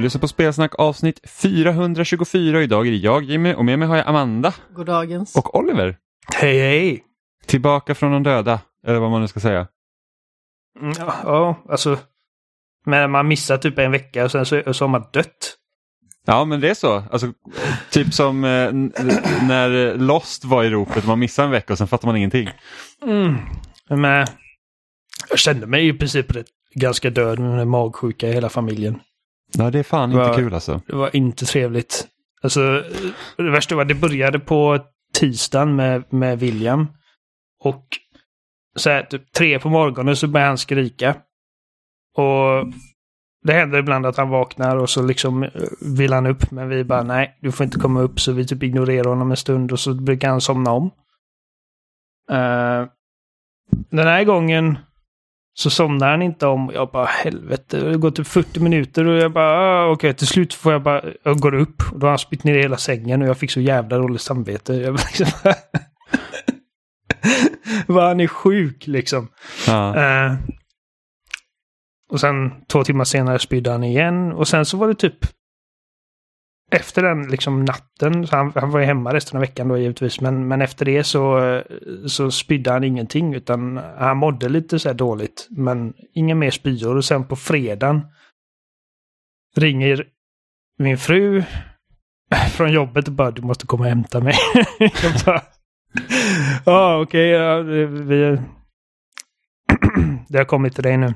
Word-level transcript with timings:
Du 0.00 0.04
lyssnar 0.04 0.20
på 0.20 0.28
Spelsnack 0.28 0.74
avsnitt 0.78 1.20
424 1.30 2.62
idag 2.62 2.86
är 2.86 2.90
det 2.90 2.96
jag 2.96 3.24
Jimmy 3.24 3.54
och 3.54 3.64
med 3.64 3.78
mig 3.78 3.88
har 3.88 3.96
jag 3.96 4.06
Amanda 4.06 4.54
Goddagens. 4.74 5.36
och 5.36 5.58
Oliver. 5.58 5.96
Hej 6.34 6.58
hej! 6.58 7.04
Tillbaka 7.46 7.94
från 7.94 8.12
de 8.12 8.22
döda, 8.22 8.60
eller 8.86 8.98
vad 8.98 9.10
man 9.10 9.20
nu 9.20 9.28
ska 9.28 9.40
säga. 9.40 9.68
Mm, 10.80 10.92
Ja, 10.98 11.14
ja, 11.24 11.64
alltså. 11.68 11.98
Men 12.86 13.10
man 13.10 13.28
missar 13.28 13.56
typ 13.58 13.78
en 13.78 13.92
vecka 13.92 14.24
och 14.24 14.30
sen 14.30 14.46
så, 14.46 14.74
så 14.74 14.84
har 14.84 14.88
man 14.88 15.04
dött. 15.12 15.56
Ja 16.26 16.44
men 16.44 16.60
det 16.60 16.70
är 16.70 16.74
så. 16.74 17.02
Alltså, 17.10 17.32
typ 17.90 18.14
som 18.14 18.44
eh, 18.44 18.72
när 19.42 19.94
Lost 19.98 20.44
var 20.44 20.64
i 20.64 20.70
ropet, 20.70 21.06
man 21.06 21.18
missar 21.18 21.44
en 21.44 21.50
vecka 21.50 21.72
och 21.72 21.78
sen 21.78 21.88
fattar 21.88 22.08
man 22.08 22.16
ingenting. 22.16 22.48
Mm. 23.02 23.36
Men 23.88 24.26
jag 25.30 25.38
kände 25.38 25.66
mig 25.66 25.88
i 25.88 25.92
princip 25.92 26.36
rätt, 26.36 26.46
ganska 26.74 27.10
död 27.10 27.38
med 27.38 27.68
magsjuka 27.68 28.28
i 28.28 28.32
hela 28.32 28.48
familjen. 28.48 29.00
Ja 29.52 29.70
det 29.70 29.78
är 29.78 29.82
fan 29.82 30.12
inte 30.12 30.22
Va- 30.28 30.36
kul 30.36 30.54
alltså. 30.54 30.80
Det 30.86 30.96
var 30.96 31.16
inte 31.16 31.44
trevligt. 31.46 32.06
Alltså, 32.42 32.84
det 33.36 33.50
värsta 33.50 33.74
var 33.74 33.82
att 33.82 33.88
det 33.88 33.94
började 33.94 34.38
på 34.38 34.78
tisdagen 35.14 35.76
med, 35.76 36.12
med 36.12 36.38
William. 36.38 36.86
Och 37.64 37.86
så 38.76 38.90
här, 38.90 39.02
typ 39.02 39.32
tre 39.32 39.58
på 39.58 39.68
morgonen 39.68 40.16
så 40.16 40.26
började 40.28 40.48
han 40.50 40.58
skrika. 40.58 41.16
Och 42.16 42.72
det 43.42 43.52
händer 43.52 43.78
ibland 43.78 44.06
att 44.06 44.16
han 44.16 44.28
vaknar 44.28 44.76
och 44.76 44.90
så 44.90 45.02
liksom 45.02 45.42
eh, 45.42 45.50
vill 45.96 46.12
han 46.12 46.26
upp. 46.26 46.50
Men 46.50 46.68
vi 46.68 46.84
bara 46.84 47.02
nej, 47.02 47.38
du 47.40 47.52
får 47.52 47.64
inte 47.64 47.78
komma 47.78 48.00
upp. 48.00 48.20
Så 48.20 48.32
vi 48.32 48.46
typ 48.46 48.62
ignorerar 48.62 49.04
honom 49.08 49.30
en 49.30 49.36
stund 49.36 49.72
och 49.72 49.80
så 49.80 49.94
brukar 49.94 50.28
han 50.28 50.40
somna 50.40 50.70
om. 50.72 50.90
Eh, 52.30 52.86
den 53.90 54.06
här 54.06 54.24
gången 54.24 54.78
så 55.54 55.70
somnar 55.70 56.10
han 56.10 56.22
inte 56.22 56.46
om. 56.46 56.70
Jag 56.74 56.90
bara 56.90 57.06
helvete, 57.06 57.80
det 57.80 57.98
går 57.98 58.10
typ 58.10 58.26
40 58.26 58.60
minuter 58.60 59.06
och 59.06 59.18
jag 59.18 59.32
bara 59.32 59.58
ah, 59.58 59.90
okej 59.90 60.14
till 60.14 60.26
slut 60.26 60.54
får 60.54 60.72
jag 60.72 60.82
bara, 60.82 61.02
jag 61.22 61.38
går 61.38 61.54
upp 61.54 61.82
och 61.92 61.98
då 61.98 62.06
har 62.06 62.10
han 62.10 62.18
spytt 62.18 62.44
ner 62.44 62.58
hela 62.58 62.76
sängen 62.76 63.22
och 63.22 63.28
jag 63.28 63.38
fick 63.38 63.50
så 63.50 63.60
jävla 63.60 63.98
dåligt 63.98 64.20
samvete. 64.20 64.74
Jag 64.74 64.94
bara 64.94 65.02
liksom, 65.18 65.52
Vad 67.86 68.04
han 68.04 68.20
är 68.20 68.26
sjuk 68.26 68.86
liksom. 68.86 69.28
Ja. 69.66 69.96
Eh, 69.96 70.34
och 72.12 72.20
sen 72.20 72.52
två 72.72 72.84
timmar 72.84 73.04
senare 73.04 73.38
spydde 73.38 73.70
han 73.70 73.84
igen 73.84 74.32
och 74.32 74.48
sen 74.48 74.64
så 74.64 74.76
var 74.76 74.88
det 74.88 74.94
typ 74.94 75.26
efter 76.70 77.02
den 77.02 77.28
liksom 77.28 77.64
natten, 77.64 78.26
så 78.26 78.36
han, 78.36 78.52
han 78.54 78.70
var 78.70 78.80
ju 78.80 78.86
hemma 78.86 79.14
resten 79.14 79.36
av 79.36 79.40
veckan 79.40 79.68
då 79.68 79.78
givetvis, 79.78 80.20
men, 80.20 80.48
men 80.48 80.62
efter 80.62 80.84
det 80.84 81.04
så, 81.04 81.62
så 82.06 82.30
spydde 82.30 82.70
han 82.70 82.84
ingenting 82.84 83.34
utan 83.34 83.76
han 83.98 84.16
mådde 84.16 84.48
lite 84.48 84.78
så 84.78 84.88
här 84.88 84.94
dåligt. 84.94 85.46
Men 85.50 85.94
inga 86.14 86.34
mer 86.34 86.50
spyor 86.50 86.96
och 86.96 87.04
sen 87.04 87.24
på 87.24 87.36
fredagen 87.36 88.00
ringer 89.56 90.04
min 90.78 90.98
fru 90.98 91.42
från 92.52 92.72
jobbet 92.72 93.08
och 93.08 93.14
bara 93.14 93.30
du 93.30 93.42
måste 93.42 93.66
komma 93.66 93.84
och 93.84 93.88
hämta 93.88 94.20
mig. 94.20 94.34
ja 96.64 97.00
okej, 97.02 97.28
ja, 97.28 97.58
vi, 97.60 98.38
det 100.28 100.38
har 100.38 100.44
kommit 100.44 100.74
till 100.74 100.84
dig 100.84 100.96
nu. 100.96 101.14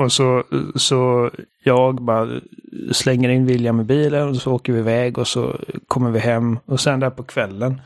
Och 0.00 0.12
så, 0.12 0.44
så 0.74 1.30
jag 1.64 2.02
bara 2.02 2.40
slänger 2.92 3.28
in 3.28 3.46
William 3.46 3.80
i 3.80 3.84
bilen 3.84 4.28
och 4.28 4.36
så 4.36 4.52
åker 4.52 4.72
vi 4.72 4.78
iväg 4.78 5.18
och 5.18 5.28
så 5.28 5.56
kommer 5.88 6.10
vi 6.10 6.18
hem. 6.18 6.58
Och 6.66 6.80
sen 6.80 7.00
där 7.00 7.10
på 7.10 7.22
kvällen. 7.22 7.80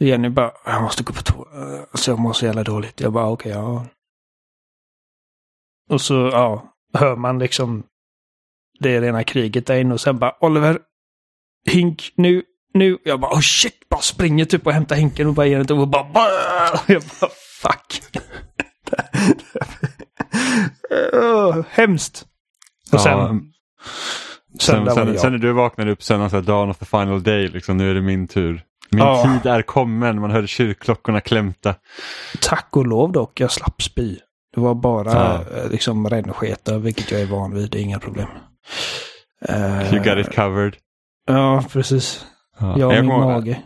Jenny 0.00 0.28
bara, 0.28 0.52
jag 0.64 0.82
måste 0.82 1.02
gå 1.02 1.12
på 1.12 1.22
toa. 1.22 1.46
Alltså 1.92 2.10
jag 2.10 2.18
mår 2.18 2.32
så 2.32 2.46
jävla 2.46 2.64
dåligt. 2.64 3.00
Jag 3.00 3.12
bara, 3.12 3.28
okej, 3.30 3.52
ja. 3.52 3.86
Och 5.90 6.00
så, 6.00 6.14
ja, 6.14 6.74
hör 6.94 7.16
man 7.16 7.38
liksom 7.38 7.82
det 8.78 8.96
är 8.96 9.00
rena 9.00 9.24
kriget 9.24 9.66
där 9.66 9.76
inne 9.80 9.94
och 9.94 10.00
sen 10.00 10.18
bara, 10.18 10.34
Oliver, 10.40 10.78
hink 11.66 12.12
nu, 12.14 12.42
nu. 12.74 12.98
Jag 13.04 13.20
bara, 13.20 13.32
oh 13.32 13.40
shit, 13.40 13.88
bara 13.88 14.00
springer 14.00 14.44
typ 14.44 14.66
och 14.66 14.72
hämtar 14.72 14.96
hinken 14.96 15.26
och 15.26 15.34
bara 15.34 15.46
ger 15.46 15.56
den 15.56 15.66
till 15.66 15.76
och 15.76 15.88
bara, 15.88 16.04
"Bah!" 16.04 16.80
jag 16.92 17.02
bara, 17.20 17.30
fuck. 17.62 18.02
hemskt. 21.80 22.24
Och 22.92 23.00
sen, 23.00 23.18
Ja, 23.18 23.38
sen, 24.60 24.86
sen, 24.94 25.08
jag. 25.08 25.20
sen 25.20 25.32
när 25.32 25.38
du 25.38 25.52
vaknade 25.52 25.90
upp 25.90 26.02
sen, 26.02 26.20
alltså, 26.22 26.40
dawn 26.40 26.70
of 26.70 26.78
the 26.78 26.84
final 26.84 27.22
day, 27.22 27.48
liksom, 27.48 27.76
nu 27.76 27.90
är 27.90 27.94
det 27.94 28.00
min 28.00 28.28
tur. 28.28 28.64
Min 28.90 29.00
Ja. 29.04 29.22
tid 29.42 29.52
är 29.52 29.62
kommen, 29.62 30.20
man 30.20 30.30
hörde 30.30 30.46
kyrkklockorna 30.46 31.20
klämta. 31.20 31.74
Tack 32.40 32.76
och 32.76 32.86
lov 32.86 33.12
dock, 33.12 33.40
jag 33.40 33.50
slapp 33.52 33.82
spy. 33.82 34.16
Det 34.54 34.60
var 34.60 34.74
bara 34.74 35.12
Ja. 35.12 35.34
eh, 35.58 35.70
liksom 35.70 36.08
rännsketa, 36.10 36.78
vilket 36.78 37.10
jag 37.10 37.20
är 37.20 37.26
van 37.26 37.54
vid. 37.54 37.70
Det 37.70 37.78
är 37.78 37.82
inga 37.82 37.98
problem. 37.98 38.28
Eh, 39.48 39.94
You 39.94 40.04
got 40.04 40.26
it 40.26 40.34
covered. 40.34 40.76
Ja, 41.26 41.64
precis. 41.72 42.26
Ja. 42.58 42.78
Jag 42.78 42.88
och 42.88 42.94
min 42.94 43.06
mage. 43.06 43.62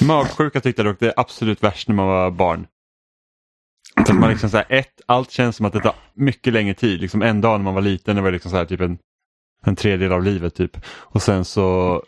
Magsjuka 0.00 0.60
tyckte 0.60 0.82
jag 0.82 0.92
dock 0.94 1.00
det 1.00 1.06
är 1.06 1.14
absolut 1.16 1.62
värst 1.62 1.88
när 1.88 1.94
man 1.94 2.06
var 2.06 2.30
barn. 2.30 2.66
Så 4.06 4.12
att 4.12 4.18
man 4.18 4.30
liksom 4.30 4.50
så 4.50 4.56
här, 4.56 4.66
ett, 4.68 5.00
allt 5.06 5.30
känns 5.30 5.56
som 5.56 5.66
att 5.66 5.72
det 5.72 5.80
tar 5.80 5.94
mycket 6.14 6.52
längre 6.52 6.74
tid. 6.74 7.00
Liksom 7.00 7.22
en 7.22 7.40
dag 7.40 7.60
när 7.60 7.64
man 7.64 7.74
var 7.74 7.82
liten, 7.82 8.16
det 8.16 8.22
var 8.22 8.30
liksom 8.30 8.50
så 8.50 8.56
här, 8.56 8.64
typ 8.64 8.80
en, 8.80 8.98
en 9.66 9.76
tredjedel 9.76 10.12
av 10.12 10.22
livet. 10.22 10.54
typ. 10.54 10.76
Och 10.86 11.22
sen 11.22 11.44
så, 11.44 12.02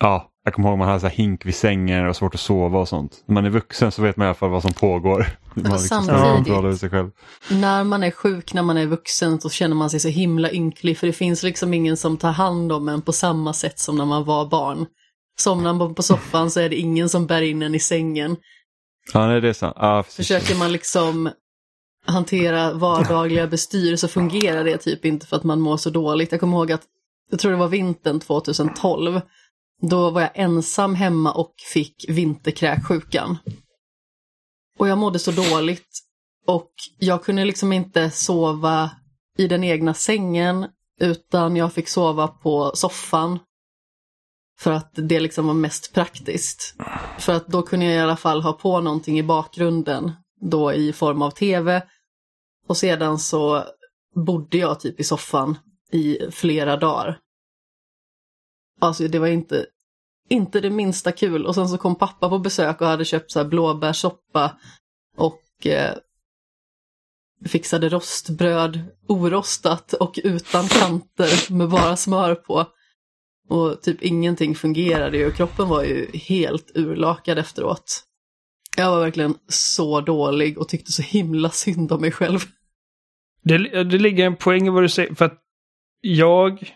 ja, 0.00 0.30
jag 0.44 0.54
kommer 0.54 0.68
ihåg 0.68 0.78
man 0.78 0.88
hade 0.88 1.00
så 1.00 1.06
här 1.06 1.14
hink 1.14 1.46
vid 1.46 1.54
sängen 1.54 2.08
och 2.08 2.16
svårt 2.16 2.34
att 2.34 2.40
sova 2.40 2.78
och 2.78 2.88
sånt. 2.88 3.24
När 3.26 3.34
man 3.34 3.44
är 3.44 3.50
vuxen 3.50 3.92
så 3.92 4.02
vet 4.02 4.16
man 4.16 4.24
i 4.24 4.28
alla 4.28 4.34
fall 4.34 4.50
vad 4.50 4.62
som 4.62 4.72
pågår. 4.72 5.26
Man 5.54 5.72
liksom 5.72 5.88
samtidigt-. 5.88 7.14
När 7.50 7.84
man 7.84 8.02
är 8.02 8.10
sjuk, 8.10 8.54
när 8.54 8.62
man 8.62 8.76
är 8.76 8.86
vuxen, 8.86 9.40
så 9.40 9.50
känner 9.50 9.76
man 9.76 9.90
sig 9.90 10.00
så 10.00 10.08
himla 10.08 10.50
ynklig. 10.50 10.98
För 10.98 11.06
det 11.06 11.12
finns 11.12 11.42
liksom 11.42 11.74
ingen 11.74 11.96
som 11.96 12.16
tar 12.16 12.32
hand 12.32 12.72
om 12.72 12.88
en 12.88 13.02
på 13.02 13.12
samma 13.12 13.52
sätt 13.52 13.78
som 13.78 13.96
när 13.96 14.04
man 14.04 14.24
var 14.24 14.46
barn. 14.46 14.86
Somnar 15.38 15.72
man 15.72 15.94
på 15.94 16.02
soffan 16.02 16.50
så 16.50 16.60
är 16.60 16.68
det 16.68 16.76
ingen 16.76 17.08
som 17.08 17.26
bär 17.26 17.42
in 17.42 17.62
en 17.62 17.74
i 17.74 17.80
sängen. 17.80 18.36
Ja, 19.12 19.26
nej, 19.26 19.40
det 19.40 19.48
är 19.48 19.52
sant. 19.52 19.76
Ah. 19.78 20.02
Försöker 20.02 20.54
man 20.54 20.72
liksom 20.72 21.30
hantera 22.06 22.72
vardagliga 22.72 23.46
bestyr 23.46 23.96
så 23.96 24.08
fungerar 24.08 24.64
det 24.64 24.78
typ 24.78 25.04
inte 25.04 25.26
för 25.26 25.36
att 25.36 25.44
man 25.44 25.60
mår 25.60 25.76
så 25.76 25.90
dåligt. 25.90 26.32
Jag 26.32 26.40
kommer 26.40 26.56
ihåg 26.56 26.72
att, 26.72 26.82
jag 27.30 27.40
tror 27.40 27.52
det 27.52 27.58
var 27.58 27.68
vintern 27.68 28.20
2012, 28.20 29.20
då 29.82 30.10
var 30.10 30.20
jag 30.20 30.30
ensam 30.34 30.94
hemma 30.94 31.32
och 31.32 31.54
fick 31.72 32.04
vinterkräksjukan. 32.08 33.38
Och 34.78 34.88
jag 34.88 34.98
mådde 34.98 35.18
så 35.18 35.30
dåligt 35.30 35.88
och 36.46 36.70
jag 36.98 37.24
kunde 37.24 37.44
liksom 37.44 37.72
inte 37.72 38.10
sova 38.10 38.90
i 39.38 39.46
den 39.46 39.64
egna 39.64 39.94
sängen 39.94 40.66
utan 41.00 41.56
jag 41.56 41.72
fick 41.72 41.88
sova 41.88 42.28
på 42.28 42.70
soffan. 42.74 43.38
För 44.58 44.72
att 44.72 44.90
det 44.92 45.20
liksom 45.20 45.46
var 45.46 45.54
mest 45.54 45.94
praktiskt. 45.94 46.74
För 47.18 47.32
att 47.32 47.46
då 47.46 47.62
kunde 47.62 47.86
jag 47.86 47.94
i 47.94 47.98
alla 47.98 48.16
fall 48.16 48.42
ha 48.42 48.52
på 48.52 48.80
någonting 48.80 49.18
i 49.18 49.22
bakgrunden, 49.22 50.12
då 50.40 50.72
i 50.72 50.92
form 50.92 51.22
av 51.22 51.30
tv. 51.30 51.82
Och 52.68 52.76
sedan 52.76 53.18
så 53.18 53.64
bodde 54.14 54.58
jag 54.58 54.80
typ 54.80 55.00
i 55.00 55.04
soffan 55.04 55.58
i 55.92 56.18
flera 56.30 56.76
dagar. 56.76 57.18
Alltså 58.80 59.08
det 59.08 59.18
var 59.18 59.26
inte, 59.26 59.66
inte 60.28 60.60
det 60.60 60.70
minsta 60.70 61.12
kul. 61.12 61.46
Och 61.46 61.54
sen 61.54 61.68
så 61.68 61.78
kom 61.78 61.96
pappa 61.96 62.28
på 62.28 62.38
besök 62.38 62.80
och 62.80 62.86
hade 62.86 63.04
köpt 63.04 63.30
så 63.30 63.38
här 63.38 63.46
blåbärssoppa 63.46 64.58
och 65.16 65.66
eh, 65.66 65.94
fixade 67.44 67.88
rostbröd 67.88 68.80
orostat 69.06 69.92
och 69.92 70.18
utan 70.24 70.68
kanter 70.68 71.52
med 71.52 71.68
bara 71.68 71.96
smör 71.96 72.34
på. 72.34 72.66
Och 73.48 73.82
typ 73.82 74.02
ingenting 74.02 74.54
fungerade 74.54 75.18
ju 75.18 75.26
och 75.26 75.34
kroppen 75.34 75.68
var 75.68 75.82
ju 75.82 76.10
helt 76.14 76.70
urlakad 76.74 77.38
efteråt. 77.38 78.04
Jag 78.76 78.90
var 78.90 79.00
verkligen 79.00 79.34
så 79.48 80.00
dålig 80.00 80.58
och 80.58 80.68
tyckte 80.68 80.92
så 80.92 81.02
himla 81.02 81.50
synd 81.50 81.92
om 81.92 82.00
mig 82.00 82.12
själv. 82.12 82.38
Det, 83.42 83.84
det 83.84 83.98
ligger 83.98 84.26
en 84.26 84.36
poäng 84.36 84.66
i 84.66 84.70
vad 84.70 84.82
du 84.82 84.88
säger, 84.88 85.14
för 85.14 85.24
att 85.24 85.38
jag... 86.00 86.74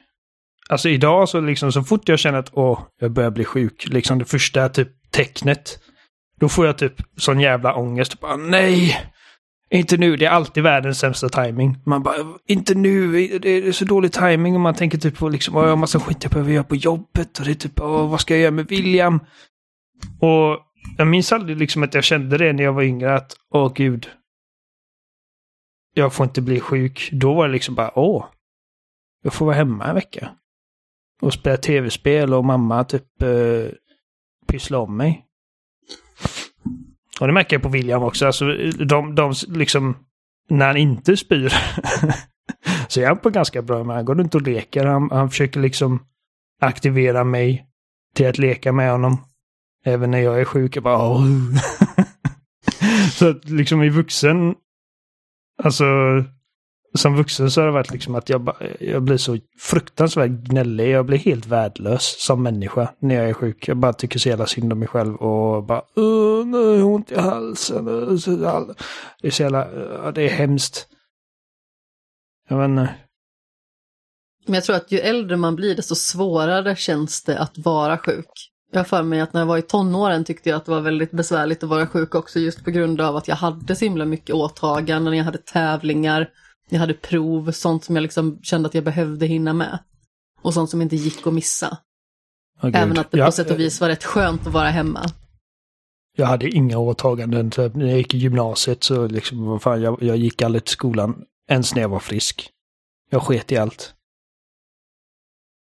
Alltså 0.69 0.89
idag 0.89 1.29
så 1.29 1.41
liksom 1.41 1.73
så 1.73 1.83
fort 1.83 2.09
jag 2.09 2.19
känner 2.19 2.39
att 2.39 2.51
åh, 2.53 2.83
jag 3.01 3.13
börjar 3.13 3.31
bli 3.31 3.45
sjuk, 3.45 3.89
liksom 3.89 4.19
det 4.19 4.25
första 4.25 4.69
typ 4.69 4.89
tecknet. 5.11 5.79
Då 6.41 6.49
får 6.49 6.67
jag 6.67 6.79
typ 6.79 6.95
sån 7.17 7.41
jävla 7.41 7.75
ångest. 7.75 8.21
Bara, 8.21 8.37
nej! 8.37 8.99
Inte 9.75 9.97
nu, 9.97 10.17
det 10.17 10.27
är 10.27 10.31
alltid 10.31 10.63
världens 10.63 10.99
sämsta 10.99 11.29
timing. 11.29 11.77
Man 11.85 12.03
bara, 12.03 12.15
inte 12.47 12.75
nu, 12.75 13.29
det 13.39 13.49
är 13.49 13.73
så 13.73 13.85
dålig 13.85 14.13
timing 14.13 14.55
och 14.55 14.61
man 14.61 14.75
tänker 14.75 14.99
typ 14.99 15.19
på 15.19 15.29
liksom, 15.29 15.57
jag 15.57 15.67
har 15.67 15.77
massa 15.77 16.01
skit 16.01 16.23
jag 16.23 16.33
behöver 16.33 16.53
göra 16.53 16.65
på 16.65 16.77
jobbet 16.77 17.39
och 17.39 17.45
det 17.45 17.51
är 17.51 17.55
typ, 17.55 17.81
åh, 17.81 18.11
vad 18.11 18.21
ska 18.21 18.35
jag 18.35 18.41
göra 18.41 18.51
med 18.51 18.69
William? 18.69 19.21
Och 20.21 20.59
jag 20.97 21.07
minns 21.07 21.33
aldrig 21.33 21.57
liksom 21.57 21.83
att 21.83 21.95
jag 21.95 22.05
kände 22.05 22.39
det 22.39 22.53
när 22.53 22.65
jag 22.65 22.73
var 22.73 22.83
yngre 22.83 23.15
att, 23.15 23.37
åh 23.51 23.73
gud, 23.75 24.11
jag 25.95 26.13
får 26.13 26.25
inte 26.25 26.43
bli 26.43 26.61
sjuk. 26.61 27.09
Då 27.13 27.35
var 27.35 27.47
det 27.47 27.53
liksom 27.53 27.75
bara, 27.75 27.99
åh, 27.99 28.27
jag 29.23 29.33
får 29.33 29.47
vara 29.47 29.57
hemma 29.57 29.85
en 29.85 29.95
vecka. 29.95 30.31
Och 31.23 31.33
spela 31.33 31.57
tv-spel 31.57 32.35
och 32.35 32.45
mamma 32.45 32.85
typ 32.85 33.23
eh, 33.23 33.67
pyssla 34.47 34.79
om 34.79 34.97
mig. 34.97 35.27
Och 37.21 37.27
det 37.27 37.33
märker 37.33 37.57
jag 37.57 37.63
på 37.63 37.69
William 37.69 38.03
också. 38.03 38.27
Alltså, 38.27 38.45
de, 38.85 39.15
de 39.15 39.35
liksom, 39.49 39.97
när 40.49 40.67
han 40.67 40.77
inte 40.77 41.17
spyr 41.17 41.53
Så 42.89 43.01
är 43.01 43.07
han 43.07 43.19
på 43.19 43.31
ganska 43.31 43.63
bra 43.63 43.79
humör. 43.79 43.95
Han 43.95 44.05
går 44.05 44.15
runt 44.15 44.35
och 44.35 44.43
leker. 44.43 44.87
Han, 44.87 45.11
han 45.11 45.31
försöker 45.31 45.61
liksom 45.61 46.07
aktivera 46.61 47.25
mig 47.25 47.67
till 48.15 48.29
att 48.29 48.39
leka 48.39 48.73
med 48.73 48.91
honom. 48.91 49.25
Även 49.85 50.11
när 50.11 50.19
jag 50.19 50.41
är 50.41 50.45
sjuk. 50.45 50.77
Jag 50.77 50.83
bara... 50.83 51.19
Så 53.13 53.29
att 53.29 53.45
liksom 53.45 53.83
i 53.83 53.89
vuxen... 53.89 54.55
Alltså... 55.63 55.85
Som 56.95 57.17
vuxen 57.17 57.51
så 57.51 57.61
har 57.61 57.67
det 57.67 57.73
varit 57.73 57.91
liksom 57.93 58.15
att 58.15 58.29
jag, 58.29 58.57
jag 58.81 59.03
blir 59.03 59.17
så 59.17 59.39
fruktansvärt 59.59 60.31
gnällig. 60.31 60.91
Jag 60.91 61.07
blir 61.07 61.19
helt 61.19 61.47
värdelös 61.47 62.25
som 62.27 62.43
människa 62.43 62.95
när 62.99 63.15
jag 63.15 63.29
är 63.29 63.35
sjuk. 63.35 63.69
Jag 63.69 63.77
bara 63.77 63.93
tycker 63.93 64.19
så 64.19 64.29
jävla 64.29 64.47
synd 64.47 64.73
om 64.73 64.79
mig 64.79 64.89
själv 64.89 65.17
och 65.17 65.65
bara... 65.65 65.83
Åh, 65.97 66.47
nu 66.47 66.57
har 66.57 66.75
jag 66.75 66.87
ont 66.87 67.13
i 67.13 67.21
halsen. 67.21 67.85
Det 67.85 67.93
är 67.93 69.31
så 69.31 69.43
jävla... 69.43 69.65
Det 70.13 70.23
är 70.23 70.29
hemskt. 70.29 70.89
Jag 72.49 72.59
vet 72.59 72.69
inte. 72.69 72.95
Men 74.47 74.55
jag 74.55 74.65
tror 74.65 74.77
att 74.77 74.93
ju 74.93 74.99
äldre 74.99 75.37
man 75.37 75.57
blir 75.57 75.77
desto 75.77 75.95
svårare 75.95 76.77
känns 76.77 77.23
det 77.23 77.39
att 77.39 77.59
vara 77.59 77.99
sjuk. 77.99 78.27
Jag 78.73 78.79
har 78.79 78.85
för 78.85 79.03
mig 79.03 79.21
att 79.21 79.33
när 79.33 79.41
jag 79.41 79.47
var 79.47 79.59
i 79.59 79.63
tonåren 79.63 80.25
tyckte 80.25 80.49
jag 80.49 80.57
att 80.57 80.65
det 80.65 80.71
var 80.71 80.81
väldigt 80.81 81.11
besvärligt 81.11 81.63
att 81.63 81.69
vara 81.69 81.87
sjuk 81.87 82.15
också 82.15 82.39
just 82.39 82.65
på 82.65 82.71
grund 82.71 83.01
av 83.01 83.17
att 83.17 83.29
jag 83.29 83.37
hade 83.37 83.77
så 83.77 83.85
himla 83.85 84.05
mycket 84.05 84.35
åtaganden, 84.35 85.17
jag 85.17 85.25
hade 85.25 85.39
tävlingar, 85.39 86.29
jag 86.73 86.81
hade 86.81 86.95
prov, 86.95 87.53
sånt 87.53 87.85
som 87.85 87.97
jag 87.97 88.03
liksom 88.03 88.39
kände 88.43 88.67
att 88.67 88.75
jag 88.75 88.85
behövde 88.85 89.27
hinna 89.27 89.53
med. 89.53 89.79
Och 90.43 90.55
sånt 90.55 90.71
som 90.71 90.83
inte 90.83 90.97
gick 90.97 91.27
att 91.27 91.35
missa. 91.35 91.79
Gud. 92.63 92.77
Även 92.77 92.99
att 92.99 93.11
det 93.11 93.19
Ja, 93.19 93.27
på 93.27 93.33
sätt 93.33 93.51
och 93.51 93.61
vis 93.61 93.81
var 93.81 93.89
rätt 93.89 94.05
skönt 94.05 94.47
att 94.47 94.53
vara 94.53 94.71
hemma. 94.71 95.07
Jag 96.17 96.27
hade 96.27 96.49
inga 96.49 96.79
åtaganden. 96.79 97.51
Typ, 97.51 97.75
när 97.75 97.87
jag 97.87 97.99
gick 97.99 98.15
i 98.15 98.19
gymnasiet 98.19 98.85
så 98.85 99.07
liksom, 99.07 99.45
vad 99.45 99.63
fan, 99.63 99.83
jag, 99.83 100.03
jag 100.03 100.17
gick 100.17 100.43
aldrig 100.43 100.65
till 100.65 100.73
skolan 100.73 101.25
ens 101.49 101.75
när 101.75 101.83
jag 101.83 101.89
var 101.89 101.99
frisk. 101.99 102.51
Jag 103.11 103.23
sket 103.23 103.53
i 103.53 103.57
allt. 103.57 103.95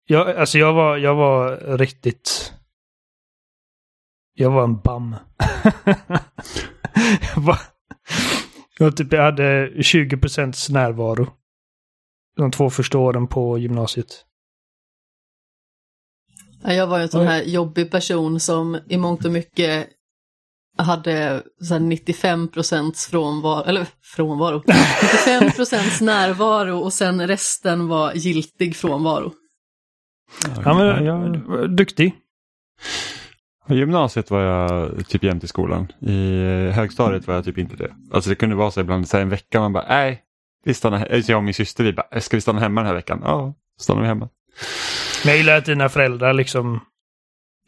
Jag, 0.06 0.37
alltså 0.37 0.59
jag 0.59 0.73
var, 0.73 0.97
jag 0.97 1.15
var 1.15 1.56
riktigt... 1.79 2.53
Jag 4.37 4.51
var 4.51 4.65
en 4.65 4.81
bam. 4.81 5.17
jag, 7.35 7.43
var, 7.43 7.59
jag, 8.79 8.97
typ, 8.97 9.12
jag 9.12 9.23
hade 9.23 9.73
20 9.82 10.17
procents 10.17 10.69
närvaro. 10.71 11.26
De 12.37 12.50
två 12.50 12.71
första 12.71 12.99
åren 12.99 13.26
på 13.26 13.59
gymnasiet. 13.59 14.25
Ja, 16.62 16.73
Jag 16.73 16.87
var 16.87 16.99
ju 16.99 17.03
en 17.03 17.09
sån 17.09 17.26
här 17.26 17.43
jobbig 17.43 17.91
person 17.91 18.41
som 18.41 18.79
i 18.88 18.97
mångt 18.97 19.25
och 19.25 19.32
mycket 19.32 19.88
hade 20.79 21.43
så 21.61 21.75
här 21.75 21.81
95 21.81 22.49
procents 22.49 23.06
frånvaro, 23.06 23.65
eller 23.65 23.87
frånvaro, 24.03 24.62
95 24.67 25.50
procents 25.50 26.00
närvaro 26.00 26.79
och 26.79 26.93
sen 26.93 27.27
resten 27.27 27.88
var 27.88 28.12
giltig 28.15 28.77
frånvaro. 28.77 29.32
Ja, 30.65 30.75
men 30.75 31.05
jag 31.05 31.77
duktig. 31.77 32.15
I 33.69 33.75
gymnasiet 33.75 34.31
var 34.31 34.41
jag 34.41 34.91
typ 35.09 35.23
jämt 35.23 35.45
i 35.45 35.47
skolan. 35.47 35.93
I 36.01 36.45
eh, 36.69 36.75
högstadiet 36.75 37.27
var 37.27 37.35
jag 37.35 37.45
typ 37.45 37.59
inte 37.59 37.77
det. 37.77 37.91
Alltså 38.13 38.31
det 38.31 38.37
kunde 38.37 38.57
vara 38.57 38.71
så 38.71 38.81
ibland 38.81 39.09
så 39.09 39.17
här 39.17 39.23
en 39.23 39.29
vecka 39.29 39.61
man 39.61 39.73
bara 39.73 39.85
nej, 39.89 40.23
vi 40.65 40.75
stannar 40.75 40.99
he-" 40.99 41.15
alltså 41.15 41.33
Jag 41.33 41.37
och 41.39 41.45
min 41.45 41.55
syster 41.55 41.85
vi 41.85 41.93
bara, 41.93 42.21
ska 42.21 42.37
vi 42.37 42.41
stanna 42.41 42.61
hemma 42.61 42.81
den 42.81 42.89
här 42.89 42.95
veckan? 42.95 43.21
Ja, 43.25 43.55
stannar 43.81 44.01
vi 44.03 44.09
hemma. 44.09 44.29
Men 45.25 45.31
jag 45.31 45.37
gillar 45.37 45.57
att 45.57 45.65
dina 45.65 45.89
föräldrar 45.89 46.33
liksom 46.33 46.81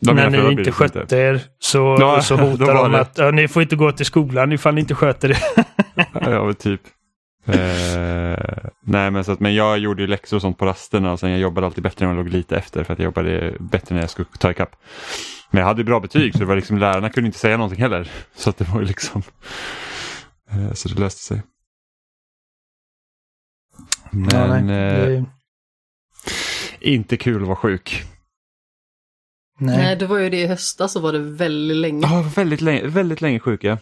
mina 0.07 0.29
när 0.29 0.43
ni 0.43 0.53
inte 0.53 0.73
skötte 0.73 1.17
er 1.17 1.41
så, 1.59 1.97
Ja, 2.01 2.23
så 2.23 2.37
hotar 2.37 2.75
de 2.75 2.95
att 2.95 3.19
ja, 3.19 3.31
ni 3.31 3.49
får 3.49 3.63
inte 3.63 3.77
gå 3.77 3.93
till 3.93 4.07
skolan 4.07 4.53
ifall 4.53 4.75
ni 4.75 4.81
inte 4.81 4.95
sköter 4.95 5.29
det. 5.29 5.39
Ja, 6.13 6.53
typ. 6.53 6.81
Eh, 7.47 8.69
nej 8.81 9.11
men 9.11 9.25
så 9.25 9.33
att, 9.33 9.41
men 9.41 9.55
jag 9.55 9.79
gjorde 9.79 10.03
ju 10.03 10.09
läxor 10.09 10.37
och 10.37 10.41
sånt 10.41 10.59
på 10.59 10.67
rasterna 10.67 11.13
och 11.13 11.21
sen 11.21 11.31
jag 11.31 11.41
jobbade 11.41 11.67
alltid 11.67 11.83
bättre 11.85 12.07
när 12.07 12.15
jag 12.15 12.25
låg 12.25 12.33
lite 12.33 12.57
efter 12.57 12.85
för 12.85 12.93
att 12.93 12.99
jag 12.99 13.05
jobbade 13.05 13.57
bättre 13.61 13.95
när 13.95 14.03
jag 14.03 14.11
skulle 14.11 14.29
ta 14.39 14.51
ikapp. 14.51 14.77
Men 15.51 15.61
jag 15.61 15.67
hade 15.67 15.81
ju 15.81 15.85
bra 15.85 16.01
betyg 16.01 16.33
så 16.33 16.39
det 16.39 16.45
var 16.45 16.57
liksom 16.57 16.79
lärarna 16.79 17.11
kunde 17.11 17.27
inte 17.27 17.39
säga 17.39 17.57
någonting 17.57 17.83
heller. 17.83 18.11
Så 18.35 18.51
att 18.51 18.57
det 18.57 18.65
var 18.65 18.81
ju 18.81 18.87
liksom 18.87 19.23
eh, 20.51 20.73
så 20.73 20.89
det 20.89 21.01
löste 21.01 21.21
sig. 21.23 21.43
Men 24.11 24.29
ja, 24.51 24.61
nej. 24.61 25.17
eh, 25.17 25.25
inte 26.81 27.17
kul 27.17 27.43
att 27.43 27.49
vara 27.49 27.57
sjuk. 27.57 28.03
nej. 29.61 29.77
Nej, 29.77 29.97
det 29.97 30.07
var 30.07 30.19
ju 30.19 30.31
det 30.31 30.41
i 30.43 30.47
höstas 30.47 30.93
så 30.93 31.01
var 31.01 31.13
det 31.13 31.19
väldigt 31.19 31.77
länge. 31.77 32.07
Ja, 32.07 32.31
väldigt 32.37 32.61
länge, 32.61 32.87
väldigt 32.87 33.21
länge 33.21 33.41
sjuk 33.41 33.65
ja. 33.65 33.79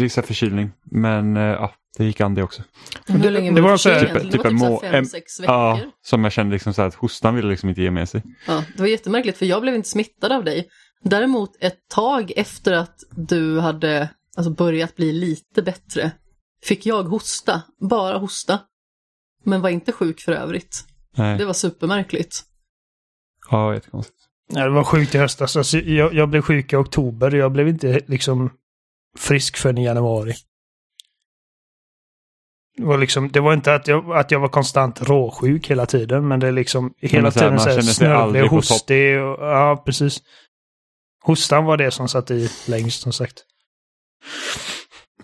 Vissa 0.00 0.22
förkylning. 0.22 0.70
Men 0.84 1.36
eh, 1.36 1.42
ja, 1.42 1.74
det 1.98 2.04
gick 2.04 2.20
an 2.20 2.34
det 2.34 2.42
också. 2.42 2.62
Men 3.06 3.20
Hur 3.20 3.30
länge 3.30 3.50
det 3.50 3.60
var 3.60 3.68
var 3.68 3.72
det 3.72 3.78
så 3.78 3.90
här- 3.90 4.00
Typ-? 4.00 4.12
Det 4.14 4.20
typ 4.20 4.32
typ 4.32 4.44
en 4.44 4.54
må- 4.54 4.80
fem, 4.80 5.04
sex 5.04 5.40
veckor. 5.40 5.54
Ja, 5.54 5.78
Ja. 5.84 5.90
som 6.02 6.24
jag 6.24 6.32
kände 6.32 6.52
liksom 6.52 6.74
så 6.74 6.80
här 6.82 6.88
att 6.88 6.94
hostan 6.94 7.34
ville 7.34 7.48
liksom 7.48 7.68
inte 7.68 7.82
ge 7.82 7.90
med 7.90 8.08
sig. 8.08 8.22
det 8.46 8.78
var 8.82 8.86
jättemärkligt 8.86 9.38
för 9.38 9.46
jag 9.46 9.62
blev 9.62 9.74
inte 9.74 9.88
smittad 9.88 10.32
av 10.32 10.44
dig. 10.44 10.68
Däremot 11.02 11.50
ett 11.60 11.78
tag 11.88 12.32
efter 12.36 12.72
att 12.72 12.96
du 13.10 13.60
hade 13.60 14.08
alltså, 14.36 14.50
börjat 14.52 14.96
bli 14.96 15.12
lite 15.12 15.62
bättre 15.62 16.10
fick 16.64 16.86
jag 16.86 17.02
hosta, 17.02 17.62
bara 17.90 18.18
hosta. 18.18 18.58
Men 19.44 19.60
var 19.60 19.70
inte 19.70 19.92
sjuk 19.92 20.20
för 20.20 20.32
övrigt. 20.32 20.84
Nej. 21.16 21.38
Det 21.38 21.44
var 21.44 21.52
supermärkligt. 21.52 22.42
Ja, 23.50 23.74
jättekonstigt. 23.74 24.18
Nej, 24.52 24.62
det 24.64 24.70
var 24.70 24.84
sjukt 24.84 25.14
i 25.14 25.18
höstas. 25.18 25.56
Alltså, 25.56 25.78
jag, 25.78 26.14
jag 26.14 26.28
blev 26.28 26.42
sjuk 26.42 26.72
i 26.72 26.76
oktober 26.76 27.34
och 27.34 27.40
jag 27.40 27.52
blev 27.52 27.68
inte 27.68 28.00
liksom 28.06 28.50
frisk 29.18 29.56
förrän 29.56 29.78
i 29.78 29.84
januari. 29.84 30.34
Det 32.76 32.84
var, 32.84 32.98
liksom, 32.98 33.32
det 33.32 33.40
var 33.40 33.52
inte 33.52 33.74
att 33.74 33.88
jag, 33.88 34.16
att 34.16 34.30
jag 34.30 34.40
var 34.40 34.48
konstant 34.48 35.02
råsjuk 35.02 35.70
hela 35.70 35.86
tiden, 35.86 36.28
men 36.28 36.40
det 36.40 36.48
är 36.48 36.52
liksom 36.52 36.94
hela 36.98 37.30
så 37.30 37.38
här, 37.38 37.46
tiden 37.46 37.54
man 37.54 37.64
så 37.64 37.70
här 37.70 37.80
snörvlig 37.80 38.44
och 38.44 38.50
hostig. 38.50 39.20
Och, 39.20 39.46
ja, 39.46 39.82
precis. 39.86 40.22
Hostan 41.22 41.64
var 41.64 41.76
det 41.76 41.90
som 41.90 42.08
satt 42.08 42.30
i 42.30 42.50
längst, 42.68 43.02
som 43.02 43.12
sagt. 43.12 43.44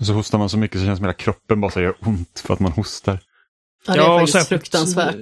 Så 0.01 0.13
hostar 0.13 0.39
man 0.39 0.51
så 0.51 0.59
mycket 0.59 0.81
så 0.81 0.87
känns 0.87 0.93
det 0.93 0.97
som 0.97 1.05
hela 1.05 1.15
kroppen 1.15 1.61
bara 1.61 1.71
så 1.71 1.81
gör 1.81 1.97
ont 2.01 2.43
för 2.47 2.55
att 2.55 2.61
man 2.61 2.73
hostar. 2.73 3.21
Ja, 3.87 3.95
det 3.95 4.01
är 4.01 4.11
och 4.11 4.21
faktiskt 4.21 4.49
fruktansvärt. 4.49 5.17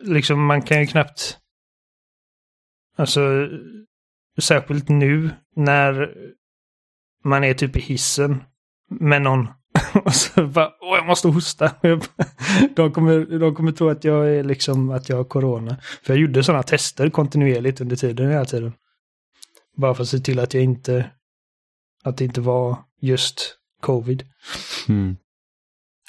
Liksom, 0.00 0.46
man 0.46 0.62
kan 0.62 0.80
ju 0.80 0.86
knappt... 0.86 1.38
Alltså, 2.96 3.48
särskilt 4.40 4.88
nu 4.88 5.30
när 5.56 6.14
man 7.24 7.44
är 7.44 7.54
typ 7.54 7.76
i 7.76 7.80
hissen 7.80 8.44
med 8.90 9.22
någon. 9.22 9.48
Och 10.04 10.14
så 10.14 10.46
bara, 10.46 10.72
åh 10.80 10.96
jag 10.96 11.06
måste 11.06 11.28
hosta. 11.28 11.70
De 12.76 12.92
kommer, 12.92 13.38
de 13.38 13.54
kommer 13.54 13.72
tro 13.72 13.88
att 13.88 14.04
jag 14.04 14.30
är 14.30 14.44
liksom, 14.44 14.90
att 14.90 15.08
jag 15.08 15.16
har 15.16 15.24
corona. 15.24 15.76
För 16.02 16.12
jag 16.12 16.20
gjorde 16.20 16.44
sådana 16.44 16.62
tester 16.62 17.10
kontinuerligt 17.10 17.80
under 17.80 17.96
tiden 17.96 18.30
hela 18.30 18.44
tiden. 18.44 18.72
Bara 19.76 19.94
för 19.94 20.02
att 20.02 20.08
se 20.08 20.18
till 20.18 20.38
att 20.38 20.54
jag 20.54 20.62
inte, 20.62 21.10
att 22.04 22.16
det 22.16 22.24
inte 22.24 22.40
var 22.40 22.76
just 23.00 23.56
covid. 23.80 24.24
Mm. 24.88 25.16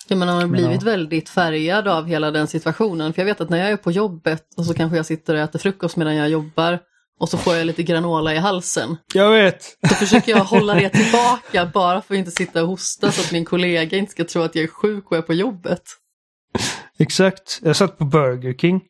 Ja, 0.07 0.15
men 0.15 0.27
man 0.27 0.41
har 0.41 0.47
blivit 0.47 0.81
ja. 0.81 0.85
väldigt 0.85 1.29
färgad 1.29 1.87
av 1.87 2.05
hela 2.05 2.31
den 2.31 2.47
situationen. 2.47 3.13
För 3.13 3.21
jag 3.21 3.25
vet 3.25 3.41
att 3.41 3.49
när 3.49 3.57
jag 3.57 3.69
är 3.69 3.77
på 3.77 3.91
jobbet 3.91 4.43
och 4.57 4.65
så 4.65 4.73
kanske 4.73 4.97
jag 4.97 5.05
sitter 5.05 5.33
och 5.33 5.39
äter 5.39 5.59
frukost 5.59 5.97
medan 5.97 6.15
jag 6.15 6.29
jobbar 6.29 6.79
och 7.23 7.29
så 7.29 7.37
får 7.37 7.55
jag 7.55 7.67
lite 7.67 7.83
granola 7.83 8.33
i 8.33 8.37
halsen. 8.37 8.97
Jag 9.13 9.31
vet! 9.31 9.77
Då 9.81 9.95
försöker 9.95 10.31
jag 10.31 10.43
hålla 10.43 10.73
det 10.73 10.89
tillbaka 10.93 11.71
bara 11.73 12.01
för 12.01 12.13
att 12.13 12.17
inte 12.17 12.31
sitta 12.31 12.61
och 12.61 12.67
hosta 12.67 13.11
så 13.11 13.21
att 13.21 13.31
min 13.31 13.45
kollega 13.45 13.97
inte 13.97 14.11
ska 14.11 14.23
tro 14.23 14.41
att 14.41 14.55
jag 14.55 14.63
är 14.63 14.67
sjuk 14.67 15.11
och 15.11 15.17
är 15.17 15.21
på 15.21 15.33
jobbet. 15.33 15.81
Exakt. 16.99 17.59
Jag 17.61 17.75
satt 17.75 17.97
på 17.97 18.05
Burger 18.05 18.53
King 18.53 18.81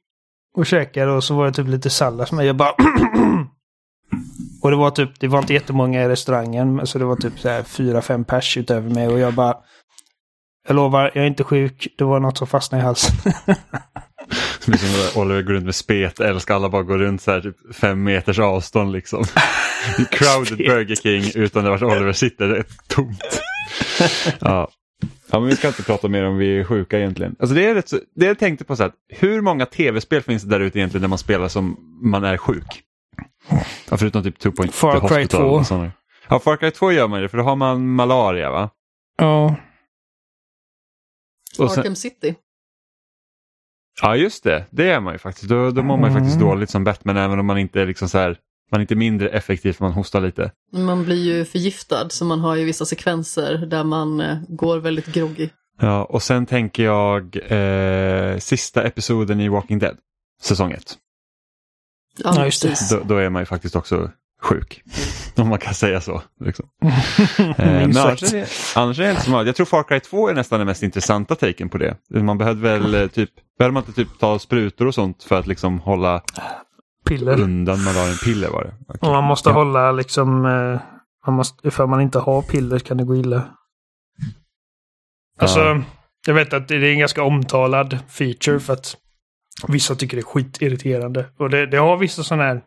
och 0.58 0.66
käkade 0.66 1.12
och 1.12 1.24
så 1.24 1.36
var 1.36 1.46
det 1.46 1.54
typ 1.54 1.68
lite 1.68 1.90
sallad 1.90 2.34
med. 2.34 2.46
Jag 2.46 2.56
bara... 2.56 2.72
och 4.62 4.72
det 4.72 4.78
var 4.78 4.92
typ, 4.92 5.20
det 5.20 5.28
var 5.28 5.40
inte 5.40 5.54
jättemånga 5.54 6.04
i 6.04 6.08
restaurangen. 6.08 6.88
Så 6.88 7.00
det 7.00 7.06
var 7.06 7.16
typ 7.16 7.40
så 7.40 7.50
här 7.50 7.64
fyra, 7.64 8.02
fem 8.02 8.24
pers 8.24 8.58
utöver 8.58 8.90
mig 8.90 9.08
och 9.08 9.20
jag 9.20 9.34
bara... 9.34 9.58
Jag 10.68 10.76
lovar, 10.76 11.12
jag 11.14 11.24
är 11.24 11.28
inte 11.28 11.44
sjuk. 11.44 11.88
Det 11.98 12.04
var 12.04 12.20
något 12.20 12.38
som 12.38 12.48
fastnade 12.48 12.82
i 12.82 12.86
halsen. 12.86 13.34
Som 14.60 14.74
att 14.74 15.18
Oliver 15.18 15.42
går 15.42 15.54
runt 15.54 15.66
med 15.66 15.76
spet, 15.76 16.20
älskar 16.20 16.56
alla 16.56 16.70
bara 16.70 16.84
går 16.84 16.98
runt 16.98 17.22
så 17.22 17.32
här 17.32 17.42
typ 17.42 17.76
fem 17.76 18.04
meters 18.04 18.40
avstånd 18.40 18.92
liksom. 18.92 19.24
Crowded. 20.12 20.58
Burger 20.58 20.96
King 20.96 21.32
utan 21.36 21.64
vart 21.64 21.82
Oliver 21.82 22.14
sitter, 22.14 22.48
det 22.48 22.58
är 22.58 22.66
tomt. 22.88 23.42
ja. 24.40 24.68
ja, 25.32 25.40
men 25.40 25.50
vi 25.50 25.56
ska 25.56 25.68
inte 25.68 25.84
prata 25.84 26.08
mer 26.08 26.26
om 26.26 26.38
vi 26.38 26.60
är 26.60 26.64
sjuka 26.64 27.00
egentligen. 27.00 27.36
Alltså 27.40 27.56
det 27.56 27.66
är 27.66 27.76
rätt 27.76 27.90
så, 27.90 28.00
det 28.16 28.26
jag 28.26 28.40
tänkte 28.40 28.66
på 28.66 28.76
så 28.76 28.84
här, 28.84 28.92
hur 29.10 29.42
många 29.42 29.66
tv-spel 29.66 30.22
finns 30.22 30.44
det 30.44 30.50
där 30.50 30.60
ute 30.60 30.80
egentligen 30.80 31.02
där 31.02 31.10
man 31.10 31.18
spelar 31.18 31.48
som 31.48 31.78
man 32.02 32.24
är 32.24 32.38
sjuk? 32.38 32.84
Ja, 33.90 33.98
förutom 33.98 34.24
typ 34.24 34.40
Two 34.40 34.52
Point 34.52 34.76
Far 34.76 34.94
The 34.94 35.08
Cry 35.08 35.22
Hospital 35.24 35.42
2. 35.42 35.48
och 35.48 35.68
sådana. 35.68 35.92
Ja, 36.30 36.40
Far 36.40 36.58
Cry 36.58 36.72
2 36.72 36.92
gör 36.92 37.08
man 37.08 37.22
det 37.22 37.30
för 37.30 37.38
då 37.38 37.44
har 37.44 37.56
man 37.56 37.88
malaria 37.88 38.52
va? 38.52 38.70
Ja. 39.18 39.56
Sen, 41.56 41.66
Arkham 41.66 41.96
City. 41.96 42.36
Ja 44.02 44.16
just 44.16 44.44
det, 44.44 44.66
det 44.70 44.90
är 44.92 45.00
man 45.00 45.14
ju 45.14 45.18
faktiskt. 45.20 45.50
Då, 45.50 45.72
då 45.72 45.84
mår 45.84 45.98
man 45.98 46.10
ju 46.10 46.14
faktiskt 46.16 46.36
Mm. 46.36 46.48
dåligt 46.48 46.70
som 46.70 46.84
Batman 46.84 47.18
även 47.18 47.40
om 47.40 47.46
man 47.46 47.58
inte 47.58 47.82
är 47.82 47.86
liksom 47.86 48.10
så 48.10 48.18
här, 48.18 48.38
man 48.72 48.80
är 48.80 48.82
inte 48.82 48.96
mindre 48.96 49.30
effektiv 49.30 49.74
för 49.74 49.84
man 49.86 49.94
hostar 49.94 50.22
lite. 50.22 50.52
Man 50.72 51.06
blir 51.06 51.24
ju 51.24 51.46
förgiftad 51.46 52.10
så 52.10 52.26
man 52.26 52.40
har 52.40 52.56
ju 52.56 52.66
vissa 52.66 52.86
sekvenser 52.86 53.58
där 53.58 53.84
man 53.84 54.22
eh, 54.22 54.38
går 54.48 54.78
väldigt 54.78 55.06
groggy. 55.08 55.50
Ja, 55.80 56.04
och 56.06 56.24
sen 56.24 56.46
tänker 56.46 56.84
jag 56.84 57.38
eh, 57.52 58.38
sista 58.38 58.84
episoden 58.84 59.40
i 59.42 59.50
Walking 59.50 59.80
Dead, 59.80 59.98
säsong 60.42 60.72
1. 60.72 60.98
Ja, 62.18 62.34
Ja, 62.36 62.46
just 62.46 62.62
det. 62.64 62.98
Då, 62.98 63.04
då 63.06 63.16
är 63.18 63.30
man 63.30 63.42
ju 63.42 63.46
faktiskt 63.46 63.76
också 63.76 64.12
sjuk. 64.44 64.82
Om 65.36 65.48
man 65.50 65.60
kan 65.60 65.74
säga 65.74 66.02
så. 66.02 66.22
Liksom. 66.40 66.66
Eh, 67.58 67.84
annars 67.84 68.24
annars 68.76 69.00
är 69.00 69.04
det 69.04 69.10
inte 69.12 69.22
så. 69.24 69.32
Jag 69.46 69.56
tror 69.56 69.66
Far 69.66 69.84
Cry 69.84 70.00
2 70.00 70.30
är 70.30 70.34
nästan 70.34 70.60
den 70.60 70.68
mest 70.68 70.84
intressanta 70.84 71.36
taken 71.36 71.70
på 71.70 71.78
det. 71.78 71.98
Man 72.10 72.38
behövde 72.38 72.62
väl 72.62 72.96
eh, 72.96 73.08
typ, 73.08 73.30
behövde 73.58 73.74
man 73.74 73.84
inte 73.84 73.94
typ 73.94 74.20
ta 74.20 74.40
sprutor 74.40 74.88
och 74.88 74.94
sånt 74.96 75.24
för 75.24 75.40
att 75.40 75.48
liksom 75.48 75.80
hålla 75.80 76.22
Piller. 77.08 77.40
undan 77.42 77.84
malarian? 77.84 78.16
Piller 78.24 78.50
var 78.50 78.64
det. 78.64 78.98
Och 79.08 79.14
man 79.14 79.24
måste 79.24 79.50
Ja. 79.50 79.54
hålla 79.54 79.92
liksom... 79.92 80.46
Eh, 80.46 80.80
man 81.28 81.36
måste, 81.36 81.68
ifall 81.68 81.88
man 81.88 82.02
inte 82.02 82.20
har 82.20 82.42
piller 82.42 82.80
kan 82.80 82.98
det 82.98 83.04
gå 83.04 83.16
illa. 83.16 83.44
Alltså, 85.40 85.60
Ja. 85.60 85.82
jag 86.28 86.34
vet 86.34 86.54
att 86.54 86.68
det 86.68 86.76
är 86.76 86.84
en 86.84 87.00
ganska 87.00 87.24
omtalad 87.24 87.98
feature 88.10 88.60
för 88.60 88.74
att 88.74 88.96
vissa 89.68 89.96
tycker 89.96 90.18
det 90.18 90.22
är 90.22 90.26
skitirriterande. 90.26 91.26
Och 91.40 91.50
det, 91.50 91.66
det 91.66 91.78
har 91.78 91.98
vissa 91.98 92.24
sådana 92.24 92.44
här 92.44 92.62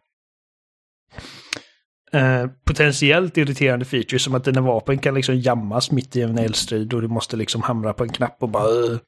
eh, 2.17 2.51
potentiellt 2.65 3.37
irriterande 3.37 3.85
features 3.85 4.25
som 4.25 4.35
att 4.35 4.45
dina 4.45 4.61
vapen 4.61 4.99
kan 4.99 5.15
liksom 5.15 5.37
jammas 5.37 5.91
mitt 5.91 6.17
i 6.17 6.23
en 6.23 6.39
eldstrid 6.39 6.95
och 6.95 7.03
du 7.03 7.09
måste 7.09 7.37
liksom 7.37 7.63
hamra 7.63 7.93
på 7.93 8.05
en 8.05 8.13
knapp 8.13 8.43
och 8.43 8.49
bara... 8.49 8.69
Uh. 8.69 8.99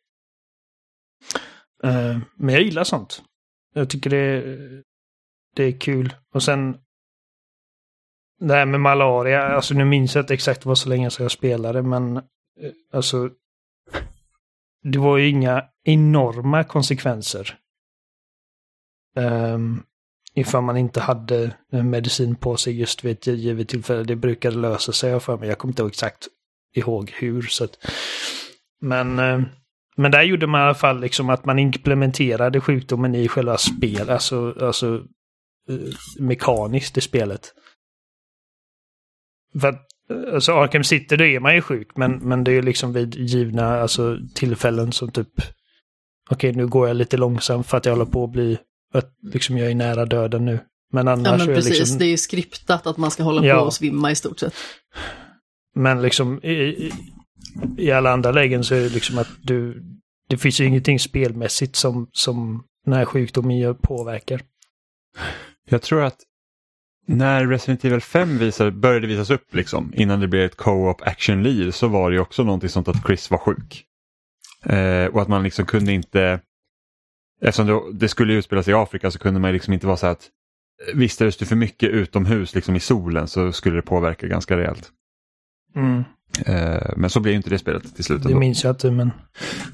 Men 2.37 2.55
jag 2.55 2.63
gillar 2.63 2.85
sånt. 2.85 3.23
Jag 3.75 3.91
tycker 3.91 4.11
det, 4.11 4.43
det 5.57 5.65
är 5.65 5.81
kul. 5.81 6.15
Och 6.35 6.43
sen 6.43 6.79
det 8.39 8.55
här 8.55 8.67
med 8.67 8.81
malaria, 8.81 9.43
alltså 9.43 9.75
nu 9.75 9.85
minns 9.85 10.15
jag 10.15 10.23
inte 10.23 10.35
exakt 10.35 10.67
vad 10.67 10.79
så 10.79 10.89
länge 10.89 11.11
sedan 11.11 11.25
jag 11.25 11.33
spelade, 11.33 11.83
men 11.83 12.17
eh, 12.17 12.23
alltså 12.93 13.31
det 14.83 14.99
var 14.99 15.17
ju 15.19 15.29
inga 15.29 15.65
enorma 15.85 16.65
konsekvenser. 16.65 17.59
Um, 19.17 19.83
ifall 20.35 20.63
man 20.63 20.77
inte 20.77 21.01
hade 21.01 21.55
eh, 21.73 21.83
medicin 21.83 22.37
på 22.37 22.57
sig 22.57 22.81
just 22.81 23.05
vid 23.05 23.13
ett 23.13 23.27
givet 23.27 23.69
tillfälle. 23.69 24.05
Det 24.05 24.17
brukade 24.17 24.57
lösa 24.57 24.93
sig 24.93 25.11
jag 25.11 25.23
för 25.23 25.37
mig. 25.37 25.49
Jag 25.49 25.59
kommer 25.59 25.73
inte 25.73 25.85
exakt 25.85 26.29
ihåg 26.75 27.11
hur. 27.15 27.43
Så 27.43 27.65
att, 27.65 27.79
men, 28.81 29.19
eh, 29.19 29.41
men 29.97 30.11
där 30.11 30.23
gjorde 30.23 30.47
man 30.47 30.61
i 30.61 30.65
alla 30.65 30.75
fall 30.75 31.01
liksom 31.01 31.31
att 31.31 31.45
man 31.45 31.59
implementerade 31.59 32.61
sjukdomen 32.61 33.15
i 33.15 33.29
själva 33.29 33.59
spelet, 33.59 34.09
alltså, 34.09 34.55
alltså 34.61 34.95
eh, 35.69 35.77
mekaniskt 36.19 36.99
i 36.99 37.01
spelet. 37.01 37.55
För 39.61 39.69
att, 39.69 39.87
alltså 40.33 40.53
Arkham 40.53 40.85
City, 40.85 41.17
då 41.17 41.25
är 41.25 41.41
man 41.41 41.55
ju 41.55 41.63
sjuk, 41.63 41.97
men, 41.97 42.13
men 42.13 42.45
det 42.45 42.51
är 42.51 42.55
ju 42.55 42.63
liksom 42.63 42.93
vid 42.93 43.15
givna 43.15 43.81
alltså, 43.81 44.19
tillfällen 44.35 44.93
som 44.93 45.11
typ 45.11 45.29
Okej, 46.31 46.53
nu 46.53 46.67
går 46.67 46.89
jag 46.89 46.97
lite 46.97 47.17
långsamt 47.17 47.67
för 47.67 47.77
att 47.77 47.85
jag 47.85 47.93
håller 47.93 48.11
på 48.11 48.25
att 48.25 48.31
bli, 48.31 48.59
att 48.95 49.13
liksom 49.33 49.59
jag 49.59 49.71
är 49.71 49.75
nära 49.75 50.05
döden 50.07 50.45
nu. 50.45 50.61
Men 50.93 51.09
annars 51.09 51.27
Ja, 51.27 51.37
men 51.37 51.41
så 51.47 51.51
är 51.51 51.55
precis. 51.55 51.79
liksom, 51.79 51.99
Det 51.99 52.05
är 52.05 52.11
ju 52.11 52.17
skriptat 52.17 52.87
att 52.87 52.97
man 52.97 53.11
ska 53.11 53.23
hålla 53.23 53.47
Ja. 53.47 53.59
på 53.59 53.65
och 53.65 53.75
svimma 53.75 54.11
i 54.11 54.15
stort 54.15 54.39
sett. 54.39 54.55
Men 55.75 56.03
liksom 56.03 56.41
i, 56.43 56.53
i, 56.53 56.93
i 57.79 57.91
alla 57.93 58.11
andra 58.13 58.31
lägen 58.33 58.65
så 58.65 58.75
är 58.75 58.81
det 58.81 58.89
liksom 58.89 59.19
att 59.19 59.29
du, 59.43 59.83
det 60.29 60.39
finns 60.39 60.61
ju 60.61 60.65
ingenting 60.65 60.99
spelmässigt 60.99 61.77
som, 61.77 62.09
som 62.13 62.65
den 62.85 62.95
här 62.95 63.05
sjukdomen 63.05 63.59
gör 63.59 63.75
påverkar. 63.75 64.41
Jag 65.71 65.83
tror 65.83 66.03
att 66.03 66.17
när 67.07 67.47
Resident 67.47 67.85
Evil 67.85 68.01
5 68.01 68.39
visade, 68.39 68.71
började 68.71 69.07
visas 69.07 69.31
upp 69.31 69.55
liksom, 69.55 69.93
innan 69.97 70.21
det 70.21 70.29
blev 70.29 70.45
ett 70.45 70.57
co-op 70.57 71.03
action 71.03 71.43
lead 71.43 71.75
så 71.75 71.89
var 71.89 72.11
det 72.11 72.15
ju 72.17 72.21
också 72.21 72.43
någonting 72.45 72.69
sånt 72.71 72.89
att 72.89 73.07
Chris 73.07 73.31
var 73.31 73.39
sjuk. 73.39 73.85
Eh, 74.65 75.05
och 75.07 75.23
att 75.23 75.29
man 75.29 75.43
liksom 75.43 75.67
kunde 75.67 75.93
inte, 75.93 76.41
eftersom 77.41 77.67
det, 77.67 77.81
det 77.93 78.09
skulle 78.09 78.35
utspela 78.35 78.63
sig 78.63 78.71
i 78.71 78.75
Afrika 78.75 79.11
så 79.11 79.19
kunde 79.19 79.41
man 79.41 79.53
liksom 79.53 79.73
inte 79.73 79.87
vara 79.87 79.97
så 79.97 80.07
att 80.07 80.31
vistades 80.95 81.37
du 81.37 81.47
för 81.47 81.57
mycket 81.57 81.91
utomhus 81.91 82.55
liksom 82.55 82.77
i 82.77 82.81
solen 82.81 83.29
så 83.29 83.53
skulle 83.53 83.77
det 83.77 83.83
påverka 83.83 84.27
ganska 84.27 84.57
rejält. 84.57 84.91
Mm. 85.77 86.05
Eh, 86.47 86.93
men 86.97 87.11
så 87.11 87.21
blev 87.21 87.33
ju 87.33 87.37
inte 87.37 87.51
det 87.51 87.59
spelet 87.59 87.95
till 87.95 88.05
slut. 88.05 88.23
Det 88.23 88.29
ändå. 88.29 88.39
minns 88.39 88.65
jag 88.65 88.73
inte, 88.73 88.91
men 88.91 89.11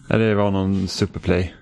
Nej, 0.09 0.19
det 0.19 0.35
var 0.35 0.51
någon 0.51 0.89
superplay. 0.89 1.55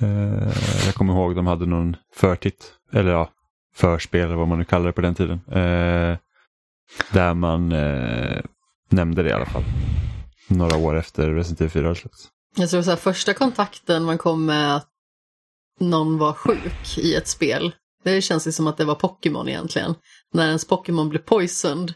Eh, 0.00 0.48
jag 0.86 0.94
kommer 0.94 1.14
ihåg 1.14 1.36
de 1.36 1.46
hade 1.46 1.66
någon 1.66 1.96
förtitt, 2.14 2.72
eller 2.92 3.12
ja, 3.12 3.30
förspel 3.74 4.20
eller 4.20 4.34
vad 4.34 4.48
man 4.48 4.58
nu 4.58 4.64
kallar 4.64 4.86
det 4.86 4.92
på 4.92 5.00
den 5.00 5.14
tiden. 5.14 5.40
Eh, 5.48 6.16
där 7.12 7.34
man 7.34 7.72
eh, 7.72 8.40
nämnde 8.88 9.22
det 9.22 9.28
i 9.28 9.32
alla 9.32 9.46
fall. 9.46 9.64
Några 10.48 10.76
år 10.76 10.96
efter 10.96 11.30
Resident 11.30 11.60
Evil 11.60 11.70
4 11.70 11.82
hade 11.82 11.94
släppts. 11.94 12.28
Jag 12.56 12.70
tror 12.70 12.82
så 12.82 12.90
här, 12.90 12.96
första 12.96 13.34
kontakten 13.34 14.04
man 14.04 14.18
kom 14.18 14.46
med 14.46 14.76
att 14.76 14.88
någon 15.80 16.18
var 16.18 16.32
sjuk 16.32 16.98
i 16.98 17.14
ett 17.14 17.28
spel, 17.28 17.72
det 18.04 18.20
känns 18.22 18.46
ju 18.46 18.52
som 18.52 18.66
att 18.66 18.76
det 18.76 18.84
var 18.84 18.94
Pokémon 18.94 19.48
egentligen. 19.48 19.94
När 20.32 20.46
ens 20.46 20.64
Pokémon 20.64 21.08
blev 21.08 21.20
poisoned 21.20 21.92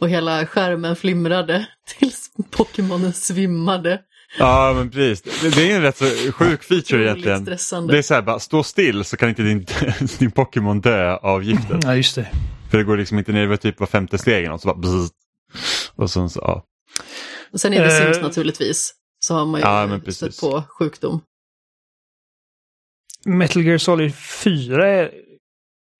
och 0.00 0.08
hela 0.08 0.46
skärmen 0.46 0.96
flimrade 0.96 1.66
tills 1.98 2.30
Pokémonen 2.50 3.12
svimmade. 3.12 4.00
Ja, 4.38 4.72
men 4.76 4.90
precis. 4.90 5.40
Det, 5.54 5.70
är 5.72 5.76
en 5.76 5.82
rätt 5.82 5.96
så 5.96 6.04
sjuk 6.32 6.62
feature 6.62 7.02
egentligen. 7.04 7.42
stressande. 7.42 7.92
Det 7.92 7.98
är 7.98 8.02
så 8.02 8.14
här, 8.14 8.22
bara 8.22 8.38
stå 8.38 8.62
still 8.62 9.04
så 9.04 9.16
kan 9.16 9.28
inte 9.28 9.42
din, 9.42 9.66
din 10.18 10.30
Pokémon 10.30 10.80
dö 10.80 11.16
av 11.16 11.44
giftet. 11.44 11.84
ja, 11.84 11.96
just 11.96 12.14
det. 12.14 12.28
För 12.70 12.78
det 12.78 12.84
går 12.84 12.96
liksom 12.96 13.18
inte 13.18 13.32
ner, 13.32 13.40
det 13.40 13.46
var 13.46 13.56
typ 13.56 13.80
var 13.80 13.86
femte 13.86 14.18
steg 14.18 14.52
och 14.52 14.60
så 14.60 14.68
bara 14.68 14.76
bzzzt. 14.76 15.14
Och 15.94 16.10
sen 16.10 16.30
så, 16.30 16.40
ja. 16.42 16.64
Och 17.52 17.60
sen 17.60 17.72
är 17.74 17.80
det 17.84 17.98
Eh, 17.98 18.04
Sims 18.12 18.22
naturligtvis, 18.22 18.94
så 19.18 19.34
har 19.34 19.46
man 19.46 19.60
ju 19.60 19.66
Ja, 19.66 19.86
men 19.86 20.00
stött 20.00 20.20
precis. 20.20 20.40
på 20.40 20.62
sjukdom. 20.68 21.20
Metal 23.26 23.62
Gear 23.62 23.78
Solid 23.78 24.14
4 24.14 24.88
är, 24.88 25.10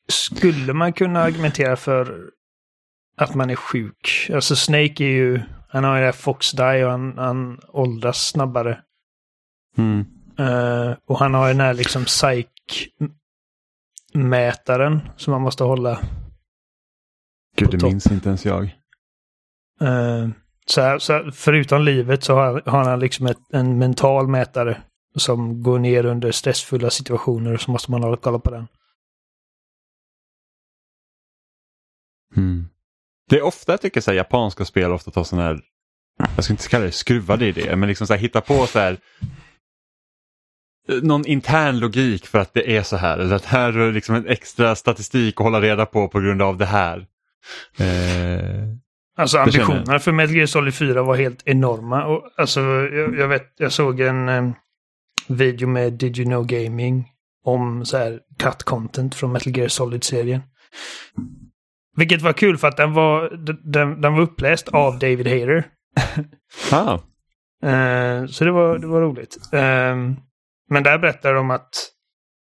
skulle 0.09 0.73
man 0.73 0.92
kunna 0.92 1.23
argumentera 1.23 1.76
för 1.76 2.30
att 3.16 3.35
man 3.35 3.50
är 3.50 3.56
sjuk. 3.56 4.30
Alltså 4.35 4.56
Snake 4.56 5.04
är 5.04 5.09
ju, 5.09 5.40
han 5.68 5.85
har 5.85 5.95
ju 5.95 6.00
det 6.00 6.06
här 6.06 6.12
Fox 6.12 6.50
Die 6.50 6.85
och 6.85 6.90
han, 6.90 7.18
han 7.18 7.61
åldras 7.68 8.28
snabbare. 8.28 8.80
Mm. 9.76 10.04
Eh, 10.38 10.92
och 11.06 11.18
han 11.18 11.35
har 11.35 11.47
ju 11.47 11.52
den 11.52 11.61
här 11.61 11.75
liksom 11.75 12.04
psyk-mätaren 12.04 15.00
som 15.16 15.30
man 15.30 15.42
måste 15.42 15.64
hålla. 15.64 16.00
Gud, 17.56 17.71
det 17.71 17.78
topp. 17.78 17.90
minns 17.90 18.12
inte 18.12 18.28
ens 18.28 18.45
jag. 18.45 18.64
Eh, 19.80 20.28
så, 20.66 20.80
här, 20.80 20.99
så 20.99 21.12
här, 21.12 21.30
förutom 21.30 21.83
livet 21.83 22.25
så 22.25 22.35
har, 22.35 22.62
har 22.66 22.85
han 22.85 23.00
liksom 23.00 23.26
ett, 23.26 23.38
en 23.52 23.78
mental 23.78 24.28
mätare 24.28 24.83
som 25.16 25.62
går 25.62 25.78
ner 25.78 26.06
under 26.06 26.32
stressfulla 26.32 26.90
situationer 26.90 27.56
så 27.56 27.70
måste 27.70 27.90
man 27.90 28.02
hålla 28.02 28.16
kolla 28.16 28.38
på 28.38 28.50
den. 28.50 28.68
Mm. 32.37 32.68
Det 33.28 33.37
är 33.37 33.42
ofta 33.42 33.73
jag 33.73 33.80
tycker 33.80 34.00
så 34.00 34.11
här, 34.11 34.18
japanska 34.18 34.64
spel 34.64 34.92
ofta 34.92 35.11
tar 35.11 35.25
sådana 35.25 35.49
här, 35.49 35.61
jag 36.35 36.44
ska 36.44 36.52
inte 36.52 36.68
kalla 36.68 36.85
det 36.85 36.92
skruvade 36.92 37.46
idéer, 37.46 37.76
men 37.76 37.88
liksom 37.88 38.06
så 38.06 38.14
här, 38.14 38.20
hitta 38.20 38.40
på 38.40 38.66
så 38.66 38.78
här 38.78 38.99
någon 41.02 41.26
intern 41.26 41.78
logik 41.78 42.26
för 42.26 42.38
att 42.38 42.54
det 42.54 42.76
är 42.76 42.82
så 42.82 42.96
här. 42.96 43.18
Eller 43.18 43.37
att 43.37 43.44
här 43.44 43.78
är 43.78 43.92
liksom 43.92 44.14
en 44.14 44.26
extra 44.26 44.75
statistik 44.75 45.40
att 45.40 45.44
hålla 45.44 45.61
reda 45.61 45.87
på 45.87 46.08
på 46.08 46.20
grund 46.20 46.42
av 46.42 46.56
det 46.56 46.66
här. 46.66 47.06
Eh, 47.78 48.76
Alltså 49.18 49.38
ambitionerna 49.38 49.99
för 49.99 50.12
Metal 50.12 50.37
Gear 50.37 50.46
Solid 50.46 50.75
4 50.75 51.02
var 51.02 51.16
helt 51.16 51.42
enorma. 51.44 52.04
Och, 52.04 52.30
alltså, 52.37 52.61
jag, 52.61 53.18
jag 53.18 53.28
vet, 53.28 53.52
jag 53.56 53.73
såg 53.73 54.00
en 54.00 54.28
eh, 54.28 54.50
video 55.26 55.68
med 55.68 55.92
Did 55.92 56.18
You 56.18 56.26
Know 56.26 56.47
Gaming 56.47 57.09
om 57.45 57.85
så 57.85 57.97
här 57.97 58.21
cut 58.38 58.62
content 58.62 59.14
från 59.14 59.33
Metal 59.33 59.56
Gear 59.56 59.68
Solid-serien. 59.68 60.42
Vilket 61.97 62.23
var 62.23 62.33
kul 62.33 62.59
för 62.59 62.68
att 62.68 62.76
den 62.76 62.92
var, 62.92 63.30
den, 63.73 64.00
den 64.00 64.14
var 64.14 64.21
uppläst 64.21 64.68
av 64.68 64.99
David 64.99 65.26
Hayter. 65.26 65.66
ah, 66.73 66.99
Eh, 67.62 68.26
så 68.26 68.45
det 68.45 68.50
var, 68.50 68.78
det 68.78 68.87
var 68.87 69.00
roligt. 69.00 69.37
Eh, 69.52 69.97
men 70.71 70.83
där 70.83 70.99
berättar 70.99 71.35
de 71.35 71.50
att 71.50 71.71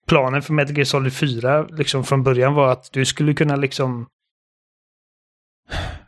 planen 0.07 0.43
för 0.43 0.53
Metal 0.53 0.77
Gear 0.77 0.85
Solid 0.85 1.13
4 1.13 1.63
liksom 1.63 2.05
från 2.05 2.23
början 2.23 2.55
var 2.55 2.73
att 2.73 2.93
du 2.93 3.05
skulle 3.05 3.35
kunna 3.35 3.57
liksom... 3.57 4.07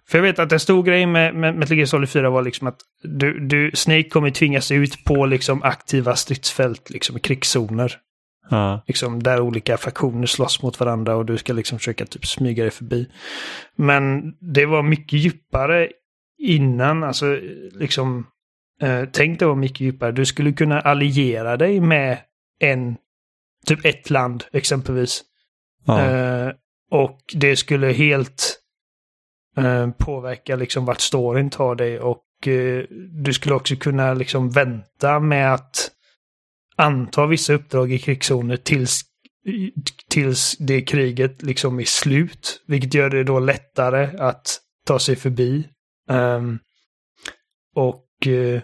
För 0.09 0.19
jag 0.19 0.23
vet 0.23 0.39
att 0.39 0.53
en 0.53 0.61
stor 0.61 0.83
grej 0.83 1.07
med, 1.07 1.35
med 1.35 1.55
Metal 1.55 1.77
Gear 1.77 1.87
Solid 1.87 2.09
4 2.09 2.31
var 2.31 2.43
liksom 2.43 2.67
att 2.67 2.81
du, 3.03 3.41
du, 3.41 3.71
Snake 3.75 4.09
kommer 4.09 4.31
tvingas 4.31 4.71
ut 4.71 5.05
på 5.05 5.27
liksom 5.27 5.63
aktiva 5.63 6.17
stridsfält, 6.17 6.91
liksom 6.91 7.19
krigszoner. 7.21 7.97
ah. 8.51 8.79
Liksom 8.87 9.23
där 9.23 9.41
olika 9.41 9.77
faktioner 9.77 10.27
slåss 10.27 10.63
mot 10.63 10.81
varandra 10.81 11.17
och 11.17 11.27
du 11.27 11.39
ska 11.39 11.53
liksom 11.53 11.79
försöka 11.79 12.07
typ 12.07 12.27
smyga 12.27 12.63
dig 12.63 12.71
förbi. 12.71 13.09
Men 13.77 14.35
det 14.41 14.67
var 14.67 14.83
mycket 14.83 15.19
djupare 15.19 15.89
innan, 16.39 17.05
alltså 17.05 17.39
liksom 17.73 18.27
eh, 18.83 19.05
tänk 19.13 19.39
dig 19.39 19.47
vara 19.47 19.57
mycket 19.57 19.81
djupare. 19.81 20.13
Du 20.13 20.25
skulle 20.25 20.53
kunna 20.53 20.81
alliera 20.81 21.57
dig 21.57 21.81
med 21.81 22.19
en, 22.61 22.97
typ 23.67 23.85
ett 23.85 24.11
land 24.11 24.45
exempelvis. 24.53 25.23
Ja. 25.85 26.01
Eh, 26.01 26.53
och 26.91 27.21
det 27.35 27.57
skulle 27.57 27.93
helt 27.93 28.61
eh, 29.57 29.91
påverka 29.91 30.57
liksom 30.57 30.85
vart 30.85 31.01
storyn 31.01 31.51
tar 31.51 31.75
dig 31.75 32.01
och 32.01 32.25
och 32.45 32.49
eh, 32.49 32.85
du 33.11 33.33
skulle 33.33 33.55
också 33.55 33.77
kunna 33.77 34.15
liksom 34.15 34.51
vänta 34.51 35.21
med 35.21 35.55
att 35.55 35.91
anta 36.77 37.27
vissa 37.27 37.53
uppdrag 37.53 37.93
i 37.93 37.99
krigszoner 37.99 38.57
tills, 38.57 39.03
tills 40.11 40.57
det 40.59 40.83
kriget 40.83 41.43
liksom 41.43 41.81
är 41.81 41.85
slut. 41.85 42.63
Vilket 42.67 42.95
gör 42.95 43.11
det 43.11 43.25
då 43.25 43.39
lättare 43.39 44.19
att 44.19 44.61
ta 44.87 44.99
sig 44.99 45.17
förbi. 45.17 45.69
Um, 46.11 46.59
och 47.75 48.27
eh, 48.27 48.63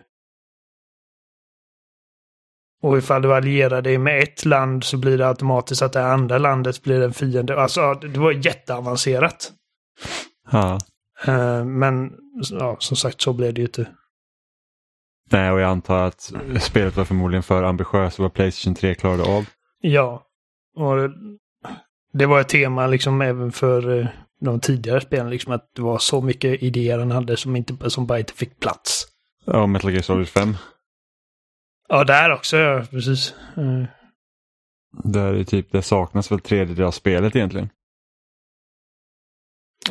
och 2.82 2.98
ifall 2.98 3.22
du 3.22 3.34
allierar 3.34 3.82
dig 3.82 3.98
med 3.98 4.22
ett 4.22 4.44
land 4.44 4.84
så 4.84 4.96
blir 4.96 5.18
det 5.18 5.28
automatiskt 5.28 5.82
att 5.82 5.92
det 5.92 6.04
andra 6.04 6.38
landet 6.38 6.82
blir 6.82 7.00
en 7.00 7.14
fiende. 7.14 7.60
Alltså 7.60 7.94
det 7.94 8.20
var 8.20 8.32
jätteavancerat. 8.32 9.52
Ja. 10.50 10.78
Uh, 11.28 11.64
men 11.64 12.12
ja, 12.50 12.76
som 12.78 12.96
sagt 12.96 13.20
så 13.20 13.32
blev 13.32 13.54
det 13.54 13.60
ju 13.60 13.66
inte. 13.66 13.88
Nej, 15.30 15.50
och 15.50 15.60
jag 15.60 15.70
antar 15.70 16.06
att 16.06 16.32
spelet 16.60 16.96
var 16.96 17.04
förmodligen 17.04 17.42
för 17.42 17.62
ambitiöst 17.62 18.18
vad 18.18 18.32
Playstation 18.32 18.74
3 18.74 18.94
klarade 18.94 19.22
av. 19.22 19.46
Ja, 19.80 20.26
och 20.76 21.10
det 22.12 22.26
var 22.26 22.40
ett 22.40 22.48
tema 22.48 22.86
liksom 22.86 23.22
även 23.22 23.52
för 23.52 23.88
uh, 23.88 24.06
de 24.40 24.60
tidigare 24.60 25.00
spelen, 25.00 25.30
liksom 25.30 25.52
att 25.52 25.70
det 25.74 25.82
var 25.82 25.98
så 25.98 26.20
mycket 26.20 26.62
idéer 26.62 26.98
han 26.98 27.10
hade 27.10 27.36
som, 27.36 27.56
inte, 27.56 27.90
som 27.90 28.06
bara 28.06 28.18
inte 28.18 28.32
fick 28.32 28.60
plats. 28.60 29.06
Ja, 29.44 29.66
Metal 29.66 29.90
Gear 29.90 30.02
Solid 30.02 30.28
5. 30.28 30.56
Ja, 31.88 32.04
där 32.04 32.32
också, 32.32 32.56
ja, 32.56 32.84
precis. 32.90 33.34
Mm. 33.56 33.86
Där 35.04 35.34
är 35.34 35.44
typ, 35.44 35.72
det 35.72 35.82
saknas 35.82 36.32
väl 36.32 36.40
tredjedel 36.40 36.84
av 36.84 36.90
spelet 36.90 37.36
egentligen. 37.36 37.68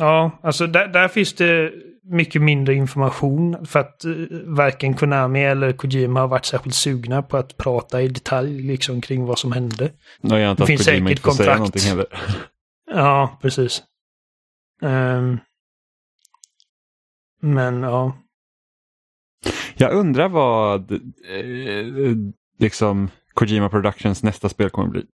Ja, 0.00 0.30
alltså 0.42 0.66
där, 0.66 0.88
där 0.88 1.08
finns 1.08 1.32
det 1.32 1.72
mycket 2.02 2.42
mindre 2.42 2.74
information 2.74 3.66
för 3.66 3.80
att 3.80 4.04
uh, 4.04 4.26
varken 4.44 4.94
Konami 4.94 5.44
eller 5.44 5.72
Kojima 5.72 6.20
har 6.20 6.28
varit 6.28 6.44
särskilt 6.44 6.74
sugna 6.74 7.22
på 7.22 7.36
att 7.36 7.56
prata 7.56 8.02
i 8.02 8.08
detalj 8.08 8.62
liksom 8.62 9.00
kring 9.00 9.24
vad 9.24 9.38
som 9.38 9.52
hände. 9.52 9.92
Ja, 10.20 10.38
jag 10.38 10.50
antar 10.50 10.64
det 10.64 10.66
finns 10.66 10.86
Kojima 10.86 11.08
säkert 11.08 11.22
kontrakt. 11.22 11.86
Ja, 12.90 13.38
precis. 13.42 13.82
Ehm. 14.82 15.38
men 17.42 17.82
ja. 17.82 18.16
Jag 19.76 19.92
undrar 19.92 20.28
vad 20.28 20.92
eh, 20.92 22.16
liksom 22.58 23.08
Kojima 23.34 23.68
Productions 23.68 24.22
nästa 24.22 24.48
spel 24.48 24.70
kommer 24.70 24.88
bli. 24.88 25.04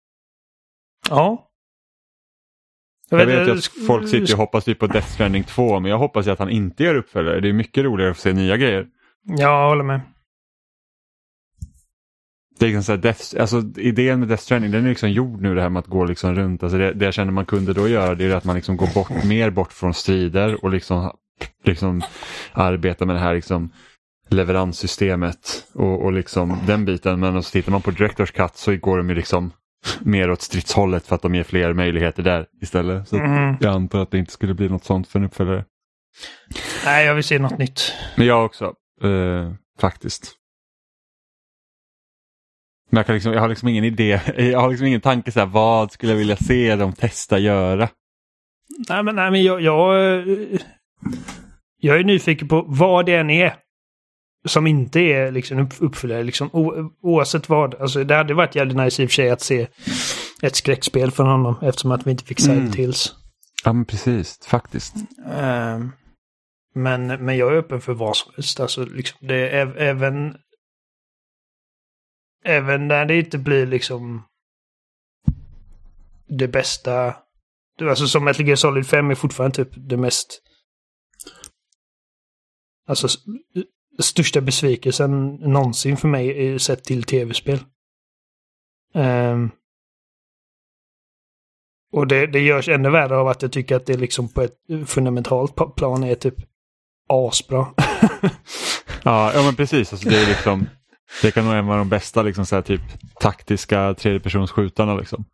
Ja. 1.09 1.46
Jag 3.09 3.25
vet 3.25 3.47
ju 3.47 3.51
eh, 3.51 3.57
att 3.57 3.65
folk 3.87 4.09
sitter 4.09 4.33
och 4.33 4.39
hoppas 4.39 4.65
typ 4.65 4.79
på 4.79 4.87
Death 4.87 5.07
Stranding 5.07 5.43
2 5.43 5.79
men 5.79 5.91
jag 5.91 5.97
hoppas 5.97 6.27
ju 6.27 6.31
att 6.31 6.39
han 6.39 6.49
inte 6.49 6.83
gör 6.83 6.95
uppföljare. 6.95 7.39
Det 7.39 7.49
är 7.49 7.53
mycket 7.53 7.83
roligare 7.83 8.11
att 8.11 8.17
få 8.17 8.21
se 8.21 8.33
nya 8.33 8.57
grejer. 8.57 8.87
Ja, 9.23 9.61
jag 9.61 9.69
håller 9.69 9.83
med. 9.83 10.01
Det 12.59 12.65
är 12.65 12.69
liksom 12.69 12.83
så 12.83 12.95
Death, 12.95 13.21
alltså, 13.39 13.63
idén 13.77 14.19
med 14.19 14.27
Death 14.27 14.43
Stranding 14.43 14.71
den 14.71 14.85
är 14.85 14.89
liksom 14.89 15.11
gjord 15.11 15.41
nu 15.41 15.55
det 15.55 15.61
här 15.61 15.69
med 15.69 15.79
att 15.79 15.87
gå 15.87 16.05
liksom 16.05 16.35
runt. 16.35 16.63
Alltså 16.63 16.77
det, 16.77 16.93
det 16.93 17.05
jag 17.05 17.13
känner 17.13 17.31
man 17.31 17.45
kunde 17.45 17.73
då 17.73 17.87
göra 17.87 18.15
det 18.15 18.25
är 18.25 18.35
att 18.35 18.43
man 18.43 18.55
liksom 18.55 18.77
går 18.77 18.93
bort, 18.93 19.23
mer 19.25 19.49
bort 19.49 19.73
från 19.73 19.93
strider 19.93 20.63
och 20.63 20.71
liksom, 20.71 21.11
liksom 21.63 22.01
arbeta 22.53 23.05
med 23.05 23.15
det 23.15 23.19
här 23.19 23.33
liksom 23.33 23.69
leveranssystemet 24.29 25.67
och, 25.73 26.05
och 26.05 26.13
liksom 26.13 26.57
den 26.67 26.85
biten. 26.85 27.19
Men 27.19 27.43
så 27.43 27.51
tittar 27.51 27.71
man 27.71 27.81
på 27.81 27.91
Directors 27.91 28.31
Cut 28.31 28.55
så 28.55 28.75
går 28.75 28.97
de 28.97 29.09
ju 29.09 29.15
liksom 29.15 29.51
mer 30.01 30.31
åt 30.31 30.41
stridshållet 30.41 31.07
för 31.07 31.15
att 31.15 31.21
de 31.21 31.35
ger 31.35 31.43
fler 31.43 31.73
möjligheter 31.73 32.23
där 32.23 32.45
istället. 32.61 33.07
Så 33.07 33.17
Mm. 33.17 33.55
jag 33.59 33.73
antar 33.75 33.99
att 34.01 34.11
det 34.11 34.17
inte 34.17 34.31
skulle 34.31 34.53
bli 34.53 34.69
något 34.69 34.83
sånt 34.83 35.07
för 35.07 35.19
en 35.19 35.25
uppföljare. 35.25 35.65
Nej, 36.85 37.05
jag 37.05 37.15
vill 37.15 37.23
se 37.23 37.39
något 37.39 37.57
nytt. 37.57 37.93
Men 38.17 38.27
jag 38.27 38.45
också, 38.45 38.65
eh, 39.03 39.53
faktiskt. 39.79 40.33
Men 42.89 42.97
jag, 42.97 43.05
kan 43.05 43.15
liksom, 43.15 43.33
jag 43.33 43.41
har 43.41 43.49
liksom 43.49 43.67
ingen 43.67 43.83
idé, 43.83 44.19
jag 44.37 44.59
har 44.59 44.69
liksom 44.69 44.87
ingen 44.87 45.01
tanke 45.01 45.31
så 45.31 45.39
här, 45.39 45.47
vad 45.47 45.91
skulle 45.91 46.11
jag 46.11 46.17
vilja 46.19 46.35
se 46.35 46.75
dem 46.75 46.93
testa 46.93 47.39
göra? 47.39 47.89
Nej, 48.89 49.03
men, 49.03 49.15
nej, 49.15 49.31
men 49.31 49.43
jag, 49.43 49.61
jag, 49.61 49.95
eh, 50.19 50.37
jag 51.79 51.99
är 51.99 52.03
nyfiken 52.03 52.47
på 52.47 52.65
vad 52.67 53.05
det 53.05 53.15
än 53.15 53.29
är. 53.29 53.55
Som 54.47 54.67
inte 54.67 54.99
är 54.99 55.31
liksom 55.31 55.59
upp- 55.59 55.81
uppföljare, 55.81 56.23
liksom, 56.23 56.49
o, 56.53 56.91
oavsett 57.01 57.49
vad. 57.49 57.75
Alltså, 57.75 58.03
det 58.03 58.15
hade 58.15 58.33
varit 58.33 58.55
jävligt 58.55 58.77
nice 58.77 59.03
i 59.03 59.05
och 59.05 59.09
för 59.09 59.15
sig 59.15 59.29
att 59.29 59.41
se 59.41 59.67
ett 60.41 60.55
skräckspel 60.55 61.11
från 61.11 61.27
honom 61.27 61.55
eftersom 61.61 61.91
att 61.91 62.07
vi 62.07 62.11
inte 62.11 62.23
fick 62.23 62.39
Mm. 62.39 62.55
Silent 62.55 62.75
Hills. 62.75 63.15
Ja 63.63 63.73
men 63.73 63.85
precis, 63.85 64.39
faktiskt. 64.47 64.93
Ehm, 65.31 65.91
men, 66.75 67.07
men 67.07 67.37
jag 67.37 67.53
är 67.53 67.57
öppen 67.57 67.81
för 67.81 67.93
vad 67.93 68.17
som 68.17 68.31
helst. 68.35 68.59
Alltså, 68.59 68.85
liksom, 68.85 69.27
det 69.27 69.49
är 69.49 69.75
även... 69.77 70.35
Även 72.45 72.87
när 72.87 73.05
det 73.05 73.19
inte 73.19 73.37
blir 73.37 73.65
liksom... 73.65 74.23
Det 76.29 76.47
bästa... 76.47 77.15
Alltså 77.81 78.07
som 78.07 78.25
Metal 78.25 78.45
Gear 78.47 78.55
Solid 78.55 78.87
5 78.87 79.11
är 79.11 79.15
fortfarande 79.15 79.55
typ 79.55 79.69
det 79.89 79.97
mest... 79.97 80.41
Alltså 82.87 83.07
största 83.99 84.41
besvikelsen 84.41 85.35
någonsin 85.35 85.97
för 85.97 86.07
mig 86.07 86.59
sett 86.59 86.83
till 86.83 87.03
tv-spel. 87.03 87.59
Ehm, 88.93 89.51
och 91.91 92.07
det, 92.07 92.27
det 92.27 92.39
görs 92.39 92.69
ännu 92.69 92.89
värre 92.89 93.17
av 93.17 93.27
att 93.27 93.41
jag 93.41 93.51
tycker 93.51 93.75
att 93.75 93.85
det 93.85 93.97
liksom 93.97 94.29
på 94.29 94.41
ett 94.41 94.57
fundamentalt 94.85 95.75
plan 95.75 96.03
är 96.03 96.15
typ 96.15 96.35
asbra. 97.09 97.67
Ja, 99.03 99.31
ja 99.33 99.43
men 99.43 99.55
precis, 99.55 99.93
alltså, 99.93 100.09
det 100.09 100.21
är 100.21 100.27
liksom 100.27 100.65
det 101.21 101.31
kan 101.31 101.43
nog 101.43 101.49
vara 101.53 101.59
en 101.59 101.69
av 101.69 101.77
de 101.77 101.89
bästa 101.89 102.21
liksom, 102.21 102.45
så 102.45 102.55
här, 102.55 102.61
typ, 102.61 102.81
taktiska 103.19 103.93
tredjepersonsskjutarna. 103.93 104.95
Liksom. 104.95 105.25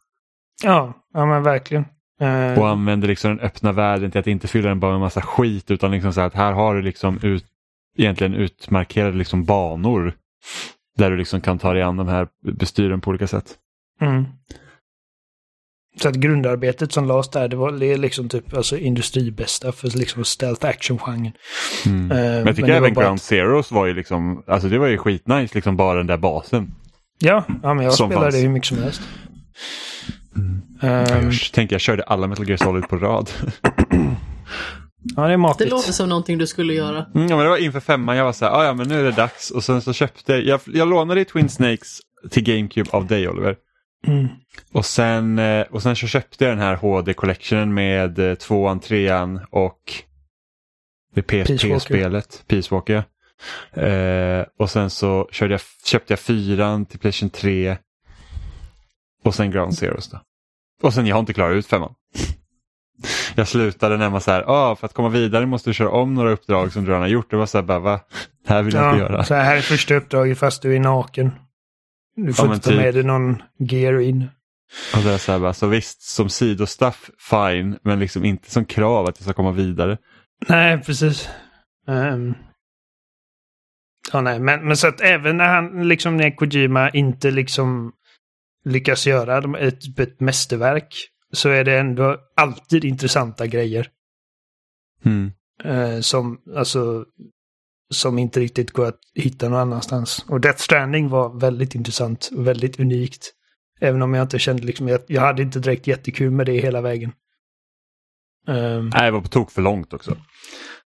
ja, 0.63 0.93
ja 1.13 1.26
men 1.26 1.43
verkligen. 1.43 1.86
Eh, 2.21 2.60
Och 2.60 2.69
använder 2.69 3.08
liksom 3.08 3.30
den 3.30 3.45
öppna 3.45 3.71
världen 3.71 4.12
till 4.12 4.19
att 4.19 4.28
inte 4.28 4.47
fylla 4.47 4.69
den 4.69 4.80
bara 4.80 4.91
med 4.91 4.99
massa 4.99 5.21
skit 5.21 5.71
utan 5.71 5.91
liksom 5.91 6.13
så 6.13 6.19
här, 6.19 6.28
att 6.28 6.34
här 6.34 6.52
har 6.52 6.76
du 6.76 6.82
liksom 6.82 7.19
ut, 7.23 7.45
egentligen 7.97 8.34
utmarkerade 8.34 9.17
liksom 9.17 9.43
banor 9.45 10.13
där 10.97 11.12
du 11.12 11.17
liksom 11.17 11.41
kan 11.41 11.60
ta 11.60 11.73
dig 11.73 11.82
an 11.82 11.97
de 11.97 12.08
här 12.08 12.27
bestyren 12.51 13.01
på 13.01 13.10
olika 13.10 13.27
sätt. 13.27 13.56
mm. 14.01 14.25
Så 16.01 16.08
att 16.10 16.15
grundarbetet 16.15 16.91
som 16.91 17.08
lades 17.08 17.29
där, 17.29 17.47
det 17.47 17.56
var 17.56 17.71
det 17.71 17.86
är 17.86 17.97
liksom 17.97 18.29
typ 18.29 18.53
alltså 18.58 18.77
industribästa 18.77 19.71
för 19.71 19.97
liksom 19.97 20.23
stealth 20.25 20.65
action-genren. 20.65 21.32
Mm. 21.86 22.12
Eh, 22.12 22.17
Men 22.17 22.45
jag 22.45 22.56
tycker 22.56 22.67
men 22.67 22.77
även 22.77 22.93
Ground 22.93 23.13
att- 23.15 23.21
Zeroes 23.21 23.71
var 23.71 23.86
ju 23.86 23.93
liksom, 23.93 24.43
alltså 24.47 24.69
det 24.69 24.77
var 24.77 24.88
ju 24.88 24.97
skitnice, 24.97 25.56
liksom 25.56 25.77
bara 25.77 25.97
den 25.97 26.08
där 26.08 26.17
basen. 26.17 26.75
Ja, 27.19 27.43
ja 27.63 27.73
men 27.73 27.86
jag 27.86 27.93
Som 27.93 28.10
spelade 28.10 28.25
fanns. 28.25 28.36
det 28.36 28.41
hur 28.41 28.49
mycket 28.49 28.67
som 28.67 28.77
helst. 28.77 29.01
Jag, 30.82 31.12
Ehm, 31.12 31.25
jag 31.32 31.34
tänker 31.53 31.73
jag 31.73 31.82
körde 31.82 32.03
alla 32.03 32.27
Metal 32.27 32.47
Gear 32.49 32.58
Solid 32.58 32.88
på 32.88 32.97
rad. 32.97 33.29
ja, 35.15 35.27
det 35.27 35.33
är 35.33 35.57
Det 35.57 35.69
låter 35.69 35.91
som 35.91 36.09
någonting 36.09 36.37
du 36.37 36.47
skulle 36.47 36.73
göra. 36.73 37.05
Mm, 37.15 37.27
ja, 37.27 37.35
men 37.35 37.45
det 37.45 37.49
var 37.49 37.57
inför 37.57 37.79
femman, 37.79 38.17
jag 38.17 38.25
var 38.25 38.33
så 38.33 38.45
här, 38.45 38.51
"Ah, 38.51 38.65
ja 38.65 38.73
men 38.73 38.87
nu 38.87 38.99
är 38.99 39.03
det 39.03 39.11
dags. 39.11 39.51
Och 39.51 39.63
sen 39.63 39.81
så 39.81 39.93
köpte 39.93 40.33
jag, 40.33 40.59
jag 40.65 40.87
lånade 40.87 41.25
Twin 41.25 41.49
Snakes 41.49 41.99
till 42.29 42.43
GameCube 42.43 42.89
av 42.91 43.07
dig 43.07 43.29
Oliver. 43.29 43.55
Mm. 44.07 44.27
Och 44.71 44.85
sen, 44.85 45.39
eh, 45.39 45.65
och 45.71 45.81
sen 45.81 45.95
så 45.95 46.07
köpte 46.07 46.43
jag 46.43 46.51
den 46.51 46.59
här 46.59 46.75
HD 46.75 47.13
Collectionen 47.13 47.73
med 47.73 48.19
eh, 48.19 48.35
tvåan, 48.35 48.79
trean 48.79 49.39
och 49.49 49.79
det 51.15 51.21
Peace 51.21 51.53
PSP-spelet, 51.53 52.43
Peace 52.47 52.75
Walker. 52.75 53.03
Eh, 53.73 54.45
och 54.59 54.69
sen 54.69 54.89
så 54.89 55.29
körde 55.31 55.53
jag, 55.53 55.61
köpte 55.85 56.13
jag 56.13 56.19
fyran 56.19 56.85
till 56.85 56.99
Playstation 56.99 57.29
3 57.29 57.77
och 59.23 59.35
sen 59.35 59.51
Ground 59.51 59.77
Zeroes 59.77 60.09
då. 60.09 60.19
Och 60.81 60.93
sen 60.93 61.05
jag 61.07 61.15
har 61.15 61.19
inte 61.19 61.33
klarat 61.33 61.55
ut 61.55 61.67
femman. 61.67 61.93
Jag 63.35 63.47
slutade 63.47 63.97
när 63.97 64.09
man 64.09 64.21
så 64.21 64.31
här, 64.31 64.43
ah, 64.47 64.75
för 64.75 64.85
att 64.85 64.93
komma 64.93 65.09
vidare 65.09 65.45
måste 65.45 65.69
du 65.69 65.73
köra 65.73 65.89
om 65.89 66.13
några 66.13 66.31
uppdrag 66.31 66.71
som 66.71 66.83
du 66.83 66.89
redan 66.89 67.01
har 67.01 67.09
gjort. 67.09 67.29
Det 67.31 67.35
var 67.37 67.45
så 67.45 67.57
här, 67.57 67.65
bara, 67.65 67.79
va? 67.79 67.99
Det 68.47 68.53
här 68.53 68.61
vill 68.63 68.73
jag 68.73 68.89
inte 68.93 68.99
göra. 69.03 69.23
så 69.23 69.33
här 69.35 69.57
är 69.57 69.61
första 69.61 69.95
uppdraget 69.95 70.37
fast 70.39 70.61
du 70.61 70.75
är 70.75 70.79
naken. 70.79 71.31
Du 72.15 72.33
får 72.33 72.47
Ja, 72.47 72.53
inte 72.53 72.63
ta 72.63 72.69
typ. 72.69 72.79
med 72.79 72.93
dig 72.93 73.03
någon 73.03 73.41
gear 73.59 73.99
in. 73.99 74.27
Och 74.95 75.03
det 75.03 75.13
är 75.13 75.17
så 75.17 75.31
här, 75.31 75.39
bara, 75.39 75.53
så 75.53 75.67
visst, 75.67 76.01
som 76.01 76.29
sidostaff, 76.29 77.09
fine, 77.29 77.77
men 77.83 77.99
liksom 77.99 78.25
inte 78.25 78.51
som 78.51 78.65
krav 78.65 79.05
att 79.05 79.17
jag 79.17 79.23
ska 79.23 79.33
komma 79.33 79.51
vidare. 79.51 79.97
Nej, 80.47 80.81
precis. 80.81 81.29
Ehm. 81.87 82.33
ja, 84.13 84.21
nej, 84.21 84.39
men, 84.39 84.67
men 84.67 84.77
så 84.77 84.87
att 84.87 85.01
även 85.01 85.37
när 85.37 85.45
han, 85.45 85.87
liksom 85.87 86.17
när 86.17 86.35
Kojima 86.35 86.89
inte 86.89 87.31
liksom 87.31 87.91
lyckas 88.65 89.07
göra 89.07 89.57
ett, 89.59 89.99
ett 89.99 90.19
mästerverk 90.19 90.95
så 91.33 91.49
är 91.49 91.63
det 91.63 91.79
ändå 91.79 92.17
alltid 92.35 92.85
intressanta 92.85 93.47
grejer. 93.47 93.89
Mm. 95.05 95.31
Eh, 95.63 95.99
som, 95.99 96.41
alltså, 96.55 97.05
som 97.93 98.19
inte 98.19 98.39
riktigt 98.39 98.71
går 98.71 98.85
att 98.85 98.99
hitta 99.15 99.49
någon 99.49 99.59
annanstans. 99.59 100.25
Och 100.29 100.41
Death 100.41 100.59
Stranding 100.59 101.09
var 101.09 101.39
väldigt 101.39 101.75
intressant 101.75 102.29
och 102.35 102.47
väldigt 102.47 102.79
unikt. 102.79 103.31
Även 103.79 104.01
om 104.01 104.13
jag 104.13 104.23
inte 104.23 104.39
kände 104.39 104.63
liksom, 104.63 104.87
jag, 104.87 104.99
jag 105.07 105.21
hade 105.21 105.41
inte 105.41 105.59
direkt 105.59 105.87
jättekul 105.87 106.31
med 106.31 106.45
det 106.45 106.57
hela 106.57 106.81
vägen. 106.81 107.11
Ehm, 108.47 108.89
Nej, 108.93 109.05
det 109.05 109.11
var 109.11 109.21
på 109.21 109.27
tok 109.27 109.51
för 109.51 109.61
långt 109.61 109.93
också. 109.93 110.17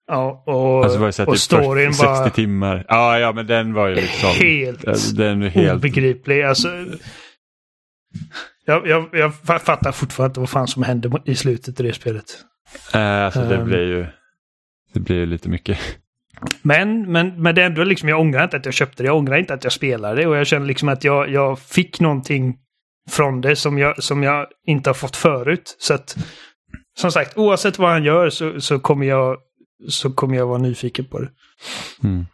Ja, 0.07 0.43
och, 0.47 0.85
Alltså 0.85 0.99
var 0.99 1.11
så 1.11 1.27
och 1.27 1.35
typ 1.35 1.41
storyn 1.41 1.93
40, 1.93 1.99
60 1.99 2.07
var 2.07 2.29
timmar. 2.29 2.87
Ja, 2.89 3.19
ja, 3.19 3.33
men 3.33 3.47
den 3.47 3.75
var 3.75 3.89
ju 3.89 3.95
liksom... 3.95 4.31
helt, 4.31 5.17
Den 5.17 5.43
helt... 5.43 5.73
obegriplig. 5.73 6.43
Alltså, 6.43 6.69
jag, 8.65 8.87
jag, 8.87 9.09
jag 9.13 9.35
fattar 9.35 9.93
fortfarande 9.93 10.31
inte 10.31 10.41
vad 10.41 10.51
fan 10.51 10.69
som 10.69 10.83
hände 10.83 11.23
i 11.25 11.35
slutet 11.35 11.81
av 11.81 11.87
det 11.87 11.93
spelet. 11.93 12.25
Äh, 12.95 13.01
alltså 13.25 13.41
det 13.41 13.57
Ehm. 13.57 13.65
blir 13.65 13.83
ju... 13.83 14.07
Det 14.95 15.01
blir 15.01 15.17
ju 15.17 15.27
lite 15.27 15.49
mycket. 15.49 15.79
Men, 16.63 17.13
men, 17.13 17.43
men 17.43 17.55
det 17.55 17.63
är 17.63 17.67
ändå 17.67 17.85
liksom, 17.85 18.09
jag 18.09 18.21
ångrar 18.21 18.45
inte 18.45 18.57
att 18.57 18.65
jag 18.65 18.75
köpte 18.75 19.03
det. 19.03 19.07
Jag 19.07 19.17
ångrar 19.17 19.37
inte 19.37 19.55
att 19.55 19.65
jag 19.65 19.73
spelade 19.73 20.15
det. 20.21 20.27
Och 20.27 20.37
jag 20.37 20.47
känner 20.47 20.67
liksom 20.67 20.89
att 20.89 21.05
jag, 21.05 21.31
jag 21.31 21.59
fick 21.59 22.01
någonting 22.01 22.57
från 23.11 23.41
det 23.41 23.57
som 23.57 23.79
jag, 23.79 24.03
som 24.03 24.23
jag 24.23 24.47
inte 24.67 24.89
har 24.91 24.95
fått 24.95 25.17
förut. 25.17 25.77
Så 25.79 25.95
att, 25.95 26.17
som 26.99 27.13
sagt, 27.13 27.37
oavsett 27.37 27.79
vad 27.79 27.91
han 27.91 28.05
gör 28.05 28.31
så, 28.31 28.61
så, 28.61 28.79
kommer, 28.79 29.07
jag, 29.07 29.37
så 29.89 30.13
kommer 30.13 30.37
jag 30.37 30.47
vara 30.47 30.59
nyfiken 30.59 31.05
på 31.05 31.19
det. 31.21 31.29
Mm. 32.05 32.27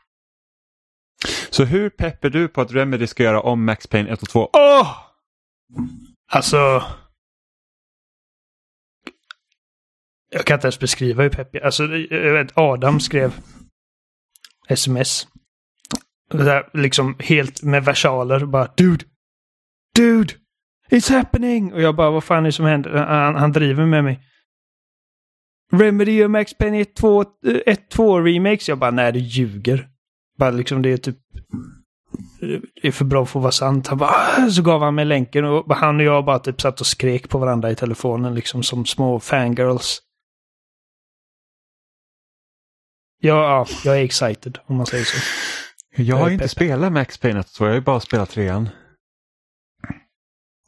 Så 1.51 1.65
hur 1.65 1.91
pepp 1.91 2.25
är 2.25 2.31
du 2.31 2.49
på 2.49 2.61
att 2.61 2.73
Remedy 2.73 3.07
ska 3.07 3.23
göra 3.23 3.41
om 3.41 3.65
Max 3.65 3.87
Payne 3.87 4.11
1 4.11 4.23
och 4.23 4.29
2? 4.29 4.51
Åh! 4.53 4.97
Alltså... 6.29 6.83
Jag 10.31 10.47
kan 10.47 10.55
inte 10.55 10.67
ens 10.67 10.81
beskriva 10.81 11.23
hur 11.23 11.31
peppig. 11.31 11.63
Alltså, 11.63 11.87
jag 11.87 12.33
vet, 12.33 12.59
Adam 12.59 13.01
skrev 13.01 13.41
sms. 14.69 15.29
Det 16.31 16.45
där, 16.45 16.71
liksom 16.73 17.17
helt 17.19 17.63
med 17.63 17.85
versaler. 17.85 18.47
Bara 18.47 18.73
Dude! 18.77 19.05
Dude! 19.95 20.35
It's 20.91 21.13
happening! 21.13 21.73
Och 21.73 21.81
jag 21.81 21.97
bara, 21.97 22.11
vad 22.11 22.25
fan 22.25 22.43
är 22.43 22.49
det 22.49 22.53
som 22.53 22.65
händer? 22.65 22.91
Han, 22.91 23.35
han 23.35 23.53
driver 23.53 23.87
med 23.87 24.05
mig. 24.05 24.21
Remedy 25.73 26.25
och 26.25 26.31
Max 26.31 26.55
Payne 26.55 26.83
1-2 26.83 28.25
remakes. 28.25 28.69
Jag 28.69 28.79
bara, 28.79 28.91
nej 28.91 29.13
du 29.13 29.19
ljuger. 29.19 29.89
Bara 30.39 30.51
liksom 30.51 30.83
det 30.83 30.93
är 30.93 30.97
typ 30.97 31.19
det 32.41 32.89
är 32.89 32.93
för 32.93 33.05
bra 33.05 33.27
för 33.27 33.39
att 33.41 33.43
vara 33.43 33.53
sant. 33.53 33.87
Han 33.87 33.99
bara, 33.99 34.11
"Ah", 34.11 34.51
så 34.51 34.63
gav 34.63 34.83
han 34.83 34.95
mig 34.95 35.05
länken 35.05 35.45
och 35.45 35.77
han 35.77 35.97
och 35.97 36.03
jag 36.07 36.25
bara 36.25 36.39
typ 36.39 36.61
satt 36.61 36.81
och 36.81 36.87
skrek 36.87 37.29
på 37.29 37.39
varandra 37.39 37.71
i 37.71 37.75
telefonen 37.75 38.35
liksom 38.35 38.63
som 38.63 38.87
små 38.87 39.21
fangirls. 39.21 40.03
Ja, 43.21 43.35
ja, 43.43 43.67
jag 43.85 44.01
är 44.01 44.05
excited 44.05 44.59
om 44.67 44.77
man 44.77 44.87
säger 44.87 45.05
så. 45.05 45.17
Jag 45.97 46.17
har 46.17 46.23
Jag 46.23 46.29
ju 46.29 46.35
inte 46.35 46.49
spelat 46.49 46.93
Max 46.93 47.19
Payne 47.19 47.41
1 47.41 47.47
och 47.47 47.53
2, 47.53 47.65
jag 47.65 47.71
har 47.71 47.75
ju 47.75 47.81
bara 47.81 48.01
spelat 48.01 48.31
trean. 48.31 48.69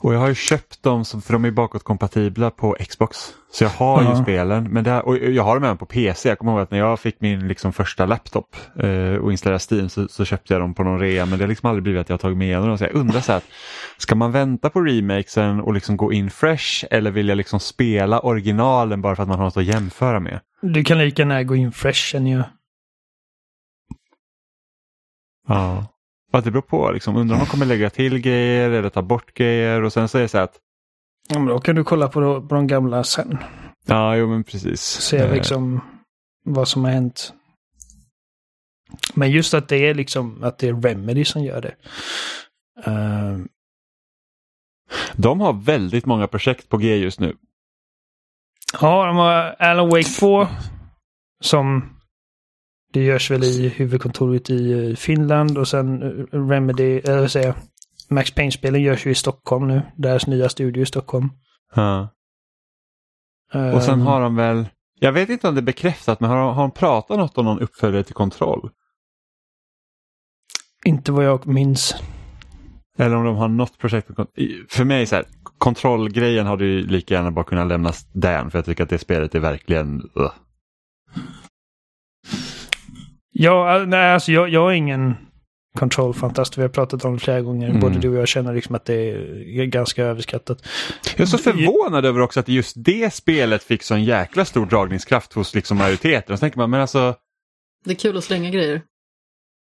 Och 0.03 0.15
jag 0.15 0.19
har 0.19 0.29
ju 0.29 0.35
köpt 0.35 0.83
dem 0.83 1.05
som, 1.05 1.23
för 1.23 1.33
de 1.33 1.45
är 1.45 1.51
bakåtkompatibla 1.51 2.51
på 2.51 2.77
Xbox. 2.89 3.19
Så 3.53 3.65
jag 3.65 3.71
har 3.71 4.03
ju 4.03 4.09
Ja. 4.09 4.23
spelen, 4.23 4.65
men 4.73 4.85
det 4.85 4.91
här, 4.91 5.07
och 5.07 5.17
jag 5.19 5.43
har 5.43 5.55
dem 5.55 5.65
även 5.65 5.77
på 5.77 5.87
PC. 5.87 6.29
Jag 6.29 6.39
kommer 6.39 6.53
ihåg 6.53 6.61
att 6.61 6.71
när 6.71 6.79
jag 6.79 7.01
fick 7.01 7.21
min 7.21 7.49
liksom 7.49 7.73
första 7.73 8.07
laptop 8.07 8.57
eh, 8.79 9.15
och 9.15 9.33
installerade 9.33 9.65
Steam 9.71 9.89
så, 9.89 10.09
så 10.09 10.25
köpte 10.25 10.55
jag 10.55 10.61
dem 10.63 10.75
på 10.75 10.83
någon 10.83 11.01
rea. 11.01 11.27
Men 11.27 11.39
det 11.39 11.45
har 11.45 11.49
liksom 11.49 11.69
aldrig 11.69 11.83
blivit 11.83 12.01
att 12.01 12.09
jag 12.09 12.15
har 12.15 12.19
tagit 12.19 12.37
med 12.39 12.47
igenom 12.47 12.69
dem. 12.69 12.79
Så 12.79 12.85
jag 12.85 12.95
undrar 12.95 13.21
så 13.21 13.33
här, 13.33 13.43
ska 13.99 14.15
man 14.15 14.33
vänta 14.33 14.71
på 14.71 14.81
remakesen 14.81 15.61
och 15.61 15.75
liksom 15.75 15.97
gå 15.97 16.13
in 16.13 16.31
fresh 16.31 16.85
eller 16.91 17.11
vill 17.11 17.29
jag 17.29 17.37
liksom 17.37 17.61
spela 17.61 18.21
originalen 18.21 19.03
bara 19.03 19.17
för 19.17 19.23
att 19.23 19.29
man 19.29 19.39
har 19.39 19.45
något 19.45 19.57
att 19.57 19.65
jämföra 19.65 20.21
med? 20.21 20.41
Du 20.63 20.85
kan 20.85 20.99
lika 20.99 21.23
gärna 21.23 21.43
gå 21.43 21.57
in 21.57 21.73
fresh 21.73 22.01
känner 22.13 22.31
jag. 22.31 22.45
Ja. 25.49 25.87
Att 26.31 26.45
det 26.45 26.51
beror 26.51 26.62
på, 26.62 26.90
liksom, 26.90 27.16
undrar 27.16 27.37
om 27.37 27.40
de 27.40 27.47
kommer 27.51 27.66
lägga 27.66 27.90
till 27.90 28.19
grejer 28.19 28.71
eller 28.71 28.88
ta 28.88 29.03
bort 29.03 29.35
grejer 29.35 29.83
och 29.83 29.93
sen 29.93 30.09
så 30.09 30.19
det 30.19 30.29
så 30.29 30.37
här 30.38 30.45
att 30.45 30.59
Ja, 31.29 31.38
men 31.38 31.49
då 31.49 31.61
kan 31.61 31.75
du 31.77 31.85
kolla 31.85 32.09
på, 32.09 32.43
på 32.49 32.55
de 32.55 32.66
gamla 32.66 33.05
sen. 33.05 33.38
Ja, 33.87 34.16
jo 34.16 34.29
men 34.29 34.45
precis. 34.45 34.81
Se 34.81 35.16
Eh, 35.16 35.33
liksom 35.35 35.81
vad 36.45 36.69
som 36.69 36.85
har 36.85 36.90
hänt. 36.90 37.33
Men 39.14 39.31
just 39.31 39.55
att 39.55 39.69
det 39.69 39.77
är 39.77 39.95
liksom 39.95 40.45
att 40.45 40.59
det 40.59 40.69
är 40.69 40.75
Remedy 40.75 41.25
som 41.25 41.43
gör 41.45 41.61
det. 41.61 41.75
Eh, 42.85 43.38
De 45.16 45.40
har 45.40 45.53
väldigt 45.53 46.07
många 46.07 46.27
projekt 46.27 46.69
på 46.69 46.77
G 46.77 46.97
just 46.97 47.21
nu. 47.21 47.37
Ja, 48.81 49.07
de 49.07 49.16
har 49.16 49.57
Alan 49.59 49.88
Wake 49.88 50.09
2. 50.21 50.47
Som 51.43 51.97
det 52.92 53.05
görs 53.05 53.31
väl 53.31 53.44
i 53.44 53.68
huvudkontoret 53.68 54.50
i 54.50 54.72
eh, 54.72 54.96
Finland 54.96 55.59
och 55.59 55.68
sen 55.68 56.03
eh, 56.03 56.48
Remedy, 56.48 56.98
eller 56.98 57.20
vad 57.20 57.31
säger 57.31 57.46
jag, 57.46 57.57
Max 58.09 58.31
Payne-spelen 58.31 58.83
görs 58.83 59.07
ju 59.07 59.11
i 59.11 59.14
Stockholm 59.14 59.68
nu. 59.68 59.83
Deras 59.96 60.26
nya 60.26 60.48
studio 60.48 60.83
i 60.83 60.87
Stockholm. 60.87 61.29
Ja. 61.74 62.09
Och 63.74 63.83
sen 63.83 64.00
Ehm, 64.00 64.07
har 64.07 64.20
de 64.20 64.37
väl, 64.37 64.68
jag 65.00 65.12
vet 65.12 65.29
inte 65.29 65.48
om 65.48 65.55
det 65.55 65.61
är 65.61 65.62
bekräftat, 65.62 66.20
men 66.20 66.31
har 66.31 66.37
de, 66.37 66.55
har 66.55 66.62
de 66.62 66.70
pratat 66.70 67.18
något 67.18 67.38
om 67.38 67.44
någon 67.44 67.61
uppföljare 67.61 68.03
till 68.03 68.14
kontroll? 68.14 68.70
Inte 70.85 71.12
vad 71.12 71.24
jag 71.24 71.46
minns. 71.46 71.94
Eller 72.98 73.16
om 73.16 73.24
de 73.24 73.37
har 73.37 73.48
något 73.48 73.79
projekt. 73.79 74.11
För 74.68 74.85
mig 74.85 75.07
så 75.07 75.16
här, 75.16 75.24
kontrollgrejen 75.59 76.46
hade 76.46 76.64
ju 76.64 76.87
lika 76.87 77.14
gärna 77.14 77.31
bara 77.31 77.44
kunnat 77.44 77.68
lämnas 77.68 78.07
därhän 78.12 78.50
för 78.50 78.59
jag 78.59 78.64
tycker 78.64 78.85
att 78.85 78.90
det 78.90 78.98
spelet 78.98 79.35
är 79.35 79.40
verkligen... 79.40 80.11
Uh. 80.18 80.33
Ja, 83.42 83.85
nej, 83.87 84.12
alltså 84.12 84.33
jag, 84.33 84.48
jag 84.48 84.70
är 84.70 84.74
ingen 84.74 85.16
kontrollfantast. 85.79 86.59
Vi 86.59 86.62
har 86.62 86.68
pratat 86.68 87.05
om 87.05 87.14
det 87.14 87.20
flera 87.20 87.40
gånger. 87.40 87.68
Mm. 87.68 87.81
Både 87.81 87.98
du 87.98 88.09
och 88.09 88.16
jag 88.16 88.29
känner 88.29 88.55
liksom 88.55 88.74
att 88.74 88.85
det 88.85 88.94
är 88.94 89.64
ganska 89.64 90.05
överskattat. 90.05 90.66
Jag 91.05 91.20
är 91.20 91.26
så 91.26 91.38
förvånad 91.38 92.05
över 92.05 92.20
också 92.20 92.40
att 92.40 92.48
just 92.48 92.74
det 92.76 93.14
spelet 93.14 93.62
fick 93.62 93.83
så 93.83 93.94
en 93.94 94.05
jäkla 94.05 94.44
stor 94.44 94.66
dragningskraft 94.66 95.33
hos 95.33 95.55
liksom 95.55 95.79
majoriteten. 95.79 96.37
Så 96.37 96.40
tänker 96.40 96.59
man, 96.59 96.70
men 96.70 96.81
alltså... 96.81 97.14
Det 97.85 97.90
är 97.90 97.94
kul 97.94 98.16
att 98.16 98.24
slänga 98.24 98.50
grejer. 98.50 98.83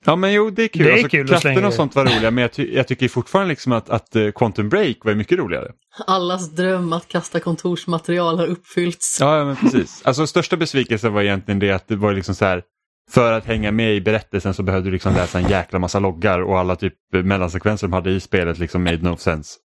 Ja 0.05 0.17
men 0.17 0.33
jo 0.33 0.51
det 0.51 0.63
är 0.63 0.69
kul. 0.69 0.85
Det 0.85 0.91
är 0.91 0.93
alltså, 0.93 1.09
kul 1.09 1.21
att 1.21 1.29
kraften 1.29 1.55
slänga 1.55 1.67
och 1.67 1.75
sånt 1.75 1.95
var 1.95 2.05
roliga 2.05 2.31
men 2.31 2.43
jag, 2.43 2.53
ty 2.53 2.75
jag 2.75 2.89
tycker 2.89 3.09
fortfarande 3.09 3.49
liksom 3.49 3.73
att, 3.73 3.91
att 3.91 4.17
eh, 4.17 4.31
Quantum 4.31 4.69
Break 4.69 4.97
var 5.03 5.15
mycket 5.15 5.39
roligare. 5.39 5.73
Allas 6.07 6.51
dröm 6.51 6.93
att 6.93 7.09
kasta 7.09 7.41
kontorsmaterial 7.41 8.39
har 8.39 8.47
uppfyllts. 8.47 9.19
Ja, 9.21 9.39
ja 9.39 9.45
men 9.45 9.57
precis. 9.57 10.03
Alltså 10.05 10.27
största 10.27 10.57
besvikelsen 10.57 11.13
var 11.13 11.23
egentligen 11.23 11.59
det 11.59 11.71
att 11.71 11.89
det 11.89 11.97
var 11.97 12.13
liksom 12.13 12.35
så 12.35 12.45
här 12.45 12.63
för 13.11 13.33
att 13.33 13.45
hänga 13.45 13.73
med 13.73 13.95
i 13.95 14.01
berättelsen 14.01 14.55
så 14.55 14.63
behövde 14.63 14.89
du 14.89 14.93
liksom 14.93 15.15
läsa 15.15 15.39
en 15.39 15.49
jäkla 15.49 15.79
massa 15.79 15.99
loggar 15.99 16.41
och 16.43 16.59
alla 16.59 16.77
typ 16.77 16.95
mellansekvenser 17.13 17.87
de 17.87 17.93
hade 17.93 18.11
i 18.11 18.21
spelet 18.21 18.59
liksom 18.59 18.85
made 18.85 18.99
no 19.11 19.17
sense. 19.17 19.59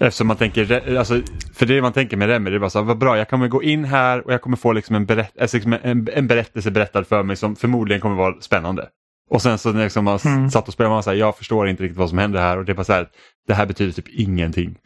Eftersom 0.00 0.26
man 0.26 0.36
tänker, 0.36 0.96
alltså, 0.98 1.20
för 1.54 1.66
det 1.66 1.82
man 1.82 1.92
tänker 1.92 2.16
med 2.16 2.28
Remedy, 2.28 2.50
det 2.50 2.56
är 2.56 2.60
bara 2.60 2.70
så 2.70 2.78
här, 2.78 2.86
vad 2.86 2.98
bra, 2.98 3.18
jag 3.18 3.28
kommer 3.28 3.48
gå 3.48 3.62
in 3.62 3.84
här 3.84 4.26
och 4.26 4.32
jag 4.32 4.42
kommer 4.42 4.56
få 4.56 4.72
liksom 4.72 4.96
en, 4.96 5.06
berätt, 5.06 5.40
alltså 5.40 5.56
liksom 5.56 5.72
en, 5.82 6.08
en 6.12 6.26
berättelse 6.26 6.70
berättad 6.70 7.04
för 7.04 7.22
mig 7.22 7.36
som 7.36 7.56
förmodligen 7.56 8.00
kommer 8.00 8.16
vara 8.16 8.40
spännande. 8.40 8.88
Och 9.30 9.42
sen 9.42 9.58
så 9.58 9.72
när 9.72 9.84
liksom 9.84 10.04
man 10.04 10.18
Mm. 10.24 10.50
satt 10.50 10.68
och 10.68 10.74
spelade, 10.74 10.94
man 10.94 11.02
så 11.02 11.10
här, 11.10 11.16
jag 11.16 11.36
förstår 11.36 11.68
inte 11.68 11.82
riktigt 11.82 11.98
vad 11.98 12.08
som 12.08 12.18
händer 12.18 12.40
här 12.40 12.58
och 12.58 12.64
det 12.64 12.72
är 12.72 12.76
bara 12.76 12.84
så 12.84 12.92
här, 12.92 13.08
det 13.46 13.54
här 13.54 13.66
betyder 13.66 13.92
typ 13.92 14.08
ingenting. 14.08 14.78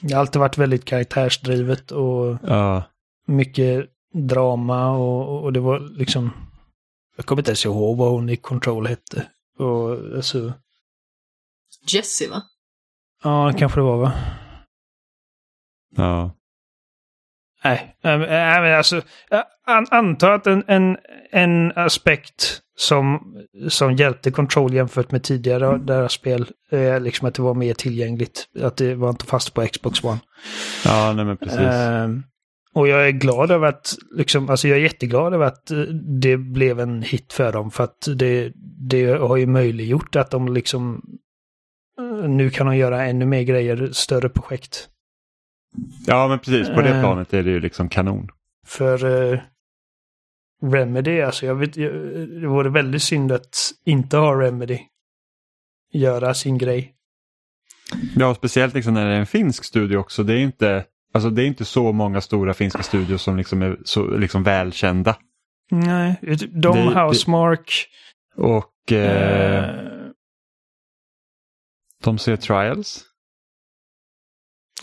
Det 0.00 0.14
har 0.14 0.20
alltid 0.20 0.40
varit 0.40 0.58
väldigt 0.58 0.84
karaktärsdrivet 0.84 1.90
och 1.90 2.38
Ja. 2.42 2.82
mycket 3.26 3.86
drama 4.14 4.90
och, 4.90 5.44
och 5.44 5.52
det 5.52 5.60
var 5.60 5.80
liksom... 5.98 6.30
Jag 7.16 7.26
kommer 7.26 7.40
inte 7.40 7.50
ens 7.50 7.64
ihåg 7.64 7.96
vad 7.96 8.10
hon 8.10 8.28
i 8.28 8.36
Control 8.36 8.86
hette. 8.86 9.26
Och 9.58 9.90
alltså... 10.16 10.52
Jessie 11.88 12.28
va? 12.28 12.42
Ja, 13.22 13.52
kanske 13.58 13.80
det 13.80 13.84
var 13.84 13.96
va? 13.98 14.12
ja. 15.96 16.32
Nej, 17.64 17.96
äh, 18.04 18.12
äh, 18.12 18.18
men 18.62 18.74
alltså, 18.74 19.02
jag 19.30 19.44
an- 19.66 19.86
antar 19.90 20.30
att 20.30 20.46
en, 20.46 20.64
en, 20.66 20.96
en 21.30 21.72
aspekt 21.76 22.60
som, 22.76 23.34
som 23.68 23.96
hjälpte 23.96 24.30
Control 24.30 24.74
jämfört 24.74 25.10
med 25.10 25.22
tidigare 25.22 25.78
deras 25.78 26.12
spel 26.12 26.46
är 26.70 27.00
liksom 27.00 27.28
att 27.28 27.34
det 27.34 27.42
var 27.42 27.54
mer 27.54 27.74
tillgängligt. 27.74 28.48
Att 28.60 28.76
det 28.76 28.94
var 28.94 29.10
inte 29.10 29.26
fast 29.26 29.54
på 29.54 29.66
Xbox 29.66 30.04
One. 30.04 30.18
Ja, 30.84 31.12
nej 31.12 31.24
men 31.24 31.36
precis. 31.36 31.58
Ehm, 31.58 32.22
och 32.76 32.88
jag 32.88 33.08
är 33.08 33.12
glad 33.12 33.50
över 33.50 33.68
att, 33.68 33.96
liksom, 34.16 34.50
alltså 34.50 34.68
jag 34.68 34.78
är 34.78 34.82
jätteglad 34.82 35.34
över 35.34 35.46
att 35.46 35.70
eh, 35.70 35.78
det 36.20 36.36
blev 36.36 36.80
en 36.80 37.02
hit 37.02 37.32
för 37.32 37.52
dem. 37.52 37.70
För 37.70 37.84
att 37.84 38.08
det, 38.16 38.52
det 38.88 39.06
har 39.06 39.36
ju 39.36 39.46
möjliggjort 39.46 40.16
att 40.16 40.30
de 40.30 40.54
liksom 40.54 41.02
eh, 42.00 42.28
nu 42.28 42.50
kan 42.50 42.66
de 42.66 42.76
göra 42.76 43.04
ännu 43.04 43.26
mer 43.26 43.42
grejer, 43.42 43.88
större 43.92 44.28
projekt. 44.28 44.88
Ja, 46.06 46.28
men 46.28 46.38
precis. 46.38 46.68
På 46.68 46.80
det 46.80 46.88
Eh. 46.88 47.00
planet 47.00 47.34
är 47.34 47.42
det 47.42 47.50
ju 47.50 47.60
liksom 47.60 47.88
kanon. 47.88 48.28
För 48.66 49.32
eh, 49.32 49.40
Remedy, 50.62 51.20
alltså 51.20 51.46
jag 51.46 51.54
vet, 51.54 51.76
jag, 51.76 51.92
det 52.40 52.46
vore 52.46 52.70
väldigt 52.70 53.02
synd 53.02 53.32
att 53.32 53.56
inte 53.84 54.16
ha 54.16 54.40
Remedy 54.40 54.78
göra 55.92 56.34
sin 56.34 56.58
grej. 56.58 56.94
Ja, 58.16 58.34
speciellt 58.34 58.74
liksom 58.74 58.94
när 58.94 59.08
det 59.08 59.14
är 59.14 59.20
en 59.20 59.26
finsk 59.26 59.64
studio 59.64 59.96
också. 59.96 60.22
Det 60.22 60.34
är 60.34 60.38
inte, 60.38 60.84
alltså 61.16 61.30
det 61.30 61.42
är 61.42 61.46
inte 61.46 61.64
så 61.64 61.92
många 61.92 62.20
stora 62.20 62.54
finska 62.54 62.82
studios 62.82 63.22
som 63.22 63.36
liksom 63.36 63.62
är 63.62 63.76
så 63.84 64.16
liksom 64.16 64.42
välkända. 64.42 65.16
Nej, 65.70 66.20
de 66.50 66.76
Det- 66.76 67.00
Housemark. 67.02 67.86
Och 68.36 68.92
eh, 68.92 69.64
eh, 69.64 69.84
de 72.04 72.18
ser 72.18 72.36
Trials. 72.36 73.04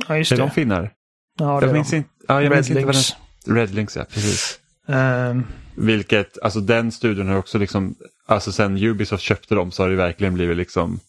ja, 0.08 0.17
just 0.17 0.32
Är 0.32 0.36
det. 0.38 0.41
de 0.43 0.52
finnar? 0.52 0.93
ja, 1.39 1.46
det 1.46 1.52
jag 1.52 1.63
är 1.69 1.74
minns 1.74 1.89
de. 1.91 1.98
inte, 1.98 2.10
ja, 2.28 2.41
jag 2.41 2.52
minns 2.56 2.69
inte 2.69 2.86
vad 2.86 2.96
Redlinks. 2.96 3.15
den... 3.46 3.56
Redlinks, 3.56 3.96
ja 3.96 4.06
precis. 4.10 4.60
Ehm, 4.88 5.43
Vilket, 5.76 6.38
alltså 6.41 6.60
den 6.60 6.91
studion 6.91 7.28
har 7.28 7.36
också 7.38 7.58
liksom, 7.58 7.96
alltså 8.26 8.52
sen 8.52 8.78
Ubisoft 8.78 9.24
köpte 9.24 9.56
dem 9.56 9.72
så 9.72 9.84
har 9.84 9.89
det 9.89 9.96
verkligen 9.96 10.34
blivit 10.34 10.58
liksom 10.58 11.00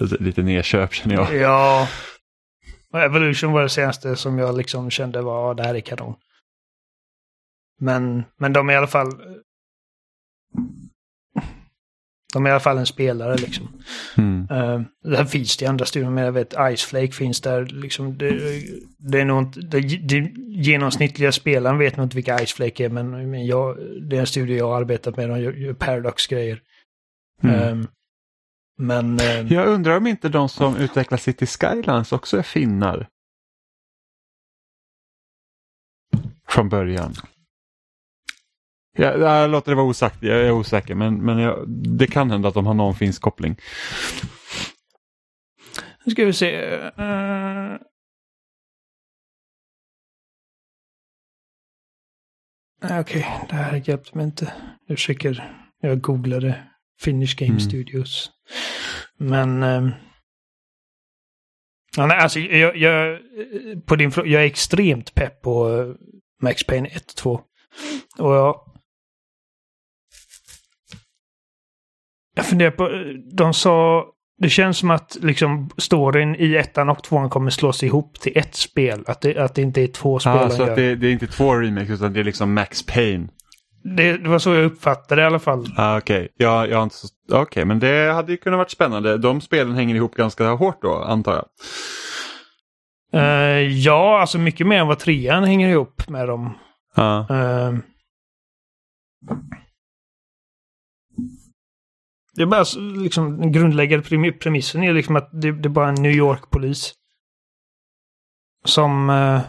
lite 0.00 0.42
nedköp 0.42 0.92
känner 0.94 1.14
jag. 1.14 1.34
ja. 1.36 1.88
Och 2.94 3.00
Evolution 3.00 3.52
var 3.52 3.62
det 3.62 3.68
senaste 3.68 4.16
som 4.16 4.38
jag 4.38 4.56
liksom 4.56 4.90
kände 4.90 5.22
var 5.22 5.48
"Ja, 5.48 5.54
det 5.54 5.62
här 5.62 5.74
är 5.74 5.80
kanon. 5.80 6.14
Men, 7.80 8.24
men 8.36 8.52
de 8.52 8.68
är 8.68 8.72
i 8.72 8.76
alla 8.76 8.86
fall... 8.86 9.10
De 12.32 12.46
är 12.46 12.50
i 12.50 12.52
alla 12.52 12.60
fall 12.60 12.78
en 12.78 12.86
spelare 12.86 13.36
liksom. 13.36 13.68
Mm. 14.16 14.40
Uh, 14.50 14.82
där 15.02 15.24
finns 15.24 15.56
det 15.56 15.66
andra 15.66 15.84
studier, 15.84 16.10
men 16.10 16.24
jag 16.24 16.32
vet 16.32 16.54
Iceflake 16.72 17.12
finns 17.12 17.40
där. 17.40 17.66
Liksom, 17.66 18.18
det, 18.18 18.62
det 18.98 19.20
är 19.20 19.24
nog 19.24 19.42
inte, 19.42 19.60
det, 19.60 19.80
det 19.80 20.32
genomsnittliga 20.48 21.32
spelaren 21.32 21.78
vet 21.78 21.96
nog 21.96 22.06
inte 22.06 22.16
vilka 22.16 22.42
Iceflake 22.42 22.84
är, 22.84 22.88
men, 22.88 23.30
men 23.30 23.46
jag, 23.46 23.76
det 24.10 24.16
är 24.16 24.20
en 24.20 24.26
studio 24.26 24.56
jag 24.56 24.68
har 24.68 24.76
arbetat 24.76 25.16
med, 25.16 25.28
de 25.28 25.40
gör, 25.40 25.52
gör 25.52 25.74
Paradox-grejer. 25.74 26.60
Mm. 27.42 27.60
Ehm, 27.60 27.88
men... 28.78 29.20
ehm, 29.20 29.46
Jag 29.46 29.68
undrar 29.68 29.96
om 29.96 30.06
inte 30.06 30.28
de 30.28 30.48
som 30.48 30.76
utvecklar 30.76 31.18
City 31.18 31.46
Skylines 31.46 32.12
också 32.12 32.38
är 32.38 32.42
finnar. 32.42 33.08
Från 36.48 36.68
början. 36.68 37.14
Jag, 38.96 39.20
jag 39.20 39.50
låter 39.50 39.70
det 39.72 39.76
vara 39.76 39.86
osagt, 39.86 40.22
jag 40.22 40.40
är 40.40 40.50
osäker 40.52 40.94
men, 40.94 41.24
men 41.24 41.38
jag, 41.38 41.68
det 41.68 42.06
kan 42.06 42.30
hända 42.30 42.48
att 42.48 42.54
de 42.54 42.66
har 42.66 42.74
någon 42.74 42.94
finsk 42.94 43.22
koppling. 43.22 43.56
Nu 46.04 46.12
ska 46.12 46.24
vi 46.24 46.32
se. 46.32 46.64
eh, 46.74 47.74
ah, 52.80 53.00
Okej, 53.00 53.26
det 53.48 53.54
här 53.56 53.82
hjälpte 53.88 54.16
mig 54.16 54.26
inte. 54.26 54.52
Jag 54.86 54.96
försöker... 54.98 55.60
Jag 55.80 56.00
googlade 56.00 56.70
Finnish 57.04 57.36
Game 57.36 57.50
Mm. 57.50 57.60
Studios. 57.60 58.30
Men... 59.18 59.62
ja, 61.96 62.06
nej, 62.06 62.18
alltså, 62.18 62.38
jag, 62.40 62.76
jag, 62.76 63.18
på 63.86 63.96
din 63.96 64.12
jag 64.16 64.42
är 64.42 64.46
extremt 64.46 65.14
pepp 65.14 65.42
på 65.42 65.70
eh, 65.70 65.94
Max 66.42 66.64
Payne 66.64 66.88
1 66.88 67.16
2. 67.16 67.40
Och 68.18 68.34
jag... 68.34 68.60
Jag 72.36 72.46
funderar 72.46 72.70
på... 72.70 72.88
De 73.32 73.54
sa... 73.54 74.06
Det 74.38 74.48
känns 74.50 74.78
som 74.78 74.90
att 74.90 75.16
liksom 75.22 75.70
storyn 75.76 76.36
i 76.36 76.54
ettan 76.54 76.88
och 76.88 77.02
tvåan 77.02 77.30
kommer 77.30 77.50
slås 77.50 77.82
ihop 77.82 78.20
till 78.20 78.32
ett 78.38 78.54
spel. 78.54 79.04
Att 79.06 79.20
det, 79.20 79.36
att 79.36 79.54
det 79.54 79.62
inte 79.62 79.82
är 79.82 79.86
två 79.86 80.18
spel 80.18 80.32
Ah, 80.32 80.48
de 80.48 80.56
så 80.56 80.62
att 80.62 80.76
det, 80.76 80.94
det 80.94 81.06
är 81.06 81.12
inte 81.12 81.26
två 81.26 81.54
remakes 81.54 81.90
utan 81.90 82.12
det 82.12 82.20
är 82.20 82.24
liksom 82.24 82.54
Max 82.54 82.86
Payne. 82.86 83.28
Det, 83.84 84.16
det 84.16 84.28
var 84.28 84.38
så 84.38 84.54
jag 84.54 84.64
uppfattade 84.64 85.20
det 85.20 85.24
i 85.24 85.26
alla 85.26 85.38
fall. 85.38 85.66
Ah, 85.76 85.98
Okej, 85.98 86.28
jag, 86.36 86.68
jag 86.70 86.82
inte 86.82 86.96
så... 86.96 87.08
Okej, 87.32 87.64
men 87.64 87.78
det 87.78 88.12
hade 88.12 88.32
ju 88.32 88.38
kunnat 88.38 88.58
varit 88.58 88.70
spännande. 88.70 89.18
De 89.18 89.40
spelen 89.40 89.74
hänger 89.74 89.94
ihop 89.94 90.14
ganska 90.14 90.50
hårt 90.50 90.82
då, 90.82 90.94
antar 90.94 91.32
jag. 91.32 91.46
Eh, 93.22 93.68
ja, 93.68 94.20
alltså 94.20 94.38
mycket 94.38 94.66
mer 94.66 94.80
än 94.80 94.86
vad 94.86 94.98
trean 94.98 95.44
hänger 95.44 95.68
ihop 95.68 96.08
med 96.08 96.28
dem. 96.28 96.58
Ja. 96.94 97.20
Eh, 97.30 97.72
det 102.36 102.42
är 102.42 102.46
bara 102.46 102.64
liksom 103.02 103.40
den 103.40 103.52
grundläggande 103.52 104.06
premi- 104.08 104.38
premissen 104.38 104.82
är 104.84 104.92
liksom 104.92 105.16
att 105.16 105.28
det, 105.32 105.52
det 105.52 105.66
är 105.66 105.70
bara 105.70 105.88
en 105.88 105.94
New 106.02 106.12
York-polis. 106.12 106.92
Som 108.64 109.10
eh, 109.10 109.40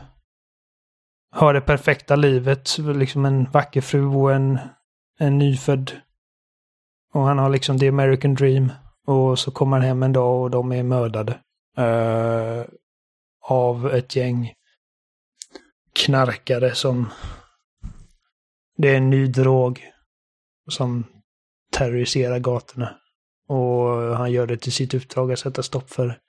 har 1.36 1.54
det 1.54 1.62
perfekta 1.62 2.16
livet. 2.16 2.78
Liksom 2.78 3.26
en 3.26 3.52
vacker 3.52 3.82
fru 3.82 4.06
och 4.06 4.34
en, 4.34 4.60
en 5.20 5.38
nyfödd. 5.38 5.92
Och 7.14 7.22
han 7.22 7.38
har 7.38 7.50
liksom 7.50 7.80
the 7.80 7.88
American 7.88 8.36
dream. 8.36 8.72
Och 9.08 9.40
så 9.40 9.52
kommer 9.52 9.78
han 9.78 9.86
hem 9.86 10.04
en 10.04 10.14
dag 10.14 10.42
och 10.42 10.52
de 10.52 10.72
är 10.72 10.84
mördade. 10.84 11.40
Uh, 11.80 12.66
av 13.42 13.94
ett 13.94 14.16
gäng 14.16 14.54
knarkare 15.94 16.76
som... 16.76 17.10
Det 18.78 18.90
är 18.90 18.98
en 18.98 19.10
ny 19.10 19.28
drog 19.28 19.92
som 20.70 21.04
terroriserar 21.72 22.40
gatorna. 22.40 22.96
Och 23.48 24.18
han 24.18 24.32
gör 24.32 24.48
det 24.48 24.58
till 24.58 24.74
sitt 24.74 24.94
uppdrag 24.94 25.32
att 25.32 25.40
sätta 25.40 25.64
stopp 25.64 25.90
för. 25.90 26.20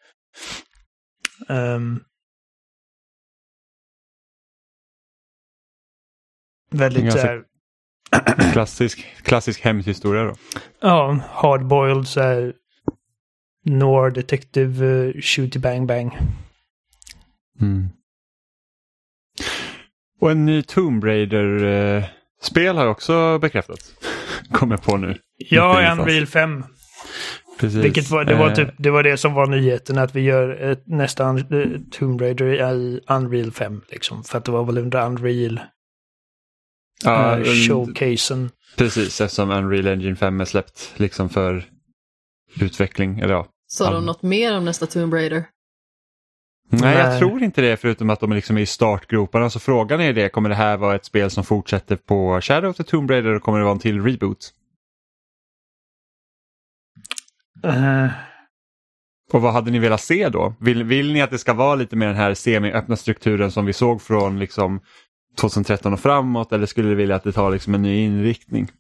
um, 1.49 2.05
väldigt 6.77 7.13
så 7.13 7.19
här, 7.19 7.43
Klassisk, 8.53 9.07
klassisk 9.23 9.61
hämndhistoria 9.61 10.25
då. 10.25 10.35
ja, 10.81 11.19
hardboiled 11.33 12.09
så 12.09 12.21
här 12.21 12.53
Noir 13.65 14.11
Detective 14.11 14.85
uh, 14.85 15.21
Shooty 15.21 15.59
Bang 15.59 15.87
Bang. 15.87 16.19
Mm. 17.61 17.89
Och 20.21 20.31
en 20.31 20.47
ny 20.47 20.63
Tomb 20.63 21.05
Raider-spel 21.05 22.77
har 22.77 22.87
också 22.87 23.39
bekräftats. 23.39 23.95
Kommer 24.53 24.77
på 24.77 24.97
nu. 24.97 25.19
Ja, 25.37 25.93
Unreal 25.93 26.27
5. 26.27 26.65
Precis. 27.59 27.85
Vilket 27.85 28.11
var, 28.11 28.25
det 28.25 28.35
var 28.35 28.49
Eh, 28.49 28.55
typ, 28.55 28.69
det 28.79 28.91
var 28.91 29.03
det 29.03 29.17
som 29.17 29.35
var 29.35 29.47
nyheten, 29.47 29.99
att 29.99 30.15
vi 30.15 30.21
gör 30.21 30.49
ett, 30.49 30.83
nästan 30.87 31.39
eh, 31.39 31.81
Tomb 31.91 32.21
Raider 32.21 32.47
i 32.47 33.01
Unreal 33.09 33.53
5 33.53 33.83
liksom. 33.89 34.25
För 34.25 34.39
att 34.39 34.45
det 34.45 34.53
var 34.53 34.65
väl 34.65 34.79
under 34.79 35.07
Unreal 35.07 35.61
ja, 37.05 37.33
eh, 37.33 37.39
en- 37.39 37.45
showcasen. 37.55 38.51
Precis, 38.77 39.21
eftersom 39.21 39.51
Unreal 39.51 39.87
Engine 39.87 40.17
5 40.17 40.41
är 40.41 40.45
släppt 40.45 40.93
liksom 40.97 41.29
för 41.29 41.65
utveckling. 42.61 43.19
Eller 43.21 43.35
ja. 43.35 43.47
Sa 43.67 43.93
de 43.93 44.07
något 44.07 44.23
mer 44.23 44.57
om 44.57 44.65
nästa 44.65 44.87
Tomb 44.87 45.15
Raider? 45.15 45.45
Nej, 46.71 46.97
jag 46.99 47.09
Nej. 47.09 47.19
tror 47.19 47.43
inte 47.43 47.61
det 47.61 47.77
förutom 47.77 48.11
att 48.11 48.21
de 48.21 48.31
är 48.33 48.37
liksom 48.37 48.59
i 48.59 48.67
startgroparna. 48.67 49.51
Så 49.51 49.61
frågan 49.61 50.01
är 50.01 50.13
det, 50.13 50.29
kommer 50.29 50.49
det 50.49 50.55
här 50.55 50.77
vara 50.77 50.95
ett 50.97 51.05
spel 51.05 51.31
som 51.31 51.45
fortsätter 51.45 51.97
på 51.97 52.41
Shadow 52.41 52.71
of 52.71 52.77
the 52.77 52.83
Tomb 52.85 53.11
Raider 53.11 53.35
och 53.35 53.43
kommer 53.43 53.59
det 53.59 53.65
vara 53.65 53.73
en 53.75 53.79
till 53.81 54.03
reboot? 54.03 54.53
Eh, 57.65 58.09
Och 59.33 59.43
vad 59.43 59.53
hade 59.53 59.71
ni 59.71 59.79
velat 59.79 60.01
se 60.01 60.29
då? 60.29 60.55
Vill, 60.61 60.85
vill 60.85 61.13
ni 61.13 61.23
att 61.23 61.31
det 61.31 61.39
ska 61.39 61.55
vara 61.55 61.75
lite 61.75 61.97
mer 61.97 62.07
den 62.07 62.17
här 62.17 62.35
semi-öppna 62.35 62.97
strukturen 62.97 63.51
som 63.53 63.67
vi 63.67 63.73
såg 63.73 64.03
från 64.03 64.39
liksom 64.39 64.81
2013 65.37 65.93
och 65.93 66.01
framåt 66.01 66.53
eller 66.53 66.67
skulle 66.67 66.89
ni 66.89 66.95
vilja 66.95 67.17
att 67.17 67.25
det 67.25 67.33
tar 67.33 67.51
liksom 67.51 67.75
en 67.75 67.83
ny 67.83 68.05
inriktning? 68.05 68.71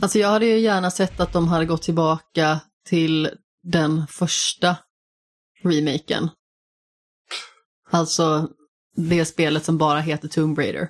Alltså 0.00 0.18
jag 0.18 0.28
hade 0.28 0.46
ju 0.46 0.58
gärna 0.58 0.90
sett 0.90 1.20
att 1.20 1.32
de 1.32 1.48
hade 1.48 1.66
gått 1.66 1.82
tillbaka 1.82 2.60
till 2.86 3.30
den 3.62 4.06
första 4.06 4.76
remaken. 5.64 6.28
Alltså 7.90 8.48
det 8.96 9.24
spelet 9.24 9.64
som 9.64 9.78
bara 9.78 10.00
heter 10.00 10.28
Tomb 10.28 10.58
Raider. 10.58 10.88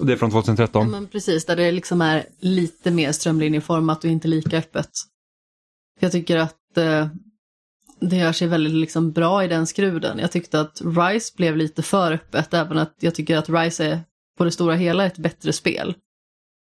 Och 0.00 0.06
det 0.06 0.12
är 0.12 0.16
från 0.16 0.30
Ja, 0.30 0.32
2013? 0.42 0.90
men 0.90 1.06
precis, 1.06 1.44
där 1.46 1.56
det 1.56 1.72
liksom 1.72 2.00
är 2.00 2.26
lite 2.40 2.90
mer 2.90 3.12
strömlinjeformat 3.12 4.04
och 4.04 4.10
inte 4.10 4.28
lika 4.28 4.58
öppet. 4.58 4.90
Jag 6.00 6.12
tycker 6.12 6.36
att 6.36 6.76
eh, 6.76 7.08
det 8.00 8.16
gör 8.16 8.32
sig 8.32 8.48
väldigt 8.48 8.72
liksom 8.74 9.12
bra 9.12 9.44
i 9.44 9.48
den 9.48 9.66
skruden. 9.66 10.18
Jag 10.18 10.32
tyckte 10.32 10.60
att 10.60 10.82
Rise 10.84 11.32
blev 11.36 11.56
lite 11.56 11.82
för 11.82 12.12
öppet, 12.12 12.54
även 12.54 12.78
att 12.78 12.94
jag 13.00 13.14
tycker 13.14 13.36
att 13.36 13.48
Rise 13.48 13.84
är 13.86 14.00
på 14.36 14.44
det 14.44 14.50
stora 14.50 14.74
hela 14.74 15.06
ett 15.06 15.18
bättre 15.18 15.52
spel. 15.52 15.94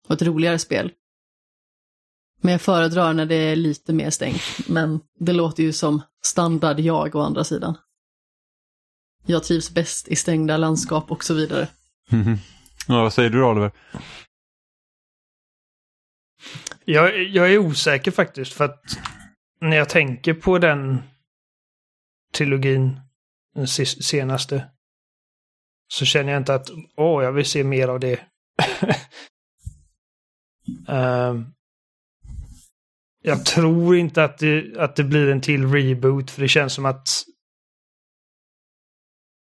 Och 0.09 0.15
ett 0.15 0.23
roligare 0.23 0.59
spel. 0.59 0.93
Men 2.41 2.53
jag 2.53 2.61
föredrar 2.61 3.13
när 3.13 3.27
det 3.27 3.35
är 3.35 3.57
lite 3.57 3.93
mer 3.93 4.11
stängt. 4.11 4.69
Men 4.69 5.01
det 5.19 5.33
låter 5.33 5.63
ju 5.63 5.73
som 5.73 6.03
standard 6.25 6.81
jag 6.81 7.15
å 7.15 7.21
andra 7.21 7.45
sidan. 7.45 7.79
Jag 9.27 9.45
trivs 9.45 9.71
bäst 9.71 10.09
i 10.09 10.17
stängda 10.17 10.57
landskap 10.57 11.11
och 11.11 11.25
så 11.25 11.35
vidare. 11.35 11.69
Ja, 12.91 13.03
vad 13.03 13.13
säger 13.13 13.31
du 13.31 13.41
då, 13.41 13.51
Oliver? 13.51 13.73
jag, 16.85 17.23
jag 17.23 17.53
är 17.53 17.59
osäker 17.59 18.11
faktiskt 18.11 18.53
för 18.53 18.65
att 18.65 18.83
när 19.61 19.77
jag 19.77 19.89
tänker 19.89 20.35
på 20.35 20.59
den 20.59 21.03
trilogin, 22.35 23.01
den 23.55 23.67
senaste, 23.69 24.71
så 25.89 26.05
känner 26.05 26.33
jag 26.33 26.41
inte 26.41 26.55
att 26.55 26.71
åh, 26.97 27.25
jag 27.25 27.33
vill 27.33 27.45
se 27.45 27.65
mer 27.65 27.89
av 27.89 28.01
det. 28.01 28.21
Ehm, 30.89 31.47
jag 33.23 33.47
tror 33.47 33.97
inte 33.97 34.25
att 34.25 34.39
det, 34.39 34.79
att 34.79 34.97
det 34.97 35.05
blir 35.05 35.31
en 35.31 35.41
till 35.41 35.73
reboot, 35.73 36.31
för 36.31 36.43
det 36.43 36.49
känns 36.49 36.73
som 36.73 36.87
att 36.87 37.09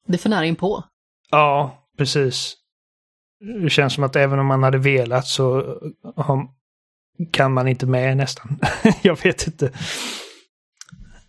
Det 0.08 0.13
är 0.13 0.17
för 0.17 0.30
nära 0.30 0.56
på. 0.56 0.84
Ja, 1.32 1.88
precis. 1.98 2.56
Det 3.63 3.69
känns 3.69 3.93
som 3.93 4.04
att 4.04 4.15
även 4.15 4.39
om 4.39 4.45
man 4.45 4.63
hade 4.63 4.78
velat 4.78 5.28
så 5.28 5.80
kan 7.32 7.54
man 7.54 7.67
inte 7.67 7.86
med 7.86 8.17
nästan. 8.17 8.60
jag 9.02 9.24
vet 9.24 9.48
inte. 9.48 9.71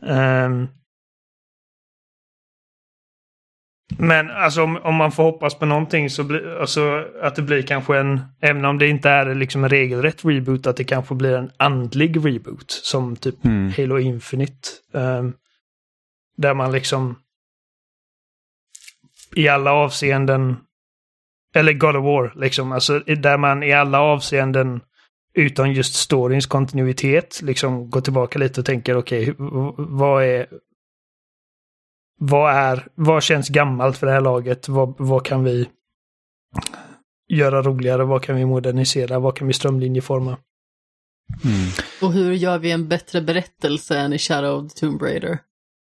Ehm. 0.02 0.68
Men 3.98 4.30
alltså 4.30 4.62
om, 4.62 4.76
om 4.76 4.94
man 4.94 5.12
får 5.12 5.22
hoppas 5.22 5.54
på 5.58 5.66
någonting 5.66 6.10
så 6.10 6.24
blir 6.24 6.60
alltså 6.60 7.04
att 7.22 7.36
det 7.36 7.42
blir 7.42 7.62
kanske 7.62 7.98
en, 7.98 8.20
även 8.40 8.64
om 8.64 8.78
det 8.78 8.88
inte 8.88 9.10
är 9.10 9.34
liksom 9.34 9.64
en 9.64 9.70
regelrätt 9.70 10.24
reboot, 10.24 10.66
att 10.66 10.76
det 10.76 10.84
kanske 10.84 11.14
blir 11.14 11.36
en 11.36 11.50
andlig 11.56 12.16
reboot 12.26 12.70
som 12.70 13.16
typ 13.16 13.44
Mm. 13.44 13.72
Halo 13.76 13.98
Infinite. 13.98 14.68
ehm, 14.94 15.32
där 16.36 16.54
man 16.54 16.72
liksom 16.72 17.14
i 19.36 19.48
alla 19.48 19.72
avseenden, 19.72 20.56
eller 21.54 21.72
God 21.72 21.96
of 21.96 22.04
War 22.04 22.32
liksom, 22.40 22.72
alltså 22.72 22.98
där 22.98 23.38
man 23.38 23.62
i 23.62 23.72
alla 23.72 24.00
avseenden 24.00 24.80
utan 25.34 25.72
just 25.72 25.94
storyns 25.94 26.46
kontinuitet 26.46 27.40
liksom 27.42 27.90
går 27.90 28.00
tillbaka 28.00 28.38
lite 28.38 28.60
och 28.60 28.66
tänker 28.66 28.96
okej, 28.96 29.24
hur- 29.24 29.36
vad 29.96 30.24
är 30.24 30.46
vad 32.20 32.54
är, 32.54 32.88
vad 32.94 33.22
känns 33.22 33.48
gammalt 33.48 33.96
för 33.98 34.06
det 34.06 34.12
här 34.12 34.20
laget? 34.20 34.68
Vad, 34.68 34.94
vad 34.98 35.24
kan 35.24 35.44
vi 35.44 35.68
göra 37.28 37.62
roligare? 37.62 38.04
Vad 38.04 38.22
kan 38.22 38.36
vi 38.36 38.44
modernisera? 38.44 39.18
Vad 39.18 39.36
kan 39.36 39.46
vi 39.46 39.52
strömlinjeforma? 39.52 40.36
Mm. 41.44 41.68
Och 42.02 42.12
hur 42.12 42.32
gör 42.32 42.58
vi 42.58 42.70
en 42.70 42.88
bättre 42.88 43.20
berättelse 43.20 43.98
än 43.98 44.12
i 44.12 44.18
Shadow 44.18 44.64
of 44.64 44.72
the 44.72 44.80
Tomb 44.80 45.02
Raider? 45.02 45.38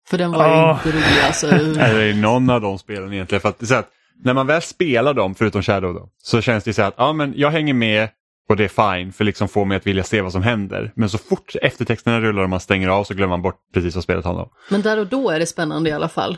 För 0.07 0.17
den 0.17 0.31
var 0.31 0.47
Ja. 0.47 0.79
ju 0.85 0.89
inte 0.91 0.97
rolig 0.97 1.19
alltså. 1.25 1.47
Eller 1.81 2.01
i 2.03 2.21
någon 2.21 2.49
av 2.49 2.61
de 2.61 2.77
spelen 2.79 3.13
egentligen. 3.13 3.41
För 3.41 3.49
att, 3.49 3.59
det 3.59 3.63
är 3.63 3.67
så 3.67 3.75
att 3.75 3.89
när 4.23 4.33
man 4.33 4.47
väl 4.47 4.61
spelar 4.61 5.13
dem, 5.13 5.35
förutom 5.35 5.61
Shadow, 5.61 5.93
då, 5.93 6.09
så 6.23 6.41
känns 6.41 6.63
det 6.63 6.73
så 6.73 6.81
här 6.81 6.89
att 6.89 6.95
ja, 6.97 7.13
men 7.13 7.33
jag 7.37 7.51
hänger 7.51 7.73
med 7.73 8.09
och 8.49 8.55
det 8.55 8.63
är 8.63 8.97
fine 8.97 9.13
för 9.13 9.23
liksom 9.23 9.47
få 9.47 9.65
mig 9.65 9.77
att 9.77 9.87
vilja 9.87 10.03
se 10.03 10.21
vad 10.21 10.31
som 10.31 10.43
händer. 10.43 10.91
Men 10.95 11.09
så 11.09 11.17
fort 11.17 11.55
eftertexterna 11.61 12.21
rullar 12.21 12.43
och 12.43 12.49
man 12.49 12.59
stänger 12.59 12.87
av 12.87 13.03
så 13.03 13.13
glömmer 13.13 13.29
man 13.29 13.41
bort 13.41 13.59
precis 13.73 13.95
vad 13.95 14.03
spelet 14.03 14.25
handlar 14.25 14.43
om. 14.43 14.49
Men 14.69 14.81
där 14.81 14.99
och 14.99 15.07
då 15.07 15.29
är 15.29 15.39
det 15.39 15.45
spännande 15.45 15.89
i 15.89 15.93
alla 15.93 16.09
fall. 16.09 16.37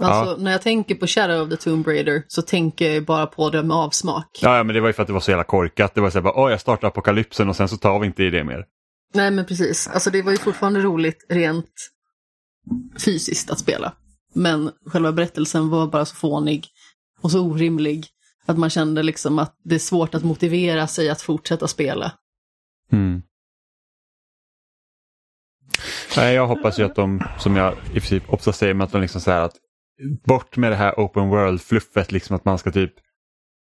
Alltså 0.00 0.42
när 0.42 0.52
jag 0.52 0.62
tänker 0.62 0.94
på 0.94 1.06
Shadow 1.06 1.42
of 1.42 1.50
the 1.50 1.56
Tomb 1.56 1.86
Raider 1.86 2.22
så 2.28 2.42
tänker 2.42 2.90
jag 2.90 3.04
bara 3.04 3.26
på 3.26 3.50
det 3.50 3.62
med 3.62 3.76
avsmak. 3.76 4.38
Ja, 4.42 4.56
ja, 4.56 4.64
men 4.64 4.74
det 4.74 4.80
var 4.80 4.88
ju 4.88 4.92
för 4.92 5.02
att 5.02 5.06
det 5.06 5.12
var 5.12 5.20
så 5.20 5.30
jävla 5.30 5.44
korkat. 5.44 5.94
Det 5.94 6.00
var 6.00 6.10
så 6.10 6.18
här, 6.18 6.22
bara, 6.22 6.34
åh, 6.34 6.50
jag 6.50 6.60
startar 6.60 6.88
apokalypsen 6.88 7.48
och 7.48 7.56
sen 7.56 7.68
så 7.68 7.76
tar 7.76 7.98
vi 7.98 8.06
inte 8.06 8.24
i 8.24 8.30
det 8.30 8.44
mer. 8.44 8.64
Nej 9.14 9.30
men 9.30 9.44
precis, 9.44 9.88
alltså 9.88 10.10
det 10.10 10.22
var 10.22 10.32
ju 10.32 10.38
fortfarande 10.38 10.80
roligt 10.80 11.26
rent 11.28 11.90
fysiskt 13.04 13.50
att 13.50 13.58
spela. 13.58 13.92
Men 14.34 14.70
själva 14.86 15.12
berättelsen 15.12 15.70
var 15.70 15.86
bara 15.86 16.04
så 16.04 16.16
fånig 16.16 16.66
och 17.20 17.30
så 17.30 17.40
orimlig 17.40 18.06
att 18.46 18.58
man 18.58 18.70
kände 18.70 19.02
liksom 19.02 19.38
att 19.38 19.56
det 19.64 19.74
är 19.74 19.78
svårt 19.78 20.14
att 20.14 20.24
motivera 20.24 20.86
sig 20.86 21.10
att 21.10 21.22
fortsätta 21.22 21.68
spela. 21.68 22.12
Mm. 22.92 23.22
Nej, 26.16 26.34
jag 26.34 26.46
hoppas 26.46 26.78
ju 26.78 26.84
att 26.84 26.94
de, 26.94 27.22
som 27.38 27.56
jag 27.56 27.74
i 27.90 27.92
princip 27.92 28.32
ofta 28.32 28.52
säger, 28.52 28.74
med 28.74 28.84
att 28.84 28.92
de 28.92 29.00
liksom 29.00 29.20
så 29.20 29.30
här 29.30 29.40
att 29.40 29.56
bort 30.24 30.56
med 30.56 30.72
det 30.72 30.76
här 30.76 30.94
open 30.96 31.28
world-fluffet, 31.28 32.12
liksom 32.12 32.36
att 32.36 32.44
man 32.44 32.58
ska 32.58 32.70
typ 32.70 32.94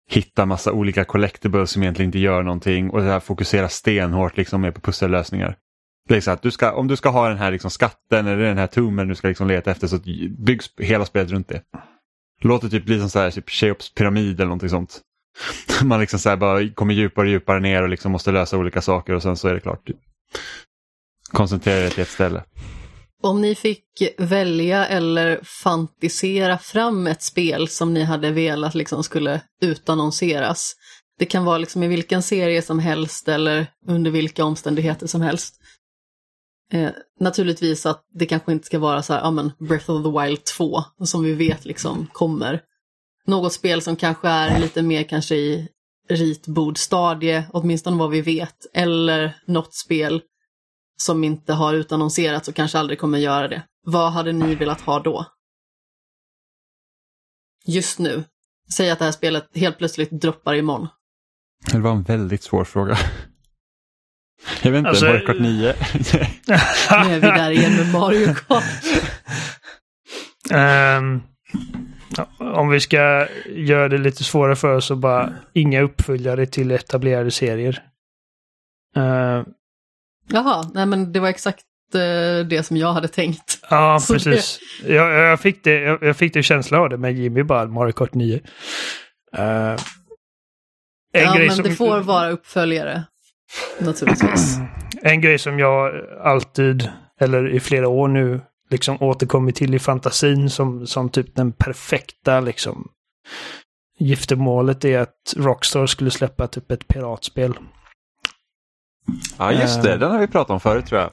hitta 0.09 0.45
massa 0.45 0.71
olika 0.71 1.05
collectibles 1.05 1.71
som 1.71 1.83
egentligen 1.83 2.07
inte 2.07 2.19
gör 2.19 2.43
någonting 2.43 2.89
och 2.89 3.01
det 3.01 3.05
här 3.05 3.19
fokusera 3.19 3.69
stenhårt 3.69 4.37
liksom 4.37 4.61
mer 4.61 4.71
på 4.71 4.81
pussellösningar. 4.81 5.57
Det 6.07 6.15
är 6.15 6.21
så 6.21 6.31
att 6.31 6.41
du 6.41 6.51
ska, 6.51 6.71
om 6.71 6.87
du 6.87 6.95
ska 6.95 7.09
ha 7.09 7.29
den 7.29 7.37
här 7.37 7.51
liksom 7.51 7.71
skatten 7.71 8.27
eller 8.27 8.43
den 8.43 8.57
här 8.57 8.67
tummen 8.67 9.07
du 9.07 9.15
ska 9.15 9.27
liksom 9.27 9.47
leta 9.47 9.71
efter 9.71 9.87
så 9.87 9.99
byggs 10.37 10.69
hela 10.77 11.05
spelet 11.05 11.31
runt 11.31 11.47
det. 11.47 11.61
Låt 12.41 12.61
det 12.61 12.69
typ 12.69 12.85
bli 12.85 12.99
som 12.99 13.09
så 13.09 13.19
här, 13.19 13.31
typ 13.31 13.49
Cheops 13.49 13.93
pyramid 13.93 14.35
eller 14.35 14.45
någonting 14.45 14.69
sånt. 14.69 15.01
Man 15.83 15.99
liksom 15.99 16.19
så 16.19 16.29
här 16.29 16.37
bara 16.37 16.69
kommer 16.69 16.93
djupare 16.93 17.25
och 17.25 17.31
djupare 17.31 17.59
ner 17.59 17.83
och 17.83 17.89
liksom 17.89 18.11
måste 18.11 18.31
lösa 18.31 18.57
olika 18.57 18.81
saker 18.81 19.13
och 19.13 19.21
sen 19.21 19.37
så 19.37 19.47
är 19.47 19.53
det 19.53 19.59
klart. 19.59 19.87
Typ. 19.87 19.97
Koncentrera 21.31 21.79
dig 21.79 21.91
till 21.91 22.01
ett 22.01 22.09
ställe. 22.09 22.43
Om 23.23 23.41
ni 23.41 23.55
fick 23.55 23.83
välja 24.17 24.85
eller 24.85 25.39
fantisera 25.43 26.57
fram 26.57 27.07
ett 27.07 27.21
spel 27.21 27.67
som 27.67 27.93
ni 27.93 28.03
hade 28.03 28.31
velat 28.31 28.75
liksom 28.75 29.03
skulle 29.03 29.41
utannonseras. 29.61 30.75
Det 31.19 31.25
kan 31.25 31.45
vara 31.45 31.57
liksom 31.57 31.83
i 31.83 31.87
vilken 31.87 32.23
serie 32.23 32.61
som 32.61 32.79
helst 32.79 33.27
eller 33.27 33.67
under 33.87 34.11
vilka 34.11 34.45
omständigheter 34.45 35.07
som 35.07 35.21
helst. 35.21 35.55
Eh, 36.71 36.91
naturligtvis 37.19 37.85
att 37.85 38.03
det 38.13 38.25
kanske 38.25 38.51
inte 38.51 38.65
ska 38.65 38.79
vara 38.79 39.03
så 39.03 39.13
här, 39.13 39.21
ja 39.21 39.31
men 39.31 39.51
Breath 39.59 39.91
of 39.91 40.03
the 40.03 40.21
Wild 40.21 40.43
2, 40.43 40.83
som 41.05 41.23
vi 41.23 41.33
vet 41.33 41.65
liksom 41.65 42.07
kommer. 42.13 42.61
Något 43.25 43.53
spel 43.53 43.81
som 43.81 43.95
kanske 43.95 44.27
är 44.27 44.59
lite 44.59 44.81
mer 44.81 45.03
kanske 45.03 45.35
i 45.35 45.67
ritbordstadie, 46.09 47.47
åtminstone 47.53 47.97
vad 47.97 48.09
vi 48.09 48.21
vet. 48.21 48.65
Eller 48.73 49.41
något 49.45 49.73
spel 49.73 50.21
som 50.97 51.23
inte 51.23 51.53
har 51.53 51.73
utannonserats 51.73 52.47
och 52.47 52.55
kanske 52.55 52.79
aldrig 52.79 52.99
kommer 52.99 53.17
göra 53.17 53.47
det. 53.47 53.63
Vad 53.85 54.11
hade 54.11 54.31
ni 54.31 54.55
velat 54.55 54.81
ha 54.81 54.99
då? 54.99 55.25
Just 57.65 57.99
nu. 57.99 58.23
Säg 58.77 58.89
att 58.89 58.99
det 58.99 59.05
här 59.05 59.11
spelet 59.11 59.49
helt 59.57 59.77
plötsligt 59.77 60.11
droppar 60.11 60.55
imorgon. 60.55 60.87
Det 61.71 61.79
var 61.79 61.91
en 61.91 62.03
väldigt 62.03 62.43
svår 62.43 62.63
fråga. 62.63 62.97
Jag 64.63 64.71
vet 64.71 64.77
inte, 64.77 64.89
Alltså, 64.89 65.05
Mario 65.05 65.25
Kart 65.25 65.39
9? 65.39 65.75
Nu 67.05 67.15
är 67.15 67.19
vi 67.19 67.27
där 67.27 67.51
igen 67.51 67.75
med 67.77 67.91
Mario 67.93 68.33
Kart. 68.33 68.63
Ehm, 70.51 71.21
ja, 72.17 72.27
om 72.37 72.69
vi 72.69 72.79
ska 72.79 73.27
göra 73.45 73.89
det 73.89 73.97
lite 73.97 74.23
svårare 74.23 74.55
för 74.55 74.75
oss 74.75 74.85
så 74.85 74.95
bara 74.95 75.33
inga 75.53 75.81
uppföljare 75.81 76.45
till 76.45 76.71
etablerade 76.71 77.31
serier. 77.31 77.83
Ehm, 78.95 79.45
Jaha, 80.29 80.69
nej 80.73 80.85
men 80.85 81.11
det 81.13 81.19
var 81.19 81.29
exakt 81.29 81.65
eh, 81.93 82.45
det 82.47 82.65
som 82.65 82.77
jag 82.77 82.93
hade 82.93 83.07
tänkt. 83.07 83.59
ja, 83.69 83.99
Så 84.01 84.13
precis. 84.13 84.59
Jag, 84.85 85.11
jag, 85.11 85.39
fick 85.39 85.63
det, 85.63 85.79
jag, 85.81 86.03
jag 86.03 86.17
fick 86.17 86.33
det 86.33 86.43
känsla 86.43 86.79
av 86.79 86.89
det 86.89 86.97
med 86.97 87.13
Jimmy 87.13 87.43
bara, 87.43 87.65
Mario 87.65 87.91
Kart 87.91 88.13
9. 88.13 88.39
Ehm, 89.33 89.77
en, 91.13 91.23
ja, 91.23 91.33
grej 91.35 91.47
men 91.47 91.55
som, 91.55 91.63
det 91.65 91.75
får 91.75 91.99
vara 91.99 92.29
uppföljare. 92.29 93.03
Naturligtvis. 93.79 94.57
en 95.01 95.21
grej 95.21 95.39
som 95.39 95.59
jag 95.59 95.93
alltid, 96.23 96.89
eller 97.19 97.49
i 97.49 97.59
flera 97.59 97.87
år 97.87 98.07
nu, 98.07 98.41
liksom 98.69 98.97
återkommit 99.01 99.55
till 99.55 99.75
i 99.75 99.79
fantasin 99.79 100.49
som, 100.49 100.87
som 100.87 101.09
typ 101.09 101.35
den 101.35 101.51
perfekta 101.51 102.39
liksom 102.39 102.91
giftermålet 103.99 104.85
är 104.85 104.99
att 104.99 105.33
Rockstar 105.37 105.85
skulle 105.85 106.11
släppa 106.11 106.47
typ 106.47 106.71
ett 106.71 106.87
piratspel. 106.87 107.53
Ja, 109.37 109.51
just 109.51 109.83
det. 109.83 109.97
Den 109.97 110.11
har 110.11 110.19
vi 110.19 110.27
pratat 110.27 110.49
om 110.49 110.59
förut 110.59 110.85
tror 110.85 111.01
jag. 111.01 111.11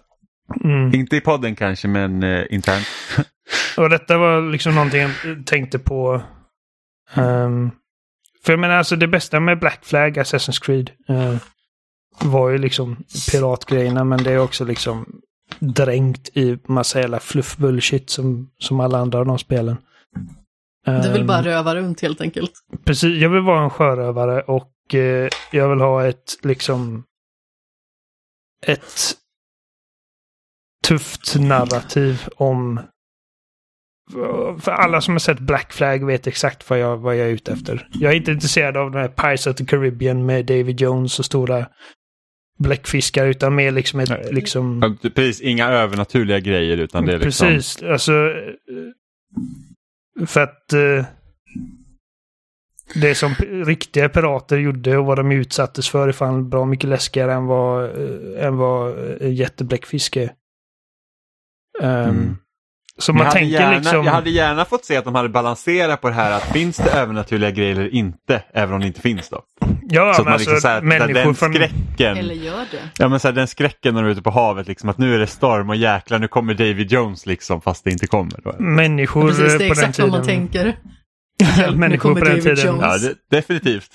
Mm. 0.64 0.94
Inte 0.94 1.16
i 1.16 1.20
podden 1.20 1.56
kanske, 1.56 1.88
men 1.88 2.22
eh, 2.22 2.44
internt. 2.50 2.86
Och 3.76 3.90
detta 3.90 4.18
var 4.18 4.50
liksom 4.50 4.74
någonting 4.74 5.00
jag 5.00 5.46
tänkte 5.46 5.78
på. 5.78 6.22
ehm, 7.14 7.70
för 8.44 8.52
jag 8.52 8.60
menar 8.60 8.74
alltså 8.74 8.96
det 8.96 9.08
bästa 9.08 9.40
med 9.40 9.58
Black 9.58 9.84
Flag, 9.84 10.18
Assassin's 10.18 10.64
Creed, 10.64 10.90
eh, 11.08 11.36
var 12.20 12.50
ju 12.50 12.59
liksom 12.59 13.05
piratgrejerna 13.33 14.05
men 14.05 14.22
det 14.24 14.33
är 14.33 14.38
också 14.38 14.64
liksom 14.64 15.20
dränkt 15.59 16.37
i 16.37 16.59
massa 16.66 17.00
jävla 17.00 17.20
fluff 17.20 17.57
bullshit 17.57 18.11
som, 18.11 18.50
som 18.59 18.81
alla 18.81 18.98
andra 18.98 19.18
av 19.18 19.27
de 19.27 19.38
spelen. 19.38 19.77
Du 20.87 21.12
vill 21.12 21.20
Ehm, 21.20 21.27
bara 21.27 21.42
röva 21.42 21.74
runt 21.77 22.00
helt 22.00 22.20
enkelt. 22.20 22.53
Precis, 22.85 23.22
jag 23.22 23.31
vill 23.31 23.42
vara 23.42 23.64
en 23.64 23.70
sjörövare 23.70 24.42
och 24.42 24.94
eh, 24.94 25.29
jag 25.50 25.68
vill 25.68 25.81
ha 25.81 26.05
ett 26.05 26.38
liksom 26.42 27.05
ett 28.67 29.15
tufft 30.88 31.35
narrativ 31.37 32.29
om 32.37 32.81
för 34.60 34.71
alla 34.71 35.00
som 35.00 35.15
har 35.15 35.19
sett 35.19 35.40
Black 35.40 35.73
Flag 35.73 36.06
vet 36.06 36.27
exakt 36.27 36.71
vad 36.71 36.79
jag, 36.79 36.96
vad 36.96 37.17
jag 37.17 37.27
är 37.27 37.31
ute 37.31 37.52
efter. 37.52 37.88
Jag 37.92 38.12
är 38.12 38.17
inte 38.17 38.33
intresserad 38.33 38.77
av 38.77 38.90
den 38.90 39.00
här 39.00 39.08
Pirates 39.08 39.46
of 39.46 39.56
the 39.56 39.65
Caribbean 39.65 40.27
med 40.27 40.46
David 40.46 40.81
Jones 40.81 41.19
och 41.19 41.25
stora 41.25 41.67
bläckfiskar 42.59 43.27
utan 43.27 43.55
mer 43.55 43.71
liksom 43.73 44.00
ett 44.00 44.33
liksom... 44.35 44.96
Precis, 45.15 45.40
inga 45.40 45.69
övernaturliga 45.69 46.40
grejer 46.40 46.77
utan 46.77 47.07
det 47.07 47.15
är 47.15 47.19
liksom... 47.19 47.48
Precis, 47.48 47.83
alltså... 47.83 48.13
eh, 48.13 50.27
För 50.27 50.40
att... 50.40 50.73
eh, 50.73 51.05
Det 52.94 53.15
som 53.15 53.35
riktiga 53.67 54.09
pirater 54.09 54.57
gjorde 54.59 54.98
och 54.98 55.07
vad 55.07 55.19
de 55.19 55.33
utsattes 55.33 55.88
för 55.88 56.09
är 56.09 56.13
fan 56.13 56.50
bra 56.50 56.65
mycket 56.65 56.90
läskigare 56.90 57.33
än 57.33 57.46
vad, 57.46 57.85
eh, 57.85 58.46
än 58.46 58.57
vad 58.57 58.98
eh, 59.23 59.33
jättebläckfisk 59.33 60.17
är. 60.17 60.31
Ehm, 61.83 62.11
Mm. 62.11 62.37
Så 62.98 63.12
Men 63.12 63.18
man 63.18 63.24
jag, 63.24 63.30
hade 63.30 63.40
tänker 63.40 63.60
gärna, 63.60 63.78
liksom... 63.78 64.04
jag 64.04 64.12
hade 64.12 64.30
gärna 64.30 64.64
fått 64.64 64.84
se 64.84 64.96
att 64.96 65.04
de 65.04 65.14
hade 65.14 65.28
balanserat 65.28 66.00
på 66.00 66.08
det 66.08 66.14
här 66.14 66.32
att 66.32 66.42
finns 66.42 66.76
det 66.76 66.90
övernaturliga 66.90 67.50
grejer 67.50 67.72
eller 67.72 67.94
inte, 67.94 68.42
även 68.54 68.74
om 68.74 68.80
det 68.80 68.86
inte 68.86 69.00
finns 69.00 69.28
då. 69.28 69.42
ja, 69.88 70.14
så 70.14 70.20
att 70.20 70.24
men 70.26 70.32
man 70.32 70.38
liksom 70.38 70.54
alltså, 70.54 70.68
så 70.68 70.68
här, 70.68 70.82
människor 70.82 71.14
den 71.14 71.34
från... 71.34 71.54
skräcken, 71.54 72.16
Eller 72.16 72.34
gör 72.34 72.64
det. 72.70 72.78
ja, 72.98 73.08
men 73.08 73.20
så 73.20 73.28
här, 73.28 73.32
den 73.32 73.46
skräcken 73.46 73.94
när 73.94 74.02
de 74.02 74.08
är 74.08 74.12
ute 74.12 74.22
på 74.22 74.30
havet, 74.30 74.68
liksom, 74.68 74.88
att 74.88 74.98
nu 74.98 75.14
är 75.14 75.18
det 75.18 75.26
storm 75.26 75.70
och 75.70 75.76
jäklar 75.76 76.18
nu 76.18 76.28
kommer 76.28 76.54
David 76.54 76.92
Jones 76.92 77.26
liksom 77.26 77.60
fast 77.60 77.84
det 77.84 77.90
inte 77.90 78.06
kommer. 78.06 78.40
Då. 78.44 78.54
Människor 78.58 79.28
Precis, 79.28 79.38
det 79.38 79.44
är 79.44 79.58
på 79.58 79.60
den 79.60 79.70
exakt 79.70 79.98
vad 79.98 80.06
tiden... 80.06 80.10
man 80.10 80.24
tänker. 80.24 80.76
Människor 81.76 82.02
kommer 82.02 82.20
på 82.20 82.26
den 82.26 82.38
David 82.38 82.56
tiden. 82.56 82.66
Jones. 82.66 83.02
Ja, 83.02 83.08
det, 83.08 83.36
definitivt. 83.36 83.90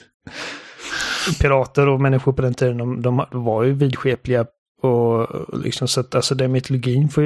pirater 1.41 1.87
och 1.87 2.01
människor 2.01 2.33
på 2.33 2.41
den 2.41 2.53
tiden, 2.53 2.77
de, 2.77 3.01
de 3.01 3.25
var 3.31 3.63
ju 3.63 3.73
vidskepliga 3.73 4.45
och 4.81 5.27
liksom 5.63 5.87
så 5.87 5.99
att 5.99 6.15
alltså 6.15 6.35
den 6.35 6.51
mytologin 6.51 7.09
får, 7.09 7.23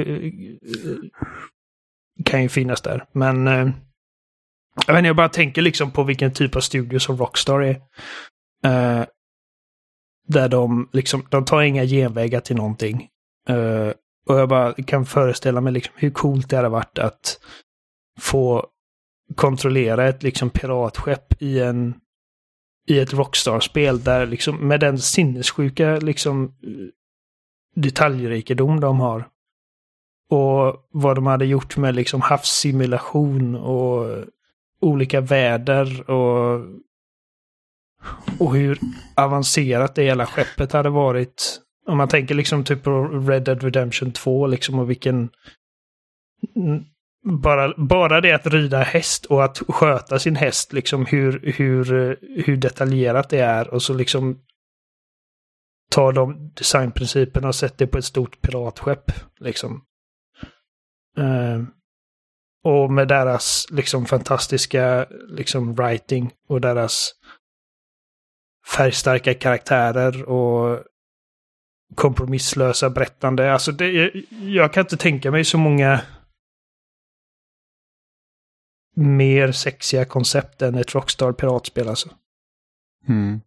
kan 2.24 2.42
ju 2.42 2.48
finnas 2.48 2.82
där. 2.82 3.04
Men 3.12 3.48
eh, 3.48 3.68
Jag, 4.86 4.94
vet 4.94 4.98
inte, 4.98 5.06
jag 5.06 5.16
bara 5.16 5.28
tänker 5.28 5.62
liksom 5.62 5.90
på 5.90 6.02
vilken 6.02 6.32
typ 6.32 6.56
av 6.56 6.60
studio 6.60 6.98
som 6.98 7.16
Rockstar 7.16 7.62
är. 7.62 7.76
Eh, 8.64 9.04
där 10.28 10.48
de 10.48 10.88
liksom, 10.92 11.26
de 11.30 11.44
tar 11.44 11.62
inga 11.62 11.84
genvägar 11.84 12.40
till 12.40 12.56
någonting. 12.56 13.08
Eh, 13.48 13.92
och 14.26 14.38
jag 14.38 14.48
bara 14.48 14.72
kan 14.72 15.06
föreställa 15.06 15.60
mig 15.60 15.72
liksom 15.72 15.94
hur 15.96 16.10
coolt 16.10 16.50
det 16.50 16.56
hade 16.56 16.68
varit 16.68 16.98
att 16.98 17.40
få 18.20 18.66
kontrollera 19.36 20.08
ett 20.08 20.22
liksom 20.22 20.50
piratskepp 20.50 21.42
i 21.42 21.60
en 21.60 21.94
i 22.88 22.98
ett 22.98 23.12
Rockstar-spel 23.12 24.04
där 24.04 24.26
liksom 24.26 24.68
med 24.68 24.80
den 24.80 24.98
sinnessjuka 24.98 25.96
liksom 25.96 26.44
eh, 26.44 26.88
detaljrikedom 27.74 28.80
de 28.80 29.00
har. 29.00 29.28
Och 30.30 30.88
vad 30.90 31.16
de 31.16 31.26
hade 31.26 31.46
gjort 31.46 31.76
med 31.76 31.94
liksom 31.94 32.20
havssimulation 32.20 33.54
och 33.54 34.24
olika 34.80 35.20
väder 35.20 36.10
och 36.10 36.60
och 38.38 38.54
hur 38.54 38.78
avancerat 39.16 39.94
det 39.94 40.02
hela 40.02 40.26
skeppet 40.26 40.72
hade 40.72 40.90
varit. 40.90 41.60
Om 41.86 41.96
man 41.96 42.08
tänker 42.08 42.34
liksom 42.34 42.64
typ 42.64 42.82
på 42.82 43.04
Red 43.04 43.42
Dead 43.42 43.62
Redemption 43.62 44.12
2 44.12 44.46
liksom 44.46 44.78
och 44.78 44.90
vilken... 44.90 45.30
Bara, 47.42 47.74
bara 47.76 48.20
det 48.20 48.32
att 48.32 48.46
rida 48.46 48.82
häst 48.82 49.26
och 49.26 49.44
att 49.44 49.58
sköta 49.68 50.18
sin 50.18 50.36
häst, 50.36 50.72
liksom 50.72 51.06
hur, 51.06 51.52
hur, 51.56 51.84
hur 52.44 52.56
detaljerat 52.56 53.28
det 53.28 53.38
är 53.38 53.74
och 53.74 53.82
så 53.82 53.94
liksom 53.94 54.38
ta 55.90 56.12
de 56.12 56.52
designprinciperna 56.54 57.48
och 57.48 57.54
sätta 57.54 57.74
det 57.78 57.86
på 57.86 57.98
ett 57.98 58.04
stort 58.04 58.42
piratskepp. 58.42 59.12
Liksom. 59.40 59.84
Uh, 61.18 61.64
och 62.64 62.92
med 62.92 63.08
deras 63.08 63.66
liksom 63.70 64.06
fantastiska 64.06 65.06
liksom 65.28 65.74
writing 65.74 66.32
och 66.48 66.60
deras 66.60 67.14
färgstarka 68.76 69.34
karaktärer 69.34 70.24
och 70.24 70.84
kompromisslösa 71.94 72.90
berättande. 72.90 73.52
Alltså 73.52 73.72
det, 73.72 74.12
jag 74.40 74.72
kan 74.72 74.80
inte 74.80 74.96
tänka 74.96 75.30
mig 75.30 75.44
så 75.44 75.58
många 75.58 76.00
mer 78.96 79.52
sexiga 79.52 80.04
koncept 80.04 80.62
än 80.62 80.74
ett 80.74 80.94
Rockstar 80.94 81.32
piratspel 81.32 81.88
alltså. 81.88 82.08
Mm. 83.08 83.40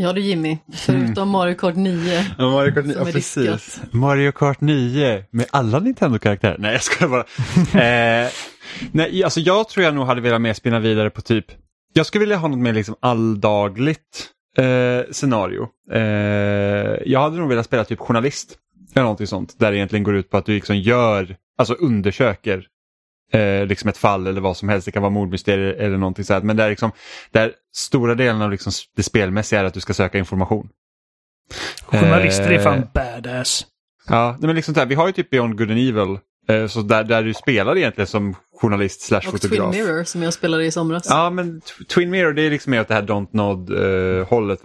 Ja 0.00 0.12
du 0.12 0.20
Jimmy, 0.20 0.58
förutom 0.72 1.28
Mario 1.28 1.54
Kart 1.54 1.76
9. 1.76 2.24
Ja, 2.38 2.50
Mario 2.50 2.74
Kart 2.74 2.84
9, 2.84 2.94
Som 2.94 3.06
ja, 3.06 3.12
precis. 3.12 3.80
Mario 3.90 4.32
Kart 4.32 4.60
9 4.60 5.24
med 5.30 5.46
alla 5.50 5.78
Nintendo-karaktärer. 5.78 6.56
Nej, 6.58 6.72
jag 6.72 6.82
skojar 6.82 7.10
bara. 7.10 7.20
eh, 8.24 8.30
nej, 8.92 9.24
alltså 9.24 9.40
jag 9.40 9.68
tror 9.68 9.84
jag 9.84 9.94
nog 9.94 10.06
hade 10.06 10.20
velat 10.20 10.40
mer 10.40 10.54
spinna 10.54 10.78
vidare 10.78 11.10
på 11.10 11.20
typ, 11.20 11.44
jag 11.92 12.06
skulle 12.06 12.20
vilja 12.20 12.36
ha 12.36 12.48
något 12.48 12.58
mer 12.58 12.72
liksom 12.72 12.94
alldagligt 13.00 14.28
eh, 14.58 15.10
scenario. 15.10 15.68
Eh, 15.92 16.00
jag 17.06 17.20
hade 17.20 17.36
nog 17.36 17.48
velat 17.48 17.66
spela 17.66 17.84
typ 17.84 17.98
journalist. 17.98 18.56
Eller 18.94 19.02
någonting 19.02 19.26
sånt. 19.26 19.54
Där 19.58 19.70
det 19.70 19.76
egentligen 19.76 20.02
går 20.02 20.16
ut 20.16 20.30
på 20.30 20.36
att 20.36 20.46
du 20.46 20.54
liksom 20.54 20.76
gör, 20.76 21.36
alltså 21.58 21.74
undersöker 21.74 22.66
eh, 23.32 23.66
liksom 23.66 23.88
ett 23.88 23.96
fall 23.98 24.26
eller 24.26 24.40
vad 24.40 24.56
som 24.56 24.68
helst. 24.68 24.84
Det 24.84 24.92
kan 24.92 25.02
vara 25.02 25.10
mordmysterier 25.10 25.74
eller 25.74 25.96
någonting 25.96 26.24
sådär. 26.24 26.40
Men 26.40 26.56
där, 26.56 26.70
liksom, 26.70 26.92
där 27.32 27.52
stora 27.74 28.14
delen 28.14 28.42
av 28.42 28.50
liksom 28.50 28.72
det 28.96 29.02
spelmässiga 29.02 29.60
är 29.60 29.64
att 29.64 29.74
du 29.74 29.80
ska 29.80 29.94
söka 29.94 30.18
information. 30.18 30.68
Journalister 31.86 32.50
är 32.50 32.58
fan 32.58 32.78
Eh, 32.78 32.84
badass. 32.94 33.66
Ja, 34.08 34.36
men 34.40 34.56
liksom 34.56 34.74
så 34.74 34.80
här, 34.80 34.86
vi 34.86 34.94
har 34.94 35.06
ju 35.06 35.12
typ 35.12 35.30
Beyond 35.30 35.58
Good 35.58 35.70
and 35.70 35.78
Evil. 35.78 36.18
Eh, 36.48 36.66
så 36.66 36.82
där, 36.82 37.04
där 37.04 37.22
du 37.22 37.34
spelar 37.34 37.76
egentligen 37.76 38.06
som 38.06 38.34
journalist 38.60 39.00
slash 39.00 39.18
Och 39.18 39.22
Twin 39.24 39.32
fotograf. 39.32 39.74
Mirror 39.74 40.04
som 40.04 40.22
jag 40.22 40.34
spelade 40.34 40.64
i 40.64 40.70
somras. 40.70 41.06
Ja, 41.08 41.30
men 41.30 41.60
Tw- 41.60 41.84
Twin 41.86 42.10
Mirror 42.10 42.32
det 42.32 42.42
är 42.42 42.50
liksom 42.50 42.70
mer 42.70 42.80
åt 42.80 42.88
det 42.88 42.94
här 42.94 43.02
Don't 43.02 43.28
Nod 43.32 43.70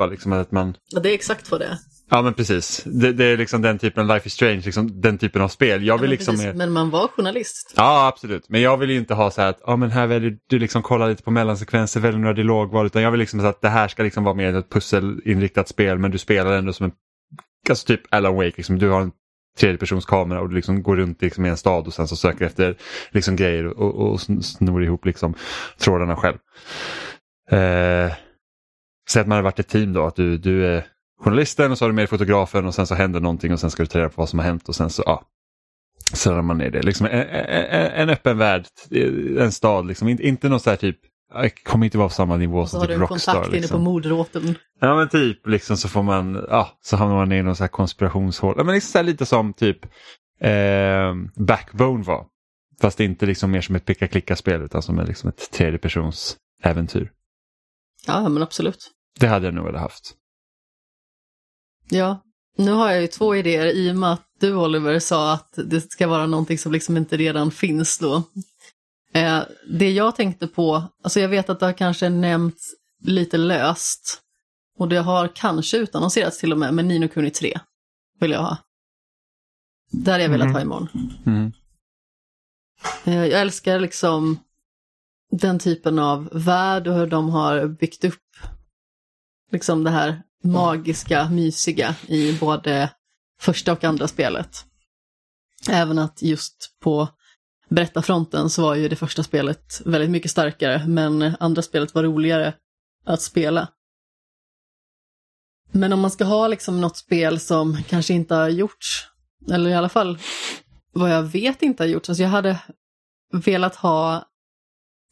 eh? 0.05 0.09
Liksom 0.11 0.33
att 0.33 0.51
man... 0.51 0.75
Ja, 0.89 0.99
det 0.99 1.09
är 1.09 1.13
exakt 1.13 1.51
vad 1.51 1.59
det 1.59 1.65
är. 1.65 1.77
Ja, 2.15 2.21
men 2.21 2.33
precis. 2.33 2.83
Det, 2.85 3.13
det 3.13 3.25
är 3.25 3.37
liksom 3.37 3.61
den 3.61 3.79
typen 3.79 4.07
Life 4.07 4.27
is 4.27 4.33
Strange, 4.33 4.61
liksom, 4.65 5.01
den 5.01 5.17
typen 5.17 5.41
av 5.41 5.47
spel. 5.47 5.69
Jag 5.69 5.93
Ja, 5.93 5.97
vill 5.97 6.01
men, 6.01 6.09
liksom 6.09 6.35
precis. 6.35 6.55
men 6.55 6.71
man 6.71 6.89
var 6.89 7.07
journalist. 7.07 7.73
Ja, 7.77 8.07
absolut. 8.07 8.49
Men 8.49 8.61
jag 8.61 8.77
vill 8.77 8.89
ju 8.89 8.97
inte 8.97 9.13
ha 9.13 9.31
så 9.31 9.41
här 9.41 9.49
att 9.49 9.61
ja, 9.65 9.75
men 9.75 9.91
här 9.91 10.07
väljer 10.07 10.37
du 10.49 10.59
liksom 10.59 10.81
kolla 10.81 11.07
lite 11.07 11.23
på 11.23 11.31
mellansekvenser, 11.31 11.99
väljer 11.99 12.19
några 12.19 12.33
dialogval. 12.33 12.85
Utan 12.85 13.01
jag 13.01 13.11
vill 13.11 13.19
liksom 13.19 13.39
så 13.39 13.45
att 13.45 13.61
det 13.61 13.69
här 13.69 13.87
ska 13.87 14.03
liksom 14.03 14.23
vara 14.23 14.35
mer 14.35 14.55
ett 14.55 14.69
pusselinriktat 14.69 15.67
spel 15.67 15.97
men 15.99 16.11
du 16.11 16.17
spelar 16.17 16.51
ändå 16.53 16.73
som 16.73 16.85
en, 16.85 16.91
alltså 17.69 17.85
typ 17.87 18.01
Alan 18.13 18.35
Wake, 18.35 18.53
liksom, 18.57 18.79
du 18.79 18.89
har 18.89 19.01
en 19.01 19.11
tredjepersonskamera 19.59 20.41
och 20.41 20.49
du 20.49 20.55
liksom 20.55 20.83
går 20.83 20.95
runt 20.95 21.21
liksom 21.21 21.45
i 21.45 21.49
en 21.49 21.57
stad 21.57 21.87
och 21.87 21.93
sen 21.93 22.07
så 22.07 22.15
söker 22.15 22.45
efter 22.45 22.75
liksom 23.11 23.35
grejer 23.35 23.67
och, 23.67 23.95
och 23.95 24.17
sn- 24.17 24.41
snor 24.41 24.83
ihop 24.83 25.05
liksom 25.05 25.33
trådarna 25.79 26.15
själv. 26.15 26.37
Eh, 27.51 28.11
Säg 29.09 29.21
att 29.21 29.27
man 29.27 29.35
har 29.35 29.43
varit 29.43 29.59
ett 29.59 29.67
team 29.69 29.93
då, 29.93 30.05
att 30.05 30.15
du, 30.15 30.37
du 30.37 30.65
är 30.65 30.85
journalisten 31.23 31.71
och 31.71 31.77
så 31.77 31.85
har 31.85 31.89
du 31.89 31.95
med 31.95 32.09
fotografen 32.09 32.65
och 32.65 32.75
sen 32.75 32.87
så 32.87 32.95
händer 32.95 33.19
någonting 33.19 33.53
och 33.53 33.59
sen 33.59 33.71
ska 33.71 33.83
du 33.83 33.87
ta 33.87 33.99
reda 33.99 34.09
på 34.09 34.21
vad 34.21 34.29
som 34.29 34.39
har 34.39 34.45
hänt 34.45 34.69
och 34.69 34.75
sen 34.75 34.89
så, 34.89 35.03
ja. 35.05 35.23
Så 36.13 36.31
rör 36.33 36.41
man 36.41 36.57
ner 36.57 36.71
det. 36.71 36.81
Liksom 36.83 37.05
en, 37.05 37.11
en, 37.11 37.91
en 37.91 38.09
öppen 38.09 38.37
värld, 38.37 38.65
en 39.39 39.51
stad, 39.51 39.87
liksom. 39.87 40.07
inte, 40.07 40.23
inte 40.27 40.49
någon 40.49 40.59
så 40.59 40.69
här 40.69 40.77
typ, 40.77 40.97
jag 41.33 41.63
kommer 41.63 41.85
inte 41.85 41.97
vara 41.97 42.07
på 42.09 42.13
samma 42.13 42.37
nivå 42.37 42.59
Och 42.59 42.69
så 42.69 42.71
som 42.71 42.79
har 42.79 42.87
typ 42.87 42.95
du 42.95 43.01
Rockstar. 43.01 43.33
kontakt 43.33 43.47
inne 43.47 43.57
på 43.57 43.61
Liksom. 43.61 43.83
mordråten. 43.83 44.55
Ja 44.79 44.95
men 44.95 45.09
typ, 45.09 45.47
liksom 45.47 45.77
så 45.77 45.89
får 45.89 46.03
man, 46.03 46.45
ja, 46.49 46.69
så 46.83 46.97
hamnar 46.97 47.15
man 47.15 47.31
i 47.31 47.43
någon 47.43 47.55
så 47.55 47.63
här 47.63 47.67
konspirationshål. 47.69 48.55
Ja, 48.57 48.63
men 48.63 48.75
liksom 48.75 48.91
så 48.91 48.97
här 48.97 49.03
lite 49.03 49.25
som 49.25 49.53
typ 49.53 49.85
eh, 50.41 51.13
Backbone 51.35 52.03
var. 52.03 52.25
Fast 52.81 52.99
inte 52.99 53.25
liksom 53.25 53.51
mer 53.51 53.61
som 53.61 53.75
ett 53.75 53.85
picka-klicka-spel 53.85 54.61
utan 54.61 54.81
som 54.81 54.99
är 54.99 55.05
liksom 55.05 55.29
ett 55.29 55.51
tredjepersons 55.51 56.37
äventyr. 56.63 57.11
Ja, 58.07 58.29
men 58.29 58.43
absolut. 58.43 58.91
Det 59.19 59.27
hade 59.27 59.45
jag 59.47 59.53
nog 59.53 59.65
velat 59.65 59.81
haft. 59.81 60.13
Ja, 61.89 62.23
nu 62.57 62.71
har 62.71 62.91
jag 62.91 63.01
ju 63.01 63.07
två 63.07 63.35
idéer 63.35 63.65
i 63.65 63.91
och 63.91 63.95
med 63.95 64.11
att 64.13 64.27
du 64.39 64.55
Oliver 64.55 64.99
sa 64.99 65.33
att 65.33 65.53
det 65.65 65.81
ska 65.91 66.07
vara 66.07 66.25
någonting 66.27 66.57
som 66.57 66.71
liksom 66.71 66.97
inte 66.97 67.17
redan 67.17 67.51
finns 67.51 67.97
då. 67.99 68.23
Eh, 69.13 69.41
det 69.69 69.91
jag 69.91 70.15
tänkte 70.15 70.47
på, 70.47 70.83
alltså 71.03 71.19
jag 71.19 71.29
vet 71.29 71.49
att 71.49 71.59
det 71.59 71.65
har 71.65 71.73
kanske 71.73 72.09
nämnts 72.09 72.73
lite 73.03 73.37
löst 73.37 74.21
och 74.77 74.87
det 74.89 74.97
har 74.99 75.27
kanske 75.35 75.77
utannonserats 75.77 76.39
till 76.39 76.51
och 76.51 76.57
med, 76.59 76.73
men 76.73 76.87
Nino 76.87 77.07
Kuni 77.07 77.29
3 77.31 77.59
vill 78.19 78.31
jag 78.31 78.41
ha. 78.41 78.57
Det 79.91 80.11
hade 80.11 80.23
jag 80.23 80.29
velat 80.29 80.45
Mhm. 80.47 80.53
ha 80.55 80.61
imorgon. 80.61 80.87
Mm. 81.25 81.51
Eh, 83.05 83.15
Jag 83.27 83.41
älskar 83.41 83.79
liksom 83.79 84.39
den 85.31 85.59
typen 85.59 85.99
av 85.99 86.29
värld 86.33 86.87
och 86.87 86.93
hur 86.95 87.07
de 87.07 87.29
har 87.29 87.67
byggt 87.67 88.03
upp 88.03 88.19
liksom 89.51 89.83
det 89.83 89.89
här 89.91 90.21
magiska, 90.43 91.29
mysiga 91.29 91.95
i 92.07 92.37
både 92.39 92.89
första 93.39 93.71
och 93.71 93.83
andra 93.83 94.07
spelet. 94.07 94.65
Även 95.69 95.99
att 95.99 96.21
just 96.21 96.75
på 96.81 97.07
berättarfronten 97.69 98.49
så 98.49 98.61
var 98.61 98.75
ju 98.75 98.89
det 98.89 98.95
första 98.95 99.23
spelet 99.23 99.81
väldigt 99.85 100.09
mycket 100.09 100.31
starkare, 100.31 100.87
men 100.87 101.35
andra 101.39 101.61
spelet 101.61 101.95
var 101.95 102.03
roligare 102.03 102.53
att 103.05 103.21
spela. 103.21 103.67
Men 105.71 105.93
om 105.93 105.99
man 105.99 106.11
ska 106.11 106.23
ha 106.25 106.47
liksom 106.47 106.81
något 106.81 106.97
spel 106.97 107.39
som 107.39 107.83
kanske 107.83 108.13
inte 108.13 108.35
har 108.35 108.49
gjorts, 108.49 109.07
eller 109.51 109.69
i 109.69 109.73
alla 109.73 109.89
fall 109.89 110.19
vad 110.93 111.11
jag 111.11 111.23
vet 111.23 111.61
inte 111.61 111.83
har 111.83 111.87
gjorts, 111.87 112.09
alltså 112.09 112.23
jag 112.23 112.29
hade 112.29 112.59
velat 113.31 113.75
ha, 113.75 114.25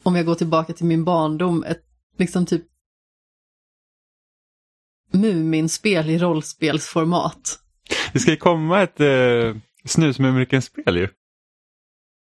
om 0.04 0.16
jag 0.16 0.26
går 0.26 0.36
tillbaka 0.36 0.74
till 0.74 0.86
min 0.86 1.04
barndom, 1.04 1.64
ett 1.64 1.84
liksom 2.18 2.46
typ 2.46 2.71
Muminspel 5.12 6.10
i 6.10 6.18
rollspelsformat. 6.18 7.60
Det 8.14 8.20
ska 8.20 8.32
ju 8.32 8.38
komma 8.38 8.82
ett 8.82 9.00
eh, 9.00 9.56
Snusmumriken-spel 9.86 10.98
ju. 10.98 11.08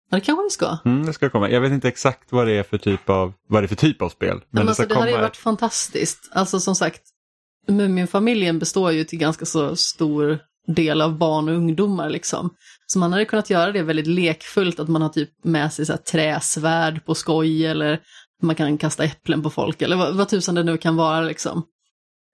Ja, 0.10 0.18
det 0.18 0.22
kanske 0.22 0.46
det 0.46 0.52
ska. 0.52 0.78
Mm, 0.86 1.06
det 1.06 1.14
ska 1.14 1.30
komma. 1.30 1.50
Jag 1.50 1.62
vet 1.62 1.72
inte 1.72 1.88
exakt 1.88 2.32
vad 2.32 2.48
det 2.48 2.54
är 2.54 2.64
för 2.64 2.78
typ 2.78 3.10
av, 3.10 3.34
vad 3.50 3.64
det 3.64 3.66
är 3.66 3.68
för 3.68 3.76
typ 3.76 4.02
av 4.02 4.10
spel. 4.10 4.30
Men, 4.30 4.42
Men 4.50 4.66
det 4.66 4.70
alltså, 4.70 4.84
ska 4.84 4.94
det 4.94 5.00
hade 5.00 5.12
ju 5.12 5.16
komma 5.16 5.28
varit 5.28 5.38
fantastiskt. 5.38 6.30
Alltså 6.32 6.60
som 6.60 6.76
sagt, 6.76 7.02
Muminfamiljen 7.68 8.60
består 8.60 8.92
ju 8.92 9.04
till 9.04 9.20
ganska 9.20 9.46
så 9.46 9.76
stor 9.76 10.40
del 10.68 11.02
av 11.02 11.18
barn 11.18 11.50
och 11.50 11.56
ungdomar 11.56 12.10
liksom. 12.10 12.50
Så 12.88 13.00
man 13.00 13.14
hade 13.14 13.26
kunnat 13.26 13.50
göra 13.50 13.72
det 13.72 13.84
väldigt 13.84 14.08
lekfullt, 14.08 14.80
att 14.80 14.88
man 14.88 15.02
har 15.02 15.10
typ 15.10 15.30
med 15.44 15.74
sig 15.74 15.86
så 15.86 15.94
här 15.94 15.98
träsvärd 15.98 17.06
på 17.06 17.16
skoj 17.16 17.66
eller 17.66 18.00
man 18.42 18.56
kan 18.56 18.78
kasta 18.78 19.04
äpplen 19.04 19.44
på 19.44 19.50
folk 19.50 19.82
eller 19.82 19.96
vad, 19.96 20.16
vad 20.16 20.30
tusan 20.30 20.56
det 20.56 20.64
nu 20.64 20.78
kan 20.78 20.96
vara 20.96 21.22
liksom. 21.22 21.64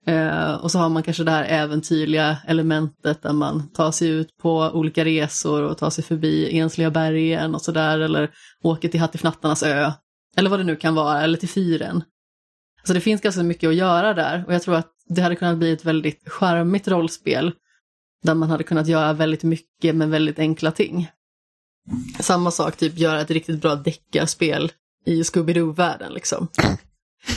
Eh, 0.06 0.54
och 0.54 0.70
så 0.70 0.78
har 0.78 0.88
man 0.88 1.02
kanske 1.02 1.24
det 1.24 1.30
här 1.30 1.44
äventyrliga 1.44 2.38
elementet 2.46 3.22
där 3.22 3.32
man 3.32 3.68
tar 3.68 3.90
sig 3.90 4.08
ut 4.08 4.36
på 4.36 4.70
olika 4.74 5.04
resor 5.04 5.62
och 5.62 5.78
tar 5.78 5.90
sig 5.90 6.04
förbi 6.04 6.58
ensliga 6.58 6.90
bergen 6.90 7.54
och 7.54 7.62
sådär 7.62 7.98
eller 7.98 8.30
åker 8.62 8.88
till 8.88 9.00
Hattifnattarnas 9.00 9.62
ö. 9.62 9.92
Eller 10.36 10.50
vad 10.50 10.60
det 10.60 10.64
nu 10.64 10.76
kan 10.76 10.94
vara, 10.94 11.22
eller 11.22 11.38
till 11.38 11.48
fyren. 11.48 12.04
Så 12.84 12.92
det 12.92 13.00
finns 13.00 13.20
ganska 13.20 13.42
mycket 13.42 13.68
att 13.68 13.74
göra 13.74 14.14
där 14.14 14.44
och 14.46 14.54
jag 14.54 14.62
tror 14.62 14.74
att 14.74 14.90
det 15.08 15.22
hade 15.22 15.36
kunnat 15.36 15.58
bli 15.58 15.72
ett 15.72 15.84
väldigt 15.84 16.28
charmigt 16.28 16.88
rollspel 16.88 17.52
där 18.22 18.34
man 18.34 18.50
hade 18.50 18.64
kunnat 18.64 18.86
göra 18.86 19.12
väldigt 19.12 19.42
mycket 19.42 19.96
med 19.96 20.08
väldigt 20.08 20.38
enkla 20.38 20.70
ting. 20.70 21.10
samma 22.20 22.50
sak, 22.50 22.76
typ 22.76 22.98
göra 22.98 23.20
ett 23.20 23.30
riktigt 23.30 23.60
bra 23.60 23.74
deckarspel 23.74 24.72
i 25.06 25.22
Scooby-Doo-världen 25.22 26.12
liksom. 26.12 26.48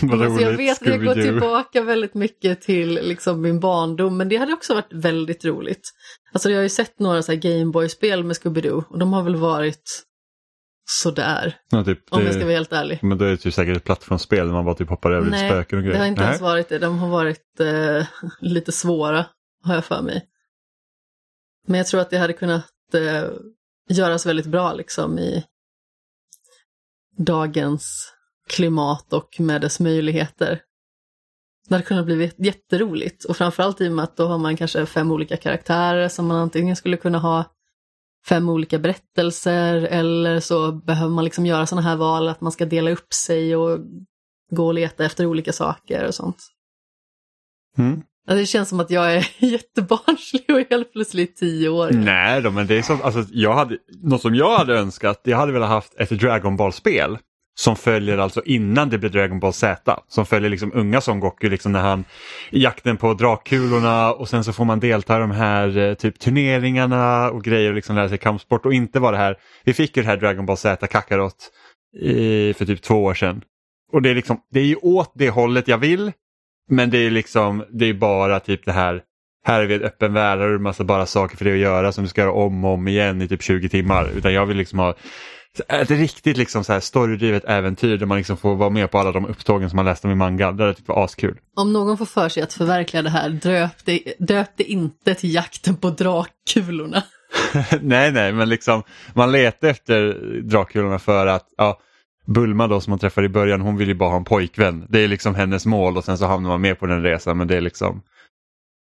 Vad 0.02 0.22
Alltså 0.22 0.42
jag 0.42 0.58
vet 0.58 0.82
att 0.82 0.88
jag 0.88 1.06
går 1.06 1.14
tillbaka 1.14 1.82
väldigt 1.82 2.14
mycket 2.14 2.62
till 2.62 2.94
liksom 2.94 3.42
min 3.42 3.60
barndom, 3.60 4.18
men 4.18 4.30
det 4.30 4.38
hade 4.38 4.54
också 4.54 4.74
varit 4.74 4.94
väldigt 4.94 5.46
roligt. 5.46 5.90
Alltså 6.34 6.50
jag 6.50 6.58
har 6.58 6.64
ju 6.64 6.70
sett 6.70 7.00
några 7.00 7.24
så 7.24 7.36
Gameboy-spel 7.36 8.24
med 8.24 8.36
Scooby-Doo 8.36 8.84
och 8.90 9.00
de 9.00 9.14
har 9.14 9.24
väl 9.24 9.36
varit 9.36 10.04
sådär, 10.90 11.58
Ja, 11.70 11.84
typ, 11.84 12.00
om 12.10 12.22
jag 12.22 12.34
ska 12.34 12.44
vara 12.44 12.54
helt 12.54 12.74
ärlig. 12.74 13.00
Men 13.02 13.18
då 13.18 13.26
är 13.26 13.30
det 13.30 13.46
ju 13.46 13.52
säkert 13.52 13.78
ett 13.78 13.84
plattformsspel 13.84 14.46
där 14.46 14.54
man 14.54 14.66
bara 14.66 14.76
typ 14.76 14.90
hoppar 14.90 15.12
över 15.12 15.30
Nej, 15.30 15.50
spöken 15.50 15.78
och 15.78 15.84
grejer. 15.84 15.94
Det 15.94 16.00
har 16.00 16.08
inte 16.08 16.22
Nej. 16.22 16.30
ens 16.30 16.42
varit 16.42 16.70
det, 16.70 16.80
de 16.80 17.00
har 17.00 17.10
varit 17.10 17.60
eh, 17.60 18.08
lite 18.40 18.72
svåra, 18.72 19.26
har 19.64 19.76
jag 19.76 19.86
för 19.86 20.02
mig. 20.02 20.26
Men 21.68 21.78
jag 21.78 21.88
tror 21.88 22.02
att 22.02 22.10
det 22.10 22.18
hade 22.18 22.34
kunnat 22.34 22.66
eh, 22.94 23.24
göras 23.90 24.26
väldigt 24.26 24.46
bra 24.46 24.74
liksom 24.74 25.20
i 25.20 25.44
dagens 27.18 28.14
klimat 28.50 29.14
och 29.14 29.40
med 29.40 29.62
dess 29.62 29.80
möjligheter. 29.80 30.62
Det 31.68 31.76
hade 31.76 31.86
kunnat 31.86 32.06
bli 32.06 32.32
jätteroligt 32.38 33.24
och 33.24 33.38
framförallt 33.38 33.82
i 33.82 33.88
och 33.88 33.92
med 33.92 34.04
att 34.04 34.18
då 34.18 34.28
har 34.28 34.38
man 34.38 34.58
kanske 34.58 34.86
fem 34.86 35.12
olika 35.12 35.38
karaktärer 35.38 36.08
som 36.08 36.28
man 36.28 36.38
antingen 36.38 36.76
skulle 36.76 36.98
kunna 36.98 37.18
ha 37.18 37.46
fem 38.28 38.50
olika 38.50 38.80
berättelser 38.80 39.76
eller 39.76 40.40
så 40.40 40.72
behöver 40.72 41.12
man 41.12 41.24
liksom 41.24 41.46
göra 41.46 41.66
sådana 41.66 41.88
här 41.90 41.96
val 41.96 42.28
att 42.28 42.42
man 42.42 42.52
ska 42.52 42.66
dela 42.66 42.92
upp 42.92 43.14
sig 43.14 43.56
och 43.56 43.80
gå 44.52 44.66
och 44.66 44.74
leta 44.74 45.06
efter 45.06 45.26
olika 45.26 45.54
saker 45.54 46.08
och 46.08 46.16
sånt. 46.16 46.38
Mm. 47.78 48.02
Alltså 48.28 48.40
det 48.40 48.46
känns 48.46 48.70
som 48.70 48.80
att 48.80 48.92
jag 48.92 49.16
är 49.16 49.28
jättebarnslig 49.46 50.46
och 50.50 50.64
helt 50.70 50.94
plötsligt 50.94 51.36
tio 51.36 51.70
år. 51.70 51.92
Nej 51.92 52.42
då, 52.42 52.52
men 52.52 52.68
det 52.68 52.78
är 52.78 52.82
så, 52.82 52.94
alltså, 53.04 53.26
jag 53.32 53.54
hade, 53.54 53.78
något 54.04 54.22
som 54.22 54.36
jag 54.36 54.58
hade 54.58 54.80
önskat, 54.80 55.22
jag 55.24 55.38
hade 55.38 55.52
velat 55.52 55.70
haft 55.70 55.94
ett 55.98 56.10
Dragon 56.10 56.58
Ball-spel 56.58 57.18
som 57.60 57.76
följer 57.76 58.18
alltså 58.18 58.42
innan 58.46 58.90
det 58.90 58.98
blir 58.98 59.10
Dragon 59.10 59.40
Ball 59.40 59.54
Z. 59.54 60.00
Som 60.08 60.26
följer 60.26 60.50
liksom 60.50 60.72
unga 60.74 61.02
Son 61.02 61.20
Goku 61.20 61.50
liksom 61.50 61.72
när 61.72 61.82
han 61.82 62.06
i 62.50 62.64
jakten 62.64 62.98
på 62.98 63.14
drakkulorna 63.14 64.14
och 64.14 64.30
sen 64.30 64.44
så 64.44 64.54
får 64.54 64.66
man 64.66 64.80
delta 64.80 65.18
i 65.18 65.20
de 65.20 65.32
här 65.32 65.78
eh, 65.78 65.94
typ 65.94 66.20
turneringarna 66.20 67.32
och 67.32 67.44
grejer 67.44 67.70
och 67.70 67.76
liksom 67.76 67.96
lära 67.96 68.10
sig 68.10 68.18
kampsport 68.18 68.66
och 68.66 68.74
inte 68.74 69.00
vara 69.00 69.12
det 69.12 69.18
här. 69.18 69.38
Vi 69.64 69.74
fick 69.74 69.98
ju 69.98 70.04
det 70.04 70.10
här 70.10 70.18
Dragon 70.18 70.46
Ball 70.46 70.58
Z 70.58 70.88
Kakarot 70.88 71.52
i, 72.00 72.54
för 72.54 72.66
typ 72.66 72.82
två 72.82 73.04
år 73.04 73.14
sedan. 73.14 73.42
Och 73.92 74.02
det 74.02 74.10
är 74.10 74.16
liksom, 74.16 74.40
det 74.52 74.60
är 74.60 74.66
ju 74.66 74.76
åt 74.76 75.12
det 75.16 75.30
hållet 75.30 75.68
jag 75.68 75.78
vill. 75.78 76.12
Men 76.70 76.90
det 76.90 76.98
är 76.98 77.12
liksom, 77.12 77.64
det 77.70 77.86
är 77.86 77.94
bara 77.94 78.40
typ 78.40 78.66
det 78.66 78.72
här 78.72 79.02
här 79.46 79.62
är 79.62 79.66
vi 79.66 79.76
en 79.76 79.84
öppen 79.84 80.14
värld, 80.14 80.40
här 80.40 80.46
har 80.46 80.54
du 80.54 80.60
massa 80.60 80.84
bara 80.84 81.06
saker 81.06 81.38
för 81.38 81.46
dig 81.46 81.54
att 81.54 81.60
göra 81.60 81.92
som 81.92 82.04
du 82.04 82.10
ska 82.10 82.22
göra 82.22 82.32
om 82.32 82.66
och 82.66 82.74
om 82.74 82.88
igen 82.88 83.22
i 83.22 83.28
typ 83.28 83.42
20 83.42 83.70
timmar. 83.70 84.10
Utan 84.16 84.34
jag 84.34 84.46
vill 84.46 84.58
liksom 84.58 84.80
ha 84.80 84.96
ett 85.68 85.92
riktigt 85.92 86.38
liksom 86.38 86.64
så 86.64 86.74
här 86.74 86.80
storydrivet 86.80 87.44
äventyr 87.46 87.98
där 87.98 88.06
man 88.06 88.18
liksom 88.18 88.38
får 88.38 88.56
vara 88.56 88.70
med 88.70 88.92
på 88.92 89.00
alla 89.00 89.12
de 89.12 89.26
upptågen 89.26 89.70
som 89.70 89.76
man 89.76 89.86
läste 89.86 90.08
om 90.08 90.14
i 90.14 90.16
manga. 90.16 90.52
Det 90.52 90.64
är 90.64 90.74
typ 90.74 90.90
askul. 90.90 91.38
Om 91.56 91.74
någon 91.74 91.98
får 91.98 92.06
för 92.06 92.30
sig 92.30 92.44
att 92.44 92.54
förverkliga 92.54 93.04
det 93.04 93.10
här, 93.10 93.30
döp 93.30 93.86
det, 93.86 94.14
döp 94.20 94.50
det 94.56 94.64
inte 94.64 95.14
till 95.14 95.34
jakten 95.34 95.76
på 95.76 95.90
drakkulorna. 95.90 97.04
nej, 97.82 98.12
nej, 98.12 98.32
men 98.32 98.50
liksom 98.50 98.84
man 99.14 99.32
letar 99.32 99.68
efter 99.68 100.14
Draculaorna 100.42 101.00
för 101.00 101.28
att 101.28 101.46
ja, 101.58 101.80
Bulma 102.26 102.68
då 102.68 102.82
som 102.82 102.92
man 102.92 103.00
träffar 103.00 103.24
i 103.24 103.30
början, 103.30 103.62
hon 103.62 103.78
vill 103.78 103.88
ju 103.88 103.94
bara 103.94 104.10
ha 104.10 104.18
en 104.18 104.24
pojkvän. 104.24 104.86
Det 104.90 105.00
är 105.00 105.08
liksom 105.08 105.36
hennes 105.36 105.66
mål 105.66 105.98
och 105.98 106.04
sen 106.04 106.18
så 106.18 106.26
hamnar 106.26 106.50
man 106.50 106.62
med 106.62 106.80
på 106.80 106.86
den 106.86 107.04
resan. 107.04 107.38
Men 107.38 107.48
det 107.48 107.58
är 107.58 107.62
liksom, 107.62 108.02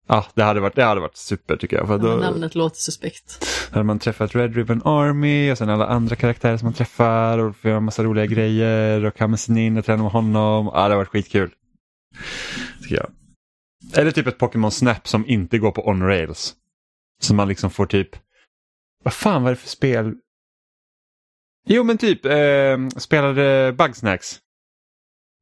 ja, 0.08 0.26
det 0.34 0.44
hade 0.44 0.60
varit, 0.60 0.76
det 0.76 0.84
hade 0.84 1.02
varit 1.02 1.18
super 1.18 1.58
tycker 1.58 1.78
jag. 1.78 1.88
För 1.88 1.98
då, 1.98 2.08
Men 2.08 2.20
namnet 2.20 2.56
låter 2.56 2.78
suspekt. 2.78 3.46
hade 3.72 3.84
man 3.84 4.00
träffat 4.00 4.36
Red 4.36 4.56
Ribbon 4.56 4.82
Army 4.86 5.52
och 5.52 5.58
sen 5.58 5.70
alla 5.70 5.88
andra 5.88 6.16
karaktärer 6.16 6.58
som 6.58 6.66
man 6.66 6.74
träffar 6.74 7.38
och 7.38 7.56
får 7.56 7.70
göra 7.70 7.80
massa 7.80 8.04
roliga 8.04 8.26
grejer 8.26 9.06
och 9.06 9.40
sig 9.40 9.66
in 9.66 9.78
och 9.78 9.86
träna 9.86 10.04
med 10.04 10.12
honom. 10.12 10.66
Ja, 10.74 10.88
det 10.88 10.94
har 10.94 10.98
varit 10.98 11.08
skitkul. 11.08 11.52
Tycker 12.82 12.96
jag. 12.96 13.12
Eller 13.94 14.12
typ 14.12 14.28
ett 14.28 14.38
Pokémon 14.38 14.72
Snap 14.72 15.08
som 15.08 15.26
inte 15.28 15.58
går 15.58 15.72
på 15.72 15.88
on-rails. 15.90 16.54
Så 17.22 17.34
man 17.34 17.48
liksom 17.48 17.70
får 17.70 17.86
typ, 17.86 18.10
vad 19.04 19.14
fan 19.14 19.44
var 19.44 19.50
det 19.50 19.56
för 19.56 19.70
spel? 19.70 20.14
Jo 21.68 21.84
men 21.84 21.98
typ, 21.98 22.26
eh, 22.26 22.88
spelade 22.98 23.74
Bugsnacks. 23.78 24.40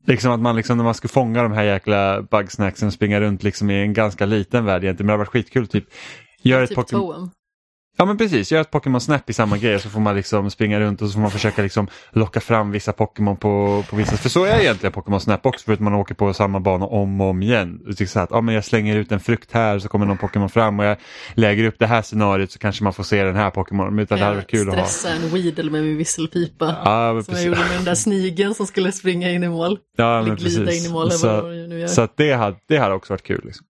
Liksom 0.05 0.31
att 0.31 0.39
man 0.39 0.55
liksom 0.55 0.77
när 0.77 0.83
man 0.83 0.93
skulle 0.93 1.11
fånga 1.11 1.43
de 1.43 1.51
här 1.51 1.63
jäkla 1.63 2.21
Bugsnacksen 2.21 2.87
och 2.87 2.93
springa 2.93 3.21
runt 3.21 3.43
liksom 3.43 3.69
i 3.69 3.81
en 3.81 3.93
ganska 3.93 4.25
liten 4.25 4.65
värld 4.65 4.83
egentligen. 4.83 5.05
Men 5.05 5.13
det 5.13 5.13
har 5.13 5.17
varit 5.17 5.29
skitkul 5.29 5.67
typ. 5.67 5.85
Gör 6.41 6.63
ett 6.63 6.69
Typ 6.69 6.75
Pokémon... 6.75 7.29
Ja 7.97 8.05
men 8.05 8.17
precis, 8.17 8.51
gör 8.51 8.61
ett 8.61 8.71
Pokémon 8.71 9.01
Snap 9.01 9.29
i 9.29 9.33
samma 9.33 9.57
grej 9.57 9.79
så 9.79 9.89
får 9.89 9.99
man 9.99 10.15
liksom 10.15 10.51
springa 10.51 10.79
runt 10.79 11.01
och 11.01 11.07
så 11.07 11.13
får 11.13 11.19
man 11.21 11.31
försöka 11.31 11.61
liksom 11.61 11.87
locka 12.11 12.39
fram 12.39 12.71
vissa 12.71 12.93
Pokémon 12.93 13.37
på, 13.37 13.83
på 13.89 13.95
vissa, 13.95 14.17
för 14.17 14.29
så 14.29 14.43
är 14.45 14.59
egentligen 14.59 14.93
Pokémon 14.93 15.19
Snap 15.21 15.45
också 15.45 15.65
för 15.65 15.73
att 15.73 15.79
man 15.79 15.93
åker 15.93 16.15
på 16.15 16.33
samma 16.33 16.59
bana 16.59 16.85
om 16.85 17.21
och 17.21 17.27
om 17.27 17.41
igen. 17.43 17.79
Är 17.87 18.05
så 18.05 18.19
att, 18.19 18.29
ja, 18.31 18.41
men 18.41 18.55
jag 18.55 18.65
slänger 18.65 18.95
ut 18.95 19.11
en 19.11 19.19
frukt 19.19 19.51
här 19.51 19.79
så 19.79 19.87
kommer 19.87 20.05
någon 20.05 20.17
Pokémon 20.17 20.49
fram 20.49 20.79
och 20.79 20.85
jag 20.85 20.97
lägger 21.33 21.63
upp 21.63 21.75
det 21.79 21.87
här 21.87 22.01
scenariot 22.01 22.51
så 22.51 22.59
kanske 22.59 22.83
man 22.83 22.93
får 22.93 23.03
se 23.03 23.23
den 23.23 23.35
här 23.35 23.49
Pokémon. 23.49 23.99
Utan 23.99 24.17
det 24.17 24.23
hade 24.23 24.35
varit 24.35 24.49
kul 24.51 24.69
att 24.69 24.75
ha. 24.75 24.85
Stressa 24.85 25.15
en 25.15 25.29
Weedle 25.29 25.71
med 25.71 25.83
min 25.83 25.97
visselpipa. 25.97 26.75
Ja, 26.85 27.13
men 27.13 27.23
Som 27.23 27.33
jag 27.33 27.43
precis. 27.43 27.45
gjorde 27.45 27.59
med 27.69 27.77
den 27.77 27.85
där 27.85 27.95
snigeln 27.95 28.53
som 28.55 28.67
skulle 28.67 28.91
springa 28.91 29.31
in 29.31 29.43
i 29.43 29.49
mål. 29.49 29.79
Ja, 29.97 30.19
Eller 30.19 30.27
men 30.27 30.37
glida 30.37 30.65
precis. 30.65 30.85
in 30.85 30.91
i 30.91 30.93
mål 30.93 31.05
eller 31.07 31.87
Så, 31.87 31.95
så 31.95 32.07
det, 32.15 32.33
hade, 32.33 32.57
det 32.67 32.77
hade 32.77 32.93
också 32.95 33.13
varit 33.13 33.23
kul. 33.23 33.41
Liksom. 33.45 33.65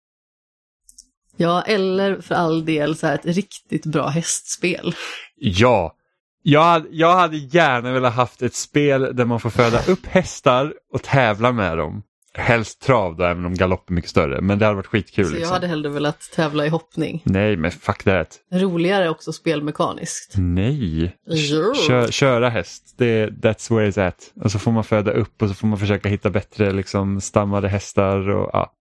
Ja, 1.37 1.61
eller 1.61 2.21
för 2.21 2.35
all 2.35 2.65
del 2.65 2.95
så 2.95 3.07
här 3.07 3.15
ett 3.15 3.25
riktigt 3.25 3.85
bra 3.85 4.07
hästspel. 4.07 4.95
Ja, 5.35 5.95
jag 6.43 6.85
jag 6.91 7.15
hade 7.15 7.37
gärna 7.37 7.93
velat 7.93 8.13
haft 8.13 8.41
ett 8.41 8.55
spel 8.55 9.15
där 9.15 9.25
man 9.25 9.39
får 9.39 9.49
föda 9.49 9.79
upp 9.87 10.05
hästar 10.05 10.73
och 10.93 11.03
tävla 11.03 11.51
med 11.51 11.77
dem. 11.77 12.03
Helst 12.35 12.81
trav 12.81 13.15
då, 13.15 13.23
även 13.23 13.45
om 13.45 13.55
galopp 13.55 13.89
är 13.89 13.93
mycket 13.93 14.09
större. 14.09 14.41
Men 14.41 14.59
det 14.59 14.65
hade 14.65 14.75
varit 14.75 14.87
skitkul. 14.87 15.25
Så 15.25 15.31
jag 15.31 15.37
liksom. 15.37 15.53
hade 15.53 15.67
hellre 15.67 15.89
velat 15.89 16.31
tävla 16.35 16.65
i 16.65 16.69
hoppning. 16.69 17.21
Nej, 17.25 17.57
men 17.57 17.71
fuck 17.71 18.03
that. 18.03 18.39
Roligare 18.53 19.09
också 19.09 19.33
spelmekaniskt. 19.33 20.33
Nej. 20.37 21.17
Jo. 21.27 21.73
Kö, 21.87 22.11
köra 22.11 22.49
häst, 22.49 22.95
det, 22.97 23.27
that's 23.27 23.75
where 23.75 23.89
it's 23.89 24.07
at. 24.07 24.31
Och 24.43 24.51
så 24.51 24.59
får 24.59 24.71
man 24.71 24.83
föda 24.83 25.11
upp 25.11 25.41
och 25.41 25.49
så 25.49 25.55
får 25.55 25.67
man 25.67 25.79
försöka 25.79 26.09
hitta 26.09 26.29
bättre 26.29 26.71
liksom, 26.71 27.21
stammade 27.21 27.67
hästar. 27.67 28.29
Och, 28.29 28.49
ja. 28.53 28.73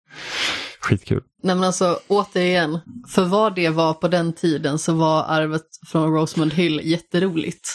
Skitkul. 0.82 1.22
Nej 1.44 1.56
men 1.56 1.64
alltså 1.64 2.00
återigen, 2.08 2.80
för 3.08 3.24
vad 3.24 3.56
det 3.56 3.70
var 3.70 3.94
på 3.94 4.08
den 4.08 4.34
tiden 4.34 4.80
så 4.80 4.94
var 4.94 5.24
arvet 5.24 5.66
från 5.88 6.14
Rosemond 6.14 6.54
Hill 6.54 6.82
jätteroligt. 6.84 7.70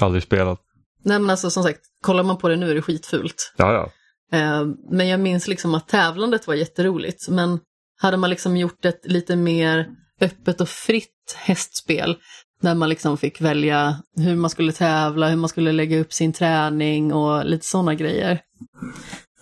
Aldrig 0.00 0.22
spelat. 0.22 0.60
Nej 1.04 1.18
men 1.18 1.30
alltså 1.30 1.50
som 1.50 1.62
sagt, 1.62 1.80
kollar 2.02 2.22
man 2.22 2.38
på 2.38 2.48
det 2.48 2.56
nu 2.56 2.70
är 2.70 2.74
det 2.74 2.82
skitfult. 2.82 3.52
Ja, 3.56 3.72
ja. 3.72 3.90
Eh, 4.38 4.64
Men 4.90 5.08
jag 5.08 5.20
minns 5.20 5.48
liksom 5.48 5.74
att 5.74 5.88
tävlandet 5.88 6.46
var 6.46 6.54
jätteroligt. 6.54 7.28
Men 7.28 7.60
hade 8.00 8.16
man 8.16 8.30
liksom 8.30 8.56
gjort 8.56 8.84
ett 8.84 9.00
lite 9.04 9.36
mer 9.36 9.88
öppet 10.20 10.60
och 10.60 10.68
fritt 10.68 11.36
hästspel 11.36 12.16
där 12.62 12.74
man 12.74 12.88
liksom 12.88 13.18
fick 13.18 13.40
välja 13.40 13.96
hur 14.16 14.36
man 14.36 14.50
skulle 14.50 14.72
tävla, 14.72 15.28
hur 15.28 15.36
man 15.36 15.48
skulle 15.48 15.72
lägga 15.72 16.00
upp 16.00 16.12
sin 16.12 16.32
träning 16.32 17.12
och 17.12 17.44
lite 17.46 17.66
sådana 17.66 17.94
grejer. 17.94 18.40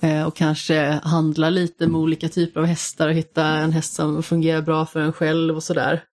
Eh, 0.00 0.26
och 0.26 0.36
kanske 0.36 1.00
handla 1.04 1.50
lite 1.50 1.86
med 1.86 2.00
olika 2.00 2.28
typer 2.28 2.60
av 2.60 2.66
hästar 2.66 3.08
och 3.08 3.14
hitta 3.14 3.46
en 3.46 3.72
häst 3.72 3.94
som 3.94 4.22
fungerar 4.22 4.62
bra 4.62 4.86
för 4.86 5.00
en 5.00 5.12
själv 5.12 5.56
och 5.56 5.62
sådär. 5.62 6.04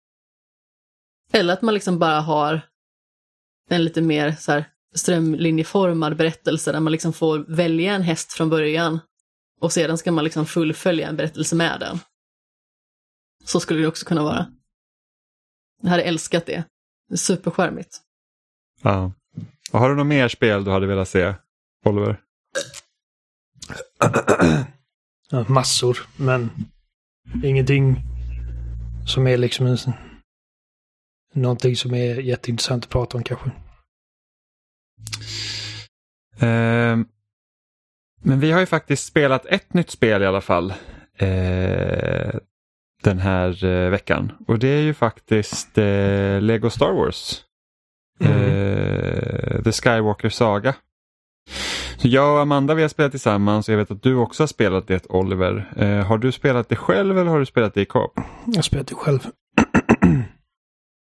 Eller 1.33 1.53
att 1.53 1.63
man 1.63 1.75
liksom 1.75 1.99
bara 1.99 2.21
har 2.21 2.61
en 3.71 3.85
lite 3.85 4.01
mer 4.03 4.33
så 4.33 4.53
här 4.53 4.65
strömlinjeformad 4.95 6.17
berättelse 6.17 6.73
där 6.73 6.81
man 6.81 6.93
liksom 6.93 7.13
får 7.13 7.39
välja 7.39 7.95
en 7.95 8.03
häst 8.03 8.33
från 8.33 8.51
början 8.51 9.01
och 9.61 9.73
sedan 9.73 9.99
ska 9.99 10.13
man 10.13 10.25
liksom 10.25 10.47
fullfölja 10.47 11.09
en 11.09 11.17
berättelse 11.17 11.57
med 11.57 11.81
den. 11.81 11.99
Så 13.45 13.61
skulle 13.61 13.81
det 13.81 13.87
också 13.89 14.07
kunna 14.07 14.23
vara. 14.23 14.47
Jag 15.83 15.91
hade 15.91 16.03
älskat 16.03 16.47
det. 16.47 16.65
Det 17.09 17.15
är 17.15 17.19
Superskärmigt. 17.19 18.01
ja. 18.83 19.13
Och 19.73 19.79
har 19.79 19.89
du 19.91 19.97
något 19.97 20.07
mer 20.07 20.29
spel 20.29 20.65
du 20.65 20.71
hade 20.71 20.87
velat 20.87 21.09
se, 21.09 21.35
Oliver? 21.85 22.21
Massor, 25.49 25.99
men 26.17 26.51
ingenting 27.45 27.97
som 29.07 29.27
är 29.27 29.37
liksom 29.37 29.67
en, 29.67 29.77
någonting 31.35 31.77
som 31.77 31.95
är 31.95 32.21
jätteintressant 32.21 32.85
att 32.85 32.91
prata 32.91 33.17
om 33.17 33.25
kanske. 33.25 33.51
Ehm, 36.41 37.07
men 38.23 38.41
vi 38.41 38.53
har 38.53 38.61
ju 38.61 38.67
faktiskt 38.67 39.07
spelat 39.07 39.47
ett 39.47 39.75
nytt 39.75 39.91
spel 39.91 40.23
i 40.23 40.27
alla 40.27 40.41
fall 40.41 40.75
eh, 41.17 42.35
den 43.03 43.19
här 43.19 43.65
eh, 43.65 43.91
veckan. 43.91 44.33
Och 44.47 44.59
det 44.59 44.69
är 44.69 44.83
ju 44.83 44.95
faktiskt 44.95 45.79
eh, 45.79 46.41
Lego 46.41 46.71
Star 46.71 46.93
Wars. 46.93 47.45
Eh, 48.21 49.63
The 49.63 49.73
Skywalker 49.73 50.29
Saga. 50.29 50.75
Så 51.97 52.09
jag 52.09 52.35
och 52.35 52.41
Amanda 52.41 52.75
vi 52.75 52.83
har 52.83 52.89
spelat 52.89 53.11
tillsammans 53.11 53.69
och 53.69 53.73
jag 53.73 53.79
vet 53.79 53.91
att 53.91 54.03
du 54.03 54.15
också 54.15 54.43
har 54.43 54.49
spelat 54.49 54.87
det 54.87 55.07
Oliver. 55.07 55.73
Eh, 55.77 56.07
har 56.07 56.19
du 56.19 56.33
spelat 56.33 56.69
det 56.69 56.77
själv 56.77 57.19
eller 57.19 57.31
har 57.31 57.39
du 57.39 57.47
spelat 57.47 57.75
det 57.75 57.81
i 57.81 57.85
co 57.85 58.13
Jag 58.47 58.65
spelar 58.65 58.85
det 58.85 58.95
själv. 58.95 59.27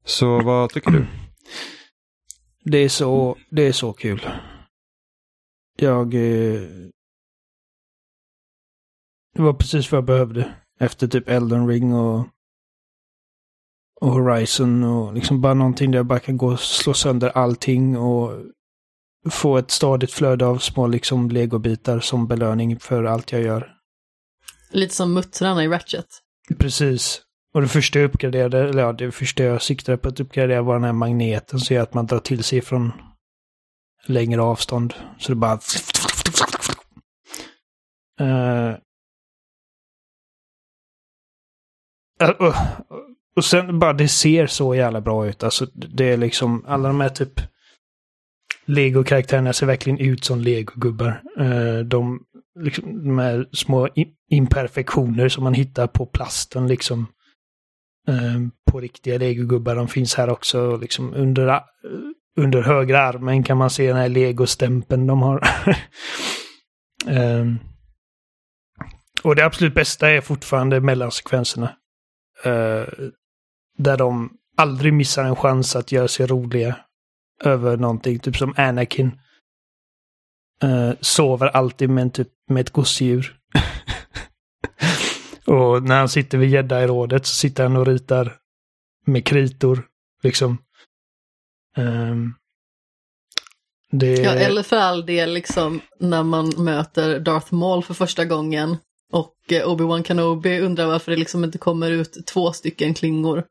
Så 0.06 0.42
vad 0.44 0.70
tycker 0.70 0.92
du? 0.92 1.06
Det 2.64 2.78
är 2.78 2.90
så, 2.90 3.38
det 3.50 3.68
är 3.68 3.72
så 3.72 3.94
kul. 3.94 4.30
Jag... 5.78 6.14
Eh, 6.14 6.62
det 9.36 9.42
var 9.42 9.54
precis 9.54 9.92
vad 9.92 9.98
jag 9.98 10.06
behövde. 10.06 10.56
Efter 10.80 11.08
typ 11.08 11.30
Elden 11.30 11.68
Ring 11.68 11.94
och, 11.94 12.28
och 14.02 14.12
Horizon 14.12 14.84
och 14.84 15.14
liksom 15.14 15.42
bara 15.42 15.54
någonting 15.54 15.92
där 15.92 16.00
jag 16.00 16.06
bara 16.06 16.20
kan 16.20 16.38
gå 16.38 16.48
och 16.48 16.60
slå 16.60 16.94
sönder 16.94 17.30
allting 17.30 17.98
och 17.98 18.32
få 19.30 19.58
ett 19.58 19.72
stadigt 19.72 20.12
flöde 20.12 20.46
av 20.46 20.58
små 20.58 20.88
liksom 20.88 21.30
legobitar 21.30 22.00
som 22.00 22.28
belöning 22.28 22.80
för 22.80 23.04
allt 23.04 23.32
jag 23.32 23.42
gör. 23.42 23.72
Lite 24.72 24.96
som 24.96 25.14
muttrarna 25.14 25.64
i 25.64 25.68
Ratchet. 25.68 26.06
Precis. 26.60 27.22
Och 27.54 27.62
det 27.62 27.68
första 27.68 28.00
jag 28.00 28.10
uppgraderade, 28.10 28.60
eller 28.70 28.84
ja, 28.84 28.94
det 28.94 29.12
första 29.12 29.44
jag 29.44 29.62
siktade 29.62 29.98
på 29.98 30.10
att 30.10 30.20
uppgradera 30.20 30.62
var 30.62 30.74
den 30.74 30.84
här 30.84 30.94
magneten 30.94 31.60
som 31.60 31.76
gör 31.76 31.84
att 31.84 31.94
man 31.94 32.06
drar 32.06 32.20
till 32.20 32.44
sig 32.44 32.62
från 32.62 32.92
längre 34.06 34.42
avstånd. 34.42 34.94
Så 35.20 35.32
det 35.32 35.36
bara... 35.36 35.60
Uh, 38.22 38.76
och, 43.36 43.46
sen 43.46 43.80
bara 43.80 43.94
det 43.94 44.08
ser 44.08 44.48
så 44.48 44.76
jävla 44.76 45.02
bra 45.02 45.28
ut. 45.28 45.44
Alltså 45.44 45.66
det 45.74 46.14
är 46.14 46.18
liksom 46.18 46.66
alla 46.68 46.88
de 46.88 47.02
här 47.02 47.10
typ 47.10 47.42
Lego-karaktärerna 48.66 49.54
ser 49.54 49.66
verkligen 49.66 50.00
ut 50.00 50.26
som 50.26 50.42
Lego-gubbar. 50.42 51.22
Uh, 51.40 51.80
de, 51.80 52.20
liksom, 52.60 53.04
de 53.04 53.20
här 53.20 53.48
små 53.52 53.90
imperfektioner 54.30 55.30
som 55.30 55.44
man 55.44 55.54
hittar 55.54 55.88
på 55.88 56.06
plasten 56.06 56.68
liksom. 56.68 57.08
Uh, 58.10 58.48
på 58.72 58.80
riktiga 58.80 59.18
Lego-gubbar. 59.18 59.76
De 59.76 59.88
finns 59.88 60.16
här 60.16 60.30
också 60.30 60.78
liksom 60.78 61.14
under, 61.14 61.48
eh, 61.48 61.62
under 62.38 62.62
högra 62.62 63.02
armen 63.02 63.44
kan 63.44 63.58
man 63.58 63.70
se 63.70 63.88
den 63.88 63.98
här 63.98 64.10
Lego-stämpeln 64.10 65.08
de 65.08 65.22
har. 65.22 65.48
och 69.24 69.36
det 69.36 69.46
absolut 69.46 69.74
bästa 69.74 70.10
är 70.10 70.22
fortfarande 70.22 70.80
mellansekvenserna. 70.80 71.76
Uh, 72.46 72.86
där 73.78 73.98
de 73.98 74.38
aldrig 74.58 74.94
missar 74.94 75.24
en 75.24 75.36
chans 75.36 75.76
att 75.76 75.92
göra 75.92 76.08
sig 76.08 76.28
roliga 76.28 76.76
över 77.44 77.78
någonting. 77.78 78.20
Typ 78.20 78.38
som 78.38 78.54
Anakin. 78.58 79.20
Uh, 80.64 80.92
sover 81.02 81.48
alltid 81.48 81.90
med, 81.90 82.14
typ, 82.14 82.30
med 82.50 82.62
ett 82.62 82.70
gosedjur. 82.70 83.38
och 85.46 85.84
när 85.84 86.00
han 86.00 86.10
sitter 86.10 86.38
vid 86.38 86.50
gädda 86.50 86.84
i 86.84 86.88
rådet 86.88 87.26
så 87.26 87.36
sitter 87.36 87.64
han 87.64 87.76
och 87.76 87.88
ritar 87.88 88.38
med 89.06 89.26
kritor. 89.26 89.88
Liksom. 90.24 90.58
Um, 91.78 92.36
det... 93.92 94.22
Ja, 94.22 94.32
eller 94.32 94.64
för 94.64 94.78
all 94.78 95.06
del 95.06 95.34
liksom 95.34 95.82
när 96.00 96.24
man 96.24 96.54
möter 96.58 97.20
Darth 97.20 97.54
Maul 97.54 97.84
för 97.84 97.94
första 97.94 98.26
gången 98.26 98.78
och 99.12 99.36
eh, 99.52 99.68
Obi-Wan 99.68 100.04
Kenobi 100.04 100.60
undrar 100.60 100.88
varför 100.88 101.12
det 101.12 101.18
liksom 101.18 101.44
inte 101.44 101.58
kommer 101.58 101.92
ut 101.92 102.28
två 102.28 102.54
stycken 102.54 102.94
klingor. 102.94 103.44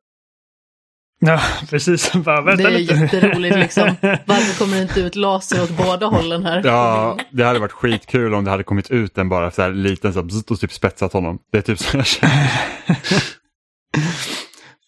Ja, 1.26 1.40
precis. 1.70 2.12
Bara, 2.24 2.56
det 2.56 2.64
är 2.64 2.70
lite. 2.70 2.94
jätteroligt 2.94 3.56
liksom. 3.56 3.84
Varför 4.26 4.58
kommer 4.58 4.76
det 4.76 4.82
inte 4.82 5.00
ut 5.00 5.16
laser 5.16 5.62
åt 5.62 5.76
båda 5.76 6.06
hållen 6.06 6.46
här? 6.46 6.62
Ja, 6.64 7.18
det 7.30 7.44
hade 7.44 7.58
varit 7.58 7.72
skitkul 7.72 8.34
om 8.34 8.44
det 8.44 8.50
hade 8.50 8.62
kommit 8.62 8.90
ut 8.90 9.18
en 9.18 9.28
bara 9.28 9.50
så 9.50 9.62
här 9.62 9.70
liten 9.70 10.12
så 10.12 10.20
här, 10.22 10.52
och 10.52 10.60
typ 10.60 10.72
spetsat 10.72 11.12
honom. 11.12 11.38
Det 11.52 11.58
är 11.58 11.62
typ 11.62 11.78
så 11.78 11.96
jag 11.96 12.06
känner. 12.06 12.44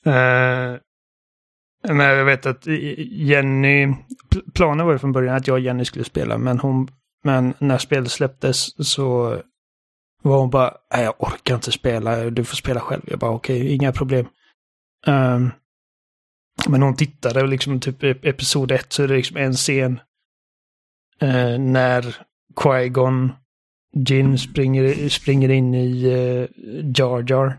uh, 0.06 0.78
men 1.94 2.06
jag 2.06 2.24
vet 2.24 2.46
att 2.46 2.66
Jenny, 2.66 3.94
planen 4.54 4.86
var 4.86 4.92
ju 4.92 4.98
från 4.98 5.12
början 5.12 5.36
att 5.36 5.46
jag 5.46 5.54
och 5.54 5.60
Jenny 5.60 5.84
skulle 5.84 6.04
spela, 6.04 6.38
men 6.38 6.58
hon, 6.58 6.88
men 7.24 7.54
när 7.58 7.78
spelet 7.78 8.12
släpptes 8.12 8.88
så 8.88 9.36
var 10.22 10.38
hon 10.38 10.50
bara, 10.50 10.74
nej 10.94 11.04
jag 11.04 11.14
orkar 11.18 11.54
inte 11.54 11.72
spela, 11.72 12.30
du 12.30 12.44
får 12.44 12.56
spela 12.56 12.80
själv. 12.80 13.02
Jag 13.06 13.18
bara 13.18 13.30
okej, 13.30 13.60
okay, 13.60 13.74
inga 13.74 13.92
problem. 13.92 14.26
Um, 15.06 15.50
men 16.68 16.82
hon 16.82 16.96
tittade 16.96 17.46
liksom 17.46 17.80
typ 17.80 18.02
episod 18.02 18.72
ett 18.72 18.92
så 18.92 19.02
är 19.02 19.08
det 19.08 19.16
liksom 19.16 19.36
en 19.36 19.52
scen 19.52 20.00
eh, 21.20 21.58
när 21.58 22.16
Qui-Gon 22.56 23.30
Jin 24.08 24.38
springer, 24.38 25.08
springer 25.08 25.48
in 25.48 25.74
i 25.74 26.04
eh, 26.04 26.64
Jar 26.96 27.24
Jar. 27.30 27.58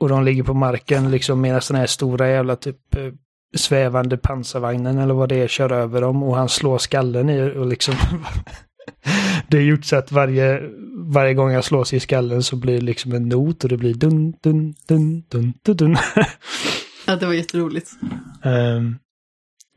Och 0.00 0.08
de 0.08 0.24
ligger 0.24 0.42
på 0.42 0.54
marken 0.54 1.10
liksom 1.10 1.40
medan 1.40 1.60
den 1.68 1.76
här 1.76 1.86
stora 1.86 2.28
jävla 2.28 2.56
typ 2.56 2.96
eh, 2.96 3.12
svävande 3.56 4.16
pansarvagnen 4.16 4.98
eller 4.98 5.14
vad 5.14 5.28
det 5.28 5.36
är 5.36 5.48
kör 5.48 5.72
över 5.72 6.00
dem 6.00 6.22
och 6.22 6.36
han 6.36 6.48
slår 6.48 6.78
skallen 6.78 7.30
i 7.30 7.42
och 7.42 7.66
liksom 7.66 7.94
det 9.48 9.58
är 9.58 9.62
gjort 9.62 9.84
så 9.84 9.96
att 9.96 10.12
varje, 10.12 10.62
varje 11.12 11.34
gång 11.34 11.50
jag 11.52 11.64
slås 11.64 11.92
i 11.92 12.00
skallen 12.00 12.42
så 12.42 12.56
blir 12.56 12.74
det 12.74 12.84
liksom 12.84 13.12
en 13.12 13.28
not 13.28 13.64
och 13.64 13.70
det 13.70 13.76
blir 13.76 13.94
dun, 13.94 14.32
dun, 14.42 14.74
dun, 14.88 15.22
dun, 15.28 15.54
dun, 15.62 15.76
dun. 15.76 15.96
ja, 17.08 17.16
det 17.16 17.26
var 17.26 17.32
jätteroligt. 17.32 17.90
Um, 18.44 18.98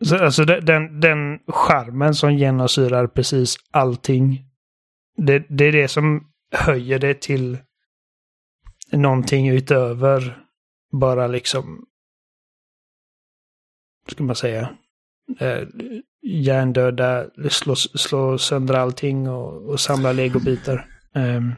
så 0.01 0.17
alltså 0.17 0.45
den, 0.45 0.99
den 0.99 1.39
charmen 1.47 2.15
som 2.15 2.33
genomsyrar 2.33 3.07
precis 3.07 3.55
allting. 3.71 4.45
Det, 5.17 5.45
det 5.49 5.65
är 5.65 5.71
det 5.71 5.87
som 5.87 6.27
höjer 6.51 6.99
det 6.99 7.21
till 7.21 7.57
någonting 8.91 9.49
utöver 9.49 10.43
bara 10.91 11.27
liksom, 11.27 11.85
ska 14.07 14.23
man 14.23 14.35
säga, 14.35 14.69
eh, 15.39 15.67
hjärndöda, 16.21 17.25
slå, 17.49 17.75
slå 17.75 18.37
sönder 18.37 18.73
allting 18.73 19.29
och, 19.29 19.69
och 19.69 19.79
samla 19.79 20.11
legobitar. 20.11 20.87
Um. 21.15 21.53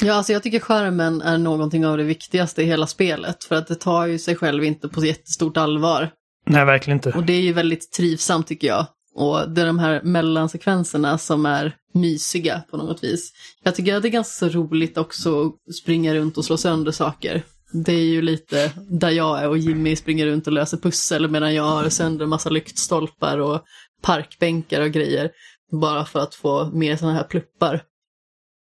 Ja, 0.00 0.14
alltså 0.14 0.32
jag 0.32 0.42
tycker 0.42 0.60
skärmen 0.60 1.22
är 1.22 1.38
någonting 1.38 1.86
av 1.86 1.96
det 1.96 2.04
viktigaste 2.04 2.62
i 2.62 2.66
hela 2.66 2.86
spelet. 2.86 3.44
För 3.44 3.54
att 3.54 3.66
det 3.66 3.74
tar 3.74 4.06
ju 4.06 4.18
sig 4.18 4.36
själv 4.36 4.64
inte 4.64 4.88
på 4.88 5.04
jättestort 5.04 5.56
allvar. 5.56 6.10
Nej, 6.46 6.64
verkligen 6.64 6.96
inte. 6.96 7.10
Och 7.10 7.24
det 7.24 7.32
är 7.32 7.40
ju 7.40 7.52
väldigt 7.52 7.92
trivsamt 7.92 8.46
tycker 8.46 8.68
jag. 8.68 8.86
Och 9.14 9.50
det 9.50 9.60
är 9.60 9.66
de 9.66 9.78
här 9.78 10.02
mellansekvenserna 10.02 11.18
som 11.18 11.46
är 11.46 11.76
mysiga 11.94 12.62
på 12.70 12.76
något 12.76 13.04
vis. 13.04 13.32
Jag 13.62 13.74
tycker 13.74 13.96
att 13.96 14.02
det 14.02 14.08
är 14.08 14.10
ganska 14.10 14.48
roligt 14.48 14.98
också 14.98 15.46
att 15.46 15.74
springa 15.74 16.14
runt 16.14 16.38
och 16.38 16.44
slå 16.44 16.56
sönder 16.56 16.92
saker. 16.92 17.42
Det 17.72 17.92
är 17.92 18.04
ju 18.04 18.22
lite 18.22 18.72
där 18.90 19.10
jag 19.10 19.42
är 19.42 19.48
och 19.48 19.58
Jimmy 19.58 19.96
springer 19.96 20.26
runt 20.26 20.46
och 20.46 20.52
löser 20.52 20.76
pussel 20.76 21.30
medan 21.30 21.54
jag 21.54 21.62
har 21.62 21.88
sönder 21.88 22.24
en 22.24 22.28
massa 22.28 22.50
lyktstolpar 22.50 23.38
och 23.38 23.64
parkbänkar 24.02 24.80
och 24.80 24.90
grejer. 24.90 25.30
Bara 25.80 26.04
för 26.04 26.20
att 26.20 26.34
få 26.34 26.70
mer 26.70 26.96
sådana 26.96 27.16
här 27.16 27.24
pluppar. 27.24 27.82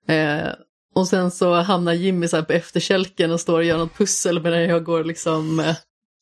Eh, 0.07 0.47
och 0.95 1.07
sen 1.07 1.31
så 1.31 1.53
hamnar 1.53 1.93
Jimmy 1.93 2.27
så 2.27 2.43
på 2.43 2.53
efterkälken 2.53 3.31
och 3.31 3.39
står 3.39 3.57
och 3.57 3.63
gör 3.63 3.77
något 3.77 3.97
pussel 3.97 4.41
medan 4.41 4.63
jag 4.63 4.83
går 4.83 5.03
liksom 5.03 5.59
eh, 5.59 5.75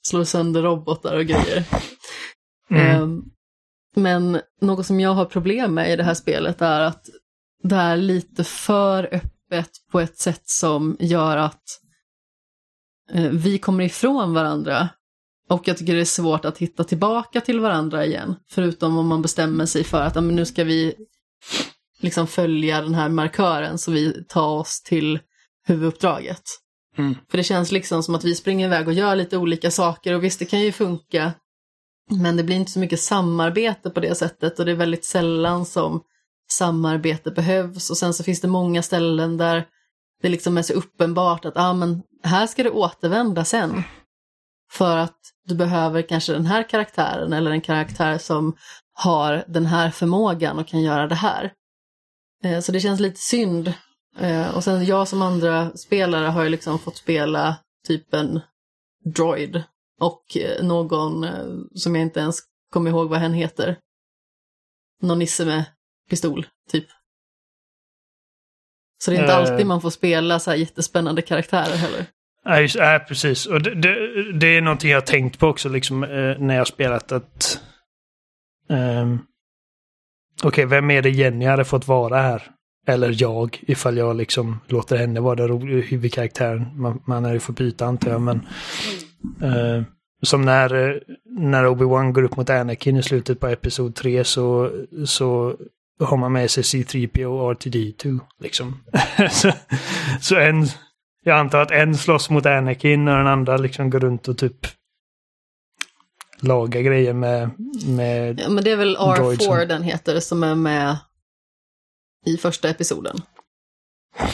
slår 0.08 0.24
sönder 0.24 0.62
robotar 0.62 1.18
och 1.18 1.26
grejer. 1.26 1.64
Mm. 2.70 2.88
Eh, 2.88 3.08
men 3.96 4.42
något 4.62 4.86
som 4.86 5.00
jag 5.00 5.14
har 5.14 5.26
problem 5.26 5.74
med 5.74 5.94
i 5.94 5.96
det 5.96 6.04
här 6.04 6.14
spelet 6.14 6.62
är 6.62 6.80
att 6.80 7.10
det 7.64 7.76
är 7.76 7.98
lite 7.98 8.44
för 8.44 9.04
öppet 9.12 9.70
på 9.92 10.00
ett 10.00 10.18
sätt 10.18 10.44
som 10.46 10.98
gör 11.00 11.38
att 11.38 11.64
Eh, 13.12 13.30
vi 13.30 13.58
kommer 13.58 13.84
ifrån 13.84 14.34
varandra. 14.34 14.90
Och 15.50 15.68
jag 15.68 15.78
tycker 15.78 15.96
det 15.96 16.02
är 16.02 16.06
svårt 16.06 16.46
att 16.46 16.58
hitta 16.58 16.84
tillbaka 16.84 17.42
till 17.42 17.60
varandra 17.60 18.06
igen. 18.06 18.36
Förutom 18.50 18.98
om 18.98 19.08
man 19.08 19.22
bestämmer 19.22 19.66
sig 19.66 19.84
för 19.84 20.02
att 20.02 20.24
nu 20.24 20.46
ska 20.46 20.64
vi 20.64 20.96
liksom 22.04 22.28
följa 22.28 22.82
den 22.82 22.96
här 22.96 23.10
markören 23.10 23.78
så 23.78 23.92
vi 23.92 24.24
tar 24.24 24.50
oss 24.50 24.82
till 24.82 25.20
huvuduppdraget. 25.68 26.44
Mm. 26.98 27.16
För 27.30 27.38
det 27.38 27.44
känns 27.44 27.72
liksom 27.72 28.04
som 28.04 28.16
att 28.16 28.24
vi 28.24 28.36
springer 28.36 28.68
iväg 28.68 28.88
och 28.88 28.94
gör 28.94 29.16
lite 29.16 29.38
olika 29.38 29.72
saker 29.72 30.14
och 30.14 30.24
visst 30.24 30.40
det 30.40 30.46
kan 30.46 30.62
ju 30.62 30.72
funka. 30.72 31.32
Men 32.10 32.38
det 32.38 32.44
blir 32.44 32.56
inte 32.56 32.72
så 32.72 32.80
mycket 32.80 33.00
samarbete 33.00 33.90
på 33.90 34.00
det 34.00 34.16
sättet 34.16 34.60
och 34.60 34.66
det 34.66 34.72
är 34.72 34.76
väldigt 34.76 35.06
sällan 35.06 35.66
som 35.66 36.02
samarbete 36.52 37.32
behövs 37.32 37.90
och 37.90 37.98
sen 37.98 38.14
så 38.14 38.24
finns 38.24 38.42
det 38.42 38.48
många 38.48 38.82
ställen 38.82 39.38
där 39.38 39.66
det 40.22 40.30
liksom 40.30 40.58
är 40.58 40.62
så 40.62 40.74
uppenbart 40.74 41.46
att 41.46 41.58
ah, 41.58 41.74
men 41.74 42.04
här 42.24 42.48
ska 42.48 42.64
du 42.64 42.70
återvända 42.70 43.46
sen. 43.46 43.84
För 44.72 44.98
att 44.98 45.20
du 45.46 45.56
behöver 45.56 46.02
kanske 46.02 46.34
den 46.34 46.46
här 46.46 46.70
karaktären 46.70 47.34
eller 47.34 47.52
en 47.52 47.62
karaktär 47.62 48.18
som 48.18 48.56
har 48.94 49.44
den 49.48 49.66
här 49.66 49.92
förmågan 49.92 50.60
och 50.60 50.68
kan 50.68 50.82
göra 50.82 51.08
det 51.08 51.16
här. 51.16 51.52
Eh, 52.44 52.60
så 52.60 52.72
det 52.72 52.80
känns 52.80 53.00
lite 53.00 53.20
synd. 53.20 53.74
Eh, 54.20 54.56
och 54.56 54.64
sen 54.64 54.86
jag 54.86 55.08
som 55.08 55.22
andra 55.22 55.78
spelare 55.78 56.28
har 56.28 56.44
ju 56.44 56.50
liksom 56.50 56.80
fått 56.80 56.98
spela 56.98 57.58
typ 57.88 58.14
en 58.14 58.40
droid 59.06 59.64
och 60.02 60.38
eh, 60.38 60.66
någon 60.66 61.28
som 61.76 61.96
jag 61.96 62.02
inte 62.02 62.20
ens 62.20 62.40
kommer 62.72 62.90
ihåg 62.90 63.10
vad 63.10 63.20
hen 63.20 63.34
heter. 63.34 63.78
Någon 65.02 65.20
nisse 65.20 65.46
med 65.46 65.66
pistol, 66.10 66.46
typ. 66.70 66.86
Så 69.04 69.12
det 69.12 69.18
är 69.18 69.22
inte 69.22 69.36
alltid 69.36 69.66
man 69.66 69.82
får 69.82 69.90
spela 69.90 70.40
så 70.40 70.52
här 70.52 70.58
jättespännande 70.58 71.22
karaktärer 71.22 71.76
heller. 71.76 72.06
Ja, 72.44 72.60
just, 72.60 72.76
ja 72.76 73.06
precis. 73.08 73.46
Och 73.46 73.62
det, 73.62 73.76
det, 73.76 74.34
det, 74.40 74.48
är 74.48 74.62
någonting 74.62 74.90
jag 74.90 74.98
har 74.98 75.06
tänkt 75.06 75.40
på 75.40 75.48
också 75.48 75.70
liksom, 75.70 76.00
när 76.40 76.56
jag 76.56 76.68
spelat 76.68 77.12
att... 77.12 77.62
Um, 78.70 79.26
Okej, 80.38 80.48
okay, 80.48 80.66
vem 80.66 80.92
är 80.92 81.02
det 81.02 81.10
Jenny 81.10 81.46
hade 81.46 81.66
fått 81.66 81.88
vara 81.88 82.22
här? 82.22 82.44
Eller 82.88 83.16
jag, 83.22 83.60
ifall 83.62 83.98
jag 83.98 84.16
liksom 84.16 84.60
låter 84.68 84.98
henne 84.98 85.20
vara 85.20 85.48
den 85.48 85.62
huvudkaraktären. 85.62 86.82
Man, 86.82 87.02
man 87.06 87.26
är 87.26 87.34
ju 87.34 87.40
fått 87.40 87.56
byta 87.56 87.86
antar 87.86 88.12
jag, 88.12 88.22
men... 88.22 88.48
Uh, 89.44 89.84
som 90.24 90.42
när, 90.42 90.74
eh, 90.74 90.96
när 91.26 91.66
Obi-Wan 91.66 92.12
går 92.12 92.24
upp 92.24 92.38
mot 92.38 92.50
Anakin 92.50 92.98
i 92.98 93.04
slutet 93.04 93.40
på 93.40 93.48
Episod 93.48 93.96
3 93.96 94.24
så, 94.24 94.72
så 95.06 95.56
har 96.00 96.18
man 96.18 96.32
med 96.32 96.52
sig 96.52 96.64
C3PO 96.64 97.26
och 97.26 97.54
R2D2. 97.54 98.20
Liksom. 98.40 98.84
så, 99.32 99.52
så 100.22 100.36
en, 100.36 100.66
jag 101.24 101.40
antar 101.40 101.62
att 101.62 101.72
en 101.72 101.96
slåss 101.96 102.30
mot 102.30 102.46
Anakin 102.46 103.08
och 103.08 103.18
den 103.18 103.28
andra 103.28 103.58
liksom 103.58 103.90
går 103.90 104.00
runt 104.00 104.28
och 104.28 104.38
typ 104.38 104.68
lagar 106.44 106.82
grejer 106.82 107.14
med, 107.14 107.50
med 107.86 108.40
Ja 108.40 108.50
men 108.50 108.64
det 108.64 108.72
är 108.72 108.76
väl 108.76 108.98
R4 108.98 109.16
droidsen. 109.16 109.68
den 109.68 109.84
heter 109.84 110.20
som 110.20 110.44
är 110.44 110.56
med 110.56 110.98
i 112.26 112.38
första 112.38 112.70
episoden. 112.70 113.22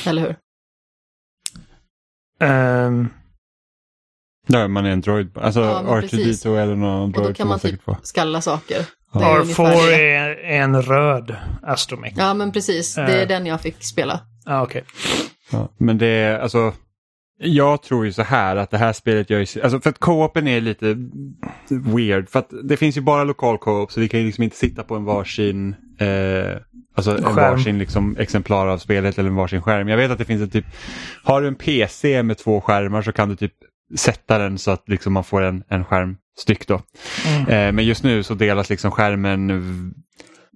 Eller 0.06 0.22
hur? 0.22 0.36
Um, 2.48 3.10
Ja, 4.52 4.68
man 4.68 4.86
är 4.86 4.90
en 4.90 5.02
droid. 5.02 5.38
Alltså 5.38 5.60
ja, 5.60 5.84
R2D2 5.84 6.58
eller 6.58 6.76
någon 6.76 7.12
droid. 7.12 7.26
Och 7.26 7.32
då 7.32 7.36
kan 7.36 7.48
man 7.48 7.60
typ 7.60 7.82
skalla 8.04 8.42
saker. 8.42 8.86
Ja. 9.14 9.20
R4 9.20 9.92
är 9.92 10.44
en 10.44 10.82
röd 10.82 11.36
astromech. 11.64 12.14
Ja, 12.18 12.34
men 12.34 12.52
precis. 12.52 12.96
Det 12.96 13.02
är 13.02 13.22
uh. 13.22 13.28
den 13.28 13.46
jag 13.46 13.62
fick 13.62 13.84
spela. 13.84 14.20
Ja, 14.46 14.64
okej. 14.64 14.82
Okay. 14.82 15.30
Ja, 15.52 15.70
men 15.78 15.98
det 15.98 16.08
är 16.08 16.40
alltså 16.40 16.74
jag 17.42 17.84
tror 17.84 18.06
ju 18.06 18.14
så 18.14 18.24
här 18.24 18.56
att 18.56 18.72
det 18.72 18.78
här 18.78 18.94
spelet 18.94 19.30
gör 19.30 19.40
ju, 19.40 19.62
alltså 19.62 19.80
för 19.80 19.90
att 19.90 20.00
co-open 20.00 20.48
är 20.48 20.62
lite 20.62 20.98
weird 21.70 22.30
för 22.30 22.40
att 22.40 22.54
det 22.64 22.78
finns 22.78 22.98
ju 22.98 23.02
bara 23.02 23.24
lokal 23.24 23.58
co-op 23.58 23.92
så 23.92 24.00
vi 24.00 24.10
kan 24.10 24.20
ju 24.20 24.26
liksom 24.26 24.44
inte 24.44 24.56
sitta 24.56 24.84
på 24.84 24.96
en 24.96 25.04
varsin 25.04 25.76
eh, 26.00 26.58
Alltså 26.96 27.18
en 27.18 27.36
varsin 27.36 27.80
liksom 27.80 28.18
exemplar 28.18 28.68
av 28.68 28.78
spelet 28.78 29.20
eller 29.20 29.30
en 29.30 29.36
varsin 29.36 29.62
skärm. 29.62 29.88
Jag 29.88 29.98
vet 29.98 30.12
att 30.12 30.18
det 30.18 30.26
finns 30.26 30.42
en 30.42 30.50
typ, 30.50 30.66
har 31.24 31.42
du 31.42 31.48
en 31.48 31.56
PC 31.56 32.24
med 32.24 32.38
två 32.38 32.62
skärmar 32.62 33.02
så 33.02 33.12
kan 33.12 33.30
du 33.30 33.36
typ 33.36 33.54
sätta 33.98 34.38
den 34.38 34.58
så 34.58 34.72
att 34.72 34.90
liksom 34.90 35.14
man 35.14 35.24
får 35.24 35.42
en, 35.42 35.64
en 35.68 35.86
skärm 35.86 36.18
styck 36.40 36.68
då. 36.68 36.82
Mm. 37.28 37.42
Eh, 37.42 37.72
men 37.72 37.86
just 37.86 38.04
nu 38.04 38.24
så 38.24 38.34
delas 38.34 38.70
liksom 38.70 38.92
skärmen 38.92 39.94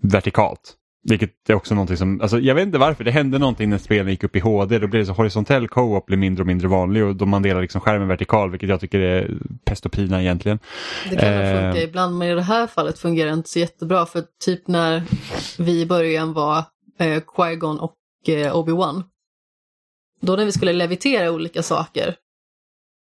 vertikalt. 0.03 0.75
Vilket 1.09 1.49
är 1.49 1.53
också 1.53 1.75
någonting 1.75 1.97
som, 1.97 2.21
alltså 2.21 2.39
jag 2.39 2.55
vet 2.55 2.65
inte 2.65 2.77
varför, 2.77 3.03
det 3.03 3.11
hände 3.11 3.39
någonting 3.39 3.69
när 3.69 3.77
spelen 3.77 4.09
gick 4.09 4.23
upp 4.23 4.35
i 4.35 4.39
HD. 4.39 4.79
Då 4.79 4.87
blev 4.87 5.01
det 5.01 5.05
så 5.05 5.13
horisontell 5.13 5.67
co-op 5.67 6.05
blir 6.05 6.17
mindre 6.17 6.41
och 6.41 6.47
mindre 6.47 6.67
vanlig 6.67 7.03
och 7.03 7.15
då 7.15 7.25
man 7.25 7.41
delar 7.41 7.61
liksom 7.61 7.81
skärmen 7.81 8.07
vertikal 8.07 8.51
vilket 8.51 8.69
jag 8.69 8.79
tycker 8.79 8.99
är 8.99 9.37
pest 9.65 9.85
och 9.85 9.91
pina 9.91 10.21
egentligen. 10.21 10.59
Det 11.09 11.15
kan 11.15 11.33
eh, 11.33 11.61
funka 11.61 11.81
ibland 11.81 12.17
men 12.17 12.27
i 12.27 12.35
det 12.35 12.41
här 12.41 12.67
fallet 12.67 12.99
fungerar 12.99 13.29
det 13.29 13.33
inte 13.33 13.49
så 13.49 13.59
jättebra 13.59 14.05
för 14.05 14.23
typ 14.45 14.67
när 14.67 15.03
vi 15.57 15.81
i 15.81 15.85
början 15.85 16.33
var 16.33 16.57
eh, 16.99 17.21
Qui-Gon 17.35 17.77
och 17.77 17.95
eh, 18.27 18.55
Obi-Wan. 18.55 19.03
Då 20.21 20.35
när 20.35 20.45
vi 20.45 20.51
skulle 20.51 20.73
levitera 20.73 21.31
olika 21.31 21.63
saker 21.63 22.15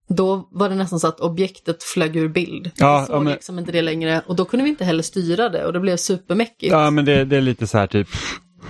då 0.07 0.49
var 0.51 0.69
det 0.69 0.75
nästan 0.75 0.99
så 0.99 1.07
att 1.07 1.19
objektet 1.19 1.83
flög 1.83 2.15
ur 2.15 2.27
bild. 2.27 2.71
Ja, 2.75 2.99
vi 2.99 3.05
såg 3.05 3.15
ja, 3.15 3.19
men... 3.19 3.33
liksom 3.33 3.59
inte 3.59 3.71
det 3.71 3.81
längre 3.81 4.21
och 4.27 4.35
då 4.35 4.45
kunde 4.45 4.63
vi 4.63 4.69
inte 4.69 4.85
heller 4.85 5.03
styra 5.03 5.49
det 5.49 5.65
och 5.65 5.73
det 5.73 5.79
blev 5.79 5.97
supermäckigt. 5.97 6.71
Ja 6.71 6.91
men 6.91 7.05
det, 7.05 7.25
det 7.25 7.37
är 7.37 7.41
lite 7.41 7.67
så 7.67 7.77
här 7.77 7.87
typ 7.87 8.07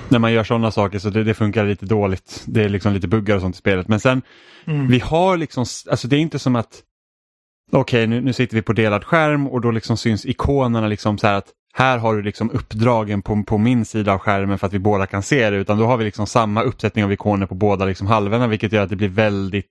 när 0.09 0.19
man 0.19 0.33
gör 0.33 0.43
sådana 0.43 0.71
saker 0.71 0.99
så 0.99 1.09
det, 1.09 1.23
det, 1.23 1.33
funkar 1.33 1.65
lite 1.65 1.85
dåligt. 1.85 2.43
Det 2.45 2.63
är 2.63 2.69
liksom 2.69 2.93
lite 2.93 3.07
buggar 3.07 3.35
och 3.35 3.41
sånt 3.41 3.55
i 3.55 3.59
spelet. 3.59 3.87
Men 3.87 3.99
sen 3.99 4.21
mm. 4.65 4.87
vi 4.87 4.99
har 4.99 5.37
liksom, 5.37 5.65
alltså 5.89 6.07
det 6.07 6.15
är 6.15 6.19
inte 6.19 6.39
som 6.39 6.55
att 6.55 6.81
okej 7.71 7.79
okay, 7.79 8.07
nu, 8.07 8.21
nu 8.21 8.33
sitter 8.33 8.55
vi 8.55 8.61
på 8.61 8.73
delad 8.73 9.03
skärm 9.03 9.47
och 9.47 9.61
då 9.61 9.71
liksom 9.71 9.97
syns 9.97 10.25
ikonerna 10.25 10.87
liksom 10.87 11.17
så 11.17 11.27
här 11.27 11.33
att 11.33 11.47
här 11.73 11.97
har 11.97 12.15
du 12.15 12.21
liksom 12.21 12.51
uppdragen 12.51 13.21
på, 13.21 13.43
på 13.43 13.57
min 13.57 13.85
sida 13.85 14.13
av 14.13 14.19
skärmen 14.19 14.59
för 14.59 14.67
att 14.67 14.73
vi 14.73 14.79
båda 14.79 15.05
kan 15.05 15.23
se 15.23 15.49
det 15.49 15.57
utan 15.57 15.77
då 15.77 15.85
har 15.85 15.97
vi 15.97 16.03
liksom 16.03 16.27
samma 16.27 16.61
uppsättning 16.61 17.05
av 17.05 17.11
ikoner 17.11 17.45
på 17.45 17.55
båda 17.55 17.85
liksom 17.85 18.07
halvorna 18.07 18.47
vilket 18.47 18.71
gör 18.71 18.83
att 18.83 18.89
det 18.89 18.95
blir 18.95 19.09
väldigt 19.09 19.67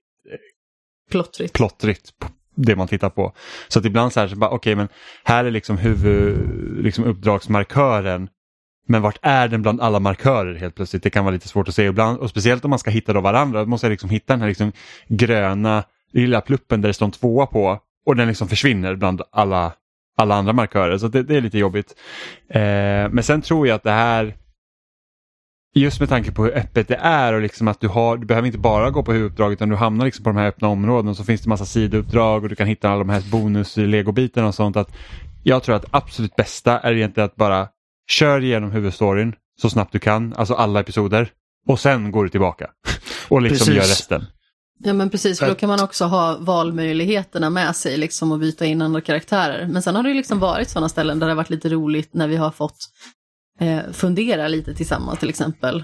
plottrigt. 1.13 1.53
plottrigt 1.53 2.13
det 2.55 2.75
man 2.75 2.87
tittar 2.87 3.09
på. 3.09 3.33
Så 3.67 3.79
att 3.79 3.85
ibland 3.85 4.13
så 4.13 4.19
här, 4.19 4.27
så 4.27 4.35
bara, 4.35 4.49
okej 4.49 4.57
okay, 4.57 4.75
men 4.75 4.87
här 5.23 5.45
är 5.45 5.51
liksom 5.51 5.77
huvuduppdragsmarkören, 5.77 6.83
liksom 6.83 7.03
uppdragsmarkören. 7.03 8.29
Men 8.87 9.01
vart 9.01 9.19
är 9.21 9.47
den 9.47 9.61
bland 9.61 9.81
alla 9.81 9.99
markörer 9.99 10.55
helt 10.55 10.75
plötsligt? 10.75 11.03
Det 11.03 11.09
kan 11.09 11.25
vara 11.25 11.33
lite 11.33 11.47
svårt 11.47 11.67
att 11.67 11.75
se 11.75 11.83
ibland 11.83 12.17
och 12.17 12.29
speciellt 12.29 12.65
om 12.65 12.69
man 12.69 12.79
ska 12.79 12.91
hitta 12.91 13.13
då 13.13 13.21
varandra. 13.21 13.59
Då 13.59 13.65
måste 13.65 13.87
jag 13.87 13.91
liksom 13.91 14.09
hitta 14.09 14.33
den 14.33 14.41
här 14.41 14.47
liksom 14.47 14.71
gröna 15.07 15.83
lilla 16.11 16.41
pluppen 16.41 16.81
där 16.81 16.89
det 16.89 16.93
står 16.93 17.05
en 17.05 17.11
tvåa 17.11 17.45
på 17.45 17.79
och 18.05 18.15
den 18.15 18.27
liksom 18.27 18.47
försvinner 18.47 18.95
bland 18.95 19.21
alla, 19.31 19.73
alla 20.17 20.35
andra 20.35 20.53
markörer. 20.53 20.97
Så 20.97 21.07
det, 21.07 21.23
det 21.23 21.37
är 21.37 21.41
lite 21.41 21.57
jobbigt. 21.57 21.95
Eh, 22.49 22.61
men 23.09 23.23
sen 23.23 23.41
tror 23.41 23.67
jag 23.67 23.75
att 23.75 23.83
det 23.83 23.91
här 23.91 24.35
Just 25.75 25.99
med 25.99 26.09
tanke 26.09 26.31
på 26.31 26.43
hur 26.43 26.57
öppet 26.57 26.87
det 26.87 26.95
är 26.95 27.33
och 27.33 27.41
liksom 27.41 27.67
att 27.67 27.79
du, 27.79 27.87
har, 27.87 28.17
du 28.17 28.25
behöver 28.25 28.45
inte 28.45 28.59
bara 28.59 28.89
gå 28.89 29.03
på 29.03 29.13
huvuduppdraget 29.13 29.57
utan 29.57 29.69
du 29.69 29.75
hamnar 29.75 30.05
liksom 30.05 30.23
på 30.23 30.29
de 30.29 30.37
här 30.37 30.47
öppna 30.47 30.67
områdena 30.67 31.15
så 31.15 31.23
finns 31.23 31.41
det 31.41 31.49
massa 31.49 31.65
sidouppdrag 31.65 32.43
och 32.43 32.49
du 32.49 32.55
kan 32.55 32.67
hitta 32.67 32.89
alla 32.89 32.99
de 32.99 33.09
här 33.09 33.23
bonus 33.31 33.77
legobitarna 33.77 34.47
och 34.47 34.55
sånt. 34.55 34.77
Att 34.77 34.91
jag 35.43 35.63
tror 35.63 35.75
att 35.75 35.85
absolut 35.91 36.35
bästa 36.35 36.79
är 36.79 36.93
egentligen 36.93 37.25
att 37.25 37.35
bara 37.35 37.67
kör 38.07 38.43
igenom 38.43 38.71
huvudstoryn 38.71 39.35
så 39.61 39.69
snabbt 39.69 39.91
du 39.91 39.99
kan, 39.99 40.33
alltså 40.33 40.53
alla 40.53 40.79
episoder 40.79 41.29
och 41.67 41.79
sen 41.79 42.11
går 42.11 42.23
du 42.23 42.29
tillbaka 42.29 42.69
och 43.29 43.41
liksom 43.41 43.65
precis. 43.65 43.75
gör 43.75 43.81
resten. 43.81 44.25
Ja 44.85 44.93
men 44.93 45.09
precis, 45.09 45.39
för 45.39 45.47
då 45.47 45.55
kan 45.55 45.69
man 45.69 45.83
också 45.83 46.05
ha 46.05 46.37
valmöjligheterna 46.39 47.49
med 47.49 47.75
sig 47.75 47.97
liksom 47.97 48.31
och 48.31 48.39
byta 48.39 48.65
in 48.65 48.81
andra 48.81 49.01
karaktärer. 49.01 49.67
Men 49.67 49.81
sen 49.81 49.95
har 49.95 50.03
det 50.03 50.09
ju 50.09 50.15
liksom 50.15 50.39
varit 50.39 50.69
sådana 50.69 50.89
ställen 50.89 51.19
där 51.19 51.27
det 51.27 51.31
har 51.31 51.37
varit 51.37 51.49
lite 51.49 51.69
roligt 51.69 52.13
när 52.13 52.27
vi 52.27 52.35
har 52.35 52.51
fått 52.51 52.77
eh, 53.59 53.91
fundera 53.91 54.47
lite 54.47 54.73
tillsammans 54.73 55.19
till 55.19 55.29
exempel. 55.29 55.83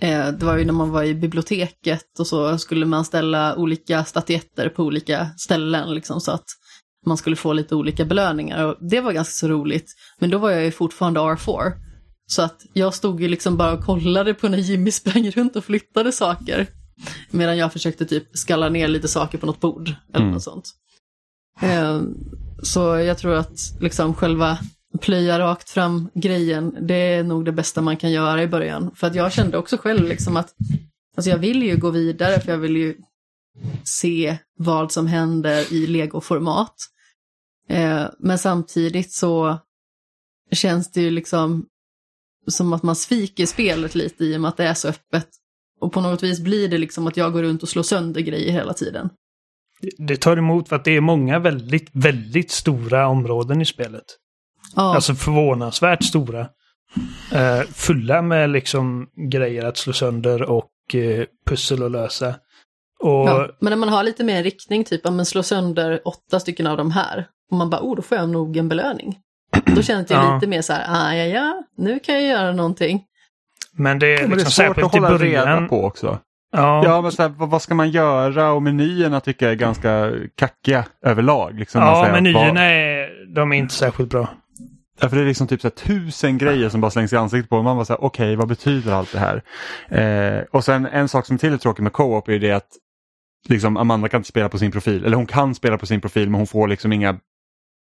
Eh, 0.00 0.28
det 0.28 0.46
var 0.46 0.56
ju 0.56 0.64
när 0.64 0.72
man 0.72 0.90
var 0.90 1.02
i 1.02 1.14
biblioteket 1.14 2.18
och 2.18 2.26
så 2.26 2.58
skulle 2.58 2.86
man 2.86 3.04
ställa 3.04 3.56
olika 3.56 4.04
statyetter 4.04 4.68
på 4.68 4.82
olika 4.82 5.30
ställen 5.36 5.94
liksom 5.94 6.20
så 6.20 6.32
att 6.32 6.44
man 7.06 7.16
skulle 7.16 7.36
få 7.36 7.52
lite 7.52 7.74
olika 7.74 8.04
belöningar 8.04 8.64
och 8.64 8.76
det 8.80 9.00
var 9.00 9.12
ganska 9.12 9.32
så 9.32 9.48
roligt. 9.48 9.92
Men 10.18 10.30
då 10.30 10.38
var 10.38 10.50
jag 10.50 10.64
ju 10.64 10.70
fortfarande 10.70 11.20
R4. 11.20 11.72
Så 12.26 12.42
att 12.42 12.62
jag 12.72 12.94
stod 12.94 13.20
ju 13.20 13.28
liksom 13.28 13.56
bara 13.56 13.72
och 13.72 13.84
kollade 13.84 14.34
på 14.34 14.48
när 14.48 14.58
Jimmy 14.58 14.90
sprang 14.90 15.30
runt 15.30 15.56
och 15.56 15.64
flyttade 15.64 16.12
saker. 16.12 16.66
Medan 17.30 17.56
jag 17.56 17.72
försökte 17.72 18.06
typ 18.06 18.28
skalla 18.32 18.68
ner 18.68 18.88
lite 18.88 19.08
saker 19.08 19.38
på 19.38 19.46
något 19.46 19.60
bord 19.60 19.88
eller 19.88 20.24
mm. 20.24 20.30
något 20.32 20.42
sånt. 20.42 20.70
Eh, 21.60 22.02
så 22.62 22.80
jag 22.80 23.18
tror 23.18 23.34
att 23.34 23.58
liksom 23.80 24.14
själva 24.14 24.58
plöja 25.00 25.38
rakt 25.38 25.70
fram 25.70 26.10
grejen, 26.14 26.76
det 26.80 26.94
är 26.94 27.24
nog 27.24 27.44
det 27.44 27.52
bästa 27.52 27.82
man 27.82 27.96
kan 27.96 28.10
göra 28.10 28.42
i 28.42 28.46
början. 28.46 28.90
För 28.94 29.06
att 29.06 29.14
jag 29.14 29.32
kände 29.32 29.58
också 29.58 29.76
själv 29.76 30.08
liksom 30.08 30.36
att, 30.36 30.54
alltså 31.16 31.30
jag 31.30 31.38
vill 31.38 31.62
ju 31.62 31.76
gå 31.76 31.90
vidare 31.90 32.40
för 32.40 32.52
jag 32.52 32.58
vill 32.58 32.76
ju 32.76 32.96
se 33.84 34.38
vad 34.58 34.92
som 34.92 35.06
händer 35.06 35.72
i 35.72 35.86
legoformat. 35.86 36.74
Eh, 37.68 38.04
men 38.18 38.38
samtidigt 38.38 39.12
så 39.12 39.58
känns 40.52 40.92
det 40.92 41.00
ju 41.00 41.10
liksom 41.10 41.66
som 42.46 42.72
att 42.72 42.82
man 42.82 42.96
sviker 42.96 43.46
spelet 43.46 43.94
lite 43.94 44.24
i 44.24 44.36
och 44.36 44.40
med 44.40 44.48
att 44.48 44.56
det 44.56 44.64
är 44.64 44.74
så 44.74 44.88
öppet. 44.88 45.28
Och 45.80 45.92
på 45.92 46.00
något 46.00 46.22
vis 46.22 46.40
blir 46.40 46.68
det 46.68 46.78
liksom 46.78 47.06
att 47.06 47.16
jag 47.16 47.32
går 47.32 47.42
runt 47.42 47.62
och 47.62 47.68
slår 47.68 47.82
sönder 47.82 48.20
grejer 48.20 48.52
hela 48.52 48.74
tiden. 48.74 49.10
Det 49.98 50.16
tar 50.16 50.36
emot 50.36 50.68
för 50.68 50.76
att 50.76 50.84
det 50.84 50.96
är 50.96 51.00
många 51.00 51.38
väldigt, 51.38 51.90
väldigt 51.92 52.50
stora 52.50 53.08
områden 53.08 53.60
i 53.60 53.64
spelet. 53.64 54.04
Ja. 54.76 54.94
Alltså 54.94 55.14
förvånansvärt 55.14 56.04
stora. 56.04 56.40
Uh, 57.34 57.60
fulla 57.74 58.22
med 58.22 58.50
liksom 58.50 59.08
grejer 59.30 59.64
att 59.64 59.76
slå 59.76 59.92
sönder 59.92 60.42
och 60.42 60.70
uh, 60.94 61.24
pussel 61.46 61.82
att 61.82 61.90
lösa. 61.90 62.34
Och... 63.00 63.28
Ja, 63.28 63.48
men 63.60 63.70
när 63.70 63.76
man 63.76 63.88
har 63.88 64.02
lite 64.02 64.24
mer 64.24 64.42
riktning, 64.42 64.84
typ 64.84 65.06
om 65.06 65.16
man 65.16 65.26
slår 65.26 65.42
sönder 65.42 66.00
åtta 66.04 66.40
stycken 66.40 66.66
av 66.66 66.76
de 66.76 66.90
här, 66.90 67.26
och 67.50 67.56
man 67.56 67.70
bara, 67.70 67.80
oh, 67.80 67.96
då 67.96 68.02
får 68.02 68.18
jag 68.18 68.28
nog 68.28 68.56
en 68.56 68.68
belöning. 68.68 69.18
Då 69.66 69.82
känns 69.82 70.06
det 70.06 70.14
ja. 70.14 70.34
lite 70.34 70.46
mer 70.46 70.62
så 70.62 70.72
här, 70.72 70.86
ah, 70.88 71.14
ja, 71.14 71.24
ja, 71.24 71.62
nu 71.76 71.98
kan 71.98 72.14
jag 72.14 72.24
göra 72.24 72.52
någonting. 72.52 73.04
Men 73.72 73.98
det 73.98 74.06
är, 74.06 74.10
liksom 74.10 74.28
men 74.28 74.38
det 74.38 74.42
är 74.42 74.44
liksom 74.44 74.64
svårt 74.64 74.78
att 74.78 74.92
hålla 74.92 75.18
reda 75.18 75.68
på 75.68 75.84
också. 75.84 76.18
Ja, 76.52 76.84
ja 76.84 77.00
men 77.00 77.12
så 77.12 77.22
här, 77.22 77.32
vad 77.36 77.62
ska 77.62 77.74
man 77.74 77.90
göra? 77.90 78.52
Och 78.52 78.62
menyerna 78.62 79.20
tycker 79.20 79.46
jag 79.46 79.52
är 79.52 79.56
ganska 79.56 80.12
kackiga 80.34 80.84
överlag. 81.02 81.58
Liksom, 81.58 81.82
ja, 81.82 82.08
menyerna 82.12 82.52
vad... 82.52 82.62
är, 82.62 83.34
de 83.34 83.52
är 83.52 83.56
inte 83.56 83.74
särskilt 83.74 84.10
bra. 84.10 84.28
Ja, 85.00 85.08
för 85.08 85.16
det 85.16 85.22
är 85.22 85.26
liksom 85.26 85.46
typ 85.46 85.60
så 85.60 85.68
här, 85.68 85.74
tusen 85.74 86.38
grejer 86.38 86.68
som 86.68 86.80
bara 86.80 86.90
slängs 86.90 87.12
i 87.12 87.16
ansiktet 87.16 87.50
på 87.50 87.62
Man 87.62 87.76
bara 87.76 87.84
säger 87.84 88.04
okej 88.04 88.26
okay, 88.26 88.36
vad 88.36 88.48
betyder 88.48 88.92
allt 88.92 89.12
det 89.12 89.18
här? 89.18 89.42
Eh, 89.88 90.44
och 90.50 90.64
sen 90.64 90.86
en 90.86 91.08
sak 91.08 91.26
som 91.26 91.38
till 91.38 91.52
är 91.52 91.58
tråkig 91.58 91.82
med 91.82 91.92
co-op 91.92 92.28
är 92.28 92.38
det 92.38 92.52
att 92.52 92.68
liksom, 93.48 93.76
Amanda 93.76 94.08
kan 94.08 94.18
inte 94.18 94.28
spela 94.28 94.48
på 94.48 94.58
sin 94.58 94.72
profil. 94.72 95.04
Eller 95.04 95.16
hon 95.16 95.26
kan 95.26 95.54
spela 95.54 95.78
på 95.78 95.86
sin 95.86 96.00
profil 96.00 96.30
men 96.30 96.38
hon 96.38 96.46
får 96.46 96.68
liksom 96.68 96.92
inga... 96.92 97.18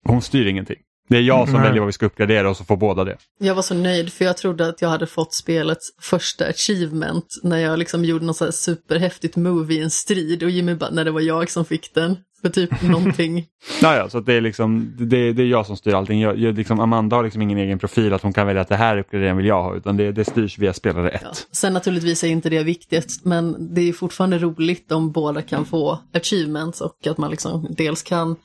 Hon 0.07 0.22
styr 0.22 0.46
ingenting. 0.46 0.78
Det 1.09 1.17
är 1.17 1.21
jag 1.21 1.49
som 1.49 1.55
Nej. 1.55 1.63
väljer 1.63 1.81
vad 1.81 1.87
vi 1.87 1.93
ska 1.93 2.07
uppgradera 2.07 2.51
och 2.51 2.57
så 2.57 2.65
får 2.65 2.77
båda 2.77 3.05
det. 3.05 3.17
Jag 3.39 3.55
var 3.55 3.63
så 3.63 3.75
nöjd 3.75 4.13
för 4.13 4.25
jag 4.25 4.37
trodde 4.37 4.69
att 4.69 4.83
jag 4.83 4.89
hade 4.89 5.07
fått 5.07 5.35
spelets 5.35 5.89
första 6.01 6.47
achievement 6.47 7.27
när 7.43 7.59
jag 7.59 7.79
liksom 7.79 8.05
gjorde 8.05 8.25
något 8.25 8.37
så 8.37 8.45
här 8.45 8.53
superhäftigt 8.53 9.37
move 9.37 9.75
i 9.75 9.83
en 9.83 9.91
strid 9.91 10.43
och 10.43 10.51
Jimmy 10.51 10.75
bara, 10.75 10.91
när 10.91 11.05
det 11.05 11.11
var 11.11 11.21
jag 11.21 11.51
som 11.51 11.65
fick 11.65 11.95
den. 11.95 12.17
För 12.43 12.49
typ 12.49 12.83
någonting. 12.83 13.47
Naja, 13.83 14.09
så 14.09 14.21
det 14.21 14.35
är 14.35 14.41
liksom 14.41 14.95
det, 14.99 15.33
det 15.33 15.43
är 15.43 15.47
jag 15.47 15.67
som 15.67 15.77
styr 15.77 15.95
allting. 15.95 16.21
Jag, 16.21 16.39
jag, 16.39 16.55
liksom, 16.55 16.81
Amanda 16.81 17.17
har 17.17 17.25
liksom 17.25 17.43
ingen 17.43 17.59
egen 17.59 17.79
profil 17.79 18.13
att 18.13 18.23
hon 18.23 18.33
kan 18.33 18.47
välja 18.47 18.63
att 18.63 18.69
det 18.69 18.77
här 18.77 18.99
uppgraderingen 18.99 19.37
vill 19.37 19.47
jag 19.47 19.63
ha 19.63 19.77
utan 19.77 19.97
det, 19.97 20.13
det 20.13 20.25
styrs 20.25 20.59
via 20.59 20.73
spelare 20.73 21.09
1. 21.11 21.21
Ja. 21.25 21.31
Sen 21.53 21.73
naturligtvis 21.73 22.25
är 22.25 22.29
inte 22.29 22.51
det 22.51 22.63
viktigt, 22.63 23.25
men 23.25 23.75
det 23.75 23.89
är 23.89 23.93
fortfarande 23.93 24.39
roligt 24.39 24.93
om 24.93 25.13
båda 25.13 25.43
kan 25.43 25.65
få 25.65 25.99
achievements 26.15 26.81
och 26.81 27.07
att 27.07 27.19
man 27.19 27.31
liksom 27.31 27.67
dels 27.71 28.03
kan 28.03 28.37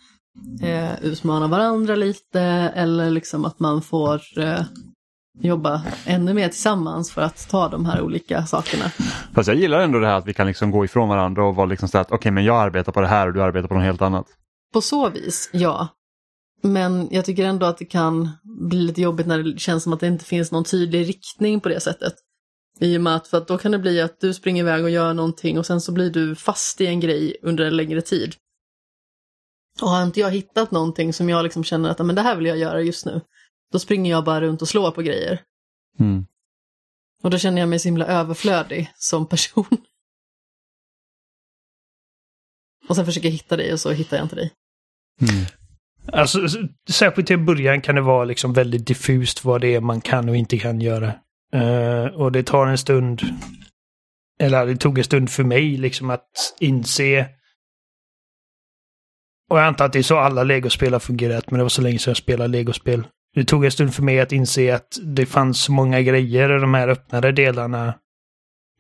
eh, 0.62 1.04
utmana 1.04 1.48
varandra 1.48 1.96
lite 1.96 2.42
eller 2.76 3.10
liksom 3.10 3.46
att 3.46 3.60
man 3.60 3.82
får 3.82 4.22
eh, 4.38 4.62
jobba 5.42 5.82
ännu 6.06 6.34
mer 6.34 6.50
tillsammans 6.50 7.12
för 7.12 7.22
att 7.22 7.50
ta 7.50 7.70
de 7.70 7.86
här 7.86 8.02
olika 8.02 8.46
sakerna. 8.46 8.86
Fast 9.34 9.48
jag 9.48 9.58
gillar 9.58 9.80
ändå 9.80 10.00
det 10.00 10.08
här 10.08 10.18
att 10.18 10.28
vi 10.28 10.34
kan 10.34 10.48
liksom 10.48 10.72
gå 10.72 10.86
ifrån 10.86 11.10
varandra 11.10 11.46
och 11.46 11.56
vara 11.56 11.66
liksom 11.66 11.90
så 11.90 11.98
att 11.98 12.12
okej 12.12 12.32
men 12.32 12.46
jag 12.46 12.62
arbetar 12.62 12.92
på 12.92 13.02
det 13.02 13.08
här 13.08 13.28
och 13.28 13.34
du 13.34 13.44
arbetar 13.44 13.68
på 13.68 13.74
något 13.74 13.84
helt 13.84 14.02
annat. 14.02 14.26
På 14.74 14.82
så 14.82 15.10
vis, 15.10 15.50
ja. 15.54 15.88
Men 16.62 17.08
jag 17.12 17.26
tycker 17.26 17.46
ändå 17.46 17.66
att 17.66 17.78
det 17.78 17.86
kan 17.86 18.30
bli 18.44 18.80
lite 18.80 19.02
jobbigt 19.02 19.28
när 19.28 19.44
det 19.44 19.60
känns 19.60 19.84
som 19.84 19.94
att 19.94 20.00
det 20.00 20.08
inte 20.08 20.26
finns 20.26 20.52
någon 20.52 20.64
tydlig 20.64 21.10
riktning 21.10 21.60
på 21.60 21.70
det 21.70 21.80
sättet. 21.80 22.14
I 22.80 22.98
och 22.98 23.02
med 23.02 23.16
att, 23.16 23.28
för 23.28 23.38
att 23.38 23.48
då 23.48 23.58
kan 23.58 23.72
det 23.72 23.80
bli 23.80 24.02
att 24.02 24.20
du 24.20 24.34
springer 24.34 24.64
iväg 24.64 24.84
och 24.84 24.90
gör 24.90 25.14
någonting 25.14 25.58
och 25.60 25.66
sen 25.66 25.82
så 25.82 25.92
blir 25.92 26.10
du 26.10 26.36
fast 26.36 26.82
i 26.82 26.86
en 26.86 27.00
grej 27.00 27.38
under 27.42 27.66
en 27.66 27.78
längre 27.78 28.02
tid. 28.02 28.36
Och 29.82 29.90
har 29.90 30.04
inte 30.04 30.20
jag 30.20 30.32
hittat 30.32 30.72
någonting 30.72 31.14
som 31.14 31.30
jag 31.30 31.44
liksom 31.44 31.64
känner 31.64 31.90
att 31.90 32.00
"Ja, 32.00 32.06
men 32.06 32.16
det 32.16 32.22
här 32.22 32.36
vill 32.36 32.46
jag 32.46 32.58
göra 32.58 32.82
just 32.82 33.06
nu, 33.06 33.22
då 33.72 33.80
springer 33.80 34.12
jag 34.12 34.24
bara 34.24 34.42
runt 34.42 34.62
och 34.62 34.68
slår 34.68 34.92
på 34.92 35.02
grejer. 35.02 35.42
Mm. 36.00 36.26
Och 37.24 37.30
då 37.30 37.38
känner 37.38 37.60
jag 37.60 37.70
mig 37.70 37.80
så 37.80 37.88
himla 37.88 38.06
överflödig 38.06 38.92
som 38.96 39.28
person. 39.28 39.66
Och 42.90 42.96
sen 42.96 43.06
försöker 43.06 43.28
jag 43.28 43.34
hitta 43.34 43.58
dig 43.58 43.74
och 43.74 43.80
så 43.80 43.92
hittar 43.92 44.18
jag 44.18 44.26
inte 44.26 44.36
dig. 44.36 44.52
Mm. 45.22 45.46
Alltså, 46.12 46.40
särskilt 46.90 47.28
till 47.28 47.40
början 47.40 47.82
kan 47.82 47.96
det 47.96 48.02
vara 48.02 48.26
liksom 48.26 48.54
väldigt 48.54 48.88
diffust 48.88 49.44
vad 49.44 49.62
det 49.62 49.76
är 49.76 49.82
man 49.82 50.02
kan 50.02 50.30
och 50.30 50.36
inte 50.36 50.58
kan 50.58 50.82
göra. 50.82 51.14
Eh, 51.54 52.06
och 52.06 52.32
det 52.32 52.44
tar 52.44 52.68
en 52.68 52.78
stund, 52.78 53.22
eller 54.40 54.66
det 54.66 54.76
tog 54.76 54.98
en 54.98 55.04
stund 55.04 55.30
för 55.30 55.44
mig 55.44 55.78
liksom 55.78 56.10
att 56.10 56.56
inse 56.60 57.30
och 59.50 59.58
jag 59.60 59.66
antar 59.66 59.86
att 59.86 59.94
det 59.94 60.00
är 60.00 60.04
så 60.04 60.18
alla 60.18 60.44
legospel 60.44 60.94
har 60.94 61.00
fungerat, 61.00 61.52
men 61.52 61.58
det 61.58 61.64
var 61.64 61.70
så 61.70 61.82
länge 61.82 62.00
sedan 62.00 62.12
jag 62.12 62.18
spelade 62.18 62.48
legospel. 62.48 63.08
Det 63.36 63.46
tog 63.46 63.66
en 63.66 63.72
stund 63.72 63.94
för 63.94 64.04
mig 64.04 64.20
att 64.20 64.32
inse 64.32 64.76
att 64.76 65.00
det 65.04 65.26
fanns 65.26 65.70
många 65.70 66.02
grejer 66.02 66.58
i 66.58 66.62
de 66.62 66.74
här 66.74 66.88
öppnade 66.88 67.32
delarna 67.32 67.94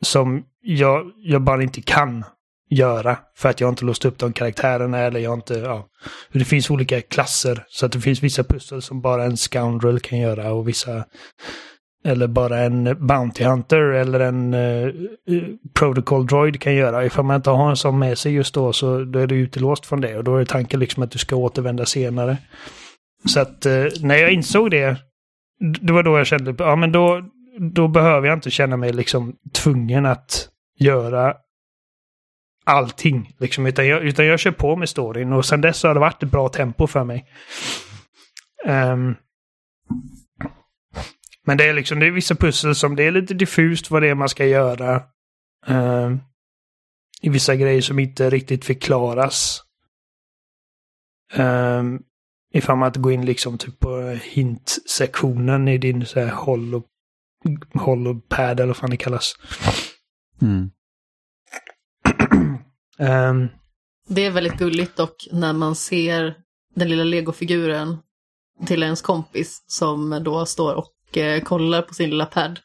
som 0.01 0.43
jag, 0.61 1.11
jag 1.17 1.41
bara 1.41 1.63
inte 1.63 1.81
kan 1.81 2.25
göra 2.69 3.17
för 3.35 3.49
att 3.49 3.61
jag 3.61 3.69
inte 3.69 3.85
låst 3.85 4.05
upp 4.05 4.17
de 4.19 4.33
karaktärerna 4.33 4.97
eller 4.99 5.19
jag 5.19 5.33
inte, 5.33 5.53
ja. 5.53 5.87
Det 6.31 6.45
finns 6.45 6.69
olika 6.69 7.01
klasser 7.01 7.65
så 7.69 7.85
att 7.85 7.91
det 7.91 8.01
finns 8.01 8.23
vissa 8.23 8.43
pussel 8.43 8.81
som 8.81 9.01
bara 9.01 9.23
en 9.23 9.37
scoundrel 9.37 9.99
kan 9.99 10.19
göra 10.19 10.51
och 10.51 10.67
vissa 10.67 11.05
eller 12.03 12.27
bara 12.27 12.59
en 12.59 13.07
Bounty 13.07 13.43
Hunter 13.43 13.81
eller 13.81 14.19
en 14.19 14.53
eh, 14.53 14.87
eh, 15.27 15.43
Protocol 15.73 16.27
Droid 16.27 16.61
kan 16.61 16.75
göra. 16.75 17.05
Ifall 17.05 17.25
man 17.25 17.35
inte 17.35 17.49
har 17.49 17.69
en 17.69 17.75
sån 17.75 17.99
med 17.99 18.17
sig 18.17 18.33
just 18.33 18.53
då 18.53 18.73
så 18.73 19.03
då 19.03 19.19
är 19.19 19.27
du 19.27 19.35
utelåst 19.35 19.85
från 19.85 20.01
det 20.01 20.17
och 20.17 20.23
då 20.23 20.37
är 20.37 20.45
tanken 20.45 20.79
liksom 20.79 21.03
att 21.03 21.11
du 21.11 21.19
ska 21.19 21.35
återvända 21.35 21.85
senare. 21.85 22.37
Så 23.25 23.39
att 23.39 23.65
eh, 23.65 23.85
när 24.01 24.15
jag 24.15 24.31
insåg 24.31 24.71
det, 24.71 24.97
det 25.81 25.93
var 25.93 26.03
då 26.03 26.17
jag 26.17 26.27
kände, 26.27 26.55
ja 26.57 26.75
men 26.75 26.91
då, 26.91 27.21
då 27.59 27.87
behöver 27.87 28.27
jag 28.27 28.37
inte 28.37 28.51
känna 28.51 28.77
mig 28.77 28.93
liksom 28.93 29.35
tvungen 29.53 30.05
att 30.05 30.49
göra 30.79 31.35
allting. 32.65 33.35
Liksom, 33.39 33.65
utan, 33.65 33.87
jag, 33.87 34.03
utan 34.03 34.25
jag 34.25 34.39
kör 34.39 34.51
på 34.51 34.75
med 34.75 34.89
storyn 34.89 35.33
och 35.33 35.45
sen 35.45 35.61
dess 35.61 35.83
har 35.83 35.93
det 35.93 35.99
varit 35.99 36.23
ett 36.23 36.31
bra 36.31 36.49
tempo 36.49 36.87
för 36.87 37.03
mig. 37.03 37.25
Um, 38.65 39.15
men 41.45 41.57
det 41.57 41.63
är 41.69 41.73
liksom 41.73 41.99
det 41.99 42.05
är 42.07 42.11
vissa 42.11 42.35
pussel 42.35 42.75
som 42.75 42.95
det 42.95 43.03
är 43.03 43.11
lite 43.11 43.33
diffust 43.33 43.91
vad 43.91 44.01
det 44.01 44.09
är 44.09 44.15
man 44.15 44.29
ska 44.29 44.45
göra. 44.45 45.03
Ehm, 45.67 46.19
I 47.21 47.29
vissa 47.29 47.55
grejer 47.55 47.81
som 47.81 47.99
inte 47.99 48.29
riktigt 48.29 48.65
förklaras. 48.65 49.63
Um, 51.35 52.03
ifall 52.53 52.77
man 52.77 52.87
inte 52.87 52.99
går 52.99 53.11
in 53.11 53.25
liksom 53.25 53.57
typ 53.57 53.79
på 53.79 54.19
hint-sektionen 54.23 55.67
i 55.67 55.77
din 55.77 56.05
så 56.05 56.19
här 56.19 56.31
hollow, 56.31 56.83
hollowpad 57.73 58.59
eller 58.59 58.67
vad 58.67 58.77
fan 58.77 58.89
det 58.89 58.97
kallas. 58.97 59.33
Mm. 60.41 60.71
Ehm, 62.99 63.47
Det 64.07 64.21
är 64.21 64.31
väldigt 64.31 64.57
gulligt 64.57 64.97
dock 64.97 65.27
när 65.31 65.53
man 65.53 65.75
ser 65.75 66.35
den 66.75 66.89
lilla 66.89 67.03
legofiguren 67.03 67.97
till 68.65 68.83
ens 68.83 69.01
kompis 69.01 69.63
som 69.67 70.23
då 70.23 70.45
står 70.45 70.73
och 70.73 70.89
eh, 71.17 71.41
kollar 71.43 71.81
på 71.81 71.93
sin 71.93 72.09
lilla 72.09 72.25
pad. 72.25 72.59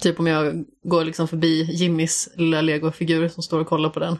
Typ 0.00 0.20
om 0.20 0.26
jag 0.26 0.64
går 0.84 1.04
liksom 1.04 1.28
förbi 1.28 1.62
Jimmys 1.72 2.28
lilla 2.34 2.60
legofigur 2.60 3.28
som 3.28 3.42
står 3.42 3.60
och 3.60 3.66
kollar 3.66 3.90
på 3.90 4.00
den. 4.00 4.18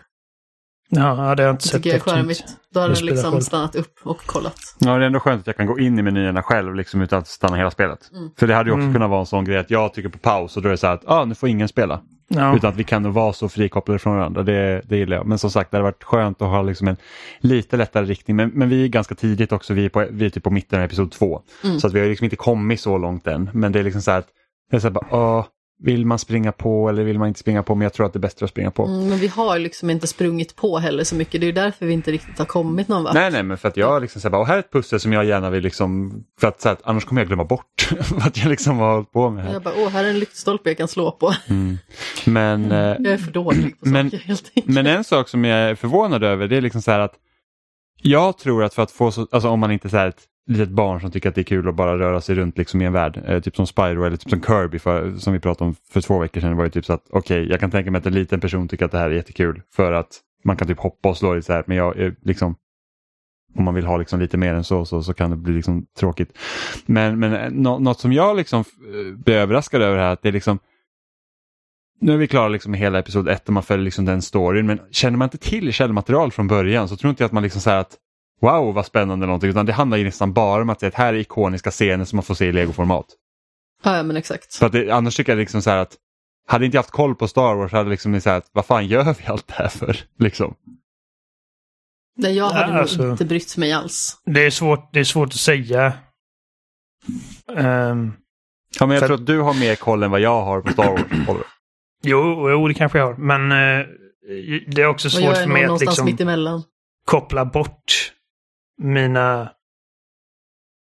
ja, 0.88 1.00
det 1.00 1.22
har 1.22 1.36
jag 1.42 1.50
inte 1.50 1.64
Det 1.64 1.68
sett. 1.68 1.72
tycker 1.82 1.90
jag 1.90 1.96
är 1.96 2.00
charmigt. 2.12 2.44
Då 2.70 2.80
har 2.80 2.88
den 2.88 3.04
liksom 3.06 3.32
själv. 3.32 3.40
stannat 3.42 3.76
upp 3.76 3.94
och 4.02 4.18
kollat. 4.26 4.56
Ja, 4.78 4.86
det 4.98 5.04
är 5.04 5.06
ändå 5.06 5.20
skönt 5.20 5.40
att 5.40 5.46
jag 5.46 5.56
kan 5.56 5.66
gå 5.66 5.78
in 5.78 5.98
i 5.98 6.02
menyerna 6.02 6.42
själv 6.42 6.74
liksom, 6.74 7.02
utan 7.02 7.18
att 7.18 7.28
stanna 7.28 7.56
hela 7.56 7.70
spelet. 7.70 8.10
Mm. 8.12 8.30
För 8.38 8.46
det 8.46 8.54
hade 8.54 8.68
ju 8.70 8.74
också 8.74 8.82
Mm. 8.82 8.92
kunnat 8.94 9.10
vara 9.10 9.20
en 9.20 9.26
sån 9.26 9.44
grej 9.44 9.58
att 9.58 9.70
jag 9.70 9.94
trycker 9.94 10.08
på 10.10 10.18
paus 10.18 10.56
och 10.56 10.62
då 10.62 10.68
är 10.68 10.70
det 10.70 10.78
så 10.78 10.86
här 10.86 10.94
att 10.94 11.08
ah, 11.08 11.24
nu 11.24 11.34
får 11.34 11.48
ingen 11.48 11.68
spela. 11.68 12.02
Ja. 12.28 12.56
Utan 12.56 12.70
att 12.70 12.76
vi 12.76 12.84
kan 12.84 13.12
vara 13.12 13.32
så 13.32 13.48
frikopplade 13.48 13.98
från 13.98 14.16
varandra, 14.16 14.42
det, 14.42 14.82
det 14.84 14.96
gillar 14.96 15.16
jag. 15.16 15.26
Men 15.26 15.38
som 15.38 15.50
sagt, 15.50 15.70
det 15.70 15.76
hade 15.76 15.84
varit 15.84 16.04
skönt 16.04 16.42
att 16.42 16.48
ha 16.48 16.62
liksom 16.62 16.88
en 16.88 16.96
lite 17.40 17.76
lättare 17.76 18.04
riktning. 18.04 18.36
Men, 18.36 18.50
men 18.54 18.68
vi 18.68 18.84
är 18.84 18.88
ganska 18.88 19.14
tidigt 19.14 19.52
också, 19.52 19.74
vi 19.74 19.84
är, 19.84 19.88
på, 19.88 20.06
vi 20.10 20.26
är 20.26 20.30
typ 20.30 20.44
på 20.44 20.50
mitten 20.50 20.78
av 20.78 20.84
episod 20.84 21.12
två. 21.12 21.42
Mm. 21.64 21.80
Så 21.80 21.86
att 21.86 21.92
vi 21.92 22.00
har 22.00 22.06
liksom 22.06 22.24
inte 22.24 22.36
kommit 22.36 22.80
så 22.80 22.98
långt 22.98 23.26
än. 23.26 23.50
Men 23.52 23.72
det 23.72 23.78
är 23.78 23.82
liksom 23.82 24.02
så 24.02 24.10
här 24.10 24.18
att, 24.18 24.28
det 24.70 24.76
är 24.76 24.80
så 24.80 24.86
här 24.86 24.92
bara, 24.92 25.06
åh, 25.10 25.44
vill 25.78 26.06
man 26.06 26.18
springa 26.18 26.52
på 26.52 26.88
eller 26.88 27.04
vill 27.04 27.18
man 27.18 27.28
inte 27.28 27.40
springa 27.40 27.62
på? 27.62 27.74
Men 27.74 27.82
jag 27.82 27.92
tror 27.92 28.06
att 28.06 28.12
det 28.12 28.16
är 28.16 28.20
bäst 28.20 28.42
att 28.42 28.50
springa 28.50 28.70
på. 28.70 28.84
Mm, 28.84 29.08
men 29.08 29.18
vi 29.18 29.26
har 29.28 29.58
liksom 29.58 29.90
inte 29.90 30.06
sprungit 30.06 30.56
på 30.56 30.78
heller 30.78 31.04
så 31.04 31.14
mycket. 31.16 31.40
Det 31.40 31.46
är 31.46 31.52
därför 31.52 31.86
vi 31.86 31.92
inte 31.92 32.12
riktigt 32.12 32.38
har 32.38 32.44
kommit 32.46 32.88
någon 32.88 33.02
vart. 33.04 33.14
Nej, 33.14 33.30
nej, 33.30 33.42
men 33.42 33.58
för 33.58 33.68
att 33.68 33.76
jag 33.76 34.02
liksom 34.02 34.20
så 34.20 34.28
här, 34.28 34.30
bara, 34.32 34.40
och 34.40 34.46
här 34.46 34.54
är 34.54 34.58
ett 34.58 34.72
pussel 34.72 35.00
som 35.00 35.12
jag 35.12 35.24
gärna 35.24 35.50
vill 35.50 35.62
liksom, 35.62 36.12
för 36.40 36.48
att, 36.48 36.60
så 36.60 36.68
här, 36.68 36.78
annars 36.84 37.04
kommer 37.04 37.20
jag 37.20 37.28
glömma 37.28 37.44
bort 37.44 37.88
vad 38.10 38.38
jag 38.38 38.48
liksom 38.48 38.78
har 38.78 38.92
hållit 38.94 39.12
på 39.12 39.30
med 39.30 39.44
här. 39.44 39.52
Jag 39.52 39.62
bara, 39.62 39.74
åh, 39.78 39.88
här 39.88 40.04
är 40.04 40.08
en 40.08 40.18
lyktstolpe 40.18 40.70
jag 40.70 40.76
kan 40.76 40.88
slå 40.88 41.10
på. 41.12 41.34
Mm. 41.48 41.78
Men, 42.26 42.72
eh, 42.72 42.78
Jag 42.98 43.06
är 43.06 43.18
för 43.18 43.32
dålig 43.32 43.80
på 43.80 43.88
Men- 43.88 44.10
saker 44.10 44.24
helt 44.24 44.52
enkelt. 44.56 44.74
men 44.74 44.86
en 44.86 45.04
sak 45.04 45.28
som 45.28 45.44
jag 45.44 45.58
är 45.58 45.74
förvånad 45.74 46.24
över 46.24 46.48
det 46.48 46.56
är 46.56 46.60
liksom 46.60 46.82
så 46.82 46.90
här 46.90 47.00
att 47.00 47.14
jag 48.02 48.38
tror 48.38 48.64
att 48.64 48.74
för 48.74 48.82
att 48.82 48.90
få 48.90 49.12
så, 49.12 49.26
alltså 49.30 49.48
om 49.48 49.60
man 49.60 49.70
inte 49.70 49.88
så 49.88 49.96
här 49.96 50.12
litet 50.46 50.68
barn 50.68 51.00
som 51.00 51.10
tycker 51.10 51.28
att 51.28 51.34
det 51.34 51.40
är 51.40 51.44
kul 51.44 51.68
att 51.68 51.74
bara 51.74 51.98
röra 51.98 52.20
sig 52.20 52.34
runt 52.34 52.58
liksom 52.58 52.82
i 52.82 52.84
en 52.84 52.92
värld, 52.92 53.22
eh, 53.26 53.40
typ 53.40 53.56
som 53.56 53.66
Spyro 53.66 54.04
eller 54.04 54.16
typ 54.16 54.30
som 54.30 54.42
Kirby 54.42 54.78
för, 54.78 55.16
som 55.16 55.32
vi 55.32 55.40
pratade 55.40 55.68
om 55.68 55.74
för 55.90 56.00
två 56.00 56.18
veckor 56.18 56.40
sedan, 56.40 56.56
var 56.56 56.64
ju 56.64 56.70
typ 56.70 56.84
så 56.84 56.92
att 56.92 57.06
okej, 57.10 57.48
jag 57.50 57.60
kan 57.60 57.70
tänka 57.70 57.90
mig 57.90 57.98
att 57.98 58.06
en 58.06 58.14
liten 58.14 58.40
person 58.40 58.68
tycker 58.68 58.84
att 58.84 58.92
det 58.92 58.98
här 58.98 59.10
är 59.10 59.14
jättekul 59.14 59.62
för 59.74 59.92
att 59.92 60.20
man 60.44 60.56
kan 60.56 60.68
typ 60.68 60.78
hoppa 60.78 61.08
och 61.08 61.16
slå 61.16 61.34
lite 61.34 61.46
så 61.46 61.52
här, 61.52 61.64
men 61.66 61.76
jag 61.76 61.98
eh, 62.00 62.12
liksom 62.22 62.56
om 63.58 63.64
man 63.64 63.74
vill 63.74 63.86
ha 63.86 63.96
liksom 63.96 64.20
lite 64.20 64.36
mer 64.36 64.54
än 64.54 64.64
så, 64.64 64.84
så, 64.84 65.02
så 65.02 65.14
kan 65.14 65.30
det 65.30 65.36
bli 65.36 65.52
liksom 65.54 65.86
tråkigt. 65.98 66.38
Men, 66.86 67.18
men 67.18 67.32
eh, 67.32 67.50
no, 67.50 67.78
något 67.78 68.00
som 68.00 68.12
jag 68.12 68.36
liksom 68.36 68.60
eh, 68.60 69.18
blir 69.24 69.34
överraskad 69.34 69.82
över 69.82 69.98
här, 69.98 70.12
att 70.12 70.22
det 70.22 70.28
är 70.28 70.32
liksom 70.32 70.58
nu 72.00 72.12
är 72.12 72.16
vi 72.16 72.26
klara 72.26 72.48
liksom 72.48 72.70
med 72.70 72.80
hela 72.80 72.98
episod 72.98 73.28
1 73.28 73.46
och 73.46 73.52
man 73.52 73.62
följer 73.62 73.84
liksom 73.84 74.04
den 74.04 74.22
storyn 74.22 74.66
men 74.66 74.80
känner 74.90 75.18
man 75.18 75.26
inte 75.26 75.38
till 75.38 75.72
källmaterial 75.72 76.32
från 76.32 76.48
början 76.48 76.88
så 76.88 76.96
tror 76.96 77.10
inte 77.10 77.22
jag 77.22 77.26
att 77.26 77.32
man 77.32 77.42
liksom 77.42 77.60
säger 77.60 77.78
att 77.78 77.96
wow 78.40 78.74
vad 78.74 78.86
spännande 78.86 79.14
eller 79.24 79.26
någonting 79.26 79.50
utan 79.50 79.66
det 79.66 79.72
handlar 79.72 79.96
ju 79.98 80.04
nästan 80.04 80.32
bara 80.32 80.62
om 80.62 80.70
att 80.70 80.82
att 80.82 80.94
här 80.94 81.14
är 81.14 81.18
ikoniska 81.18 81.70
scener 81.70 82.04
som 82.04 82.16
man 82.16 82.22
får 82.22 82.34
se 82.34 82.46
i 82.46 82.52
legoformat. 82.52 83.06
Ja, 83.82 83.96
ja, 83.96 84.02
men 84.02 84.16
exakt. 84.16 84.54
För 84.54 84.66
att 84.66 84.72
det, 84.72 84.90
annars 84.90 85.16
tycker 85.16 85.32
jag 85.32 85.38
liksom 85.38 85.62
så 85.62 85.70
här 85.70 85.76
att 85.78 85.96
hade 86.48 86.64
inte 86.64 86.76
jag 86.76 86.82
haft 86.82 86.90
koll 86.90 87.14
på 87.14 87.28
Star 87.28 87.54
Wars 87.54 87.72
hade 87.72 87.90
liksom 87.90 88.20
så 88.20 88.30
här 88.30 88.36
att 88.38 88.50
vad 88.52 88.66
fan 88.66 88.86
gör 88.86 89.14
vi 89.18 89.26
allt 89.26 89.46
det 89.48 89.54
här 89.54 89.68
för? 89.68 89.96
Liksom. 90.18 90.54
Nej, 92.18 92.36
jag 92.36 92.44
hade 92.44 92.60
Ja, 92.60 92.66
nog 92.66 92.76
alltså- 92.76 93.10
inte 93.10 93.24
brytt 93.24 93.56
mig 93.56 93.72
alls. 93.72 94.16
Det 94.24 94.46
är 94.46 94.50
svårt, 94.50 94.92
det 94.92 95.00
är 95.00 95.04
svårt 95.04 95.28
att 95.28 95.34
säga. 95.34 95.92
Ehm, 97.56 98.12
Ja, 98.80 98.86
men 98.86 98.94
jag 98.94 99.00
För- 99.00 99.06
tror 99.06 99.16
att 99.18 99.26
du 99.26 99.40
har 99.40 99.54
mer 99.54 99.74
koll 99.74 100.02
än 100.02 100.10
vad 100.10 100.20
jag 100.20 100.42
har 100.44 100.60
på 100.60 100.72
Star 100.72 100.90
Wars. 100.90 101.02
Oliver. 101.28 101.46
jo, 102.02 102.50
jo, 102.50 102.68
det 102.68 102.74
kanske 102.74 102.98
jag 102.98 103.06
har. 103.06 103.14
Men 103.16 103.52
eh, 103.52 103.86
det 104.66 104.82
är 104.82 104.86
också 104.86 105.10
svårt 105.10 105.22
jag 105.22 105.36
är 105.36 105.42
för 105.42 105.48
mig 105.50 105.62
att 105.62 105.66
någonstans 105.66 106.04
liksom 106.06 106.62
koppla 107.06 107.44
bort 107.44 108.12
mina... 108.78 109.52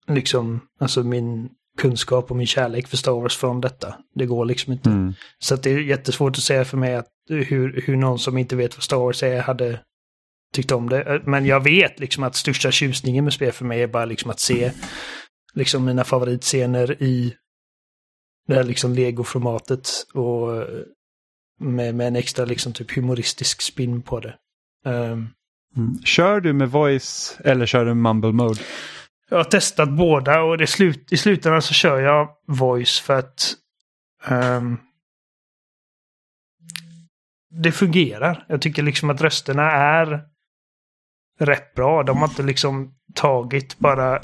Liksom, 0.08 0.60
alltså 0.80 1.02
min 1.02 1.50
kunskap 1.78 2.30
och 2.30 2.36
min 2.36 2.46
kärlek 2.46 2.86
för 2.86 2.96
Star 2.96 3.12
Wars 3.12 3.36
från 3.36 3.60
detta. 3.60 3.94
Det 4.14 4.26
går 4.26 4.44
liksom 4.44 4.72
inte. 4.72 4.90
Mm. 4.90 5.14
Så 5.38 5.54
att 5.54 5.62
det 5.62 5.70
är 5.70 5.78
jättesvårt 5.78 6.36
att 6.36 6.42
säga 6.42 6.64
för 6.64 6.76
mig 6.76 6.94
att 6.94 7.08
hur, 7.28 7.82
hur 7.86 7.96
någon 7.96 8.18
som 8.18 8.38
inte 8.38 8.56
vet 8.56 8.76
vad 8.76 8.82
Star 8.82 8.96
Wars 8.96 9.22
är 9.22 9.40
hade 9.40 9.80
tyckte 10.52 10.74
om 10.74 10.88
det. 10.88 11.22
Men 11.26 11.46
jag 11.46 11.64
vet 11.64 12.00
liksom 12.00 12.22
att 12.24 12.36
största 12.36 12.70
tjusningen 12.70 13.24
med 13.24 13.32
spel 13.32 13.52
för 13.52 13.64
mig 13.64 13.82
är 13.82 13.86
bara 13.86 14.04
liksom 14.04 14.30
att 14.30 14.40
se 14.40 14.72
liksom 15.54 15.84
mina 15.84 16.04
favoritscener 16.04 17.02
i 17.02 17.34
det 18.46 18.54
här 18.54 18.64
liksom 18.64 18.94
legoformatet 18.94 19.88
och 20.14 20.66
med, 21.60 21.94
med 21.94 22.06
en 22.06 22.16
extra 22.16 22.44
liksom 22.44 22.72
typ 22.72 22.96
humoristisk 22.96 23.62
spin 23.62 24.02
på 24.02 24.20
det. 24.20 24.36
Um, 24.84 25.28
mm. 25.76 26.02
Kör 26.04 26.40
du 26.40 26.52
med 26.52 26.70
voice 26.70 27.38
eller 27.44 27.66
kör 27.66 27.84
du 27.84 27.94
med 27.94 27.96
mumble 27.96 28.32
mode? 28.32 28.60
Jag 29.30 29.36
har 29.36 29.44
testat 29.44 29.90
båda 29.90 30.42
och 30.42 30.58
det 30.58 30.66
slut, 30.66 31.12
i 31.12 31.16
slutändan 31.16 31.62
så 31.62 31.74
kör 31.74 32.00
jag 32.00 32.28
voice 32.46 33.00
för 33.00 33.18
att 33.18 33.54
um, 34.30 34.78
det 37.50 37.72
fungerar. 37.72 38.46
Jag 38.48 38.62
tycker 38.62 38.82
liksom 38.82 39.10
att 39.10 39.20
rösterna 39.20 39.70
är 39.72 40.24
rätt 41.40 41.74
bra. 41.74 42.02
De 42.02 42.18
har 42.18 42.28
inte 42.28 42.42
liksom 42.42 42.94
tagit 43.14 43.78
bara 43.78 44.20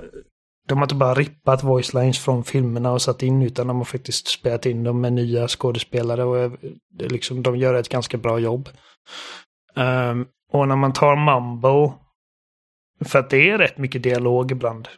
de 0.68 0.78
har 0.78 0.84
inte 0.84 0.94
bara 0.94 1.14
rippat 1.14 1.62
voice 1.62 1.94
lines 1.94 2.18
från 2.18 2.44
filmerna 2.44 2.92
och 2.92 3.02
satt 3.02 3.22
in 3.22 3.42
utan 3.42 3.66
de 3.66 3.76
har 3.76 3.84
faktiskt 3.84 4.28
spelat 4.28 4.66
in 4.66 4.84
dem 4.84 5.00
med 5.00 5.12
nya 5.12 5.48
skådespelare 5.48 6.24
och 6.24 6.38
eh, 6.38 6.52
liksom, 6.98 7.42
de 7.42 7.56
gör 7.56 7.74
ett 7.74 7.88
ganska 7.88 8.16
bra 8.16 8.38
jobb. 8.38 8.68
Um, 9.74 10.26
och 10.52 10.68
när 10.68 10.76
man 10.76 10.92
tar 10.92 11.16
Mumbo, 11.16 11.92
för 13.04 13.18
att 13.18 13.30
det 13.30 13.50
är 13.50 13.58
rätt 13.58 13.78
mycket 13.78 14.02
dialog 14.02 14.52
ibland. 14.52 14.88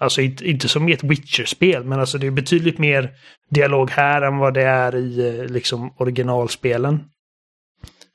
Alltså 0.00 0.20
inte, 0.20 0.50
inte 0.50 0.68
som 0.68 0.88
i 0.88 0.92
ett 0.92 1.04
Witcher-spel, 1.04 1.84
men 1.84 2.00
alltså 2.00 2.18
det 2.18 2.26
är 2.26 2.30
betydligt 2.30 2.78
mer 2.78 3.10
dialog 3.50 3.90
här 3.90 4.22
än 4.22 4.38
vad 4.38 4.54
det 4.54 4.62
är 4.62 4.96
i 4.96 5.38
eh, 5.38 5.44
liksom 5.44 5.94
originalspelen. 5.96 7.04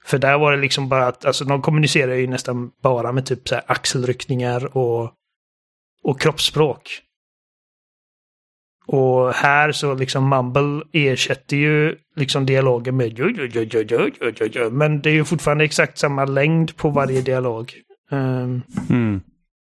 För 0.05 0.17
där 0.17 0.37
var 0.37 0.51
det 0.51 0.57
liksom 0.57 0.89
bara 0.89 1.07
att, 1.07 1.25
alltså 1.25 1.45
de 1.45 1.61
kommunicerar 1.61 2.13
ju 2.13 2.27
nästan 2.27 2.71
bara 2.81 3.11
med 3.11 3.25
typ 3.25 3.47
så 3.47 3.55
här 3.55 3.63
axelryckningar 3.67 4.77
och 4.77 5.13
och 6.03 6.21
kroppsspråk. 6.21 7.01
Och 8.87 9.33
här 9.33 9.71
så 9.71 9.93
liksom 9.93 10.29
Mumble 10.29 10.83
ersätter 10.93 11.57
ju 11.57 11.95
liksom 12.15 12.45
dialogen 12.45 12.97
med 12.97 13.19
men 14.71 15.01
det 15.01 15.09
är 15.09 15.13
ju 15.13 15.25
fortfarande 15.25 15.63
exakt 15.63 15.97
samma 15.97 16.25
längd 16.25 16.77
på 16.77 16.89
varje 16.89 17.21
dialog. 17.21 17.73
Um, 18.11 18.61
mm. 18.89 19.21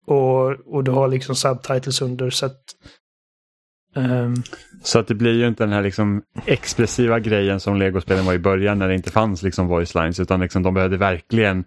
och, 0.08 0.50
och 0.50 0.84
du 0.84 0.92
har 0.92 1.08
liksom 1.08 1.36
subtitles 1.36 2.02
under 2.02 2.30
så 2.30 2.46
att 2.46 2.62
um, 3.96 4.44
så 4.84 5.00
att 5.00 5.08
det 5.08 5.16
blir 5.16 5.34
ju 5.34 5.48
inte 5.48 5.64
den 5.64 5.74
här 5.74 5.84
liksom 5.84 6.22
expressiva 6.46 7.20
grejen 7.20 7.60
som 7.60 7.76
legospelen 7.76 8.26
var 8.26 8.34
i 8.34 8.40
början 8.40 8.80
när 8.80 8.88
det 8.88 8.96
inte 8.96 9.12
fanns 9.12 9.44
liksom 9.44 9.68
voice 9.68 9.96
lines 9.96 10.20
utan 10.20 10.40
liksom 10.40 10.64
de 10.64 10.74
behövde 10.74 10.98
verkligen 10.98 11.66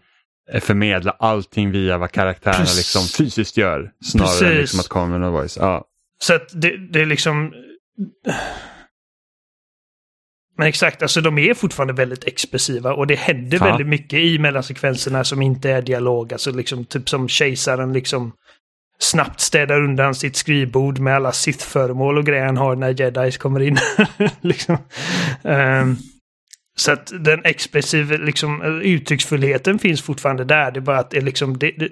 förmedla 0.61 1.11
allting 1.11 1.71
via 1.71 1.99
vad 1.99 2.13
karaktärerna 2.13 2.65
liksom 2.77 3.03
fysiskt 3.03 3.57
gör. 3.57 3.93
Snarare 4.05 4.31
Precis. 4.31 4.43
än 4.43 4.57
liksom 4.57 4.81
att 4.81 4.89
med 5.11 5.21
någon 5.21 5.33
voice. 5.33 5.57
Ja. 5.61 5.85
Så 6.23 6.35
att 6.35 6.49
det, 6.53 6.77
det 6.93 7.01
är 7.01 7.07
liksom... 7.07 7.53
Men 10.59 10.67
exakt, 10.67 11.03
alltså 11.03 11.21
de 11.21 11.39
är 11.39 11.55
fortfarande 11.55 11.93
väldigt 11.95 12.25
expressiva 12.25 12.93
och 12.93 13.07
det 13.07 13.15
händer 13.15 13.59
ja. 13.61 13.65
väldigt 13.65 13.87
mycket 13.87 14.19
i 14.19 14.39
mellansekvenserna 14.39 15.25
som 15.25 15.43
inte 15.43 15.71
är 15.71 15.83
dialog. 15.83 16.33
Alltså 16.33 16.51
liksom 16.51 16.85
typ 16.85 17.09
som 17.09 17.29
kejsaren 17.29 17.93
liksom 17.93 18.33
snabbt 18.99 19.41
städar 19.41 19.81
undan 19.85 20.15
sitt 20.15 20.37
skrivbord 20.37 20.99
med 20.99 21.15
alla 21.15 21.33
Sith-föremål 21.33 22.19
och 22.19 22.27
grejer 22.27 22.47
han 22.47 22.57
har 22.57 22.77
när 22.77 23.01
jedis 23.01 23.39
kommer 23.39 23.61
in. 23.61 23.79
liksom. 24.41 24.79
um, 25.43 25.97
så 26.77 26.93
att 26.93 27.13
den 27.25 27.45
expressiva 27.45 28.17
liksom, 28.17 28.81
uttrycksfullheten 28.83 29.79
finns 29.79 30.03
fortfarande 30.03 30.45
där. 30.45 30.71
Det 30.71 30.79
är 30.79 30.83
bara 30.83 30.99
att 30.99 31.11
det 31.11 31.21
liksom, 31.21 31.59
det, 31.59 31.71
det, 31.71 31.89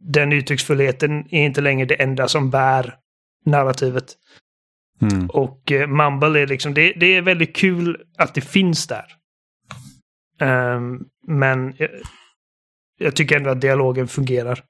den 0.00 0.32
uttrycksfullheten 0.32 1.34
är 1.34 1.46
inte 1.46 1.60
längre 1.60 1.86
det 1.86 1.94
enda 1.94 2.28
som 2.28 2.50
bär 2.50 2.94
narrativet. 3.46 4.16
Mm. 5.00 5.30
Och 5.30 5.72
eh, 5.72 5.88
Mumble 5.88 6.40
är 6.40 6.46
liksom, 6.46 6.74
det, 6.74 6.92
det, 6.92 7.06
är 7.06 7.22
väldigt 7.22 7.56
kul 7.56 8.04
att 8.18 8.34
det 8.34 8.40
finns 8.40 8.86
där. 8.86 9.06
Um, 10.40 11.08
men 11.26 11.74
jag, 11.78 11.90
jag, 12.98 13.16
tycker 13.16 13.36
ändå 13.36 13.50
att 13.50 13.60
dialogen 13.60 14.08
fungerar. 14.08 14.64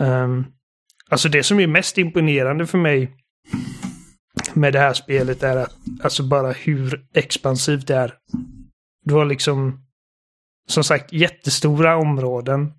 Um, 0.00 0.46
alltså 1.10 1.28
det 1.28 1.42
som 1.42 1.60
är 1.60 1.66
mest 1.66 1.98
imponerande 1.98 2.66
för 2.66 2.78
mig 2.78 3.16
med 4.52 4.72
det 4.72 4.78
här 4.78 4.94
spelet 4.94 5.42
är 5.42 5.56
att, 5.56 5.76
alltså 6.02 6.22
bara 6.22 6.52
hur 6.52 7.06
expansivt 7.14 7.86
det 7.86 7.96
är. 7.96 8.14
Du 9.04 9.14
har 9.14 9.24
liksom, 9.24 9.86
som 10.68 10.84
sagt, 10.84 11.12
jättestora 11.12 11.96
områden 11.96 12.72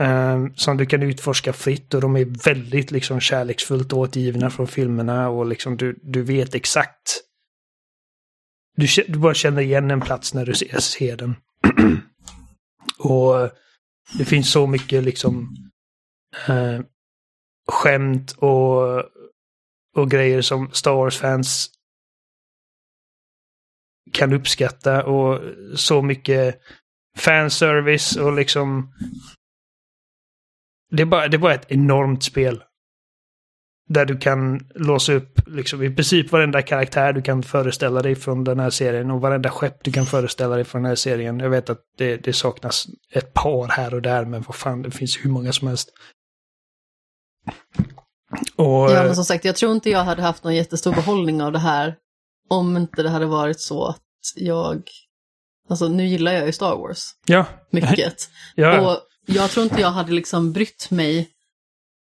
eh, 0.00 0.46
som 0.54 0.76
du 0.76 0.86
kan 0.86 1.02
utforska 1.02 1.52
fritt 1.52 1.94
och 1.94 2.00
de 2.00 2.16
är 2.16 2.44
väldigt 2.44 2.90
liksom 2.90 3.20
kärleksfullt 3.20 3.92
återgivna 3.92 4.50
från 4.50 4.66
filmerna 4.66 5.28
och 5.28 5.46
liksom 5.46 5.76
du, 5.76 5.98
du 6.02 6.22
vet 6.22 6.54
exakt. 6.54 7.22
Du, 8.76 8.86
du 9.08 9.18
bara 9.18 9.34
känner 9.34 9.62
igen 9.62 9.90
en 9.90 10.00
plats 10.00 10.34
när 10.34 10.46
du 10.46 10.54
ser, 10.54 10.80
ser 10.80 11.16
den. 11.16 11.34
och 12.98 13.50
det 14.18 14.24
finns 14.24 14.52
så 14.52 14.66
mycket 14.66 15.04
liksom 15.04 15.56
eh, 16.48 16.80
skämt 17.68 18.32
och 18.32 19.02
och 19.96 20.10
grejer 20.10 20.42
som 20.42 20.70
Star 20.72 20.94
Wars-fans 20.94 21.70
kan 24.12 24.32
uppskatta 24.32 25.04
och 25.04 25.40
så 25.74 26.02
mycket 26.02 26.60
fanservice 27.18 28.16
och 28.16 28.32
liksom... 28.32 28.92
Det 30.96 31.02
är, 31.02 31.06
bara, 31.06 31.28
det 31.28 31.36
är 31.36 31.38
bara 31.38 31.54
ett 31.54 31.72
enormt 31.72 32.22
spel. 32.22 32.62
Där 33.88 34.04
du 34.04 34.18
kan 34.18 34.70
låsa 34.74 35.12
upp 35.12 35.40
liksom 35.46 35.82
i 35.82 35.94
princip 35.94 36.32
varenda 36.32 36.62
karaktär 36.62 37.12
du 37.12 37.22
kan 37.22 37.42
föreställa 37.42 38.02
dig 38.02 38.14
från 38.14 38.44
den 38.44 38.60
här 38.60 38.70
serien 38.70 39.10
och 39.10 39.20
varenda 39.20 39.50
skepp 39.50 39.84
du 39.84 39.92
kan 39.92 40.06
föreställa 40.06 40.54
dig 40.54 40.64
från 40.64 40.82
den 40.82 40.88
här 40.88 40.96
serien. 40.96 41.40
Jag 41.40 41.50
vet 41.50 41.70
att 41.70 41.80
det, 41.98 42.16
det 42.16 42.32
saknas 42.32 42.86
ett 43.12 43.34
par 43.34 43.68
här 43.68 43.94
och 43.94 44.02
där, 44.02 44.24
men 44.24 44.42
vad 44.42 44.54
fan, 44.54 44.82
det 44.82 44.90
finns 44.90 45.18
hur 45.24 45.30
många 45.30 45.52
som 45.52 45.68
helst. 45.68 45.88
Och, 48.56 48.90
ja, 48.90 49.02
men 49.04 49.14
som 49.14 49.24
sagt, 49.24 49.44
jag 49.44 49.56
tror 49.56 49.72
inte 49.72 49.90
jag 49.90 50.04
hade 50.04 50.22
haft 50.22 50.44
någon 50.44 50.54
jättestor 50.54 50.94
behållning 50.94 51.42
av 51.42 51.52
det 51.52 51.58
här 51.58 51.96
om 52.48 52.76
inte 52.76 53.02
det 53.02 53.10
hade 53.10 53.26
varit 53.26 53.60
så 53.60 53.86
att 53.86 54.02
jag... 54.36 54.82
Alltså 55.68 55.88
nu 55.88 56.06
gillar 56.06 56.32
jag 56.32 56.46
ju 56.46 56.52
Star 56.52 56.76
Wars. 56.76 57.10
Ja. 57.26 57.44
Mycket. 57.70 58.30
ja. 58.54 58.80
Och 58.80 59.00
jag 59.26 59.50
tror 59.50 59.64
inte 59.64 59.80
jag 59.80 59.90
hade 59.90 60.12
liksom 60.12 60.52
brytt 60.52 60.90
mig 60.90 61.30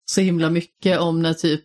så 0.04 0.20
himla 0.20 0.50
mycket 0.50 1.00
om 1.00 1.22
när 1.22 1.34
typ 1.34 1.64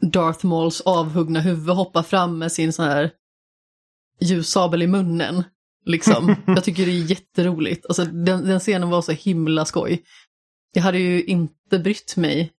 Darth 0.00 0.46
Mauls 0.46 0.80
avhuggna 0.80 1.40
huvud 1.40 1.76
hoppar 1.76 2.02
fram 2.02 2.38
med 2.38 2.52
sin 2.52 2.72
sån 2.72 2.84
här 2.84 3.10
ljussabel 4.20 4.82
i 4.82 4.86
munnen. 4.86 5.44
Liksom. 5.86 6.36
jag 6.46 6.64
tycker 6.64 6.86
det 6.86 6.92
är 6.92 7.10
jätteroligt. 7.10 7.86
Alltså 7.86 8.04
den, 8.04 8.44
den 8.44 8.60
scenen 8.60 8.90
var 8.90 9.02
så 9.02 9.12
himla 9.12 9.64
skoj. 9.64 10.02
Jag 10.72 10.82
hade 10.82 10.98
ju 10.98 11.24
inte 11.24 11.78
brytt 11.78 12.16
mig 12.16 12.52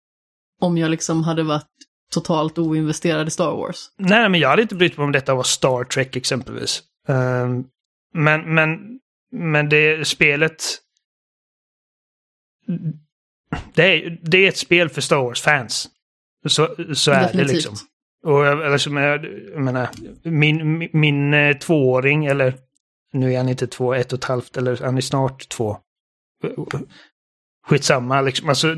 om 0.60 0.78
jag 0.78 0.90
liksom 0.90 1.24
hade 1.24 1.42
varit 1.42 1.66
totalt 2.12 2.58
oinvesterad 2.58 3.28
i 3.28 3.30
Star 3.30 3.56
Wars. 3.56 3.90
Nej, 3.98 4.28
men 4.28 4.40
jag 4.40 4.48
hade 4.48 4.62
inte 4.62 4.74
brytt 4.74 4.96
mig 4.96 5.04
om 5.04 5.12
detta 5.12 5.34
var 5.34 5.42
Star 5.42 5.84
Trek 5.84 6.16
exempelvis. 6.16 6.82
Um, 7.08 7.64
men, 8.14 8.54
men, 8.54 8.78
men 9.32 9.68
det 9.68 10.08
spelet... 10.08 10.78
Det 13.74 13.82
är, 13.82 14.18
det 14.22 14.38
är 14.38 14.48
ett 14.48 14.56
spel 14.56 14.88
för 14.88 15.00
Star 15.00 15.16
Wars-fans. 15.16 15.88
Så, 16.48 16.74
så 16.94 17.10
är 17.10 17.22
Definitivt. 17.22 17.48
det 17.48 17.52
liksom. 17.54 17.74
Och 18.24 18.46
alltså, 18.46 18.90
jag 18.90 19.62
menar, 19.62 19.90
min, 20.22 20.78
min, 20.78 20.90
min 20.92 21.34
eh, 21.34 21.56
tvååring, 21.56 22.26
eller 22.26 22.54
nu 23.12 23.32
är 23.32 23.36
han 23.36 23.48
inte 23.48 23.66
två, 23.66 23.94
ett 23.94 24.12
och 24.12 24.18
ett 24.18 24.24
halvt, 24.24 24.56
eller 24.56 24.76
han 24.76 24.96
är 24.96 25.00
snart 25.00 25.48
två. 25.48 25.76
Skitsamma, 27.66 28.20
liksom. 28.20 28.48
Alltså, 28.48 28.76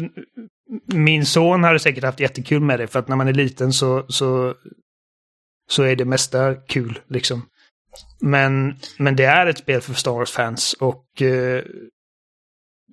min 0.87 1.27
son 1.27 1.65
hade 1.65 1.79
säkert 1.79 2.05
haft 2.05 2.21
jättekul 2.21 2.61
med 2.61 2.81
det 2.81 2.87
för 2.87 2.99
att 2.99 3.09
när 3.09 3.17
man 3.17 3.29
är 3.29 3.33
liten 3.33 3.73
så, 3.73 4.07
så, 4.09 4.55
så 5.71 5.83
är 5.83 5.97
det 5.97 6.05
mesta 6.05 6.55
kul 6.55 7.01
liksom. 7.09 7.43
Men, 8.21 8.79
men 8.99 9.17
det 9.17 9.25
är 9.25 9.47
ett 9.47 9.59
spel 9.59 9.81
för 9.81 9.95
Star 9.95 10.13
Wars-fans 10.13 10.73
och 10.73 11.23
eh, 11.23 11.65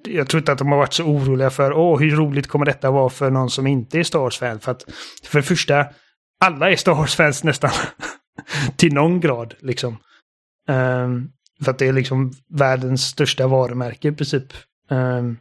jag 0.04 0.28
tror 0.28 0.40
inte 0.42 0.52
att 0.52 0.58
de 0.58 0.72
har 0.72 0.78
varit 0.78 0.94
så 0.94 1.04
oroliga 1.04 1.50
för 1.50 1.74
åh, 1.74 2.00
hur 2.00 2.16
roligt 2.16 2.48
kommer 2.48 2.66
detta 2.66 2.92
vara 2.92 3.10
för 3.10 3.32
någon 3.32 3.50
som 3.50 3.68
inte 3.68 4.00
är 4.00 4.04
Star 4.04 4.20
Wars-fan. 4.20 4.60
För 4.60 4.72
att 4.72 4.86
för 5.24 5.40
det 5.40 5.44
första, 5.44 5.86
alla 6.40 6.72
är 6.72 6.76
Star 6.76 6.94
Wars-fans 6.94 7.44
nästan. 7.44 7.72
Till 8.76 8.94
någon 8.94 9.20
grad 9.20 9.54
liksom. 9.60 9.98
Um, 10.70 11.32
för 11.64 11.72
att 11.72 11.78
det 11.78 11.88
är 11.88 11.94
liksom 11.94 12.34
världens 12.50 13.04
största 13.04 13.48
varumärke 13.48 14.08
i 14.08 14.12
princip. 14.12 14.54
Um, 14.90 15.38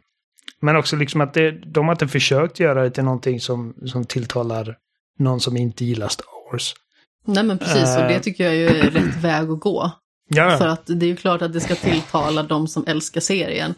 men 0.61 0.75
också 0.75 0.95
liksom 0.95 1.21
att 1.21 1.33
det, 1.33 1.51
de 1.51 1.85
har 1.85 1.91
inte 1.91 2.07
försökt 2.07 2.59
göra 2.59 2.83
det 2.83 2.91
till 2.91 3.03
någonting 3.03 3.39
som, 3.39 3.73
som 3.85 4.05
tilltalar 4.05 4.77
någon 5.19 5.39
som 5.39 5.57
inte 5.57 5.85
gillar 5.85 6.07
Star 6.07 6.51
Wars. 6.51 6.73
Nej 7.25 7.43
men 7.43 7.57
precis, 7.57 7.97
och 7.97 8.03
det 8.03 8.15
eh. 8.15 8.21
tycker 8.21 8.51
jag 8.51 8.55
är 8.55 8.91
rätt 8.91 9.15
väg 9.23 9.49
att 9.49 9.59
gå. 9.59 9.91
Ja. 10.29 10.57
För 10.57 10.67
att 10.67 10.83
det 10.85 11.05
är 11.05 11.07
ju 11.07 11.15
klart 11.15 11.41
att 11.41 11.53
det 11.53 11.59
ska 11.59 11.75
tilltala 11.75 12.43
de 12.43 12.67
som 12.67 12.83
älskar 12.87 13.21
serien. 13.21 13.75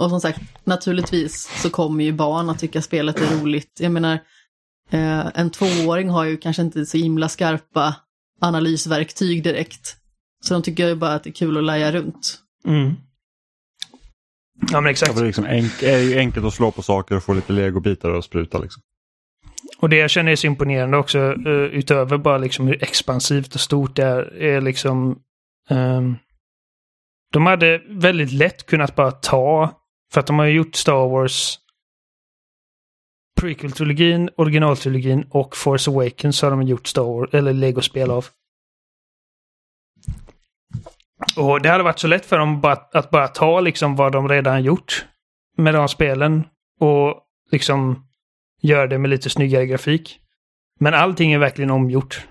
Och 0.00 0.10
som 0.10 0.20
sagt, 0.20 0.40
naturligtvis 0.64 1.62
så 1.62 1.70
kommer 1.70 2.04
ju 2.04 2.12
barn 2.12 2.50
att 2.50 2.58
tycka 2.58 2.82
spelet 2.82 3.20
är 3.20 3.40
roligt. 3.40 3.78
Jag 3.80 3.92
menar, 3.92 4.18
eh, 4.90 5.26
en 5.34 5.50
tvååring 5.50 6.08
har 6.08 6.24
ju 6.24 6.36
kanske 6.36 6.62
inte 6.62 6.86
så 6.86 6.96
himla 6.96 7.28
skarpa 7.28 7.94
analysverktyg 8.40 9.42
direkt. 9.42 9.96
Så 10.44 10.54
de 10.54 10.62
tycker 10.62 10.88
ju 10.88 10.94
bara 10.94 11.12
att 11.12 11.24
det 11.24 11.30
är 11.30 11.34
kul 11.34 11.56
att 11.56 11.64
laja 11.64 11.92
runt. 11.92 12.38
Mm. 12.66 12.92
Ja 14.70 14.80
men 14.80 14.90
exakt. 14.90 15.14
Det 15.14 15.20
är, 15.20 15.26
liksom 15.26 15.46
enk 15.46 15.82
är 15.82 15.98
ju 15.98 16.18
enkelt 16.18 16.46
att 16.46 16.54
slå 16.54 16.70
på 16.70 16.82
saker 16.82 17.16
och 17.16 17.22
få 17.22 17.32
lite 17.32 17.52
legobitar 17.52 18.10
och 18.10 18.24
spruta. 18.24 18.58
Liksom. 18.58 18.82
Och 19.78 19.88
det 19.88 19.96
jag 19.96 20.10
känner 20.10 20.32
är 20.32 20.36
så 20.36 20.46
imponerande 20.46 20.96
också, 20.96 21.18
uh, 21.18 21.64
utöver 21.64 22.18
bara 22.18 22.38
liksom 22.38 22.66
hur 22.66 22.84
expansivt 22.84 23.54
och 23.54 23.60
stort 23.60 23.96
det 23.96 24.04
är, 24.04 24.42
är 24.42 24.60
liksom... 24.60 25.18
Um, 25.70 26.16
de 27.32 27.46
hade 27.46 27.82
väldigt 27.88 28.32
lätt 28.32 28.66
kunnat 28.66 28.96
bara 28.96 29.10
ta, 29.10 29.79
för 30.12 30.20
att 30.20 30.26
de 30.26 30.38
har 30.38 30.46
ju 30.46 30.52
gjort 30.52 30.74
Star 30.74 31.08
Wars 31.08 31.58
prequel-trilogin, 33.40 34.30
originaltrilogin 34.36 35.26
och 35.30 35.56
Force 35.56 35.90
Awakens 35.90 36.38
så 36.38 36.46
har 36.46 36.50
de 36.50 36.62
gjort 36.62 36.86
Star 36.86 37.02
Wars, 37.02 37.34
eller 37.34 37.52
Lego-spel 37.52 38.10
av. 38.10 38.26
Och 41.36 41.62
det 41.62 41.68
hade 41.68 41.84
varit 41.84 41.98
så 41.98 42.06
lätt 42.06 42.26
för 42.26 42.38
dem 42.38 42.60
bara, 42.60 42.72
att 42.92 43.10
bara 43.10 43.28
ta 43.28 43.60
liksom 43.60 43.96
vad 43.96 44.12
de 44.12 44.28
redan 44.28 44.62
gjort 44.62 45.06
med 45.56 45.74
de 45.74 45.88
spelen 45.88 46.44
och 46.80 47.22
liksom 47.50 48.06
göra 48.62 48.86
det 48.86 48.98
med 48.98 49.10
lite 49.10 49.30
snyggare 49.30 49.66
grafik. 49.66 50.20
Men 50.78 50.94
allting 50.94 51.32
är 51.32 51.38
verkligen 51.38 51.70
omgjort. 51.70 52.26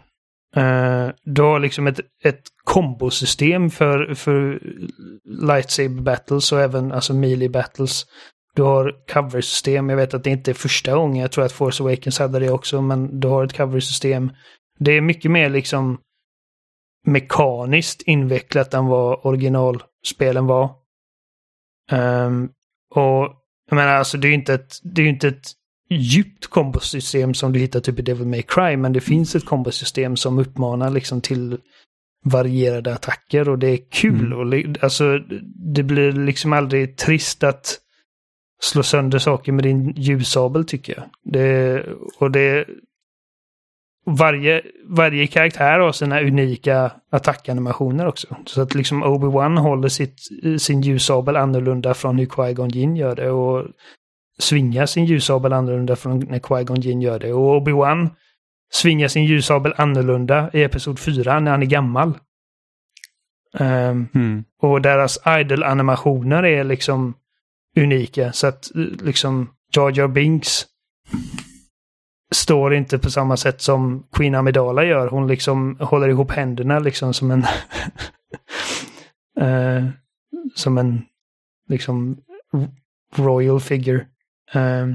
Eh, 0.55 0.63
uh, 0.63 1.11
du 1.23 1.41
har 1.41 1.59
liksom 1.59 1.87
ett, 1.87 1.99
ett 2.23 2.41
kombosystem 2.63 3.69
för, 3.69 4.13
för 4.13 4.61
lightsaber 5.25 6.01
battles 6.01 6.51
och 6.51 6.61
även 6.61 6.91
alltså 6.91 7.13
melee 7.13 7.49
battles. 7.49 8.05
Du 8.55 8.63
har 8.63 8.95
coversystem. 9.13 9.89
Jag 9.89 9.97
vet 9.97 10.13
att 10.13 10.23
det 10.23 10.29
inte 10.29 10.51
är 10.51 10.55
första 10.55 10.95
gången. 10.95 11.21
Jag 11.21 11.31
tror 11.31 11.45
att 11.45 11.51
Force 11.51 11.83
Awakens 11.83 12.19
hade 12.19 12.39
det 12.39 12.51
också. 12.51 12.81
Men 12.81 13.19
du 13.19 13.27
har 13.27 13.45
ett 13.45 13.57
coversystem. 13.57 14.31
Det 14.79 14.91
är 14.91 15.01
mycket 15.01 15.31
mer 15.31 15.49
liksom 15.49 15.97
mekaniskt 17.07 18.01
invecklat 18.01 18.73
än 18.73 18.85
vad 18.85 19.19
originalspelen 19.25 20.47
var. 20.47 20.75
Um, 21.91 22.51
och 22.95 23.35
jag 23.69 23.75
menar 23.75 23.93
alltså 23.93 24.17
det 24.17 24.27
är 24.27 24.29
ju 24.29 24.35
inte 24.35 24.53
ett, 24.53 24.75
det 24.83 25.01
är 25.01 25.07
inte 25.07 25.27
ett 25.27 25.51
djupt 25.89 26.47
kombosystem 26.47 27.33
som 27.33 27.53
du 27.53 27.59
hittar 27.59 27.79
typ 27.79 27.99
i 27.99 28.01
Devil 28.01 28.27
May 28.27 28.41
Cry, 28.41 28.77
men 28.77 28.93
det 28.93 29.01
finns 29.01 29.35
ett 29.35 29.45
kombosystem 29.45 30.17
som 30.17 30.39
uppmanar 30.39 30.89
liksom 30.89 31.21
till 31.21 31.57
varierade 32.25 32.93
attacker 32.93 33.49
och 33.49 33.59
det 33.59 33.67
är 33.67 33.79
kul. 33.91 34.33
Mm. 34.33 34.39
Och, 34.39 34.83
alltså, 34.83 35.19
det 35.75 35.83
blir 35.83 36.11
liksom 36.11 36.53
aldrig 36.53 36.97
trist 36.97 37.43
att 37.43 37.79
slå 38.61 38.83
sönder 38.83 39.19
saker 39.19 39.51
med 39.51 39.63
din 39.63 39.93
ljussabel 39.95 40.65
tycker 40.65 40.93
jag. 40.95 41.33
Det, 41.33 41.85
och 42.19 42.31
det, 42.31 42.65
varje, 44.05 44.61
varje 44.85 45.27
karaktär 45.27 45.79
har 45.79 45.91
sina 45.91 46.21
unika 46.21 46.91
attackanimationer 47.09 48.07
också. 48.07 48.35
Så 48.45 48.61
att 48.61 48.75
liksom 48.75 49.03
Obi-Wan 49.03 49.57
håller 49.57 49.89
sitt, 49.89 50.19
sin 50.61 50.81
ljussabel 50.81 51.35
annorlunda 51.35 51.93
från 51.93 52.19
hur 52.19 52.25
Qui-Gon 52.25 52.69
Jinn 52.69 52.95
gör 52.95 53.15
det. 53.15 53.31
Och 53.31 53.65
svingar 54.39 54.85
sin 54.85 55.05
ljussabel 55.05 55.53
annorlunda 55.53 55.95
från 55.95 56.19
när 56.19 56.39
Qui-Gon 56.39 56.81
Jinn 56.81 57.01
gör 57.01 57.19
det. 57.19 57.33
Och 57.33 57.61
Obi-Wan 57.61 58.09
svingar 58.71 59.07
sin 59.07 59.25
ljussabel 59.25 59.73
annorlunda 59.77 60.49
i 60.53 60.63
Episod 60.63 60.99
4 60.99 61.39
när 61.39 61.51
han 61.51 61.61
är 61.61 61.67
gammal. 61.67 62.17
Um, 63.59 64.07
mm. 64.15 64.43
Och 64.61 64.81
deras 64.81 65.19
idol-animationer 65.27 66.45
är 66.45 66.63
liksom 66.63 67.13
unika. 67.77 68.33
Så 68.33 68.47
att 68.47 68.71
liksom 69.01 69.49
Jar 69.75 69.91
Jar 69.97 70.07
Binks 70.07 70.65
står 72.31 72.73
inte 72.73 72.99
på 72.99 73.11
samma 73.11 73.37
sätt 73.37 73.61
som 73.61 74.07
Queen 74.11 74.35
Amidala 74.35 74.83
gör. 74.83 75.07
Hon 75.07 75.27
liksom 75.27 75.77
håller 75.79 76.09
ihop 76.09 76.31
händerna 76.31 76.79
liksom 76.79 77.13
som 77.13 77.31
en... 77.31 77.45
uh, 79.41 79.89
som 80.55 80.77
en 80.77 81.01
liksom 81.67 82.17
royal 83.15 83.59
figure. 83.59 84.05
Uh, 84.55 84.93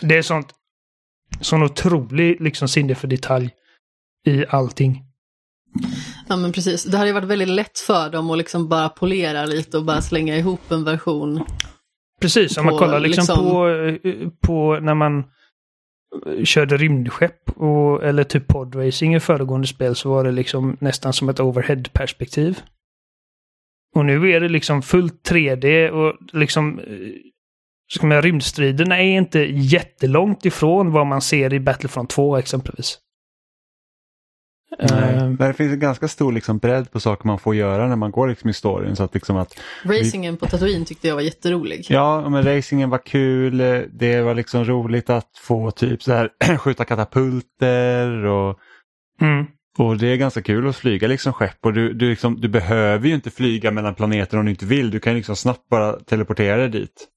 det 0.00 0.18
är 0.18 0.22
sånt 0.22 0.54
sån 1.40 1.62
otrolig 1.62 2.40
liksom 2.40 2.68
sinne 2.68 2.94
för 2.94 3.08
detalj 3.08 3.50
i 4.26 4.44
allting. 4.48 5.04
Ja 6.28 6.36
men 6.36 6.52
precis, 6.52 6.84
det 6.84 6.96
hade 6.96 7.08
ju 7.08 7.14
varit 7.14 7.28
väldigt 7.28 7.48
lätt 7.48 7.78
för 7.78 8.10
dem 8.10 8.30
att 8.30 8.38
liksom 8.38 8.68
bara 8.68 8.88
polera 8.88 9.46
lite 9.46 9.78
och 9.78 9.84
bara 9.84 10.00
slänga 10.00 10.36
ihop 10.36 10.70
en 10.70 10.84
version. 10.84 11.44
Precis, 12.20 12.58
om 12.58 12.64
man 12.64 12.78
kollar 12.78 13.00
liksom, 13.00 13.22
liksom, 13.22 13.50
på, 13.50 13.68
eh, 13.68 14.28
på 14.40 14.80
när 14.80 14.94
man 14.94 15.24
körde 16.44 16.76
rymdskepp 16.76 17.50
och, 17.50 18.04
eller 18.04 18.24
typ 18.24 18.46
podracing 18.46 19.14
i 19.14 19.20
föregående 19.20 19.66
spel 19.66 19.96
så 19.96 20.10
var 20.10 20.24
det 20.24 20.32
liksom 20.32 20.76
nästan 20.80 21.12
som 21.12 21.28
ett 21.28 21.40
overhead-perspektiv. 21.40 22.60
Och 23.94 24.04
nu 24.04 24.30
är 24.30 24.40
det 24.40 24.48
liksom 24.48 24.82
fullt 24.82 25.30
3D 25.30 25.88
och 25.90 26.16
liksom 26.32 26.80
ska 27.94 28.06
man, 28.06 28.22
rymdstriderna 28.22 28.98
är 28.98 29.16
inte 29.16 29.38
jättelångt 29.50 30.44
ifrån 30.44 30.92
vad 30.92 31.06
man 31.06 31.20
ser 31.20 31.54
i 31.54 31.60
Battlefront 31.60 32.10
2 32.10 32.36
exempelvis. 32.36 32.98
Nej, 34.78 35.16
uh, 35.16 35.32
det 35.38 35.52
finns 35.52 35.72
en 35.72 35.80
ganska 35.80 36.08
stor 36.08 36.32
liksom 36.32 36.58
bredd 36.58 36.92
på 36.92 37.00
saker 37.00 37.26
man 37.26 37.38
får 37.38 37.54
göra 37.54 37.88
när 37.88 37.96
man 37.96 38.10
går 38.10 38.28
liksom 38.28 38.50
i 38.50 38.52
storyn. 38.52 38.96
Så 38.96 39.02
att 39.02 39.14
liksom 39.14 39.36
att 39.36 39.60
Racingen 39.84 40.34
vi... 40.34 40.38
på 40.38 40.46
Tatooine 40.46 40.84
tyckte 40.84 41.08
jag 41.08 41.14
var 41.14 41.22
jätterolig. 41.22 41.86
Ja, 41.88 42.28
men 42.28 42.42
racingen 42.42 42.90
var 42.90 42.98
kul. 42.98 43.58
Det 43.92 44.22
var 44.22 44.34
liksom 44.34 44.64
roligt 44.64 45.10
att 45.10 45.30
få 45.38 45.70
typ 45.70 46.02
så 46.02 46.12
här 46.12 46.30
skjuta 46.58 46.84
katapulter 46.84 48.24
och, 48.24 48.58
mm. 49.20 49.46
och 49.78 49.96
det 49.96 50.06
är 50.06 50.16
ganska 50.16 50.42
kul 50.42 50.68
att 50.68 50.76
flyga 50.76 51.08
liksom 51.08 51.32
skepp. 51.32 51.66
Och 51.66 51.72
du, 51.72 51.92
du, 51.92 52.10
liksom, 52.10 52.40
du 52.40 52.48
behöver 52.48 53.08
ju 53.08 53.14
inte 53.14 53.30
flyga 53.30 53.70
mellan 53.70 53.94
planeter 53.94 54.38
om 54.38 54.44
du 54.44 54.50
inte 54.50 54.66
vill. 54.66 54.90
Du 54.90 55.00
kan 55.00 55.14
liksom 55.14 55.36
snabbt 55.36 55.68
bara 55.68 55.92
teleportera 55.92 56.56
dig 56.56 56.68
dit. 56.68 57.08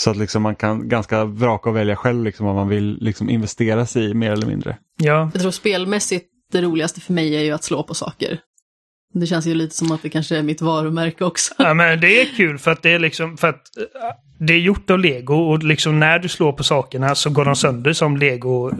Så 0.00 0.10
att 0.10 0.16
liksom 0.16 0.42
man 0.42 0.56
kan 0.56 0.88
ganska 0.88 1.24
vraka 1.24 1.70
och 1.70 1.76
välja 1.76 1.96
själv 1.96 2.24
liksom 2.24 2.46
vad 2.46 2.54
man 2.54 2.68
vill 2.68 2.98
liksom 3.00 3.30
investera 3.30 3.86
sig 3.86 4.10
i 4.10 4.14
mer 4.14 4.32
eller 4.32 4.46
mindre. 4.46 4.76
Ja. 4.96 5.30
Jag 5.32 5.42
tror 5.42 5.50
spelmässigt 5.50 6.26
det 6.52 6.62
roligaste 6.62 7.00
för 7.00 7.12
mig 7.12 7.36
är 7.36 7.40
ju 7.40 7.52
att 7.52 7.64
slå 7.64 7.82
på 7.82 7.94
saker. 7.94 8.40
Det 9.14 9.26
känns 9.26 9.46
ju 9.46 9.54
lite 9.54 9.74
som 9.74 9.92
att 9.92 10.02
det 10.02 10.08
kanske 10.08 10.36
är 10.36 10.42
mitt 10.42 10.60
varumärke 10.60 11.24
också. 11.24 11.54
Ja, 11.58 11.74
men 11.74 12.00
det 12.00 12.20
är 12.20 12.36
kul 12.36 12.58
för 12.58 12.70
att 12.70 12.82
det 12.82 12.90
är 12.90 12.98
liksom 12.98 13.36
för 13.36 13.48
att 13.48 13.76
eh, 13.76 13.84
det 14.38 14.52
är 14.52 14.58
gjort 14.58 14.90
av 14.90 14.98
lego 14.98 15.34
och 15.34 15.62
liksom 15.62 15.98
när 15.98 16.18
du 16.18 16.28
slår 16.28 16.52
på 16.52 16.64
sakerna 16.64 17.14
så 17.14 17.30
går 17.30 17.44
de 17.44 17.56
sönder 17.56 17.92
som 17.92 18.16
lego, 18.16 18.70
eh, 18.70 18.76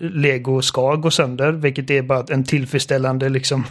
lego 0.00 0.62
ska 0.62 0.94
gå 0.94 1.10
sönder. 1.10 1.52
Vilket 1.52 1.90
är 1.90 2.02
bara 2.02 2.24
en 2.28 2.44
tillfredsställande 2.44 3.28
liksom 3.28 3.64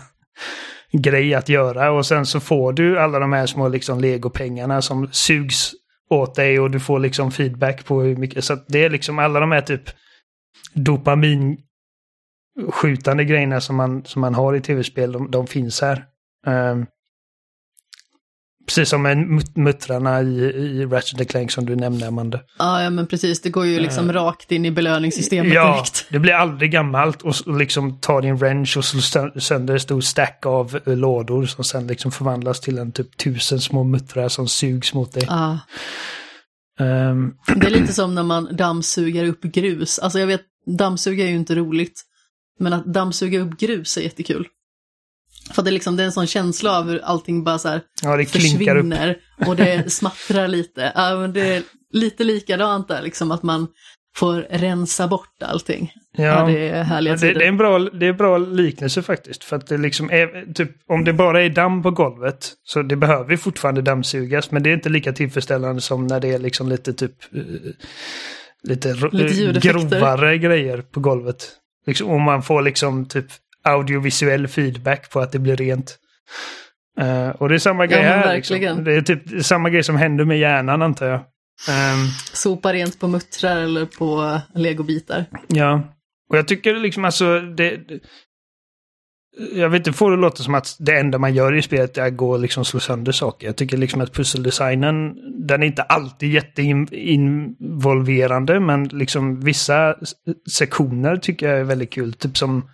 grej 0.92 1.34
att 1.34 1.50
göra. 1.50 1.92
Och 1.92 2.06
sen 2.06 2.26
så 2.26 2.40
får 2.40 2.74
du 2.74 3.00
alla 3.00 3.20
de 3.20 3.34
här 3.34 3.46
små 3.46 3.68
liksom 3.68 4.02
legopengarna 4.02 4.82
som 4.82 5.10
sugs 5.12 5.74
åt 6.12 6.36
dig 6.36 6.60
och 6.60 6.72
du 6.72 6.80
får 6.80 7.00
liksom 7.00 7.32
feedback 7.32 7.86
på 7.86 8.02
hur 8.02 8.16
mycket. 8.16 8.44
Så 8.44 8.58
det 8.68 8.84
är 8.84 8.90
liksom 8.90 9.20
alla 9.20 9.40
de 9.40 9.52
här 9.52 9.62
typ 9.62 9.84
dopaminskjutande 10.74 13.26
grejerna 13.26 13.62
som 13.62 13.76
man, 13.76 14.06
som 14.06 14.22
man 14.22 14.36
har 14.36 14.56
i 14.56 14.62
tv-spel, 14.62 15.12
de, 15.12 15.32
de 15.32 15.48
finns 15.48 15.82
här. 15.82 16.06
Um, 16.48 16.86
precis 18.76 18.90
som 18.90 19.02
med 19.02 19.18
muttrarna 19.56 20.22
i, 20.22 20.44
i 20.46 20.86
Ratchet 20.86 21.30
Clank 21.30 21.52
som 21.52 21.66
du 21.66 21.76
nämnde, 21.76 22.08
Amanda. 22.08 22.40
Ja, 22.60 22.84
ja, 22.84 22.90
men 22.90 23.08
precis. 23.08 23.42
Det 23.42 23.50
går 23.50 23.66
ju 23.66 23.80
liksom 23.80 24.10
uh, 24.10 24.14
rakt 24.14 24.52
in 24.52 24.66
i 24.66 24.72
belöningssystemet 24.72 25.54
ja, 25.54 25.74
direkt. 25.74 26.06
det 26.10 26.20
blir 26.20 26.34
aldrig 26.34 26.72
gammalt 26.72 27.22
och, 27.22 27.58
liksom 27.58 28.00
tar 28.00 28.22
din 28.22 28.36
wrench 28.36 28.78
och 28.78 28.86
slår 28.86 29.40
sönder 29.40 29.74
en 29.74 29.80
stor 29.80 30.02
stack 30.02 30.46
av 30.46 30.80
uh, 30.88 30.96
lådor 30.96 31.46
som 31.46 31.64
sen 31.64 31.88
liksom 31.88 32.12
förvandlas 32.12 32.60
till 32.60 32.78
en 32.78 32.92
typ 32.92 33.18
tusen 33.18 33.62
små 33.62 33.84
muttrar 33.84 34.30
som 34.30 34.48
sugs 34.48 34.94
mot 34.94 35.14
dig. 35.14 35.24
Uh. 35.24 35.56
Um, 36.80 37.34
det 37.56 37.68
är 37.68 37.72
lite 37.72 37.94
som 37.94 38.16
när 38.16 38.24
man 38.24 38.56
dammsuger 38.56 39.26
upp 39.26 39.42
grus. 39.42 40.00
Alltså 40.00 40.20
jag 40.20 40.28
vet, 40.28 40.42
dammsuga 40.78 41.24
är 41.26 41.30
ju 41.30 41.36
inte 41.36 41.56
roligt. 41.56 42.02
Men 42.60 42.74
att 42.74 42.86
dammsuga 42.86 43.40
upp 43.40 43.60
grus 43.60 43.98
är 43.98 44.02
jättekul. 44.02 44.48
För 45.52 45.62
det 45.62 45.70
är, 45.70 45.72
liksom, 45.72 45.96
det 45.96 46.04
är 46.04 46.06
en 46.06 46.12
sån 46.12 46.28
känsla 46.28 46.78
av 46.78 46.90
hur 46.90 47.00
allting 47.04 47.44
bara 47.44 47.60
så 47.60 47.70
här 47.70 47.82
ja, 48.04 48.18
det 48.18 48.26
försvinner 48.26 49.10
upp. 49.10 49.48
och 49.48 49.56
det 49.56 49.92
smattrar 49.94 50.48
lite. 50.48 50.92
Ja, 50.96 51.16
men 51.16 51.34
det 51.34 51.56
är 51.56 51.64
lite 51.94 52.24
likadant 52.24 52.88
där, 52.88 53.02
liksom 53.02 53.32
att 53.32 53.44
man 53.44 53.68
får 54.16 54.48
rensa 54.50 55.08
bort 55.08 55.44
allting. 55.44 55.94
Ja, 56.18 56.24
ja 56.24 56.46
det 56.46 56.70
är 56.70 56.84
härliga 56.84 57.16
det, 57.16 57.34
det, 57.34 57.44
är 57.44 57.48
en 57.48 57.58
bra, 57.58 57.80
det 57.80 58.08
är 58.08 58.14
bra 58.14 58.38
liknelse 58.38 59.02
faktiskt. 59.02 59.44
För 59.44 59.56
att 59.56 59.68
det 59.68 59.78
liksom 59.78 60.10
är, 60.10 60.54
typ, 60.54 60.72
om 60.88 61.04
det 61.04 61.14
bara 61.14 61.42
är 61.42 61.50
damm 61.50 61.84
på 61.84 61.92
golvet 61.92 62.54
så 62.64 62.82
det 62.82 62.96
behöver 62.96 63.38
fortfarande 63.38 63.82
dammsugas. 63.82 64.52
Men 64.52 64.64
det 64.64 64.70
är 64.70 64.74
inte 64.74 64.90
lika 64.90 65.14
tillfredsställande 65.14 65.82
som 65.82 66.08
när 66.08 66.20
det 66.20 66.28
är 66.28 66.40
liksom 66.40 66.70
lite 66.70 66.94
typ 66.94 67.16
uh, 67.36 67.44
lite, 68.64 68.94
lite 69.12 69.68
grovare 69.68 70.38
grejer 70.38 70.82
på 70.82 71.00
golvet. 71.00 71.50
Liksom, 71.88 72.10
och 72.10 72.22
man 72.22 72.44
får 72.44 72.62
liksom 72.62 73.06
typ 73.06 73.26
audiovisuell 73.64 74.48
feedback 74.48 75.10
på 75.10 75.20
att 75.20 75.32
det 75.32 75.40
blir 75.40 75.56
rent. 75.56 75.98
Eh, 77.00 77.30
och 77.30 77.50
det 77.50 77.56
är 77.56 77.60
samma 77.60 77.88
grej 77.88 78.04
Ja, 78.04 78.10
här. 78.10 78.36
Liksom. 78.36 78.84
Det 78.84 78.94
är 78.94 79.02
typ 79.02 79.46
samma 79.46 79.70
grej 79.70 79.84
som 79.84 79.96
händer 79.96 80.26
med 80.26 80.40
hjärnan 80.40 80.82
antar 80.82 81.06
jag. 81.06 81.20
Ehm, 81.70 82.08
Sopa 82.34 82.74
rent 82.74 83.00
på 83.00 83.08
muttrar 83.08 83.58
eller 83.58 83.86
på 83.86 84.40
legobitar. 84.56 85.26
Ja, 85.48 85.82
och 86.30 86.38
jag 86.38 86.48
tycker 86.48 86.76
liksom 86.76 87.06
alltså 87.06 87.40
det... 87.40 87.80
Jag 89.54 89.70
vet 89.70 89.80
inte, 89.80 89.94
får 89.98 90.12
det 90.12 90.18
låta 90.18 90.44
som 90.44 90.56
att 90.56 90.76
det 90.80 91.00
enda 91.00 91.18
man 91.18 91.34
gör 91.34 91.56
i 91.56 91.62
spelet 91.62 91.98
är 91.98 92.08
att 92.08 92.18
gå 92.18 92.32
och 92.32 92.40
liksom 92.40 92.66
slå 92.66 92.80
sönder 92.80 93.12
saker. 93.12 93.48
Jag 93.48 93.56
tycker 93.56 93.78
liksom 93.78 94.02
att 94.02 94.14
pusseldesignen, 94.14 95.16
den 95.48 95.64
är 95.64 95.68
inte 95.68 95.84
alltid 95.84 96.34
jätteinvolverande, 96.34 98.60
men 98.60 98.84
liksom 98.84 99.42
vissa 99.42 99.96
sektioner 100.52 101.18
tycker 101.18 101.50
jag 101.50 101.60
är 101.60 101.64
väldigt 101.64 101.94
kul. 101.94 102.14
Typ 102.14 102.38
som 102.38 102.70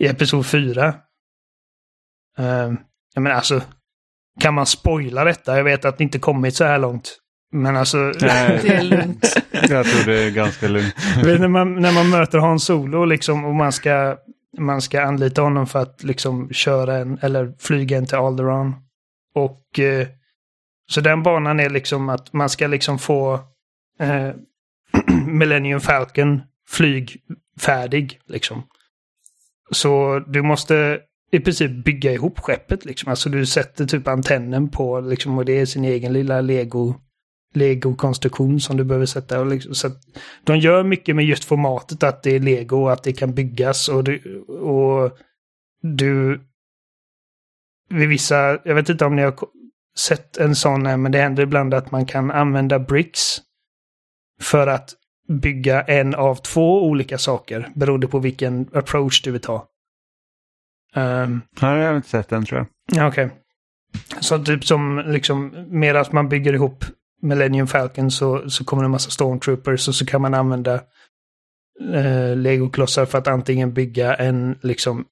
i 0.00 0.06
Episod 0.06 0.46
4. 0.46 0.88
Uh, 2.38 2.46
jag 3.14 3.22
menar 3.22 3.36
alltså, 3.36 3.62
kan 4.40 4.54
man 4.54 4.66
spoila 4.66 5.24
detta? 5.24 5.56
Jag 5.56 5.64
vet 5.64 5.84
att 5.84 5.98
det 5.98 6.04
inte 6.04 6.18
kommit 6.18 6.54
så 6.54 6.64
här 6.64 6.78
långt. 6.78 7.16
Men 7.52 7.76
alltså... 7.76 7.96
Nej. 7.96 8.60
Det 8.62 8.74
är 8.74 8.82
lugnt. 8.82 9.36
Jag 9.50 9.86
tror 9.86 10.06
det 10.06 10.22
är 10.22 10.30
ganska 10.30 10.68
lugnt. 10.68 10.94
När, 11.24 11.48
man, 11.48 11.74
när 11.74 11.92
man 11.92 12.10
möter 12.10 12.38
Hans 12.38 12.64
Solo 12.64 13.04
liksom, 13.04 13.44
och 13.44 13.54
man 13.54 13.72
ska, 13.72 14.16
man 14.58 14.82
ska 14.82 15.02
anlita 15.02 15.42
honom 15.42 15.66
för 15.66 15.82
att 15.82 16.02
liksom 16.02 16.52
köra 16.52 16.96
en, 16.96 17.18
eller 17.22 17.52
flyga 17.58 17.96
en 17.96 18.06
till 18.06 18.16
Alderaan. 18.18 18.74
Och 19.34 19.78
eh, 19.78 20.06
så 20.90 21.00
den 21.00 21.22
banan 21.22 21.60
är 21.60 21.70
liksom 21.70 22.08
att 22.08 22.32
man 22.32 22.48
ska 22.48 22.66
liksom 22.66 22.98
få 22.98 23.34
eh, 24.00 24.30
Millennium 25.26 25.80
Falcon 25.80 26.42
flygfärdig 26.68 28.20
liksom. 28.26 28.62
Så 29.70 30.18
du 30.18 30.42
måste 30.42 31.00
i 31.32 31.40
princip 31.40 31.84
bygga 31.84 32.12
ihop 32.12 32.40
skeppet 32.40 32.84
liksom. 32.84 33.10
Alltså 33.10 33.28
du 33.28 33.46
sätter 33.46 33.86
typ 33.86 34.08
antennen 34.08 34.68
på 34.68 35.00
liksom 35.00 35.38
och 35.38 35.44
det 35.44 35.60
är 35.60 35.66
sin 35.66 35.84
egen 35.84 36.12
lilla 36.12 36.40
lego 36.40 36.94
Lego-konstruktion 37.54 38.60
som 38.60 38.76
du 38.76 38.84
behöver 38.84 39.06
sätta. 39.06 39.40
Och 39.40 39.46
liksom, 39.46 39.74
så 39.74 39.86
att 39.86 39.96
de 40.44 40.58
gör 40.58 40.84
mycket 40.84 41.16
med 41.16 41.24
just 41.24 41.44
formatet 41.44 42.02
att 42.02 42.22
det 42.22 42.36
är 42.36 42.40
lego 42.40 42.76
och 42.76 42.92
att 42.92 43.02
det 43.02 43.12
kan 43.12 43.34
byggas 43.34 43.88
och 43.88 44.04
du, 44.04 44.40
och 44.42 45.18
du 45.82 46.40
vid 47.88 48.08
vissa, 48.08 48.58
jag 48.64 48.74
vet 48.74 48.88
inte 48.88 49.04
om 49.04 49.16
ni 49.16 49.22
har 49.22 49.34
sett 49.96 50.36
en 50.36 50.56
sån 50.56 50.86
här, 50.86 50.96
men 50.96 51.12
det 51.12 51.18
händer 51.18 51.42
ibland 51.42 51.74
att 51.74 51.90
man 51.90 52.06
kan 52.06 52.30
använda 52.30 52.78
bricks 52.78 53.38
för 54.40 54.66
att 54.66 54.94
bygga 55.30 55.82
en 55.82 56.14
av 56.14 56.34
två 56.34 56.84
olika 56.84 57.18
saker 57.18 57.68
beroende 57.74 58.06
på 58.06 58.18
vilken 58.18 58.68
approach 58.72 59.22
du 59.22 59.30
vill 59.30 59.40
ta. 59.40 59.66
Um, 60.96 61.42
Här 61.60 61.76
har 61.76 61.76
jag 61.76 61.96
inte 61.96 62.08
sett 62.08 62.28
den 62.28 62.44
tror 62.44 62.58
jag. 62.58 62.66
Ja, 62.98 63.08
okej. 63.08 63.30
Så 64.20 64.44
typ 64.44 64.64
som 64.64 65.02
liksom, 65.06 65.66
medan 65.68 66.04
man 66.12 66.28
bygger 66.28 66.52
ihop 66.52 66.84
Millennium 67.22 67.66
Falcon 67.66 68.10
så, 68.10 68.50
så 68.50 68.64
kommer 68.64 68.82
det 68.82 68.86
en 68.86 68.90
massa 68.90 69.10
Stormtroopers 69.10 69.88
och 69.88 69.94
så 69.94 70.06
kan 70.06 70.22
man 70.22 70.34
använda 70.34 70.74
eh, 71.94 72.36
legoklossar 72.36 73.06
för 73.06 73.18
att 73.18 73.28
antingen 73.28 73.72
bygga 73.72 74.14
en 74.14 74.58
liksom 74.62 75.04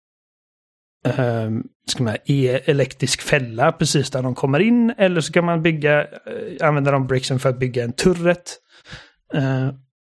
eh, 1.07 1.51
ska 1.86 2.03
man, 2.03 2.16
e- 2.27 2.61
elektrisk 2.65 3.23
fälla 3.23 3.73
precis 3.73 4.11
där 4.11 4.23
de 4.23 4.35
kommer 4.35 4.61
in 4.61 4.95
eller 4.99 5.20
så 5.20 5.32
kan 5.32 5.45
man 5.45 5.62
bygga, 5.62 6.03
eh, 6.03 6.66
använda 6.69 6.90
de 6.90 7.07
bricksen 7.07 7.39
för 7.39 7.49
att 7.49 7.59
bygga 7.59 7.85
en 7.85 7.93
turret. 7.93 8.59
Eh, 9.35 9.70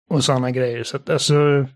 och 0.09 0.23
sådana 0.23 0.51
grejer. 0.51 0.83
Så 0.83 0.97
att 0.97 1.09
alltså... 1.09 1.67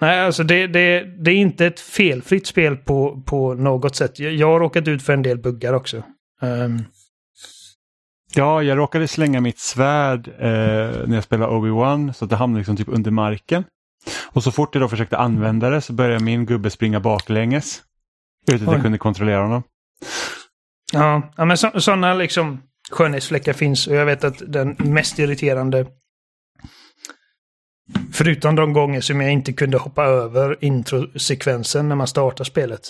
Nej, 0.00 0.20
alltså 0.20 0.44
det, 0.44 0.66
det, 0.66 1.04
det 1.24 1.30
är 1.30 1.36
inte 1.36 1.66
ett 1.66 1.80
felfritt 1.80 2.46
spel 2.46 2.76
på, 2.76 3.22
på 3.26 3.54
något 3.54 3.96
sätt. 3.96 4.18
Jag, 4.18 4.32
jag 4.32 4.46
har 4.46 4.60
råkat 4.60 4.88
ut 4.88 5.02
för 5.02 5.12
en 5.12 5.22
del 5.22 5.38
buggar 5.38 5.72
också. 5.72 6.02
Ehm, 6.42 6.78
Ja, 8.36 8.62
jag 8.62 8.78
råkade 8.78 9.08
slänga 9.08 9.40
mitt 9.40 9.58
svärd 9.58 10.28
eh, 10.28 11.06
när 11.06 11.14
jag 11.14 11.24
spelade 11.24 11.52
Obi-Wan 11.52 12.12
så 12.12 12.24
att 12.24 12.30
det 12.30 12.36
hamnade 12.36 12.58
liksom 12.58 12.76
typ 12.76 12.88
under 12.88 13.10
marken. 13.10 13.64
Och 14.32 14.42
så 14.42 14.52
fort 14.52 14.74
jag 14.74 14.82
då 14.82 14.88
försökte 14.88 15.18
använda 15.18 15.70
det 15.70 15.80
så 15.80 15.92
började 15.92 16.24
min 16.24 16.46
gubbe 16.46 16.70
springa 16.70 17.00
baklänges. 17.00 17.82
Utan 18.52 18.68
att 18.68 18.74
jag 18.74 18.82
kunde 18.82 18.98
kontrollera 18.98 19.42
honom. 19.42 19.62
ja, 20.92 21.30
men 21.36 21.58
så, 21.58 21.80
sådana 21.80 22.14
liksom 22.14 22.62
skönhetsfläckar 22.90 23.52
finns 23.52 23.86
och 23.86 23.94
jag 23.94 24.06
vet 24.06 24.24
att 24.24 24.42
den 24.46 24.76
mest 24.78 25.18
irriterande 25.18 25.86
Förutom 28.12 28.56
de 28.56 28.72
gånger 28.72 29.00
som 29.00 29.20
jag 29.20 29.32
inte 29.32 29.52
kunde 29.52 29.78
hoppa 29.78 30.04
över 30.04 30.64
introsekvensen 30.64 31.88
när 31.88 31.96
man 31.96 32.06
startar 32.06 32.44
spelet. 32.44 32.80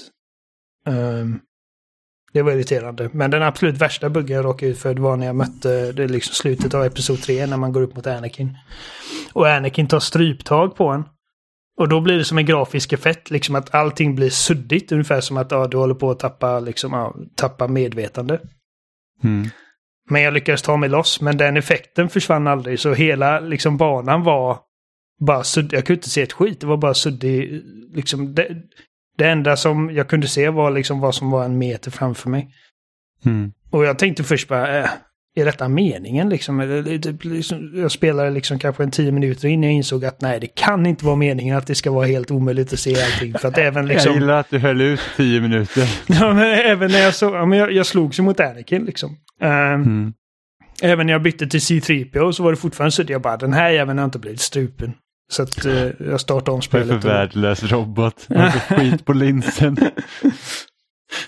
Um, 0.87 1.41
det 2.33 2.43
var 2.43 2.53
irriterande. 2.53 3.11
Men 3.13 3.31
den 3.31 3.43
absolut 3.43 3.79
värsta 3.79 4.11
buggen 4.11 4.37
jag 4.37 4.45
råkade 4.45 4.73
ut 4.73 4.79
för 4.79 4.95
var 4.95 5.17
när 5.17 5.27
jag 5.27 5.37
mötte 5.37 5.93
det 5.93 6.09
liksom 6.09 6.35
slutet 6.35 6.75
av 6.75 6.85
Episod 6.85 7.23
3 7.23 7.47
när 7.47 7.57
man 7.57 7.73
går 7.73 7.83
upp 7.83 7.97
mot 7.97 8.07
Anakin. 8.07 8.59
Och 9.33 9.49
Anakin 9.49 9.87
tar 9.87 10.01
stryptag 10.01 10.77
på 10.77 10.89
en. 10.89 11.05
Och 11.77 11.89
då 11.89 12.01
blir 12.01 12.19
det 12.19 12.25
som 12.25 12.39
en 12.39 12.47
grafisk 12.47 12.93
effekt, 12.93 13.31
liksom 13.31 13.55
att 13.55 13.75
allting 13.75 14.15
blir 14.15 14.31
suddigt. 14.31 14.93
Ungefär 14.93 15.21
som 15.21 15.37
att 15.37 15.51
ja, 15.51 15.67
du 15.67 15.77
håller 15.77 15.95
på 15.95 16.11
att 16.11 16.19
tappa, 16.19 16.61
liksom, 16.61 16.93
ja, 16.93 17.15
tappa 17.35 17.69
medvetande. 17.69 18.41
Mm. 19.25 19.51
Men 20.11 20.23
jag 20.23 20.35
lyckades 20.35 20.63
ta 20.63 20.77
mig 20.77 20.89
loss, 20.89 21.21
men 21.21 21.37
den 21.37 21.57
effekten 21.57 22.09
försvann 22.09 22.47
aldrig. 22.47 22.81
Så 22.81 22.95
hela 22.95 23.41
liksom, 23.41 23.77
banan 23.77 24.23
var 24.23 24.59
bara 25.21 25.45
suddig. 25.45 25.77
Jag 25.77 25.87
kunde 25.87 25.99
inte 25.99 26.11
se 26.11 26.23
ett 26.23 26.33
skit, 26.33 26.61
det 26.61 26.67
var 26.67 26.77
bara 26.77 26.95
suddig. 26.95 27.63
Liksom, 27.95 28.35
det, 28.35 28.49
det 29.19 29.29
enda 29.29 29.57
som 29.57 29.91
jag 29.95 30.09
kunde 30.09 30.29
se 30.29 30.49
var 30.49 30.71
liksom 30.71 31.01
vad 31.01 31.15
som 31.15 31.31
var 31.31 31.45
en 31.45 31.59
meter 31.59 31.91
framför 31.91 32.31
mig. 32.31 32.49
Mm. 33.25 33.53
Och 33.71 33.85
jag 33.85 33.99
tänkte 33.99 34.25
först 34.25 34.49
bara, 34.49 34.79
äh, 34.79 34.91
är 35.37 35.45
detta 35.45 35.69
meningen 35.69 36.29
liksom? 36.29 36.85
Liksom? 37.23 37.73
Jag 37.75 37.91
spelade 37.91 38.31
liksom 38.31 38.59
kanske 38.59 38.83
en 38.83 38.91
tio 38.91 39.13
minuter 39.13 39.49
innan 39.49 39.65
jag 39.65 39.73
insåg 39.73 40.05
att 40.05 40.21
nej, 40.21 40.41
det 40.41 40.47
kan 40.47 40.87
inte 40.87 41.05
vara 41.05 41.17
meningen 41.17 41.57
att 41.57 41.67
det 41.67 41.75
ska 41.75 41.91
vara 41.91 42.07
helt 42.07 42.31
omöjligt 42.31 42.73
att 42.73 42.79
se 42.79 43.03
allting. 43.03 43.35
För 43.39 43.49
att 43.49 43.59
även 43.59 43.87
liksom... 43.89 44.13
Jag 44.13 44.21
gillar 44.21 44.41
att 44.41 44.51
du 44.51 44.59
höll 44.59 44.81
ut 44.81 45.01
tio 45.17 45.41
minuter. 45.41 45.89
Ja, 46.07 46.35
men 46.35 46.53
även 46.53 46.91
när 46.91 46.99
jag 46.99 47.15
såg, 47.15 47.35
ja, 47.35 47.47
men 47.47 47.59
jag, 47.59 47.73
jag 47.73 47.87
slogs 47.87 48.19
ju 48.19 48.23
mot 48.23 48.41
Anakin 48.41 48.85
liksom. 48.85 49.17
Ehm, 49.41 49.83
Mm. 49.83 50.13
Även 50.83 51.07
när 51.07 51.13
jag 51.13 51.23
bytte 51.23 51.47
till 51.47 51.61
C3PO 51.61 52.33
så 52.33 52.43
var 52.43 52.51
det 52.51 52.57
fortfarande 52.57 52.93
så 52.93 53.03
att 53.03 53.09
jag 53.09 53.23
bara, 53.23 53.37
den 53.37 53.53
här 53.53 53.71
jäveln 53.71 53.99
har 53.99 54.05
inte 54.05 54.19
blivit 54.19 54.41
strupen. 54.41 54.93
Så 55.33 55.43
att 55.43 55.65
eh, 55.65 55.89
jag 56.01 56.21
startade 56.21 56.51
om 56.51 56.57
är 56.57 56.61
det 56.61 56.67
spelet. 56.67 57.03
för 57.03 57.09
värdelös 57.09 57.63
robot? 57.63 58.29
Skit 58.69 59.05
på 59.05 59.13
linsen. 59.13 59.77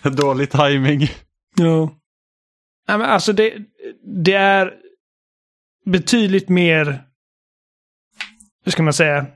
Dålig 0.16 0.50
timing. 0.50 1.08
Ja. 1.56 1.90
Nej, 2.88 2.98
men 2.98 3.02
alltså 3.02 3.32
det, 3.32 3.54
det 4.24 4.32
är 4.32 4.74
betydligt 5.84 6.48
mer, 6.48 7.02
hur 8.64 8.72
ska 8.72 8.82
man 8.82 8.92
säga, 8.92 9.26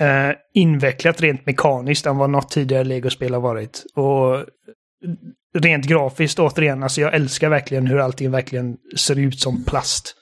eh, 0.00 0.30
invecklat 0.54 1.20
rent 1.20 1.46
mekaniskt 1.46 2.06
än 2.06 2.16
vad 2.16 2.30
något 2.30 2.50
tidigare 2.50 2.84
Lego-spel 2.84 3.34
har 3.34 3.40
varit. 3.40 3.84
Och 3.94 4.46
rent 5.54 5.86
grafiskt, 5.86 6.38
återigen, 6.38 6.82
alltså 6.82 7.00
jag 7.00 7.14
älskar 7.14 7.48
verkligen 7.48 7.86
hur 7.86 7.98
allting 7.98 8.30
verkligen 8.30 8.76
ser 8.96 9.18
ut 9.18 9.40
som 9.40 9.64
plast. 9.64 10.14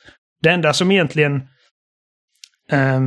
Det 0.43 0.51
enda 0.51 0.73
som 0.73 0.91
egentligen, 0.91 1.35
eh, 2.71 3.01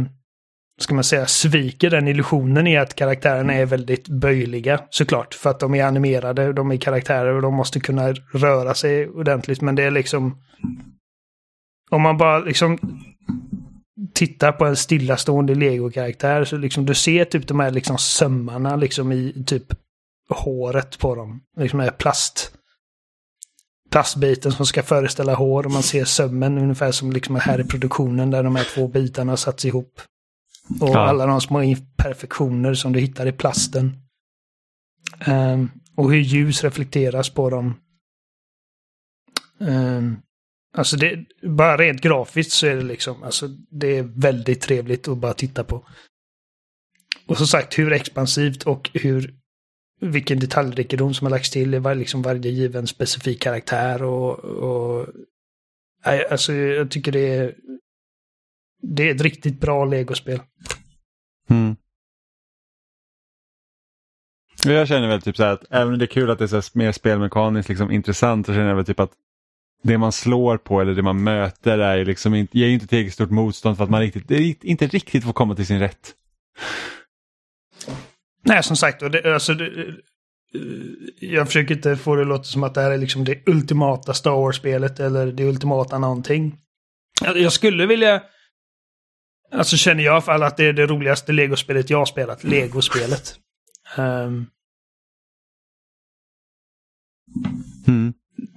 ska 0.82 0.94
man 0.96 1.04
säga, 1.04 1.26
sviker 1.26 1.90
den 1.90 2.08
illusionen 2.08 2.68
är 2.68 2.80
att 2.80 2.96
karaktärerna 2.96 3.54
är 3.54 3.66
väldigt 3.66 4.08
böjliga 4.08 4.82
såklart. 4.90 5.34
För 5.34 5.50
att 5.50 5.60
de 5.60 5.76
är 5.76 5.86
animerade, 5.86 6.54
de 6.54 6.72
är 6.72 6.78
karaktärer 6.78 7.34
och 7.34 7.42
de 7.42 7.54
måste 7.54 7.80
kunna 7.80 8.14
röra 8.34 8.74
sig 8.74 9.10
ordentligt. 9.10 9.62
Men 9.62 9.76
det 9.76 9.84
är 9.84 9.92
liksom... 9.92 10.44
Om 11.92 12.02
man 12.02 12.18
bara 12.18 12.40
liksom 12.40 12.78
tittar 14.14 14.52
på 14.52 14.66
en 14.66 14.76
stillastående 14.76 15.56
legokaraktär 15.56 16.44
så 16.44 16.58
liksom 16.58 16.86
du 16.86 16.94
ser 16.94 17.26
typ 17.26 17.48
de 17.48 17.60
här 17.60 17.72
liksom 17.72 17.98
sömmarna 17.98 18.76
liksom 18.76 19.12
i 19.12 19.44
typ 19.46 19.64
håret 20.30 21.00
på 21.00 21.16
dem. 21.16 21.42
Liksom 21.58 21.80
här 21.80 21.92
plast 21.92 22.52
plastbiten 23.92 24.52
som 24.52 24.66
ska 24.66 24.84
föreställa 24.84 25.36
hår 25.36 25.66
och 25.66 25.72
man 25.72 25.84
ser 25.84 26.06
sömmen 26.06 26.58
ungefär 26.58 26.92
som 26.92 27.12
liksom 27.12 27.36
här 27.36 27.60
i 27.62 27.64
produktionen 27.64 28.32
där 28.32 28.44
de 28.44 28.56
här 28.56 28.64
två 28.76 28.88
bitarna 28.88 29.38
satts 29.38 29.66
ihop. 29.66 30.02
Och 30.82 30.90
Ja. 30.90 31.00
alla 31.00 31.26
de 31.26 31.42
små 31.42 31.64
imperfektioner 31.64 32.74
som 32.74 32.94
du 32.94 33.00
hittar 33.00 33.26
i 33.26 33.32
plasten. 33.32 33.98
Ehm, 35.20 35.70
och 35.96 36.12
hur 36.12 36.20
ljus 36.20 36.64
reflekteras 36.64 37.30
på 37.30 37.50
dem. 37.50 37.74
Ehm, 39.60 40.18
alltså 40.78 40.98
det, 40.98 41.26
bara 41.44 41.78
rent 41.78 42.02
grafiskt 42.02 42.52
så 42.52 42.68
är 42.68 42.76
det 42.76 42.84
liksom, 42.84 43.24
alltså 43.24 43.48
det 43.72 43.98
är 43.98 44.04
väldigt 44.04 44.62
trevligt 44.62 45.08
att 45.08 45.18
bara 45.18 45.34
titta 45.34 45.64
på. 45.64 45.86
Och 47.28 47.38
som 47.38 47.48
sagt 47.48 47.80
hur 47.80 47.92
expansivt 47.94 48.64
och 48.64 48.90
hur 48.94 49.36
vilken 50.00 50.40
detaljrikedom 50.40 51.14
som 51.14 51.26
har 51.26 51.32
lagts 51.32 51.50
till 51.50 51.74
i 51.74 51.80
var, 51.80 51.96
liksom 51.96 52.22
varje 52.22 52.52
given 52.52 52.88
specifik 52.88 53.42
karaktär 53.42 54.04
och, 54.04 54.40
och 54.40 55.08
alltså 56.30 56.54
jag 56.54 56.92
tycker 56.92 57.12
det 57.12 57.36
är 57.36 57.56
det 58.82 59.10
är 59.10 59.16
ett 59.16 59.22
riktigt 59.22 59.60
bra 59.60 59.86
legospel. 59.86 60.40
Mm. 61.50 61.76
Jag 64.66 64.88
känner 64.88 65.08
väl 65.08 65.22
typ 65.22 65.36
så 65.36 65.44
här 65.44 65.54
att 65.54 65.66
även 65.70 65.94
om 65.94 66.00
det 66.00 66.06
är 66.06 66.08
kul 66.08 66.30
att 66.30 66.40
det 66.40 66.54
är 66.54 66.62
så 66.62 66.78
mer 66.78 66.92
spelmekaniskt 66.92 67.70
liksom, 67.70 67.92
intressant 67.92 68.46
så 68.46 68.54
känner 68.54 68.68
jag 68.68 68.76
väl 68.76 68.86
typ 68.86 69.00
att 69.00 69.12
det 69.84 69.98
man 69.98 70.12
slår 70.12 70.58
på 70.58 70.82
eller 70.82 70.96
det 70.96 71.02
man 71.02 71.24
möter 71.24 71.80
är 71.80 72.06
liksom 72.06 72.34
inte, 72.34 72.60
ger 72.60 72.68
inte 72.68 72.88
tillräckligt 72.88 73.14
stort 73.14 73.30
motstånd 73.30 73.78
för 73.78 73.84
att 73.84 73.90
man 73.90 74.02
riktigt, 74.02 74.64
inte 74.64 74.88
riktigt 74.88 75.24
får 75.24 75.34
komma 75.34 75.56
till 75.56 75.66
sin 75.66 75.80
rätt. 75.80 76.16
Nej, 78.44 78.64
som 78.64 78.76
sagt, 78.76 79.02
och 79.02 79.12
det, 79.12 79.34
alltså, 79.34 79.54
det, 79.54 79.66
eh, 79.66 79.94
jag 81.20 81.48
försöker 81.48 81.76
inte 81.76 81.98
få 81.98 82.16
det 82.16 82.22
att 82.22 82.28
låta 82.28 82.44
som 82.44 82.64
att 82.64 82.74
det 82.74 82.82
här 82.82 82.92
är 82.92 82.98
liksom 82.98 83.24
det 83.24 83.48
ultimata 83.48 84.14
Star 84.14 84.32
Wars-spelet 84.32 85.00
eller 85.00 85.32
det 85.32 85.44
ultimata 85.44 85.98
någonting. 85.98 86.58
Jag 87.36 87.54
skulle 87.54 87.86
vilja... 87.86 88.24
Alltså 89.52 89.78
känner 89.78 90.04
jag 90.04 90.12
i 90.12 90.14
alla 90.14 90.22
fall 90.22 90.44
att 90.44 90.58
det 90.58 90.66
är 90.66 90.74
det 90.74 90.86
roligaste 90.86 91.32
Lego-spelet 91.32 91.90
jag 91.90 91.98
har 91.98 92.06
spelat. 92.06 92.44
Lego-spelet. 92.44 93.36
Um, 93.98 94.48
mm. 97.88 98.14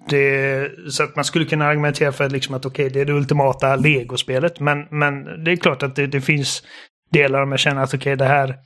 det, 0.08 0.70
så 0.90 1.02
att 1.02 1.16
man 1.16 1.24
skulle 1.24 1.44
kunna 1.44 1.66
argumentera 1.66 2.12
för 2.12 2.30
liksom 2.30 2.54
att 2.54 2.66
okej, 2.66 2.86
okay, 2.86 2.94
det 2.94 3.00
är 3.00 3.04
det 3.04 3.12
ultimata 3.12 3.76
Lego-spelet. 3.76 4.60
Men, 4.60 4.86
men 4.90 5.44
det 5.44 5.52
är 5.52 5.56
klart 5.56 5.82
att 5.82 5.96
det, 5.96 6.06
det 6.06 6.20
finns 6.20 6.62
delar 7.10 7.42
om 7.42 7.50
jag 7.50 7.60
känner 7.60 7.82
att 7.82 7.94
okej, 7.94 7.98
okay, 7.98 8.16
det 8.16 8.32
här 8.32 8.58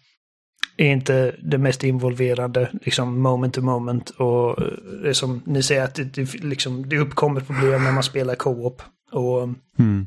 är 0.77 0.93
inte 0.93 1.37
det 1.43 1.59
mest 1.59 1.85
involverande, 1.85 2.71
liksom 2.83 3.23
moment 3.23 3.55
to 3.55 3.63
moment. 3.63 4.11
Och 4.11 4.57
det 5.03 5.09
är 5.09 5.13
som 5.13 5.43
ni 5.47 5.63
säger 5.63 5.85
att 5.85 5.95
det, 5.95 6.05
det, 6.05 6.35
liksom, 6.35 6.89
det 6.89 6.99
uppkommer 6.99 7.41
problem 7.41 7.85
när 7.85 7.93
man 7.93 8.03
spelar 8.03 8.35
co-op. 8.35 8.83
Och, 9.13 9.43
mm. 9.79 10.07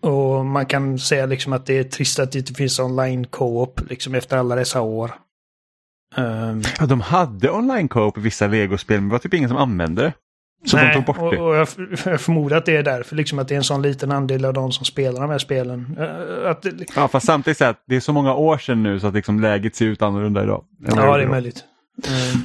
och 0.00 0.46
man 0.46 0.66
kan 0.66 0.98
säga 0.98 1.26
liksom 1.26 1.52
att 1.52 1.66
det 1.66 1.78
är 1.78 1.84
trist 1.84 2.18
att 2.18 2.32
det 2.32 2.38
inte 2.38 2.54
finns 2.54 2.78
online 2.78 3.26
co-op 3.26 3.80
liksom 3.90 4.14
efter 4.14 4.36
alla 4.36 4.54
dessa 4.54 4.80
år. 4.80 5.12
Um, 6.16 6.62
ja, 6.78 6.86
de 6.86 7.00
hade 7.00 7.50
online 7.50 7.88
co-op 7.88 8.18
i 8.18 8.20
vissa 8.20 8.46
legospel 8.46 9.00
men 9.00 9.08
det 9.08 9.12
var 9.12 9.18
typ 9.18 9.34
ingen 9.34 9.48
som 9.48 9.58
använde 9.58 10.02
det. 10.02 10.12
Så 10.64 10.76
nej, 10.76 10.86
de 10.86 10.94
tog 10.94 11.04
bort 11.04 11.18
och, 11.18 11.32
det. 11.32 11.40
Och 11.40 11.54
jag, 11.54 11.68
jag 12.04 12.20
förmodar 12.20 12.56
att 12.56 12.66
det 12.66 12.76
är 12.76 12.82
därför, 12.82 13.16
liksom 13.16 13.38
att 13.38 13.48
det 13.48 13.54
är 13.54 13.56
en 13.56 13.64
sån 13.64 13.82
liten 13.82 14.12
andel 14.12 14.44
av 14.44 14.52
de 14.52 14.72
som 14.72 14.84
spelar 14.84 15.20
de 15.20 15.30
här 15.30 15.38
spelen. 15.38 15.96
Eh, 15.98 16.50
att, 16.50 16.66
ja, 16.96 17.08
fast 17.08 17.26
samtidigt 17.26 17.58
så 17.58 17.64
att 17.64 17.82
det 17.86 17.96
är 17.96 18.00
så 18.00 18.12
många 18.12 18.34
år 18.34 18.58
sedan 18.58 18.82
nu 18.82 19.00
så 19.00 19.06
att 19.06 19.14
liksom 19.14 19.40
läget 19.40 19.76
ser 19.76 19.86
ut 19.86 20.02
annorlunda 20.02 20.42
idag. 20.42 20.64
Ja, 20.86 21.16
det 21.16 21.22
är 21.22 21.28
möjligt. 21.28 21.64
Mm. 22.08 22.42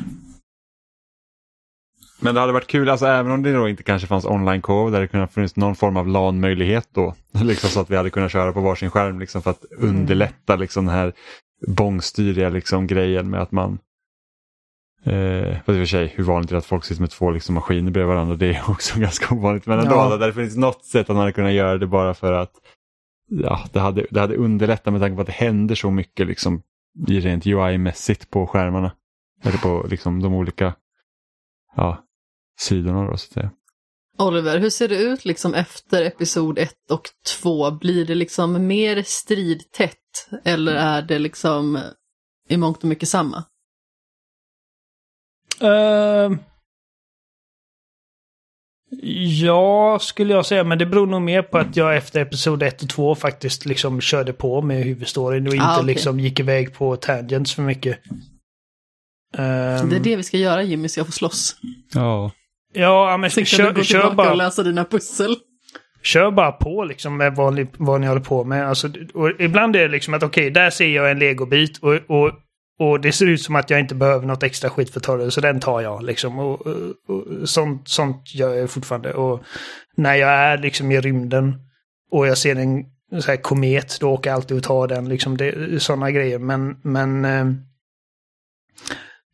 Men 2.19 2.35
det 2.35 2.41
hade 2.41 2.53
varit 2.53 2.67
kul, 2.67 2.89
alltså 2.89 3.05
även 3.05 3.31
om 3.31 3.43
det 3.43 3.53
då 3.53 3.69
inte 3.69 3.83
kanske 3.83 4.07
fanns 4.07 4.25
online 4.25 4.61
co 4.61 4.89
där 4.89 5.01
det 5.01 5.07
kunde 5.07 5.27
funnits 5.27 5.55
någon 5.55 5.75
form 5.75 5.97
av 5.97 6.07
LAN-möjlighet 6.07 6.89
då. 6.91 7.15
Liksom 7.43 7.69
så 7.69 7.79
att 7.79 7.89
vi 7.89 7.95
hade 7.95 8.09
kunnat 8.09 8.31
köra 8.31 8.53
på 8.53 8.61
varsin 8.61 8.89
skärm 8.89 9.19
liksom 9.19 9.41
för 9.41 9.51
att 9.51 9.65
underlätta 9.77 10.55
liksom 10.55 10.85
den 10.85 10.95
här 10.95 11.13
bångstyriga 11.67 12.49
liksom 12.49 12.87
grejen 12.87 13.29
med 13.29 13.41
att 13.41 13.51
man 13.51 13.79
Eh, 15.03 15.55
fast 15.55 15.69
i 15.69 15.71
och 15.71 15.75
för 15.75 15.85
sig, 15.85 16.07
hur 16.07 16.23
vanligt 16.23 16.51
är 16.51 16.55
det 16.55 16.59
att 16.59 16.65
folk 16.65 16.85
sitter 16.85 17.01
med 17.01 17.09
två 17.09 17.31
liksom, 17.31 17.55
maskiner 17.55 17.91
bredvid 17.91 18.15
varandra? 18.15 18.35
Det 18.35 18.55
är 18.55 18.63
också 18.69 18.99
ganska 18.99 19.35
ovanligt. 19.35 19.65
Men 19.65 19.79
ändå, 19.79 19.95
ja. 19.95 20.17
där 20.17 20.27
det 20.27 20.33
finns 20.33 20.55
något 20.55 20.85
sätt 20.85 21.01
att 21.01 21.07
man 21.07 21.17
hade 21.17 21.31
kunnat 21.31 21.53
göra 21.53 21.77
det 21.77 21.87
bara 21.87 22.13
för 22.13 22.33
att 22.33 22.51
ja, 23.29 23.65
det, 23.73 23.79
hade, 23.79 24.05
det 24.11 24.19
hade 24.19 24.35
underlättat 24.35 24.93
med 24.93 25.01
tanke 25.01 25.15
på 25.15 25.21
att 25.21 25.27
det 25.27 25.33
händer 25.33 25.75
så 25.75 25.91
mycket 25.91 26.27
liksom, 26.27 26.61
rent 27.07 27.45
UI-mässigt 27.45 28.29
på 28.29 28.47
skärmarna. 28.47 28.91
Eller 29.43 29.57
på 29.57 29.87
liksom, 29.89 30.21
de 30.21 30.33
olika 30.33 30.75
ja, 31.75 32.03
sidorna. 32.59 33.01
Då, 33.01 33.17
så 33.17 33.25
att 33.27 33.33
säga. 33.33 33.51
Oliver, 34.19 34.59
hur 34.59 34.69
ser 34.69 34.87
det 34.87 34.97
ut 34.97 35.25
liksom 35.25 35.53
efter 35.53 36.05
episod 36.05 36.59
1 36.59 36.73
och 36.91 37.09
2? 37.41 37.71
Blir 37.71 38.05
det 38.05 38.15
liksom 38.15 38.67
mer 38.67 39.03
stridtätt 39.05 40.29
eller 40.43 40.75
är 40.75 41.01
det 41.01 41.19
liksom 41.19 41.79
i 42.49 42.57
mångt 42.57 42.77
och 42.77 42.89
mycket 42.89 43.09
samma? 43.09 43.43
Uh, 45.63 46.37
ja, 49.41 49.99
skulle 50.01 50.33
jag 50.33 50.45
säga. 50.45 50.63
Men 50.63 50.77
det 50.77 50.85
beror 50.85 51.07
nog 51.07 51.21
mer 51.21 51.41
på 51.41 51.57
att 51.57 51.75
jag 51.75 51.97
efter 51.97 52.21
episod 52.21 52.63
1 52.63 52.83
och 52.83 52.89
2 52.89 53.15
faktiskt 53.15 53.65
liksom 53.65 54.01
körde 54.01 54.33
på 54.33 54.61
med 54.61 54.83
huvudstoryn 54.83 55.47
och 55.47 55.53
inte 55.53 55.65
ah, 55.65 55.75
okay. 55.75 55.85
liksom 55.85 56.19
gick 56.19 56.39
iväg 56.39 56.73
på 56.73 56.95
tangents 56.95 57.55
för 57.55 57.63
mycket. 57.63 57.99
Um, 59.37 59.89
det 59.89 59.95
är 59.95 60.03
det 60.03 60.15
vi 60.15 60.23
ska 60.23 60.37
göra 60.37 60.63
Jimmy, 60.63 60.89
ska 60.89 61.05
få 61.05 61.11
slåss. 61.11 61.55
Ja. 61.93 62.31
Ja, 62.73 63.17
men 63.17 63.31
Sen 63.31 63.45
kör, 63.45 63.65
kan 63.65 63.73
du 63.73 63.79
gå 63.79 63.83
kör 63.83 64.13
bara... 64.13 64.31
och 64.31 64.37
läsa 64.37 64.63
dina 64.63 64.85
pussel. 64.85 65.35
Kör 66.03 66.31
bara 66.31 66.51
på 66.51 66.83
liksom 66.83 67.17
med 67.17 67.35
vad 67.35 67.53
ni, 67.53 67.67
vad 67.77 68.01
ni 68.01 68.07
håller 68.07 68.21
på 68.21 68.43
med. 68.43 68.69
Alltså, 68.69 68.89
och 69.13 69.31
ibland 69.39 69.75
är 69.75 69.79
det 69.79 69.87
liksom 69.87 70.13
att 70.13 70.23
okej, 70.23 70.43
okay, 70.43 70.49
där 70.49 70.69
ser 70.69 70.87
jag 70.87 71.11
en 71.11 71.19
legobit 71.19 71.77
och, 71.77 71.93
och 71.93 72.31
och 72.79 73.01
det 73.01 73.11
ser 73.11 73.25
ut 73.25 73.41
som 73.41 73.55
att 73.55 73.69
jag 73.69 73.79
inte 73.79 73.95
behöver 73.95 74.27
något 74.27 74.43
extra 74.43 74.69
skit 74.69 74.89
för 74.89 74.99
att 74.99 75.03
ta 75.03 75.17
det, 75.17 75.31
så 75.31 75.41
den 75.41 75.59
tar 75.59 75.81
jag 75.81 76.03
liksom. 76.03 76.39
Och, 76.39 76.67
och, 76.67 76.95
och, 77.07 77.49
sånt, 77.49 77.87
sånt 77.87 78.35
gör 78.35 78.53
jag 78.53 78.69
fortfarande. 78.69 79.13
Och 79.13 79.43
när 79.95 80.15
jag 80.15 80.29
är 80.29 80.57
liksom 80.57 80.91
i 80.91 81.01
rymden 81.01 81.55
och 82.11 82.27
jag 82.27 82.37
ser 82.37 82.55
en 82.55 82.85
så 83.21 83.31
här, 83.31 83.37
komet, 83.37 83.97
då 83.99 84.11
åker 84.11 84.29
jag 84.29 84.35
alltid 84.35 84.57
och 84.57 84.63
tar 84.63 84.87
den. 84.87 85.09
Liksom 85.09 85.37
det, 85.37 85.83
sådana 85.83 86.11
grejer. 86.11 86.39
Men, 86.39 86.77
men, 86.81 87.25
eh, 87.25 87.45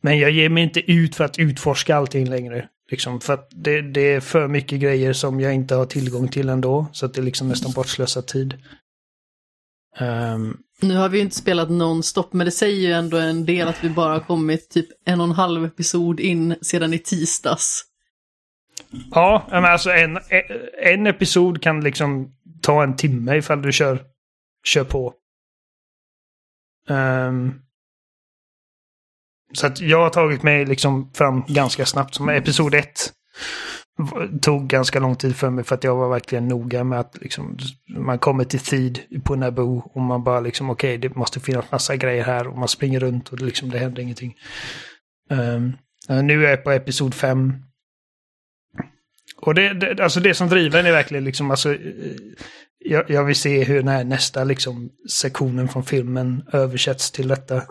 men 0.02 0.20
jag 0.20 0.32
ger 0.32 0.50
mig 0.50 0.64
inte 0.64 0.92
ut 0.92 1.16
för 1.16 1.24
att 1.24 1.40
utforska 1.40 1.96
allting 1.96 2.30
längre. 2.30 2.70
Liksom, 2.92 3.22
för 3.22 3.34
att 3.34 3.48
det, 3.52 3.82
det, 3.82 4.02
är 4.02 4.20
för 4.20 4.48
mycket 4.48 4.80
grejer 4.80 5.14
som 5.14 5.40
jag 5.40 5.54
inte 5.54 5.76
har 5.76 5.86
tillgång 5.86 6.28
till 6.28 6.50
ändå. 6.50 6.88
Så 6.92 7.06
att 7.06 7.14
det 7.14 7.22
är 7.22 7.24
liksom 7.24 7.48
nästan 7.48 7.72
bortslösad 7.72 8.28
tid. 8.28 8.54
Um, 10.00 10.58
nu 10.84 10.96
har 10.96 11.10
vi 11.10 11.18
ju 11.18 11.24
inte 11.24 11.36
spelat 11.36 11.70
nonstop, 11.70 12.34
men 12.34 12.46
det 12.46 12.52
säger 12.52 12.88
ju 12.88 12.92
ändå 12.92 13.18
en 13.18 13.46
del 13.46 13.68
att 13.68 13.84
vi 13.84 13.90
bara 13.90 14.14
har 14.14 14.20
kommit 14.20 14.70
typ 14.70 14.88
en 15.06 15.20
och 15.22 15.28
en 15.28 15.32
halv 15.32 15.66
episod 15.66 16.20
in 16.20 16.56
sedan 16.62 16.94
i 16.94 17.00
tisdags. 17.00 17.84
Ja, 19.12 19.48
men 19.52 19.66
alltså 19.66 19.92
en, 19.92 20.20
en 20.84 21.08
episod 21.08 21.62
kan 21.62 21.82
liksom 21.82 22.36
ta 22.62 22.84
en 22.84 22.96
timme 22.96 23.38
ifall 23.38 23.62
du 23.62 23.72
kör, 23.72 24.00
kör 24.64 24.84
på. 24.84 25.14
Um, 26.90 27.62
så 29.54 29.68
att 29.68 29.82
jag 29.82 30.04
har 30.04 30.10
tagit 30.10 30.44
mig 30.44 30.66
liksom 30.66 31.12
fram 31.14 31.44
ganska 31.48 31.86
snabbt. 31.86 32.16
Som 32.16 32.30
episod 32.30 32.74
ett 32.74 33.14
tog 34.42 34.68
ganska 34.68 35.00
lång 35.00 35.16
tid 35.16 35.36
för 35.36 35.50
mig 35.50 35.64
för 35.64 35.76
att 35.76 35.84
jag 35.84 35.96
var 35.96 36.10
verkligen 36.10 36.48
noga 36.48 36.84
med 36.84 37.00
att 37.00 37.18
liksom, 37.22 37.58
man 37.98 38.20
kommer 38.20 38.44
till 38.44 38.60
tid 38.60 39.00
på 39.24 39.36
Naboo 39.36 39.92
och 39.94 40.02
man 40.02 40.24
bara 40.24 40.40
liksom 40.40 40.70
okej, 40.70 40.98
okay, 40.98 41.10
det 41.10 41.16
måste 41.16 41.40
finnas 41.40 41.72
massa 41.72 41.96
grejer 41.96 42.24
här 42.24 42.48
och 42.48 42.58
man 42.58 42.68
springer 42.68 43.00
runt 43.00 43.30
och 43.30 43.38
det, 43.38 43.46
liksom, 43.46 43.70
det 43.70 43.78
händer 43.78 44.02
ingenting. 44.02 44.36
Um, 45.30 45.78
nu 46.24 46.46
är 46.46 46.50
jag 46.50 46.64
på 46.64 46.72
episod 46.72 47.14
5. 47.14 47.54
Och 49.42 49.56
det, 49.56 49.74
det, 49.74 50.04
alltså 50.04 50.20
det 50.20 50.34
som 50.34 50.50
driver 50.50 50.80
en 50.80 50.86
är 50.86 50.92
verkligen 50.92 51.24
liksom, 51.24 51.52
alltså, 51.52 51.74
eh, 51.74 52.16
jag, 52.80 53.10
jag 53.10 53.24
vill 53.24 53.36
se 53.36 53.64
hur 53.64 53.76
den 53.76 53.88
här 53.88 54.04
nästa 54.04 54.44
liksom, 54.44 54.90
sektionen 55.10 55.68
från 55.68 55.84
filmen 55.84 56.44
översätts 56.54 57.12
till 57.12 57.28
detta. 57.28 57.64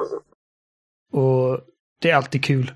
Och 1.12 1.60
det 2.00 2.10
är 2.10 2.14
alltid 2.14 2.44
kul. 2.44 2.72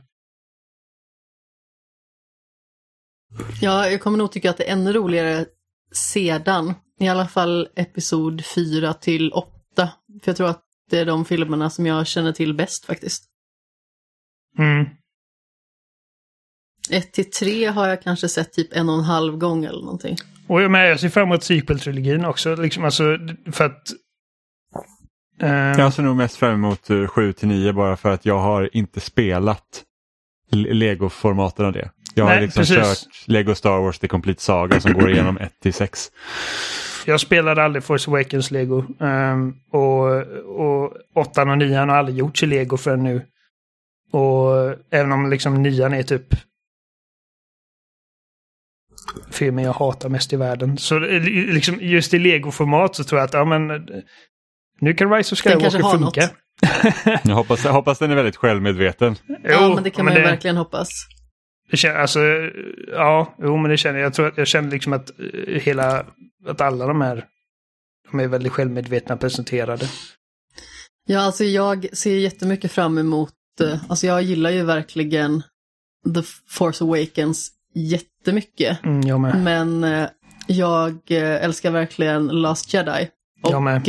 Ja, 3.60 3.90
jag 3.90 4.00
kommer 4.00 4.18
nog 4.18 4.32
tycka 4.32 4.50
att 4.50 4.56
det 4.56 4.68
är 4.68 4.72
ännu 4.72 4.92
roligare 4.92 5.46
sedan. 5.92 6.74
I 7.00 7.08
alla 7.08 7.28
fall 7.28 7.68
episod 7.76 8.44
4 8.44 8.94
till 8.94 9.32
8. 9.32 9.52
För 10.22 10.30
jag 10.30 10.36
tror 10.36 10.48
att 10.48 10.62
det 10.90 10.98
är 10.98 11.06
de 11.06 11.24
filmerna 11.24 11.70
som 11.70 11.86
jag 11.86 12.06
känner 12.06 12.32
till 12.32 12.54
bäst 12.54 12.84
faktiskt. 12.84 13.24
Mm. 14.58 14.86
1 16.90 17.12
till 17.12 17.30
3 17.30 17.66
har 17.66 17.88
jag 17.88 18.02
kanske 18.02 18.28
sett 18.28 18.52
typ 18.52 18.76
en 18.76 18.88
och 18.88 18.98
en 18.98 19.04
halv 19.04 19.36
gång 19.36 19.64
eller 19.64 19.80
någonting. 19.80 20.16
Och 20.46 20.62
jag, 20.62 20.70
med, 20.70 20.90
jag 20.90 21.00
ser 21.00 21.08
fram 21.08 21.28
emot 21.28 21.42
sequel-trilogin 21.42 22.24
också. 22.24 22.54
Liksom, 22.54 22.84
alltså, 22.84 23.18
för 23.52 23.64
att... 23.64 23.82
Uh... 25.42 25.48
Jag 25.80 25.92
ser 25.92 26.02
nog 26.02 26.16
mest 26.16 26.36
fram 26.36 26.54
emot 26.54 26.88
7 27.08 27.32
till 27.32 27.48
9 27.48 27.72
bara 27.72 27.96
för 27.96 28.10
att 28.10 28.26
jag 28.26 28.38
har 28.38 28.76
inte 28.76 29.00
spelat 29.00 29.85
Lego-formaten 30.52 31.66
av 31.66 31.72
det. 31.72 31.90
Jag 32.14 32.24
har 32.24 32.34
Nej, 32.34 32.42
liksom 32.42 32.60
precis. 32.60 32.76
kört 32.76 33.28
Lego 33.28 33.54
Star 33.54 33.80
Wars 33.80 33.98
The 33.98 34.08
Complete 34.08 34.42
Saga 34.42 34.80
som 34.80 34.92
går 34.92 35.10
igenom 35.10 35.38
1 35.38 35.60
till 35.62 35.74
6. 35.74 36.10
Jag 37.06 37.20
spelade 37.20 37.62
aldrig 37.62 37.84
Force 37.84 38.10
Awakens 38.10 38.50
Lego. 38.50 38.84
Um, 38.98 39.60
och, 39.70 40.06
och 40.44 40.92
8 41.14 41.42
och 41.42 41.58
9 41.58 41.76
har 41.78 41.88
aldrig 41.88 42.18
gjorts 42.18 42.42
i 42.42 42.46
Lego 42.46 42.76
förrän 42.76 43.02
nu. 43.02 43.22
Och 44.12 44.74
även 44.90 45.12
om 45.12 45.30
liksom 45.30 45.62
9 45.62 45.86
är 45.86 46.02
typ 46.02 46.34
filmen 49.30 49.64
jag 49.64 49.72
hatar 49.72 50.08
mest 50.08 50.32
i 50.32 50.36
världen. 50.36 50.78
Så 50.78 50.98
liksom, 50.98 51.78
just 51.80 52.14
i 52.14 52.18
Lego-format 52.18 52.94
så 52.94 53.04
tror 53.04 53.18
jag 53.18 53.26
att 53.26 53.34
ja, 53.34 53.44
men, 53.44 53.68
nu 54.80 54.94
kan 54.94 55.12
Rise 55.12 55.34
of 55.34 55.38
Skywalker 55.38 55.98
funka. 55.98 56.30
Jag, 57.24 57.34
hoppas, 57.34 57.64
jag 57.64 57.72
hoppas 57.72 57.98
den 57.98 58.10
är 58.10 58.14
väldigt 58.14 58.36
självmedveten. 58.36 59.16
Ja, 59.42 59.74
men 59.74 59.84
det 59.84 59.90
kan 59.90 60.04
man 60.04 60.14
ju 60.14 60.20
det... 60.20 60.26
verkligen 60.26 60.56
hoppas. 60.56 60.88
Det 61.70 61.76
känner, 61.76 61.98
alltså, 61.98 62.20
ja, 62.92 63.34
jo 63.38 63.56
men 63.56 63.70
det 63.70 63.76
känner 63.76 63.98
jag. 63.98 64.14
tror 64.14 64.32
jag 64.36 64.46
känner 64.46 64.70
liksom 64.70 64.92
att 64.92 65.10
eh, 65.10 65.60
hela, 65.60 66.06
att 66.46 66.60
alla 66.60 66.86
de 66.86 67.00
här, 67.00 67.24
de 68.10 68.20
är 68.20 68.28
väldigt 68.28 68.52
självmedvetna 68.52 69.16
presenterade. 69.16 69.88
Ja, 71.06 71.20
alltså 71.20 71.44
jag 71.44 71.86
ser 71.92 72.16
jättemycket 72.16 72.72
fram 72.72 72.98
emot 72.98 73.32
eh, 73.60 73.78
alltså 73.88 74.06
jag 74.06 74.22
gillar 74.22 74.50
ju 74.50 74.62
verkligen 74.62 75.42
The 76.14 76.22
Force 76.48 76.84
Awakens 76.84 77.50
jättemycket. 77.74 78.84
Mm, 78.84 79.00
jag 79.00 79.20
med. 79.20 79.42
Men 79.42 79.84
eh, 79.84 80.08
jag 80.46 80.98
älskar 81.10 81.70
verkligen 81.70 82.26
Last 82.26 82.74
Jedi. 82.74 83.08
Jag 83.42 83.62
med. 83.62 83.84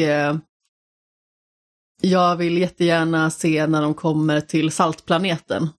Eh, 2.03 2.09
jag 2.09 2.35
vill 2.35 2.57
jättegärna 2.57 3.29
se 3.29 3.67
när 3.67 3.81
de 3.81 3.93
kommer 3.93 4.41
till 4.41 4.71
Saltplaneten. 4.71 5.69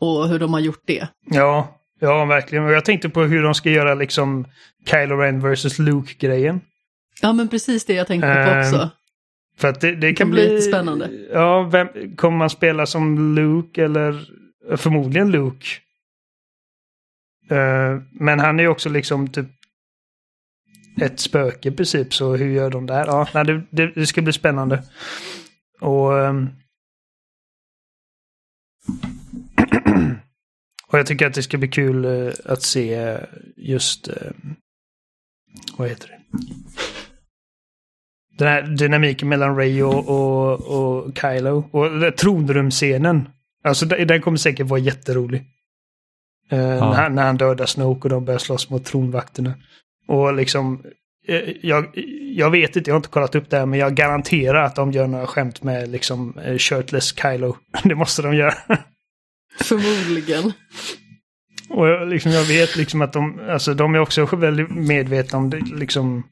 Och 0.00 0.28
hur 0.28 0.38
de 0.38 0.52
har 0.52 0.60
gjort 0.60 0.82
det. 0.86 1.08
Ja, 1.24 1.80
ja 2.00 2.24
verkligen. 2.24 2.64
Och 2.64 2.72
jag 2.72 2.84
tänkte 2.84 3.08
på 3.08 3.22
hur 3.22 3.42
de 3.42 3.54
ska 3.54 3.70
göra 3.70 3.94
liksom 3.94 4.46
Kylo 4.86 5.16
Ren 5.16 5.40
versus 5.40 5.78
Luke-grejen. 5.78 6.60
Ja 7.22 7.32
men 7.32 7.48
precis 7.48 7.84
det 7.84 7.94
jag 7.94 8.06
tänkte 8.06 8.26
på 8.26 8.50
Ehm, 8.50 8.60
också. 8.60 8.90
För 9.58 9.68
att 9.68 9.80
det, 9.80 9.94
det 9.94 10.06
kan 10.08 10.14
kan 10.14 10.30
bli... 10.30 10.48
bli 10.48 10.62
spännande. 10.62 11.10
Ja, 11.32 11.62
vem, 11.62 12.16
kommer 12.16 12.38
man 12.38 12.50
spela 12.50 12.86
som 12.86 13.34
Luke 13.34 13.84
eller 13.84 14.30
förmodligen 14.76 15.30
Luke? 15.30 15.66
Eh, 17.50 18.00
men 18.12 18.40
han 18.40 18.58
är 18.58 18.62
ju 18.62 18.68
också 18.68 18.88
liksom 18.88 19.28
typ 19.28 19.46
ett 21.00 21.20
spöke 21.20 21.68
i 21.68 21.72
princip, 21.72 22.14
så 22.14 22.36
hur 22.36 22.50
gör 22.50 22.70
de 22.70 22.86
där? 22.86 23.06
Ja, 23.06 23.28
nej, 23.34 23.44
det, 23.44 23.62
det, 23.70 23.86
det 23.94 24.06
ska 24.06 24.22
bli 24.22 24.32
spännande. 24.32 24.82
Och... 25.80 26.18
ehm, 26.20 26.46
och 30.88 30.98
jag 30.98 31.06
tycker 31.06 31.26
att 31.26 31.34
det 31.34 31.42
ska 31.42 31.58
bli 31.58 31.68
kul 31.68 32.04
eh, 32.04 32.32
att 32.44 32.62
se 32.62 33.18
just... 33.56 34.08
eh, 34.08 34.32
vad 35.76 35.88
heter 35.88 36.08
det? 36.08 36.20
Den 38.38 38.48
här 38.48 38.62
dynamiken 38.62 39.28
mellan 39.28 39.56
Ray 39.56 39.82
och, 39.82 40.08
och, 40.08 40.60
och 41.06 41.18
Kylo. 41.18 41.68
Och 41.72 42.16
tronrumsscenen. 42.16 43.28
Alltså 43.64 43.86
den 43.86 44.22
kommer 44.22 44.38
säkert 44.38 44.66
vara 44.66 44.80
jätterolig. 44.80 45.40
Eh, 46.50 46.58
när, 46.58 46.94
han- 46.94 47.14
när 47.14 47.26
han 47.26 47.36
dödar 47.36 47.66
Snoke 47.66 48.02
och 48.02 48.08
de 48.10 48.24
börjar 48.24 48.38
slåss 48.38 48.70
mot 48.70 48.84
tronvakterna. 48.84 49.54
Och 50.08 50.34
liksom... 50.34 50.82
eh, 51.28 51.56
jag, 51.62 51.90
jag 52.34 52.50
vet 52.50 52.76
inte, 52.76 52.90
jag 52.90 52.94
har 52.94 52.98
inte 52.98 53.08
kollat 53.08 53.34
upp 53.34 53.50
det 53.50 53.58
här, 53.58 53.66
men 53.66 53.78
jag 53.78 53.94
garanterar 53.94 54.64
att 54.64 54.76
de 54.76 54.92
gör 54.92 55.06
några 55.06 55.26
skämt 55.26 55.62
med 55.62 55.88
liksom 55.88 56.38
eh, 56.38 56.58
shirtless 56.58 57.14
Kylo. 57.16 57.56
Det 57.84 57.94
måste 57.94 58.22
de 58.22 58.34
göra. 58.34 58.54
Förmodligen. 59.60 60.52
Och 61.68 61.88
jag, 61.88 62.08
liksom, 62.08 62.32
jag 62.32 62.44
vet 62.44 62.76
liksom 62.76 63.02
att 63.02 63.12
de, 63.12 63.40
alltså 63.48 63.74
de 63.74 63.94
är 63.94 63.98
också 63.98 64.36
väldigt 64.36 64.70
medvetna 64.70 65.38
om 65.38 65.50
det, 65.50 65.60
liksom 65.60 66.22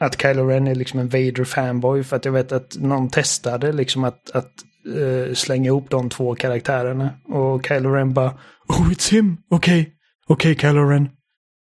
att 0.00 0.22
Kylo 0.22 0.46
Ren 0.46 0.66
är 0.66 0.74
liksom 0.74 1.00
en 1.00 1.08
Vader-fanboy. 1.08 2.02
För 2.02 2.16
att 2.16 2.24
jag 2.24 2.32
vet 2.32 2.52
att 2.52 2.76
någon 2.76 3.10
testade 3.10 3.72
liksom 3.72 4.04
att, 4.04 4.30
att 4.30 4.52
eh, 4.96 5.34
slänga 5.34 5.66
ihop 5.66 5.90
de 5.90 6.08
två 6.08 6.34
karaktärerna. 6.34 7.10
Och 7.24 7.66
Kylo 7.66 7.90
Ren 7.90 8.14
bara 8.14 8.38
Oh, 8.68 8.92
it's 8.92 9.10
him! 9.10 9.36
Okej, 9.50 9.80
okay. 9.80 9.92
okej 10.26 10.52
okay, 10.52 10.70
Kylo 10.70 10.88
Ren. 10.88 11.08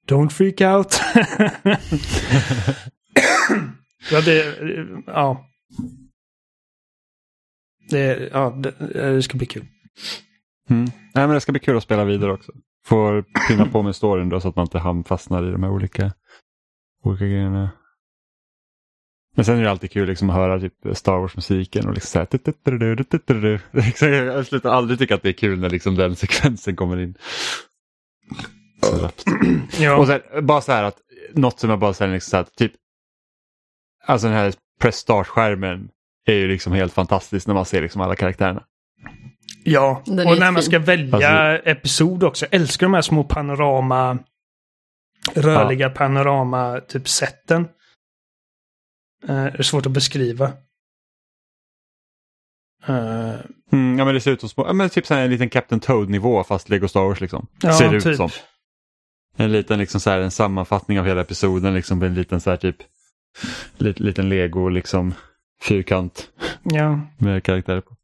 Don't 0.07 0.29
freak 0.29 0.61
out. 0.61 1.01
ja, 4.11 4.21
det, 4.21 4.57
ja. 5.05 5.45
Det, 7.89 8.29
ja, 8.33 8.49
det, 8.49 8.71
det 8.93 9.23
ska 9.23 9.37
bli 9.37 9.47
kul. 9.47 9.65
Mm. 10.69 10.83
Nej, 10.85 11.27
men 11.27 11.29
det 11.29 11.41
ska 11.41 11.51
bli 11.51 11.61
kul 11.61 11.77
att 11.77 11.83
spela 11.83 12.05
vidare 12.05 12.31
också. 12.33 12.51
Får 12.85 13.25
pinna 13.47 13.65
på 13.65 13.83
med 13.83 13.95
storyn 13.95 14.29
då 14.29 14.39
så 14.39 14.49
att 14.49 14.55
man 14.55 14.65
inte 14.65 15.03
fastnar 15.09 15.47
i 15.47 15.51
de 15.51 15.63
här 15.63 15.71
olika, 15.71 16.13
olika 17.03 17.25
grejerna. 17.25 17.71
Men 19.35 19.45
sen 19.45 19.57
är 19.57 19.63
det 19.63 19.71
alltid 19.71 19.91
kul 19.91 20.07
liksom 20.07 20.29
att 20.29 20.35
höra 20.35 20.59
typ 20.59 20.73
Star 20.93 21.17
Wars-musiken 21.19 21.87
och 21.87 21.93
liksom 21.93 22.27
så 22.27 22.37
här, 24.05 24.25
Jag 24.25 24.45
slutar 24.45 24.69
aldrig 24.69 24.99
tycka 24.99 25.15
att 25.15 25.23
det 25.23 25.29
är 25.29 25.33
kul 25.33 25.59
när 25.59 25.69
liksom 25.69 25.95
den 25.95 26.15
sekvensen 26.15 26.75
kommer 26.75 26.97
in. 26.97 27.17
Så 28.89 28.97
rappt. 28.97 29.23
Ja. 29.79 29.95
Och 29.97 30.07
sen, 30.07 30.21
bara 30.41 30.61
så 30.61 30.71
här 30.71 30.83
att 30.83 30.97
något 31.33 31.59
som 31.59 31.69
jag 31.69 31.79
bara 31.79 31.93
säger 31.93 32.13
liksom 32.13 32.29
så 32.29 32.37
här, 32.37 32.45
typ 32.57 32.71
Alltså 34.07 34.27
den 34.27 34.35
här 34.37 34.53
press 34.79 34.95
start-skärmen 34.95 35.89
är 36.25 36.33
ju 36.33 36.47
liksom 36.47 36.73
helt 36.73 36.93
fantastisk 36.93 37.47
när 37.47 37.53
man 37.53 37.65
ser 37.65 37.81
liksom 37.81 38.01
alla 38.01 38.15
karaktärerna. 38.15 38.63
Ja, 39.63 40.01
och 40.07 40.13
när 40.13 40.51
man 40.51 40.53
fin. 40.55 40.63
ska 40.63 40.79
välja 40.79 41.15
Alltså- 41.15 41.69
episod 41.69 42.23
också. 42.23 42.45
Jag 42.45 42.53
älskar 42.61 42.85
de 42.85 42.93
här 42.93 43.01
små 43.01 43.23
panorama, 43.23 44.17
rörliga 45.33 45.89
panorama 45.89 46.81
typ 46.87 47.09
sätten. 47.09 47.61
Eh, 49.27 49.43
det 49.43 49.59
är 49.59 49.63
svårt 49.63 49.85
att 49.85 49.91
beskriva. 49.91 50.45
Eh, 52.87 53.35
Mm, 53.71 53.99
ja 53.99 54.05
men 54.05 54.13
det 54.13 54.21
ser 54.21 54.31
ut 54.31 54.39
som 54.39 54.49
små, 54.49 54.67
ja, 54.67 54.73
men 54.73 54.89
typ 54.89 55.05
så 55.05 55.13
här 55.13 55.21
en 55.23 55.29
liten 55.29 55.49
Captain 55.49 55.79
Toad-nivå 55.79 56.43
fast 56.43 56.69
Lego 56.69 56.87
Star 56.87 57.01
Wars 57.01 57.21
liksom. 57.21 57.47
ja, 57.61 57.73
ser 57.73 57.89
det 57.89 57.97
ut 57.97 58.03
typ. 58.03 58.15
som. 58.15 58.29
En 59.35 59.51
liten 59.51 59.79
liksom 59.79 59.99
så 59.99 60.09
här, 60.09 60.19
en 60.19 60.31
sammanfattning 60.31 60.99
av 60.99 61.05
hela 61.05 61.21
episoden, 61.21 61.73
liksom 61.73 62.01
en 62.03 62.13
liten 62.13 62.41
så 62.41 62.49
här 62.49 62.57
typ 62.57 62.77
lit, 63.77 63.99
liten 63.99 64.29
Lego 64.29 64.69
liksom 64.69 65.13
fyrkant 65.61 66.29
Ja, 66.63 66.99
med 67.17 67.43
karaktärer 67.43 67.81
på. 67.81 67.95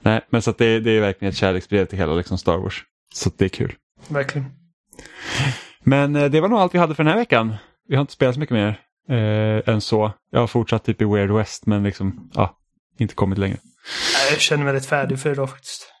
Nej, 0.00 0.20
men 0.30 0.42
så 0.42 0.50
att 0.50 0.58
det, 0.58 0.80
det 0.80 0.90
är 0.90 1.00
verkligen 1.00 1.30
ett 1.32 1.38
kärleksbrev 1.38 1.86
till 1.86 1.98
hela 1.98 2.14
liksom 2.14 2.38
Star 2.38 2.56
Wars. 2.58 2.82
Så 3.14 3.28
att 3.28 3.38
det 3.38 3.44
är 3.44 3.48
kul. 3.48 3.74
verkligen. 4.08 4.46
Men 5.84 6.16
eh, 6.16 6.30
det 6.30 6.40
var 6.40 6.48
nog 6.48 6.58
allt 6.58 6.74
vi 6.74 6.78
hade 6.78 6.94
för 6.94 7.04
den 7.04 7.12
här 7.12 7.18
veckan. 7.18 7.54
Vi 7.88 7.94
har 7.96 8.00
inte 8.00 8.12
spelat 8.12 8.34
så 8.34 8.40
mycket 8.40 8.54
mer 8.54 8.80
eh, 9.08 9.74
än 9.74 9.80
så. 9.80 10.12
Jag 10.30 10.40
har 10.40 10.46
fortsatt 10.46 10.84
typ 10.84 11.02
i 11.02 11.04
Weird 11.04 11.30
West 11.30 11.66
men 11.66 11.82
liksom, 11.82 12.30
ja, 12.34 12.58
inte 12.98 13.14
kommit 13.14 13.38
längre. 13.38 13.56
Jag 14.30 14.40
känner 14.40 14.64
mig 14.64 14.72
rätt 14.72 14.86
färdig 14.86 15.20
för 15.20 15.32
idag 15.32 15.50
faktiskt. 15.50 15.92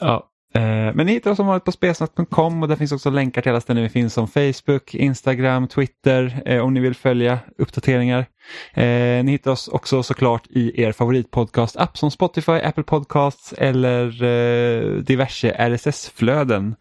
Ja. 0.00 0.30
Eh, 0.58 0.94
men 0.94 1.06
ni 1.06 1.12
hittar 1.12 1.30
oss 1.30 1.36
som 1.36 1.46
vanligt 1.46 1.64
på 1.64 1.72
spelsnack.com 1.72 2.62
och 2.62 2.68
där 2.68 2.76
finns 2.76 2.92
också 2.92 3.10
länkar 3.10 3.42
till 3.42 3.50
alla 3.50 3.60
ställen 3.60 3.82
vi 3.82 3.88
finns 3.88 4.14
som 4.14 4.28
Facebook, 4.28 4.94
Instagram, 4.94 5.68
Twitter 5.68 6.42
eh, 6.46 6.64
om 6.64 6.74
ni 6.74 6.80
vill 6.80 6.94
följa 6.94 7.38
uppdateringar. 7.58 8.26
Eh, 8.74 9.24
ni 9.24 9.30
hittar 9.30 9.50
oss 9.50 9.68
också 9.68 10.02
såklart 10.02 10.46
i 10.50 10.82
er 10.82 10.92
favoritpodcast-app 10.92 11.98
som 11.98 12.10
Spotify, 12.10 12.52
Apple 12.52 12.84
Podcasts 12.84 13.52
eller 13.52 14.10
diverse 15.00 15.50
RSS-flöden. 15.50 16.74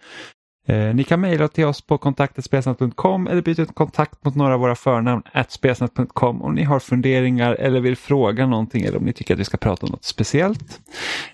Eh, 0.68 0.95
ni 0.95 1.03
kan 1.03 1.22
mejla 1.22 1.48
till 1.48 1.65
oss 1.65 1.81
på 1.81 1.98
kontaktetspelsnack.com 1.98 3.27
eller 3.27 3.41
byta 3.41 3.61
ut 3.61 3.76
kontakt 3.76 4.26
mot 4.26 4.35
några 4.35 4.53
av 4.53 4.60
våra 4.60 4.76
förnamn 4.76 5.23
at 5.31 5.52
spelsnack.com 5.52 6.41
om 6.41 6.56
ni 6.56 6.64
har 6.64 6.80
funderingar 6.80 7.53
eller 7.53 7.80
vill 7.80 7.95
fråga 7.95 8.45
någonting 8.45 8.84
eller 8.84 8.98
om 8.98 9.06
ni 9.06 9.14
tycker 9.14 9.34
att 9.34 9.40
vi 9.40 9.45
ska 9.45 9.57
prata 9.57 9.85
om 9.85 9.91
något 9.91 10.03
speciellt. 10.03 10.80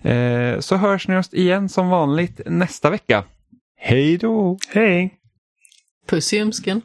Eh, 0.01 0.60
så 0.60 0.76
hörs 0.76 1.07
ni 1.07 1.18
oss 1.18 1.34
igen 1.34 1.69
som 1.69 1.89
vanligt 1.89 2.41
nästa 2.45 2.89
vecka. 2.89 3.23
Hej 3.77 4.18
då! 4.18 4.57
Hej! 4.69 5.14
Puss 6.07 6.34
i 6.34 6.41
ömsken. 6.41 6.81